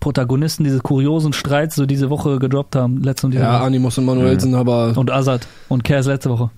Protagonisten 0.00 0.64
diese 0.64 0.80
kuriosen 0.80 1.32
Streits 1.32 1.74
so 1.76 1.84
diese 1.86 2.08
Woche 2.10 2.38
gedroppt 2.38 2.74
haben. 2.76 3.02
Letzte 3.02 3.26
und 3.26 3.32
diese 3.32 3.42
Ja, 3.44 3.54
Woche. 3.54 3.64
Animus 3.64 3.98
und 3.98 4.06
Manuelsen, 4.06 4.54
aber 4.54 4.92
Und 4.96 5.10
Azad 5.10 5.46
und 5.68 5.84
Kers 5.84 6.06
letzte 6.06 6.30
Woche. 6.30 6.50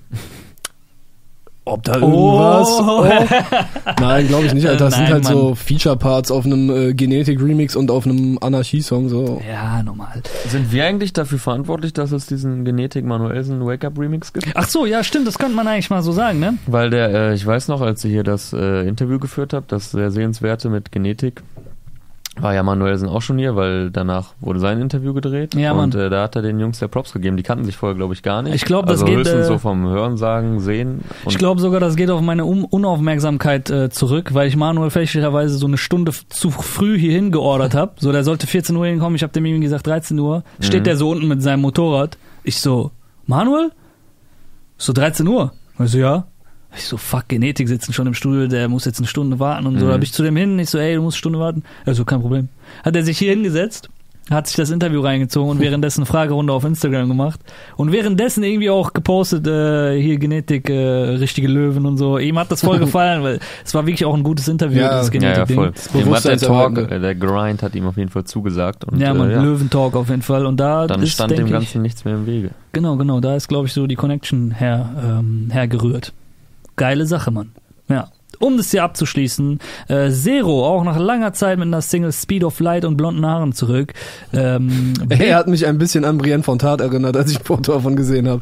Ob 1.64 1.82
da 1.84 1.94
irgendwas. 1.94 2.68
Oh. 2.80 3.04
Oh. 3.04 3.04
Nein, 4.00 4.28
glaube 4.28 4.46
ich 4.46 4.54
nicht, 4.54 4.66
Alter. 4.66 4.86
Das 4.86 4.96
Nein, 4.96 5.06
sind 5.06 5.12
halt 5.14 5.24
Mann. 5.24 5.32
so 5.32 5.54
Feature-Parts 5.54 6.30
auf 6.30 6.44
einem 6.46 6.70
äh, 6.70 6.94
Genetik-Remix 6.94 7.76
und 7.76 7.90
auf 7.90 8.06
einem 8.06 8.38
Anarchie-Song. 8.40 9.08
So. 9.08 9.40
Ja, 9.48 9.82
normal. 9.82 10.22
Sind 10.48 10.72
wir 10.72 10.84
eigentlich 10.84 11.12
dafür 11.12 11.38
verantwortlich, 11.38 11.92
dass 11.92 12.12
es 12.12 12.26
diesen 12.26 12.64
Genetik 12.64 13.04
Manuelsen 13.04 13.64
Wake-Up 13.64 13.98
Remix 13.98 14.32
gibt? 14.32 14.46
Ach 14.54 14.68
so, 14.68 14.86
ja, 14.86 15.04
stimmt, 15.04 15.26
das 15.26 15.38
könnte 15.38 15.54
man 15.54 15.66
eigentlich 15.68 15.90
mal 15.90 16.02
so 16.02 16.12
sagen, 16.12 16.40
ne? 16.40 16.54
Weil 16.66 16.90
der, 16.90 17.10
äh, 17.12 17.34
ich 17.34 17.46
weiß 17.46 17.68
noch, 17.68 17.80
als 17.80 18.04
ihr 18.04 18.10
hier 18.10 18.24
das 18.24 18.52
äh, 18.52 18.88
Interview 18.88 19.18
geführt 19.18 19.52
habt, 19.52 19.72
das 19.72 19.90
sehr 19.90 20.10
sehenswerte 20.10 20.70
mit 20.70 20.92
Genetik, 20.92 21.42
war 22.42 22.54
ja 22.54 22.62
Manuelsen 22.62 23.08
auch 23.08 23.22
schon 23.22 23.38
hier, 23.38 23.56
weil 23.56 23.90
danach 23.90 24.34
wurde 24.40 24.60
sein 24.60 24.80
Interview 24.80 25.12
gedreht. 25.14 25.54
Ja, 25.54 25.72
und 25.72 25.94
Mann. 25.94 26.00
äh, 26.06 26.10
da 26.10 26.22
hat 26.24 26.36
er 26.36 26.42
den 26.42 26.58
Jungs 26.60 26.80
ja 26.80 26.88
Props 26.88 27.12
gegeben. 27.12 27.36
Die 27.36 27.42
kannten 27.42 27.64
sich 27.64 27.76
vorher, 27.76 27.96
glaube 27.96 28.14
ich, 28.14 28.22
gar 28.22 28.42
nicht. 28.42 28.54
Ich 28.54 28.64
glaub, 28.64 28.86
das 28.86 29.02
also 29.02 29.06
geht, 29.06 29.16
höchstens 29.18 29.46
äh, 29.46 29.48
so 29.48 29.58
vom 29.58 29.86
Hörensagen, 29.88 30.60
Sehen. 30.60 31.02
Und 31.24 31.32
Ich 31.32 31.38
glaube 31.38 31.60
sogar, 31.60 31.80
das 31.80 31.96
geht 31.96 32.10
auf 32.10 32.20
meine 32.20 32.44
um 32.44 32.64
Unaufmerksamkeit 32.64 33.70
äh, 33.70 33.90
zurück, 33.90 34.34
weil 34.34 34.48
ich 34.48 34.56
Manuel 34.56 34.90
fälschlicherweise 34.90 35.56
so 35.56 35.66
eine 35.66 35.78
Stunde 35.78 36.12
zu 36.28 36.50
früh 36.50 36.98
hierhin 36.98 37.30
geordert 37.32 37.74
habe. 37.74 37.92
So, 37.98 38.12
der 38.12 38.24
sollte 38.24 38.46
14 38.46 38.74
Uhr 38.76 38.86
hinkommen, 38.86 39.16
ich 39.16 39.22
habe 39.22 39.32
dem 39.32 39.44
irgendwie 39.44 39.64
gesagt 39.64 39.86
13 39.86 40.18
Uhr. 40.18 40.42
Steht 40.60 40.80
Mhm. 40.80 40.84
der 40.84 40.96
so 40.96 41.10
unten 41.10 41.28
mit 41.28 41.42
seinem 41.42 41.60
Motorrad. 41.60 42.16
Ich 42.44 42.60
so, 42.60 42.90
Manuel? 43.26 43.70
So 44.78 44.92
13 44.92 45.26
Uhr? 45.28 45.52
Ich 45.78 45.90
so, 45.90 45.98
ja. 45.98 46.24
Ich 46.76 46.84
so, 46.84 46.96
fuck, 46.96 47.28
Genetik 47.28 47.68
sitzen 47.68 47.92
schon 47.92 48.06
im 48.06 48.14
Studio, 48.14 48.46
der 48.46 48.68
muss 48.68 48.84
jetzt 48.84 48.98
eine 48.98 49.06
Stunde 49.08 49.38
warten 49.38 49.66
und 49.66 49.78
so. 49.78 49.86
Mhm. 49.86 49.90
Da 49.90 49.94
bin 49.96 50.02
ich 50.04 50.12
zu 50.12 50.22
dem 50.22 50.36
hin, 50.36 50.58
ich 50.58 50.70
so, 50.70 50.78
ey, 50.78 50.94
du 50.94 51.02
musst 51.02 51.16
eine 51.16 51.18
Stunde 51.18 51.38
warten. 51.40 51.62
Also, 51.84 52.04
kein 52.04 52.20
Problem. 52.20 52.48
Hat 52.84 52.94
er 52.94 53.02
sich 53.02 53.18
hier 53.18 53.30
hingesetzt, 53.32 53.88
hat 54.30 54.46
sich 54.46 54.54
das 54.54 54.70
Interview 54.70 55.00
reingezogen 55.00 55.50
und 55.50 55.60
währenddessen 55.60 56.02
eine 56.02 56.06
Fragerunde 56.06 56.52
auf 56.52 56.64
Instagram 56.64 57.08
gemacht. 57.08 57.40
Und 57.76 57.90
währenddessen 57.90 58.44
irgendwie 58.44 58.70
auch 58.70 58.92
gepostet, 58.92 59.44
äh, 59.48 60.00
hier 60.00 60.18
Genetik, 60.18 60.70
äh, 60.70 60.74
richtige 60.74 61.48
Löwen 61.48 61.84
und 61.84 61.96
so. 61.96 62.16
Ihm 62.18 62.38
hat 62.38 62.52
das 62.52 62.60
voll 62.60 62.78
gefallen, 62.86 63.24
weil 63.24 63.40
es 63.64 63.74
war 63.74 63.86
wirklich 63.86 64.04
auch 64.04 64.14
ein 64.14 64.22
gutes 64.22 64.46
Interview, 64.46 64.78
Ja, 64.78 65.00
dieses 65.00 65.12
ja, 65.12 65.20
ja, 65.20 65.44
Genetik-Ding. 65.44 66.04
voll. 66.04 66.14
Hat 66.14 66.24
der 66.24 66.38
Talk, 66.38 66.78
äh, 66.78 67.00
der 67.00 67.14
Grind 67.16 67.64
hat 67.64 67.74
ihm 67.74 67.86
auf 67.88 67.96
jeden 67.96 68.10
Fall 68.10 68.22
zugesagt. 68.22 68.84
Und, 68.84 69.00
Ja, 69.00 69.12
man, 69.14 69.30
äh, 69.30 69.34
ja, 69.34 69.42
Löwentalk 69.42 69.96
auf 69.96 70.08
jeden 70.08 70.22
Fall. 70.22 70.46
Und 70.46 70.60
da 70.60 70.86
dann 70.86 71.02
ist, 71.02 71.10
stand 71.14 71.32
dem 71.32 71.46
ich, 71.46 71.52
Ganzen 71.52 71.82
nichts 71.82 72.04
mehr 72.04 72.14
im 72.14 72.26
Wege. 72.26 72.50
Genau, 72.72 72.94
genau, 72.96 73.18
da 73.18 73.34
ist, 73.34 73.48
glaube 73.48 73.66
ich, 73.66 73.72
so 73.72 73.88
die 73.88 73.96
Connection 73.96 74.52
her, 74.52 75.18
ähm, 75.18 75.48
hergerührt. 75.50 76.12
Geile 76.80 77.04
Sache, 77.04 77.30
Mann. 77.30 77.52
Ja. 77.88 78.08
Um 78.38 78.56
das 78.56 78.70
hier 78.70 78.84
abzuschließen, 78.84 79.58
äh, 79.88 80.10
Zero, 80.10 80.66
auch 80.66 80.82
nach 80.82 80.98
langer 80.98 81.34
Zeit 81.34 81.58
mit 81.58 81.66
einer 81.66 81.82
Single 81.82 82.10
Speed 82.10 82.42
of 82.42 82.58
Light 82.58 82.86
und 82.86 82.96
blonden 82.96 83.26
Haaren 83.26 83.52
zurück. 83.52 83.92
Ähm, 84.32 84.94
Er 85.10 85.36
hat 85.36 85.46
mich 85.46 85.66
ein 85.66 85.76
bisschen 85.76 86.06
an 86.06 86.16
Brienne 86.16 86.42
von 86.42 86.58
Tat 86.58 86.80
erinnert, 86.80 87.18
als 87.18 87.32
ich 87.32 87.40
Foto 87.40 87.72
davon 87.72 87.96
gesehen 87.96 88.26
habe. 88.26 88.40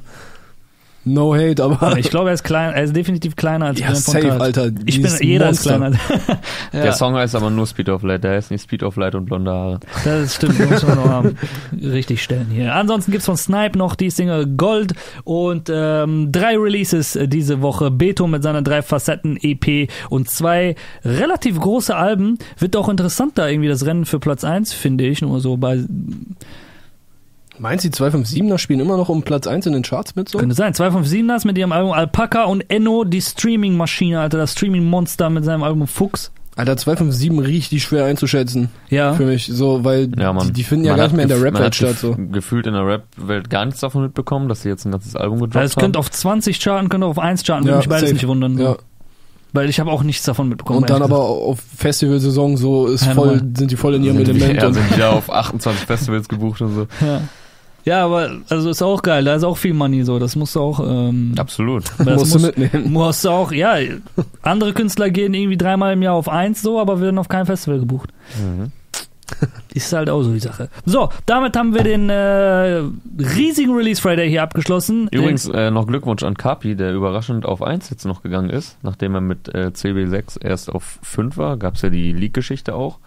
No 1.12 1.34
hate, 1.34 1.62
aber. 1.62 1.96
ich 1.98 2.10
glaube, 2.10 2.30
er 2.30 2.34
ist 2.34 2.44
klein, 2.44 2.72
er 2.74 2.84
ist 2.84 2.94
definitiv 2.94 3.36
kleiner 3.36 3.66
als 3.66 3.80
ja, 3.80 3.86
von 3.88 3.96
safe, 3.96 4.28
Tat. 4.28 4.40
Alter. 4.40 4.70
Ich 4.84 5.00
bin, 5.00 5.10
jeder 5.20 5.46
Monster. 5.46 5.70
ist 5.70 5.78
kleiner. 5.78 5.96
ja, 6.72 6.82
Der 6.82 6.92
Song 6.92 7.14
heißt 7.14 7.34
aber 7.34 7.50
nur 7.50 7.66
Speed 7.66 7.88
of 7.88 8.02
Light. 8.02 8.24
Der 8.24 8.32
heißt 8.32 8.50
nicht 8.50 8.62
Speed 8.62 8.82
of 8.82 8.96
Light 8.96 9.14
und 9.14 9.24
blonde 9.24 9.50
Haare. 9.50 9.80
das 10.04 10.34
stimmt, 10.34 10.58
muss 10.70 10.86
man 10.86 10.96
noch 10.96 11.06
mal 11.06 11.34
richtig 11.82 12.22
stellen 12.22 12.48
hier. 12.50 12.74
Ansonsten 12.74 13.12
gibt's 13.12 13.26
von 13.26 13.36
Snipe 13.36 13.78
noch 13.78 13.94
die 13.94 14.10
Single 14.10 14.46
Gold 14.46 14.94
und 15.24 15.70
ähm, 15.72 16.30
drei 16.32 16.56
Releases 16.56 17.18
diese 17.26 17.62
Woche. 17.62 17.90
Beto 17.90 18.26
mit 18.26 18.42
seiner 18.42 18.62
drei 18.62 18.82
Facetten 18.82 19.38
EP 19.40 19.90
und 20.10 20.28
zwei 20.28 20.74
relativ 21.04 21.58
große 21.58 21.94
Alben. 21.94 22.38
Wird 22.58 22.76
auch 22.76 22.88
interessant 22.88 23.38
da 23.38 23.48
irgendwie 23.48 23.68
das 23.68 23.86
Rennen 23.86 24.04
für 24.04 24.18
Platz 24.18 24.44
1, 24.44 24.72
finde 24.72 25.06
ich. 25.06 25.22
Nur 25.22 25.40
so 25.40 25.56
bei, 25.56 25.78
Meinst 27.58 27.84
du, 27.84 27.90
die 27.90 27.96
257er 27.96 28.58
spielen 28.58 28.80
immer 28.80 28.96
noch 28.96 29.08
um 29.08 29.22
Platz 29.22 29.46
1 29.46 29.66
in 29.66 29.72
den 29.72 29.82
Charts 29.82 30.14
mit 30.16 30.28
so? 30.28 30.38
könnte 30.38 30.54
sein. 30.54 30.72
257ers 30.74 31.46
mit 31.46 31.58
ihrem 31.58 31.72
Album 31.72 31.92
Alpaca 31.92 32.44
und 32.44 32.64
Enno, 32.70 33.04
die 33.04 33.20
Streaming-Maschine, 33.22 34.20
Alter, 34.20 34.38
das 34.38 34.52
Streaming-Monster 34.52 35.30
mit 35.30 35.44
seinem 35.44 35.62
Album 35.62 35.86
Fuchs. 35.86 36.30
Alter, 36.56 36.76
257 36.76 37.46
richtig 37.48 37.82
schwer 37.84 38.04
einzuschätzen 38.06 38.68
Ja. 38.90 39.12
für 39.14 39.24
mich, 39.26 39.46
so, 39.46 39.84
weil 39.84 40.10
Ja, 40.18 40.32
Mann. 40.32 40.48
die, 40.48 40.52
die 40.54 40.64
finden 40.64 40.86
ja 40.86 40.92
Man 40.92 40.96
gar 40.98 41.04
nicht 41.06 41.14
mehr 41.16 41.22
in 41.22 41.28
der 41.28 41.38
man 41.38 41.44
Rap-Welt 41.54 41.74
statt. 41.76 41.98
So. 41.98 42.16
Gefühlt 42.32 42.66
in 42.66 42.72
der 42.72 42.84
Rap-Welt 42.84 43.48
gar 43.48 43.64
nichts 43.64 43.80
davon 43.80 44.02
mitbekommen, 44.02 44.48
dass 44.48 44.62
sie 44.62 44.68
jetzt 44.68 44.84
ein 44.84 44.90
ganzes 44.90 45.14
Album 45.14 45.36
gedroppt 45.38 45.54
Weil 45.54 45.66
es 45.66 45.76
haben. 45.76 45.82
könnte 45.82 45.98
auf 46.00 46.10
20 46.10 46.58
charten, 46.58 46.88
könnte 46.88 47.06
auf 47.06 47.18
1 47.18 47.44
charten, 47.44 47.64
würde 47.64 47.74
Ja, 47.74 47.78
mich 47.78 47.88
beides 47.88 48.02
safe. 48.08 48.14
nicht 48.14 48.26
wundern. 48.26 48.58
Ja. 48.58 48.76
Weil 49.52 49.70
ich 49.70 49.78
habe 49.80 49.90
auch 49.92 50.02
nichts 50.02 50.24
davon 50.24 50.48
mitbekommen. 50.48 50.80
Und 50.80 50.90
dann 50.90 51.00
ehrlich 51.00 51.14
aber 51.14 51.22
auf 51.24 51.60
Festivalsaison 51.76 52.56
so 52.56 52.86
ist 52.88 53.06
Ja, 53.06 53.14
voll, 53.14 53.40
sind 53.56 53.70
die 53.70 53.76
voll 53.76 53.94
in 53.94 54.02
ihrem 54.04 54.16
sind 54.16 54.28
Element. 54.28 54.52
Die, 54.52 54.56
ja, 54.56 54.66
und 54.66 54.74
sind 54.74 54.94
wieder 54.96 55.12
auf 55.12 55.30
28 55.32 55.86
Festivals 55.86 56.28
gebucht 56.28 56.60
und 56.60 56.74
so. 56.74 56.86
Ja. 57.06 57.20
Ja, 57.88 58.04
aber 58.04 58.30
also 58.50 58.68
ist 58.68 58.82
auch 58.82 59.02
geil, 59.02 59.24
da 59.24 59.34
ist 59.34 59.44
auch 59.44 59.56
viel 59.56 59.72
Money 59.72 60.04
so, 60.04 60.18
das 60.18 60.36
musst 60.36 60.56
du 60.56 60.60
auch 60.60 60.80
ähm, 60.80 61.34
Absolut. 61.38 61.84
das 61.98 62.18
musst 62.18 62.34
du 62.34 62.38
mitnehmen. 62.40 62.92
musst 62.92 63.24
du 63.24 63.30
auch, 63.30 63.50
ja, 63.50 63.76
andere 64.42 64.74
Künstler 64.74 65.08
gehen 65.08 65.32
irgendwie 65.32 65.56
dreimal 65.56 65.94
im 65.94 66.02
Jahr 66.02 66.14
auf 66.14 66.28
eins 66.28 66.60
so, 66.60 66.78
aber 66.78 67.00
werden 67.00 67.18
auf 67.18 67.28
kein 67.28 67.46
Festival 67.46 67.80
gebucht. 67.80 68.10
Mhm. 68.38 68.72
Ist 69.74 69.92
halt 69.92 70.10
auch 70.10 70.22
so 70.22 70.32
die 70.32 70.40
Sache. 70.40 70.68
So, 70.84 71.10
damit 71.26 71.56
haben 71.56 71.74
wir 71.74 71.82
den 71.82 72.10
äh, 72.10 72.82
riesigen 73.18 73.74
Release 73.74 74.00
Friday 74.00 74.28
hier 74.28 74.42
abgeschlossen. 74.42 75.08
Übrigens 75.10 75.48
äh, 75.48 75.70
noch 75.70 75.86
Glückwunsch 75.86 76.22
an 76.22 76.36
Kapi, 76.36 76.76
der 76.76 76.92
überraschend 76.92 77.46
auf 77.46 77.62
1 77.62 77.90
jetzt 77.90 78.04
noch 78.04 78.22
gegangen 78.22 78.50
ist, 78.50 78.76
nachdem 78.82 79.14
er 79.14 79.20
mit 79.20 79.48
äh, 79.54 79.70
CB6 79.74 80.42
erst 80.42 80.70
auf 80.70 80.98
5 81.02 81.36
war, 81.36 81.56
gab's 81.56 81.82
ja 81.82 81.90
die 81.90 82.12
Leak-Geschichte 82.12 82.74
auch. 82.74 82.98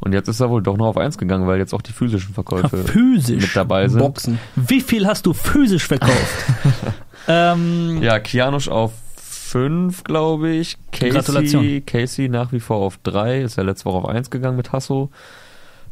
Und 0.00 0.12
jetzt 0.12 0.28
ist 0.28 0.40
er 0.40 0.48
wohl 0.48 0.62
doch 0.62 0.76
noch 0.76 0.86
auf 0.86 0.96
1 0.96 1.18
gegangen, 1.18 1.46
weil 1.46 1.58
jetzt 1.58 1.74
auch 1.74 1.82
die 1.82 1.92
physischen 1.92 2.32
Verkäufe 2.34 2.84
physisch. 2.84 3.42
mit 3.42 3.56
dabei 3.56 3.88
sind. 3.88 3.98
Boxen. 4.00 4.38
Wie 4.54 4.80
viel 4.80 5.06
hast 5.06 5.26
du 5.26 5.32
physisch 5.32 5.86
verkauft? 5.86 6.44
ähm, 7.28 8.00
Ja, 8.00 8.20
Kianosch 8.20 8.68
auf 8.68 8.92
5, 9.16 10.04
glaube 10.04 10.50
ich. 10.50 10.76
Casey, 10.92 11.10
Gratulation. 11.10 11.82
Casey 11.86 12.28
nach 12.28 12.52
wie 12.52 12.60
vor 12.60 12.76
auf 12.78 12.98
3, 13.02 13.42
ist 13.42 13.56
ja 13.56 13.64
letzte 13.64 13.86
Woche 13.86 13.98
auf 13.98 14.06
1 14.06 14.30
gegangen 14.30 14.56
mit 14.56 14.72
Hasso. 14.72 15.10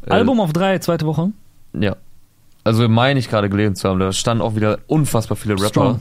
Äh, 0.05 0.11
Album 0.11 0.39
auf 0.39 0.53
drei, 0.53 0.79
zweite 0.79 1.05
Woche. 1.05 1.31
Ja. 1.73 1.97
Also 2.63 2.87
meine 2.87 3.19
ich 3.19 3.29
gerade 3.29 3.49
gelesen 3.49 3.75
zu 3.75 3.89
haben, 3.89 3.99
da 3.99 4.11
standen 4.11 4.41
auch 4.41 4.55
wieder 4.55 4.79
unfassbar 4.87 5.35
viele 5.37 5.55
Rapper. 5.55 5.67
Strong. 5.67 5.99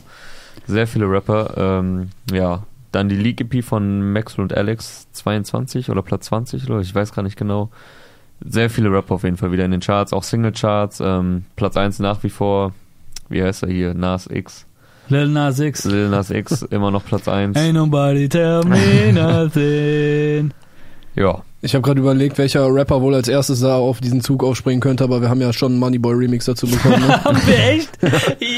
Sehr 0.67 0.87
viele 0.87 1.11
Rapper. 1.11 1.55
Ähm, 1.57 2.11
ja. 2.33 2.63
Dann 2.93 3.09
die 3.09 3.16
League 3.16 3.41
EP 3.41 3.64
von 3.64 4.12
Maxwell 4.12 4.45
und 4.45 4.57
Alex 4.57 5.09
22 5.12 5.91
oder 5.91 6.03
Platz 6.03 6.26
20 6.26 6.68
oder 6.70 6.80
ich 6.80 6.95
weiß 6.95 7.12
gar 7.12 7.22
nicht 7.22 7.37
genau. 7.37 7.70
Sehr 8.45 8.68
viele 8.68 8.91
Rapper 8.93 9.14
auf 9.14 9.24
jeden 9.24 9.37
Fall 9.37 9.53
wieder 9.53 9.64
in 9.64 9.70
den 9.70 9.80
Charts, 9.80 10.12
auch 10.12 10.22
Single-Charts. 10.22 11.01
Ähm, 11.01 11.45
Platz 11.57 11.76
1 11.76 11.99
nach 12.01 12.22
wie 12.22 12.28
vor, 12.28 12.72
wie 13.28 13.43
heißt 13.43 13.62
er 13.62 13.70
hier? 13.70 13.95
Nas 13.95 14.28
X. 14.30 14.66
Lil 15.09 15.28
Nas 15.28 15.61
X. 15.61 15.84
Lil 15.84 16.09
Nas 16.09 16.30
X, 16.30 16.62
immer 16.70 16.91
noch 16.91 17.05
Platz 17.05 17.28
1. 17.28 17.57
Ain't 17.57 17.72
nobody 17.72 18.28
tell 18.28 18.62
me 18.64 19.12
nothing. 19.12 20.53
Ja. 21.17 21.43
Ich 21.62 21.75
habe 21.75 21.83
gerade 21.83 21.99
überlegt, 21.99 22.39
welcher 22.39 22.73
Rapper 22.73 23.01
wohl 23.01 23.14
als 23.14 23.27
erstes 23.27 23.61
da 23.61 23.77
auf 23.77 24.01
diesen 24.01 24.21
Zug 24.21 24.45
aufspringen 24.45 24.81
könnte, 24.81 25.03
aber 25.03 25.23
wir 25.23 25.31
haben 25.31 25.41
ja 25.41 25.53
schon 25.53 25.73
einen 25.73 25.81
Moneyboy 25.81 26.14
Remix 26.14 26.45
dazu 26.45 26.67
bekommen. 26.67 27.01
Ne? 27.01 27.09
Haben 27.25 27.41
wir 27.47 27.59
echt? 27.59 27.91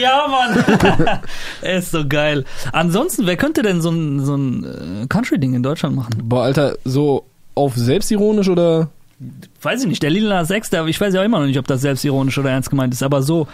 Ja, 0.03 0.27
Mann. 0.29 1.21
Er 1.63 1.79
ist 1.79 1.93
so 1.93 2.07
geil. 2.07 2.45
Ansonsten, 2.73 3.27
wer 3.27 3.37
könnte 3.37 3.63
denn 3.63 3.81
so 3.81 3.91
ein, 3.91 4.25
so 4.25 4.37
ein 4.37 4.65
äh, 4.65 5.07
Country-Ding 5.07 5.55
in 5.55 5.63
Deutschland 5.63 5.95
machen? 5.97 6.11
Boah, 6.23 6.43
Alter, 6.43 6.77
so 6.85 7.25
auf 7.55 7.77
selbstironisch 7.77 8.49
oder? 8.49 8.89
Weiß 9.63 9.83
ich 9.83 9.89
nicht. 9.89 10.03
Der 10.03 10.11
Lila 10.11 10.43
Nas 10.43 10.49
der, 10.71 10.87
ich 10.87 11.01
weiß 11.01 11.15
ja 11.15 11.23
immer 11.23 11.39
noch 11.39 11.47
nicht, 11.47 11.59
ob 11.59 11.67
das 11.67 11.81
selbstironisch 11.81 12.37
oder 12.39 12.51
ernst 12.51 12.71
gemeint 12.71 12.93
ist, 12.93 13.03
aber 13.03 13.23
so, 13.23 13.47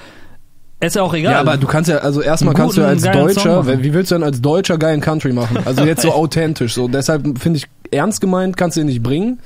ist 0.81 0.97
ja 0.97 1.03
auch 1.03 1.15
egal. 1.15 1.33
Ja, 1.33 1.41
aber 1.41 1.57
du 1.57 1.67
kannst 1.67 1.89
ja, 1.89 1.99
also 1.99 2.21
erstmal 2.21 2.55
kannst 2.55 2.77
du 2.77 2.83
ja 2.83 2.89
als 2.89 3.03
Deutscher, 3.03 3.67
wie 3.83 3.95
willst 3.95 4.11
du 4.11 4.17
denn 4.17 4.25
als 4.25 4.43
Deutscher 4.43 4.77
geilen 4.77 5.01
Country 5.01 5.33
machen? 5.33 5.59
Also 5.65 5.85
jetzt 5.85 6.03
so 6.03 6.13
authentisch, 6.13 6.75
so. 6.75 6.89
Deshalb 6.89 7.39
finde 7.39 7.59
ich, 7.59 7.67
ernst 7.91 8.21
gemeint 8.21 8.57
kannst 8.57 8.77
du 8.77 8.81
ihn 8.81 8.87
nicht 8.87 9.03
bringen. 9.03 9.41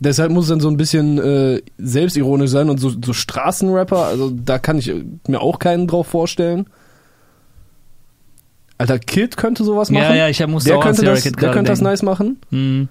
deshalb 0.00 0.30
muss 0.32 0.44
es 0.44 0.50
dann 0.50 0.60
so 0.60 0.68
ein 0.68 0.76
bisschen 0.76 1.18
äh, 1.18 1.62
selbstironisch 1.78 2.50
sein 2.50 2.68
und 2.70 2.78
so, 2.78 2.90
so 3.02 3.12
Straßenrapper, 3.12 4.04
also 4.04 4.30
da 4.30 4.58
kann 4.58 4.78
ich 4.78 4.92
mir 5.26 5.40
auch 5.40 5.58
keinen 5.58 5.86
drauf 5.86 6.06
vorstellen. 6.06 6.66
Alter, 8.76 8.98
Kid 8.98 9.36
könnte 9.36 9.64
sowas 9.64 9.90
machen. 9.90 10.02
Ja, 10.02 10.14
ja, 10.14 10.28
ich 10.28 10.44
musste 10.46 10.70
der 10.70 10.78
auch 10.78 10.82
könnte, 10.82 11.04
das, 11.04 11.22
Kid 11.22 11.40
der 11.40 11.52
könnte 11.52 11.70
das 11.70 11.78
denken. 11.78 11.90
nice 11.92 12.02
machen. 12.02 12.38
Mhm. 12.50 12.88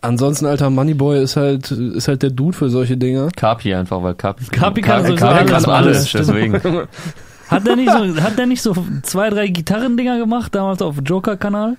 Ansonsten, 0.00 0.46
Alter, 0.46 0.68
Moneyboy 0.70 1.22
ist 1.22 1.36
halt, 1.36 1.70
ist 1.70 2.08
halt 2.08 2.22
der 2.22 2.30
Dude 2.30 2.56
für 2.56 2.70
solche 2.70 2.96
Dinger. 2.96 3.28
Kapi 3.36 3.72
einfach, 3.74 4.02
weil 4.02 4.14
Kapi, 4.14 4.44
Kapi 4.46 4.80
kann 4.80 5.02
Kapi, 5.02 5.08
sowieso 5.08 5.26
Kapi 5.26 5.38
alles, 5.38 5.64
kann 5.64 5.72
alles, 5.72 6.08
stimmt. 6.08 6.28
deswegen. 6.28 6.60
Hat 7.48 7.66
der 7.66 7.76
nicht 7.76 7.90
so, 7.90 8.22
hat 8.22 8.38
der 8.38 8.46
nicht 8.46 8.62
so 8.62 8.74
zwei, 9.02 9.28
drei 9.28 9.46
Gitarrendinger 9.48 10.16
gemacht, 10.18 10.54
damals 10.54 10.80
auf 10.80 10.96
Joker-Kanal? 11.04 11.76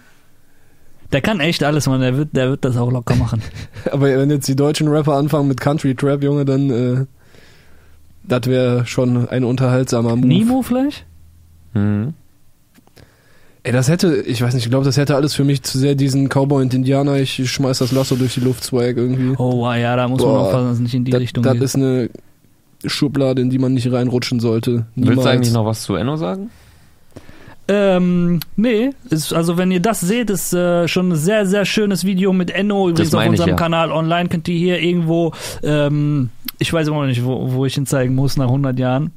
Der 1.13 1.21
kann 1.21 1.39
echt 1.39 1.63
alles, 1.63 1.87
man. 1.87 2.01
Der 2.01 2.17
wird, 2.17 2.35
der 2.35 2.49
wird 2.49 2.65
das 2.65 2.75
auch 2.75 2.91
locker 2.91 3.15
machen. 3.15 3.41
Aber 3.91 4.07
wenn 4.07 4.29
jetzt 4.31 4.47
die 4.47 4.55
deutschen 4.55 4.87
Rapper 4.87 5.13
anfangen 5.13 5.47
mit 5.47 5.61
Country 5.61 5.95
Trap, 5.95 6.23
Junge, 6.23 6.43
dann, 6.43 6.69
äh, 6.69 7.05
das 8.23 8.47
wäre 8.47 8.85
schon 8.85 9.29
ein 9.29 9.43
unterhaltsamer 9.43 10.15
Move. 10.15 10.27
Nemo 10.27 10.61
vielleicht? 10.63 11.05
Mhm. 11.73 12.15
Ey, 13.65 13.71
das 13.71 13.87
hätte, 13.87 14.17
ich 14.17 14.41
weiß 14.41 14.55
nicht, 14.55 14.65
ich 14.65 14.69
glaube, 14.69 14.83
das 14.83 14.97
hätte 14.97 15.15
alles 15.15 15.33
für 15.35 15.45
mich 15.45 15.63
zu 15.63 15.77
sehr 15.77 15.95
diesen 15.95 16.27
Cowboy 16.27 16.63
und 16.63 16.73
Indianer, 16.73 17.15
ich 17.15 17.49
schmeiß 17.49 17.77
das 17.77 17.93
Lasso 17.93 18.15
durch 18.15 18.33
die 18.33 18.41
Luft 18.41 18.63
Swag 18.63 18.97
irgendwie. 18.97 19.35
Oh, 19.37 19.59
wow, 19.59 19.75
ja, 19.75 19.95
da 19.95 20.07
muss 20.09 20.21
Boah, 20.21 20.33
man 20.33 20.41
aufpassen, 20.41 20.65
dass 20.65 20.73
es 20.75 20.81
nicht 20.81 20.93
in 20.95 21.05
die 21.05 21.11
das, 21.11 21.21
Richtung 21.21 21.43
das 21.43 21.53
geht. 21.53 21.61
ist 21.61 21.75
eine 21.75 22.09
Schublade, 22.85 23.41
in 23.41 23.49
die 23.49 23.59
man 23.59 23.73
nicht 23.73 23.89
reinrutschen 23.89 24.41
sollte. 24.41 24.85
Willst 24.95 25.09
Niemals. 25.09 25.23
du 25.23 25.29
eigentlich 25.29 25.53
noch 25.53 25.65
was 25.65 25.83
zu 25.83 25.95
Enno 25.95 26.17
sagen? 26.17 26.49
Ähm, 27.67 28.41
nee, 28.57 28.89
ist, 29.09 29.31
also 29.33 29.57
wenn 29.57 29.71
ihr 29.71 29.79
das 29.79 30.01
seht, 30.01 30.29
ist 30.29 30.53
äh, 30.53 30.87
schon 30.87 31.09
ein 31.09 31.15
sehr, 31.15 31.45
sehr 31.45 31.63
schönes 31.63 32.03
Video 32.03 32.33
mit 32.33 32.51
Enno, 32.51 32.89
übrigens 32.89 33.13
auf 33.13 33.19
meine 33.19 33.27
ich, 33.27 33.39
unserem 33.39 33.51
ja. 33.51 33.55
Kanal 33.55 33.91
online, 33.91 34.27
könnt 34.27 34.47
ihr 34.49 34.57
hier 34.57 34.79
irgendwo, 34.79 35.33
ähm, 35.63 36.29
ich 36.59 36.73
weiß 36.73 36.87
immer 36.87 37.01
noch 37.01 37.07
nicht, 37.07 37.23
wo, 37.23 37.53
wo 37.53 37.65
ich 37.65 37.77
ihn 37.77 37.85
zeigen 37.85 38.15
muss 38.15 38.35
nach 38.35 38.47
100 38.47 38.77
Jahren. 38.77 39.11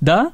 Da? 0.00 0.32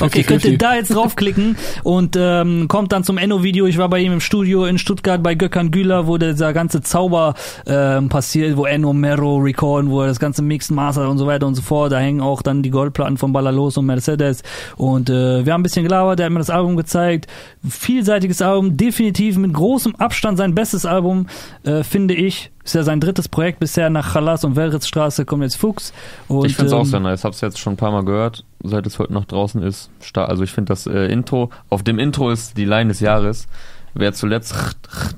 Okay, 0.00 0.20
50-50. 0.20 0.24
könnt 0.26 0.44
ihr 0.44 0.58
da 0.58 0.74
jetzt 0.74 0.94
draufklicken 0.94 1.56
und 1.82 2.16
ähm, 2.18 2.68
kommt 2.68 2.92
dann 2.92 3.04
zum 3.04 3.18
Enno-Video. 3.18 3.66
Ich 3.66 3.78
war 3.78 3.88
bei 3.88 4.00
ihm 4.00 4.12
im 4.12 4.20
Studio 4.20 4.64
in 4.64 4.78
Stuttgart 4.78 5.22
bei 5.22 5.34
Gökhan 5.34 5.70
Güler, 5.70 6.06
wo 6.06 6.18
dieser 6.18 6.52
ganze 6.52 6.80
Zauber 6.82 7.34
ähm, 7.66 8.08
passiert, 8.08 8.56
wo 8.56 8.66
Enno 8.66 8.92
Mero 8.92 9.38
recorden, 9.38 9.90
wo 9.90 10.02
er 10.02 10.08
das 10.08 10.20
ganze 10.20 10.42
Mixed 10.42 10.70
Master 10.70 11.08
und 11.08 11.18
so 11.18 11.26
weiter 11.26 11.46
und 11.46 11.54
so 11.54 11.62
fort. 11.62 11.92
Da 11.92 11.98
hängen 11.98 12.20
auch 12.20 12.42
dann 12.42 12.62
die 12.62 12.70
Goldplatten 12.70 13.16
von 13.16 13.32
Ballalos 13.32 13.76
und 13.76 13.86
Mercedes. 13.86 14.42
Und 14.76 15.10
äh, 15.10 15.44
wir 15.44 15.52
haben 15.52 15.60
ein 15.60 15.64
bisschen 15.64 15.84
gelabert, 15.84 16.18
der 16.18 16.26
hat 16.26 16.32
mir 16.32 16.38
das 16.38 16.50
Album 16.50 16.76
gezeigt. 16.76 17.26
Vielseitiges 17.68 18.42
Album, 18.42 18.76
definitiv 18.76 19.36
mit 19.36 19.52
großem 19.52 19.96
Abstand 19.96 20.38
sein 20.38 20.54
bestes 20.54 20.86
Album, 20.86 21.26
äh, 21.64 21.82
finde 21.82 22.14
ich. 22.14 22.50
Ist 22.68 22.74
ja 22.74 22.82
sein 22.82 23.00
drittes 23.00 23.30
Projekt 23.30 23.60
bisher 23.60 23.88
nach 23.88 24.12
Chalas 24.12 24.44
und 24.44 24.54
Welritzstraße 24.54 25.24
kommt 25.24 25.42
jetzt 25.42 25.56
Fuchs. 25.56 25.94
Und, 26.28 26.44
ich 26.44 26.54
finde 26.54 26.66
es 26.66 26.72
auch 26.74 26.80
ähm, 26.80 26.84
sehr 26.84 27.00
nice. 27.00 27.24
Hab's 27.24 27.40
jetzt 27.40 27.58
schon 27.58 27.72
ein 27.72 27.76
paar 27.78 27.92
Mal 27.92 28.04
gehört, 28.04 28.44
seit 28.62 28.86
es 28.86 28.98
heute 28.98 29.14
noch 29.14 29.24
draußen 29.24 29.62
ist. 29.62 29.88
Also 30.12 30.42
ich 30.42 30.52
finde 30.52 30.68
das 30.72 30.86
äh, 30.86 31.06
Intro, 31.06 31.48
auf 31.70 31.82
dem 31.82 31.98
Intro 31.98 32.30
ist 32.30 32.58
die 32.58 32.66
Line 32.66 32.88
des 32.88 33.00
Jahres. 33.00 33.48
Wer 33.94 34.12
zuletzt 34.12 34.54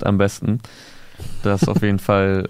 am 0.01 0.17
besten. 0.17 0.61
Das 1.43 1.67
auf 1.67 1.81
jeden 1.81 1.99
Fall 1.99 2.47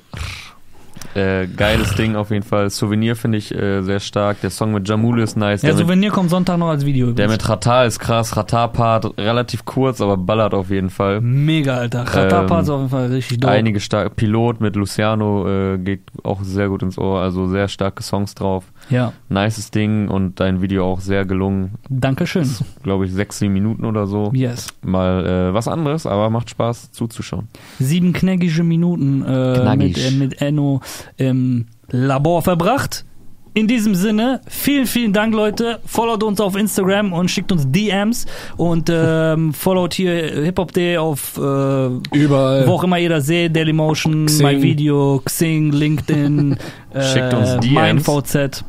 äh, 1.13 1.47
geiles 1.47 1.95
Ding 1.95 2.15
auf 2.15 2.31
jeden 2.31 2.43
Fall. 2.43 2.69
Souvenir 2.69 3.15
finde 3.15 3.37
ich 3.37 3.53
äh, 3.53 3.81
sehr 3.81 3.99
stark. 3.99 4.41
Der 4.41 4.49
Song 4.49 4.73
mit 4.73 4.87
Jamule 4.87 5.23
ist 5.23 5.35
nice. 5.35 5.61
Ja, 5.61 5.69
Der, 5.69 5.75
mit, 5.75 5.85
Souvenir 5.85 6.11
kommt 6.11 6.29
Sonntag 6.29 6.57
noch 6.57 6.69
als 6.69 6.85
Video. 6.85 7.07
der 7.11 7.25
übrigens. 7.25 7.43
mit 7.43 7.49
Ratar 7.49 7.85
ist 7.85 7.99
krass. 7.99 8.35
Ratar-Part 8.37 9.17
relativ 9.17 9.65
kurz, 9.65 9.99
aber 10.01 10.17
ballert 10.17 10.53
auf 10.53 10.69
jeden 10.69 10.89
Fall. 10.89 11.21
Mega, 11.21 11.75
Alter. 11.75 12.01
Ratapa 12.07 12.55
Ähm, 12.57 12.63
ist 12.63 12.69
auf 12.69 12.79
jeden 12.79 12.89
Fall 12.89 13.07
richtig 13.07 13.39
dope. 13.39 13.53
Einige 13.53 13.79
starke 13.79 14.09
Pilot 14.11 14.61
mit 14.61 14.75
Luciano 14.75 15.47
äh, 15.73 15.77
geht 15.77 16.01
auch 16.23 16.41
sehr 16.43 16.69
gut 16.69 16.81
ins 16.83 16.97
Ohr. 16.97 17.19
Also 17.19 17.47
sehr 17.47 17.67
starke 17.67 18.03
Songs 18.03 18.33
drauf. 18.35 18.63
Ja, 18.91 19.13
Nices 19.29 19.71
Ding 19.71 20.09
und 20.09 20.39
dein 20.39 20.61
Video 20.61 20.85
auch 20.85 20.99
sehr 20.99 21.25
gelungen. 21.25 21.71
Dankeschön. 21.89 22.49
Glaube 22.83 23.05
ich, 23.05 23.11
sechs, 23.13 23.39
sieben 23.39 23.53
Minuten 23.53 23.85
oder 23.85 24.05
so. 24.05 24.31
Yes. 24.33 24.67
Mal 24.83 25.25
äh, 25.25 25.53
was 25.53 25.67
anderes, 25.67 26.05
aber 26.05 26.29
macht 26.29 26.49
Spaß 26.49 26.91
zuzuschauen. 26.91 27.47
Sieben 27.79 28.13
knackige 28.13 28.63
Minuten 28.63 29.23
äh, 29.25 29.75
mit, 29.75 29.97
äh, 29.97 30.11
mit 30.11 30.41
Enno 30.41 30.81
im 31.17 31.67
Labor 31.89 32.41
verbracht. 32.41 33.05
In 33.53 33.67
diesem 33.67 33.95
Sinne, 33.95 34.39
vielen, 34.47 34.85
vielen 34.85 35.11
Dank, 35.11 35.33
Leute. 35.33 35.79
Followt 35.85 36.23
uns 36.23 36.39
auf 36.39 36.55
Instagram 36.55 37.11
und 37.11 37.29
schickt 37.29 37.51
uns 37.51 37.69
DMs 37.69 38.25
und 38.55 38.89
ähm, 38.89 39.53
followt 39.53 39.93
hier 39.93 40.13
Hip-Hop.de 40.45 40.95
auf 40.95 41.37
äh, 41.37 41.87
Überall. 42.17 42.65
wo 42.65 42.71
auch 42.71 42.83
immer 42.85 42.97
ihr 42.97 43.09
das 43.09 43.25
seht, 43.25 43.53
Dailymotion, 43.53 44.27
Xing. 44.27 44.45
My 44.45 44.61
Video, 44.61 45.21
Xing, 45.25 45.73
LinkedIn, 45.73 46.55
äh, 46.93 47.01
Schickt 47.13 47.33
uns 47.33 47.57
DMs. 47.59 48.05
MeinVZ. 48.07 48.63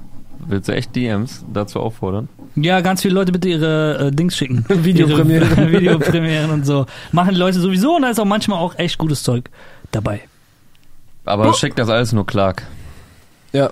Willst 0.47 0.69
du 0.69 0.73
echt 0.75 0.95
DMs 0.97 1.45
dazu 1.53 1.81
auffordern? 1.81 2.29
Ja, 2.57 2.81
ganz 2.81 3.03
viele 3.03 3.15
Leute 3.15 3.33
bitte 3.33 3.49
ihre 3.49 4.09
äh, 4.09 4.11
Dings 4.11 4.37
schicken. 4.37 4.65
Videopremieren. 4.69 5.49
Videopremieren 5.73 6.51
und 6.51 6.67
so. 6.67 6.87
Machen 7.13 7.31
die 7.35 7.41
Leute 7.41 7.61
sowieso 7.61 7.97
und 7.97 8.03
da 8.03 8.11
ist 8.11 8.19
auch 8.21 8.25
manchmal 8.25 8.59
auch 8.59 8.77
echt 8.79 8.99
gutes 8.99 9.23
Zeug 9.23 9.51
dabei. 9.93 10.21
Aber 11.25 11.49
Oh. 11.49 11.53
schickt 11.53 11.79
das 11.79 11.89
alles 11.89 12.13
nur 12.13 12.27
Clark. 12.27 12.65
Ja, 13.53 13.71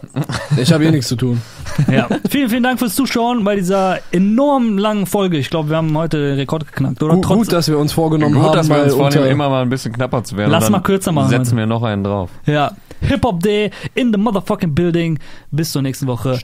ich 0.59 0.73
habe 0.73 0.85
eh 0.85 0.91
nichts 0.91 1.09
zu 1.09 1.17
tun. 1.17 1.41
Ja. 1.91 2.09
vielen, 2.29 2.51
vielen 2.51 2.63
Dank 2.63 2.79
fürs 2.79 2.95
Zuschauen 2.95 3.43
bei 3.45 3.57
dieser 3.57 3.99
enorm 4.13 4.77
langen 4.77 5.07
Folge. 5.07 5.39
Ich 5.39 5.49
glaube, 5.49 5.71
wir 5.71 5.77
haben 5.79 5.97
heute 5.97 6.19
den 6.19 6.35
Rekord 6.35 6.67
geknackt, 6.67 7.03
oder? 7.03 7.15
Gut, 7.15 7.25
Trotz- 7.25 7.39
gut, 7.39 7.53
dass 7.53 7.69
wir 7.69 7.79
uns 7.79 7.93
vorgenommen 7.93 8.35
Gut, 8.35 8.45
haben, 8.45 8.57
dass 8.57 8.69
wir 8.69 8.83
uns 8.83 8.93
vornehmen, 8.93 9.23
unter, 9.23 9.31
immer 9.31 9.49
mal 9.49 9.63
ein 9.63 9.71
bisschen 9.71 9.93
knapper 9.95 10.23
zu 10.25 10.37
werden. 10.37 10.51
Lass 10.51 10.69
mal 10.69 10.81
kürzer 10.81 11.13
machen 11.13 11.31
Setzen 11.31 11.57
wir 11.57 11.67
noch 11.67 11.83
einen 11.83 12.05
drauf. 12.05 12.29
ja. 12.47 12.73
Hip-Hop 13.03 13.41
Day 13.43 13.71
in 13.95 14.13
the 14.13 14.19
motherfucking 14.19 14.75
building. 14.75 15.19
Bis 15.51 15.73
zur 15.73 15.81
nächsten 15.81 16.07
Woche. 16.07 16.39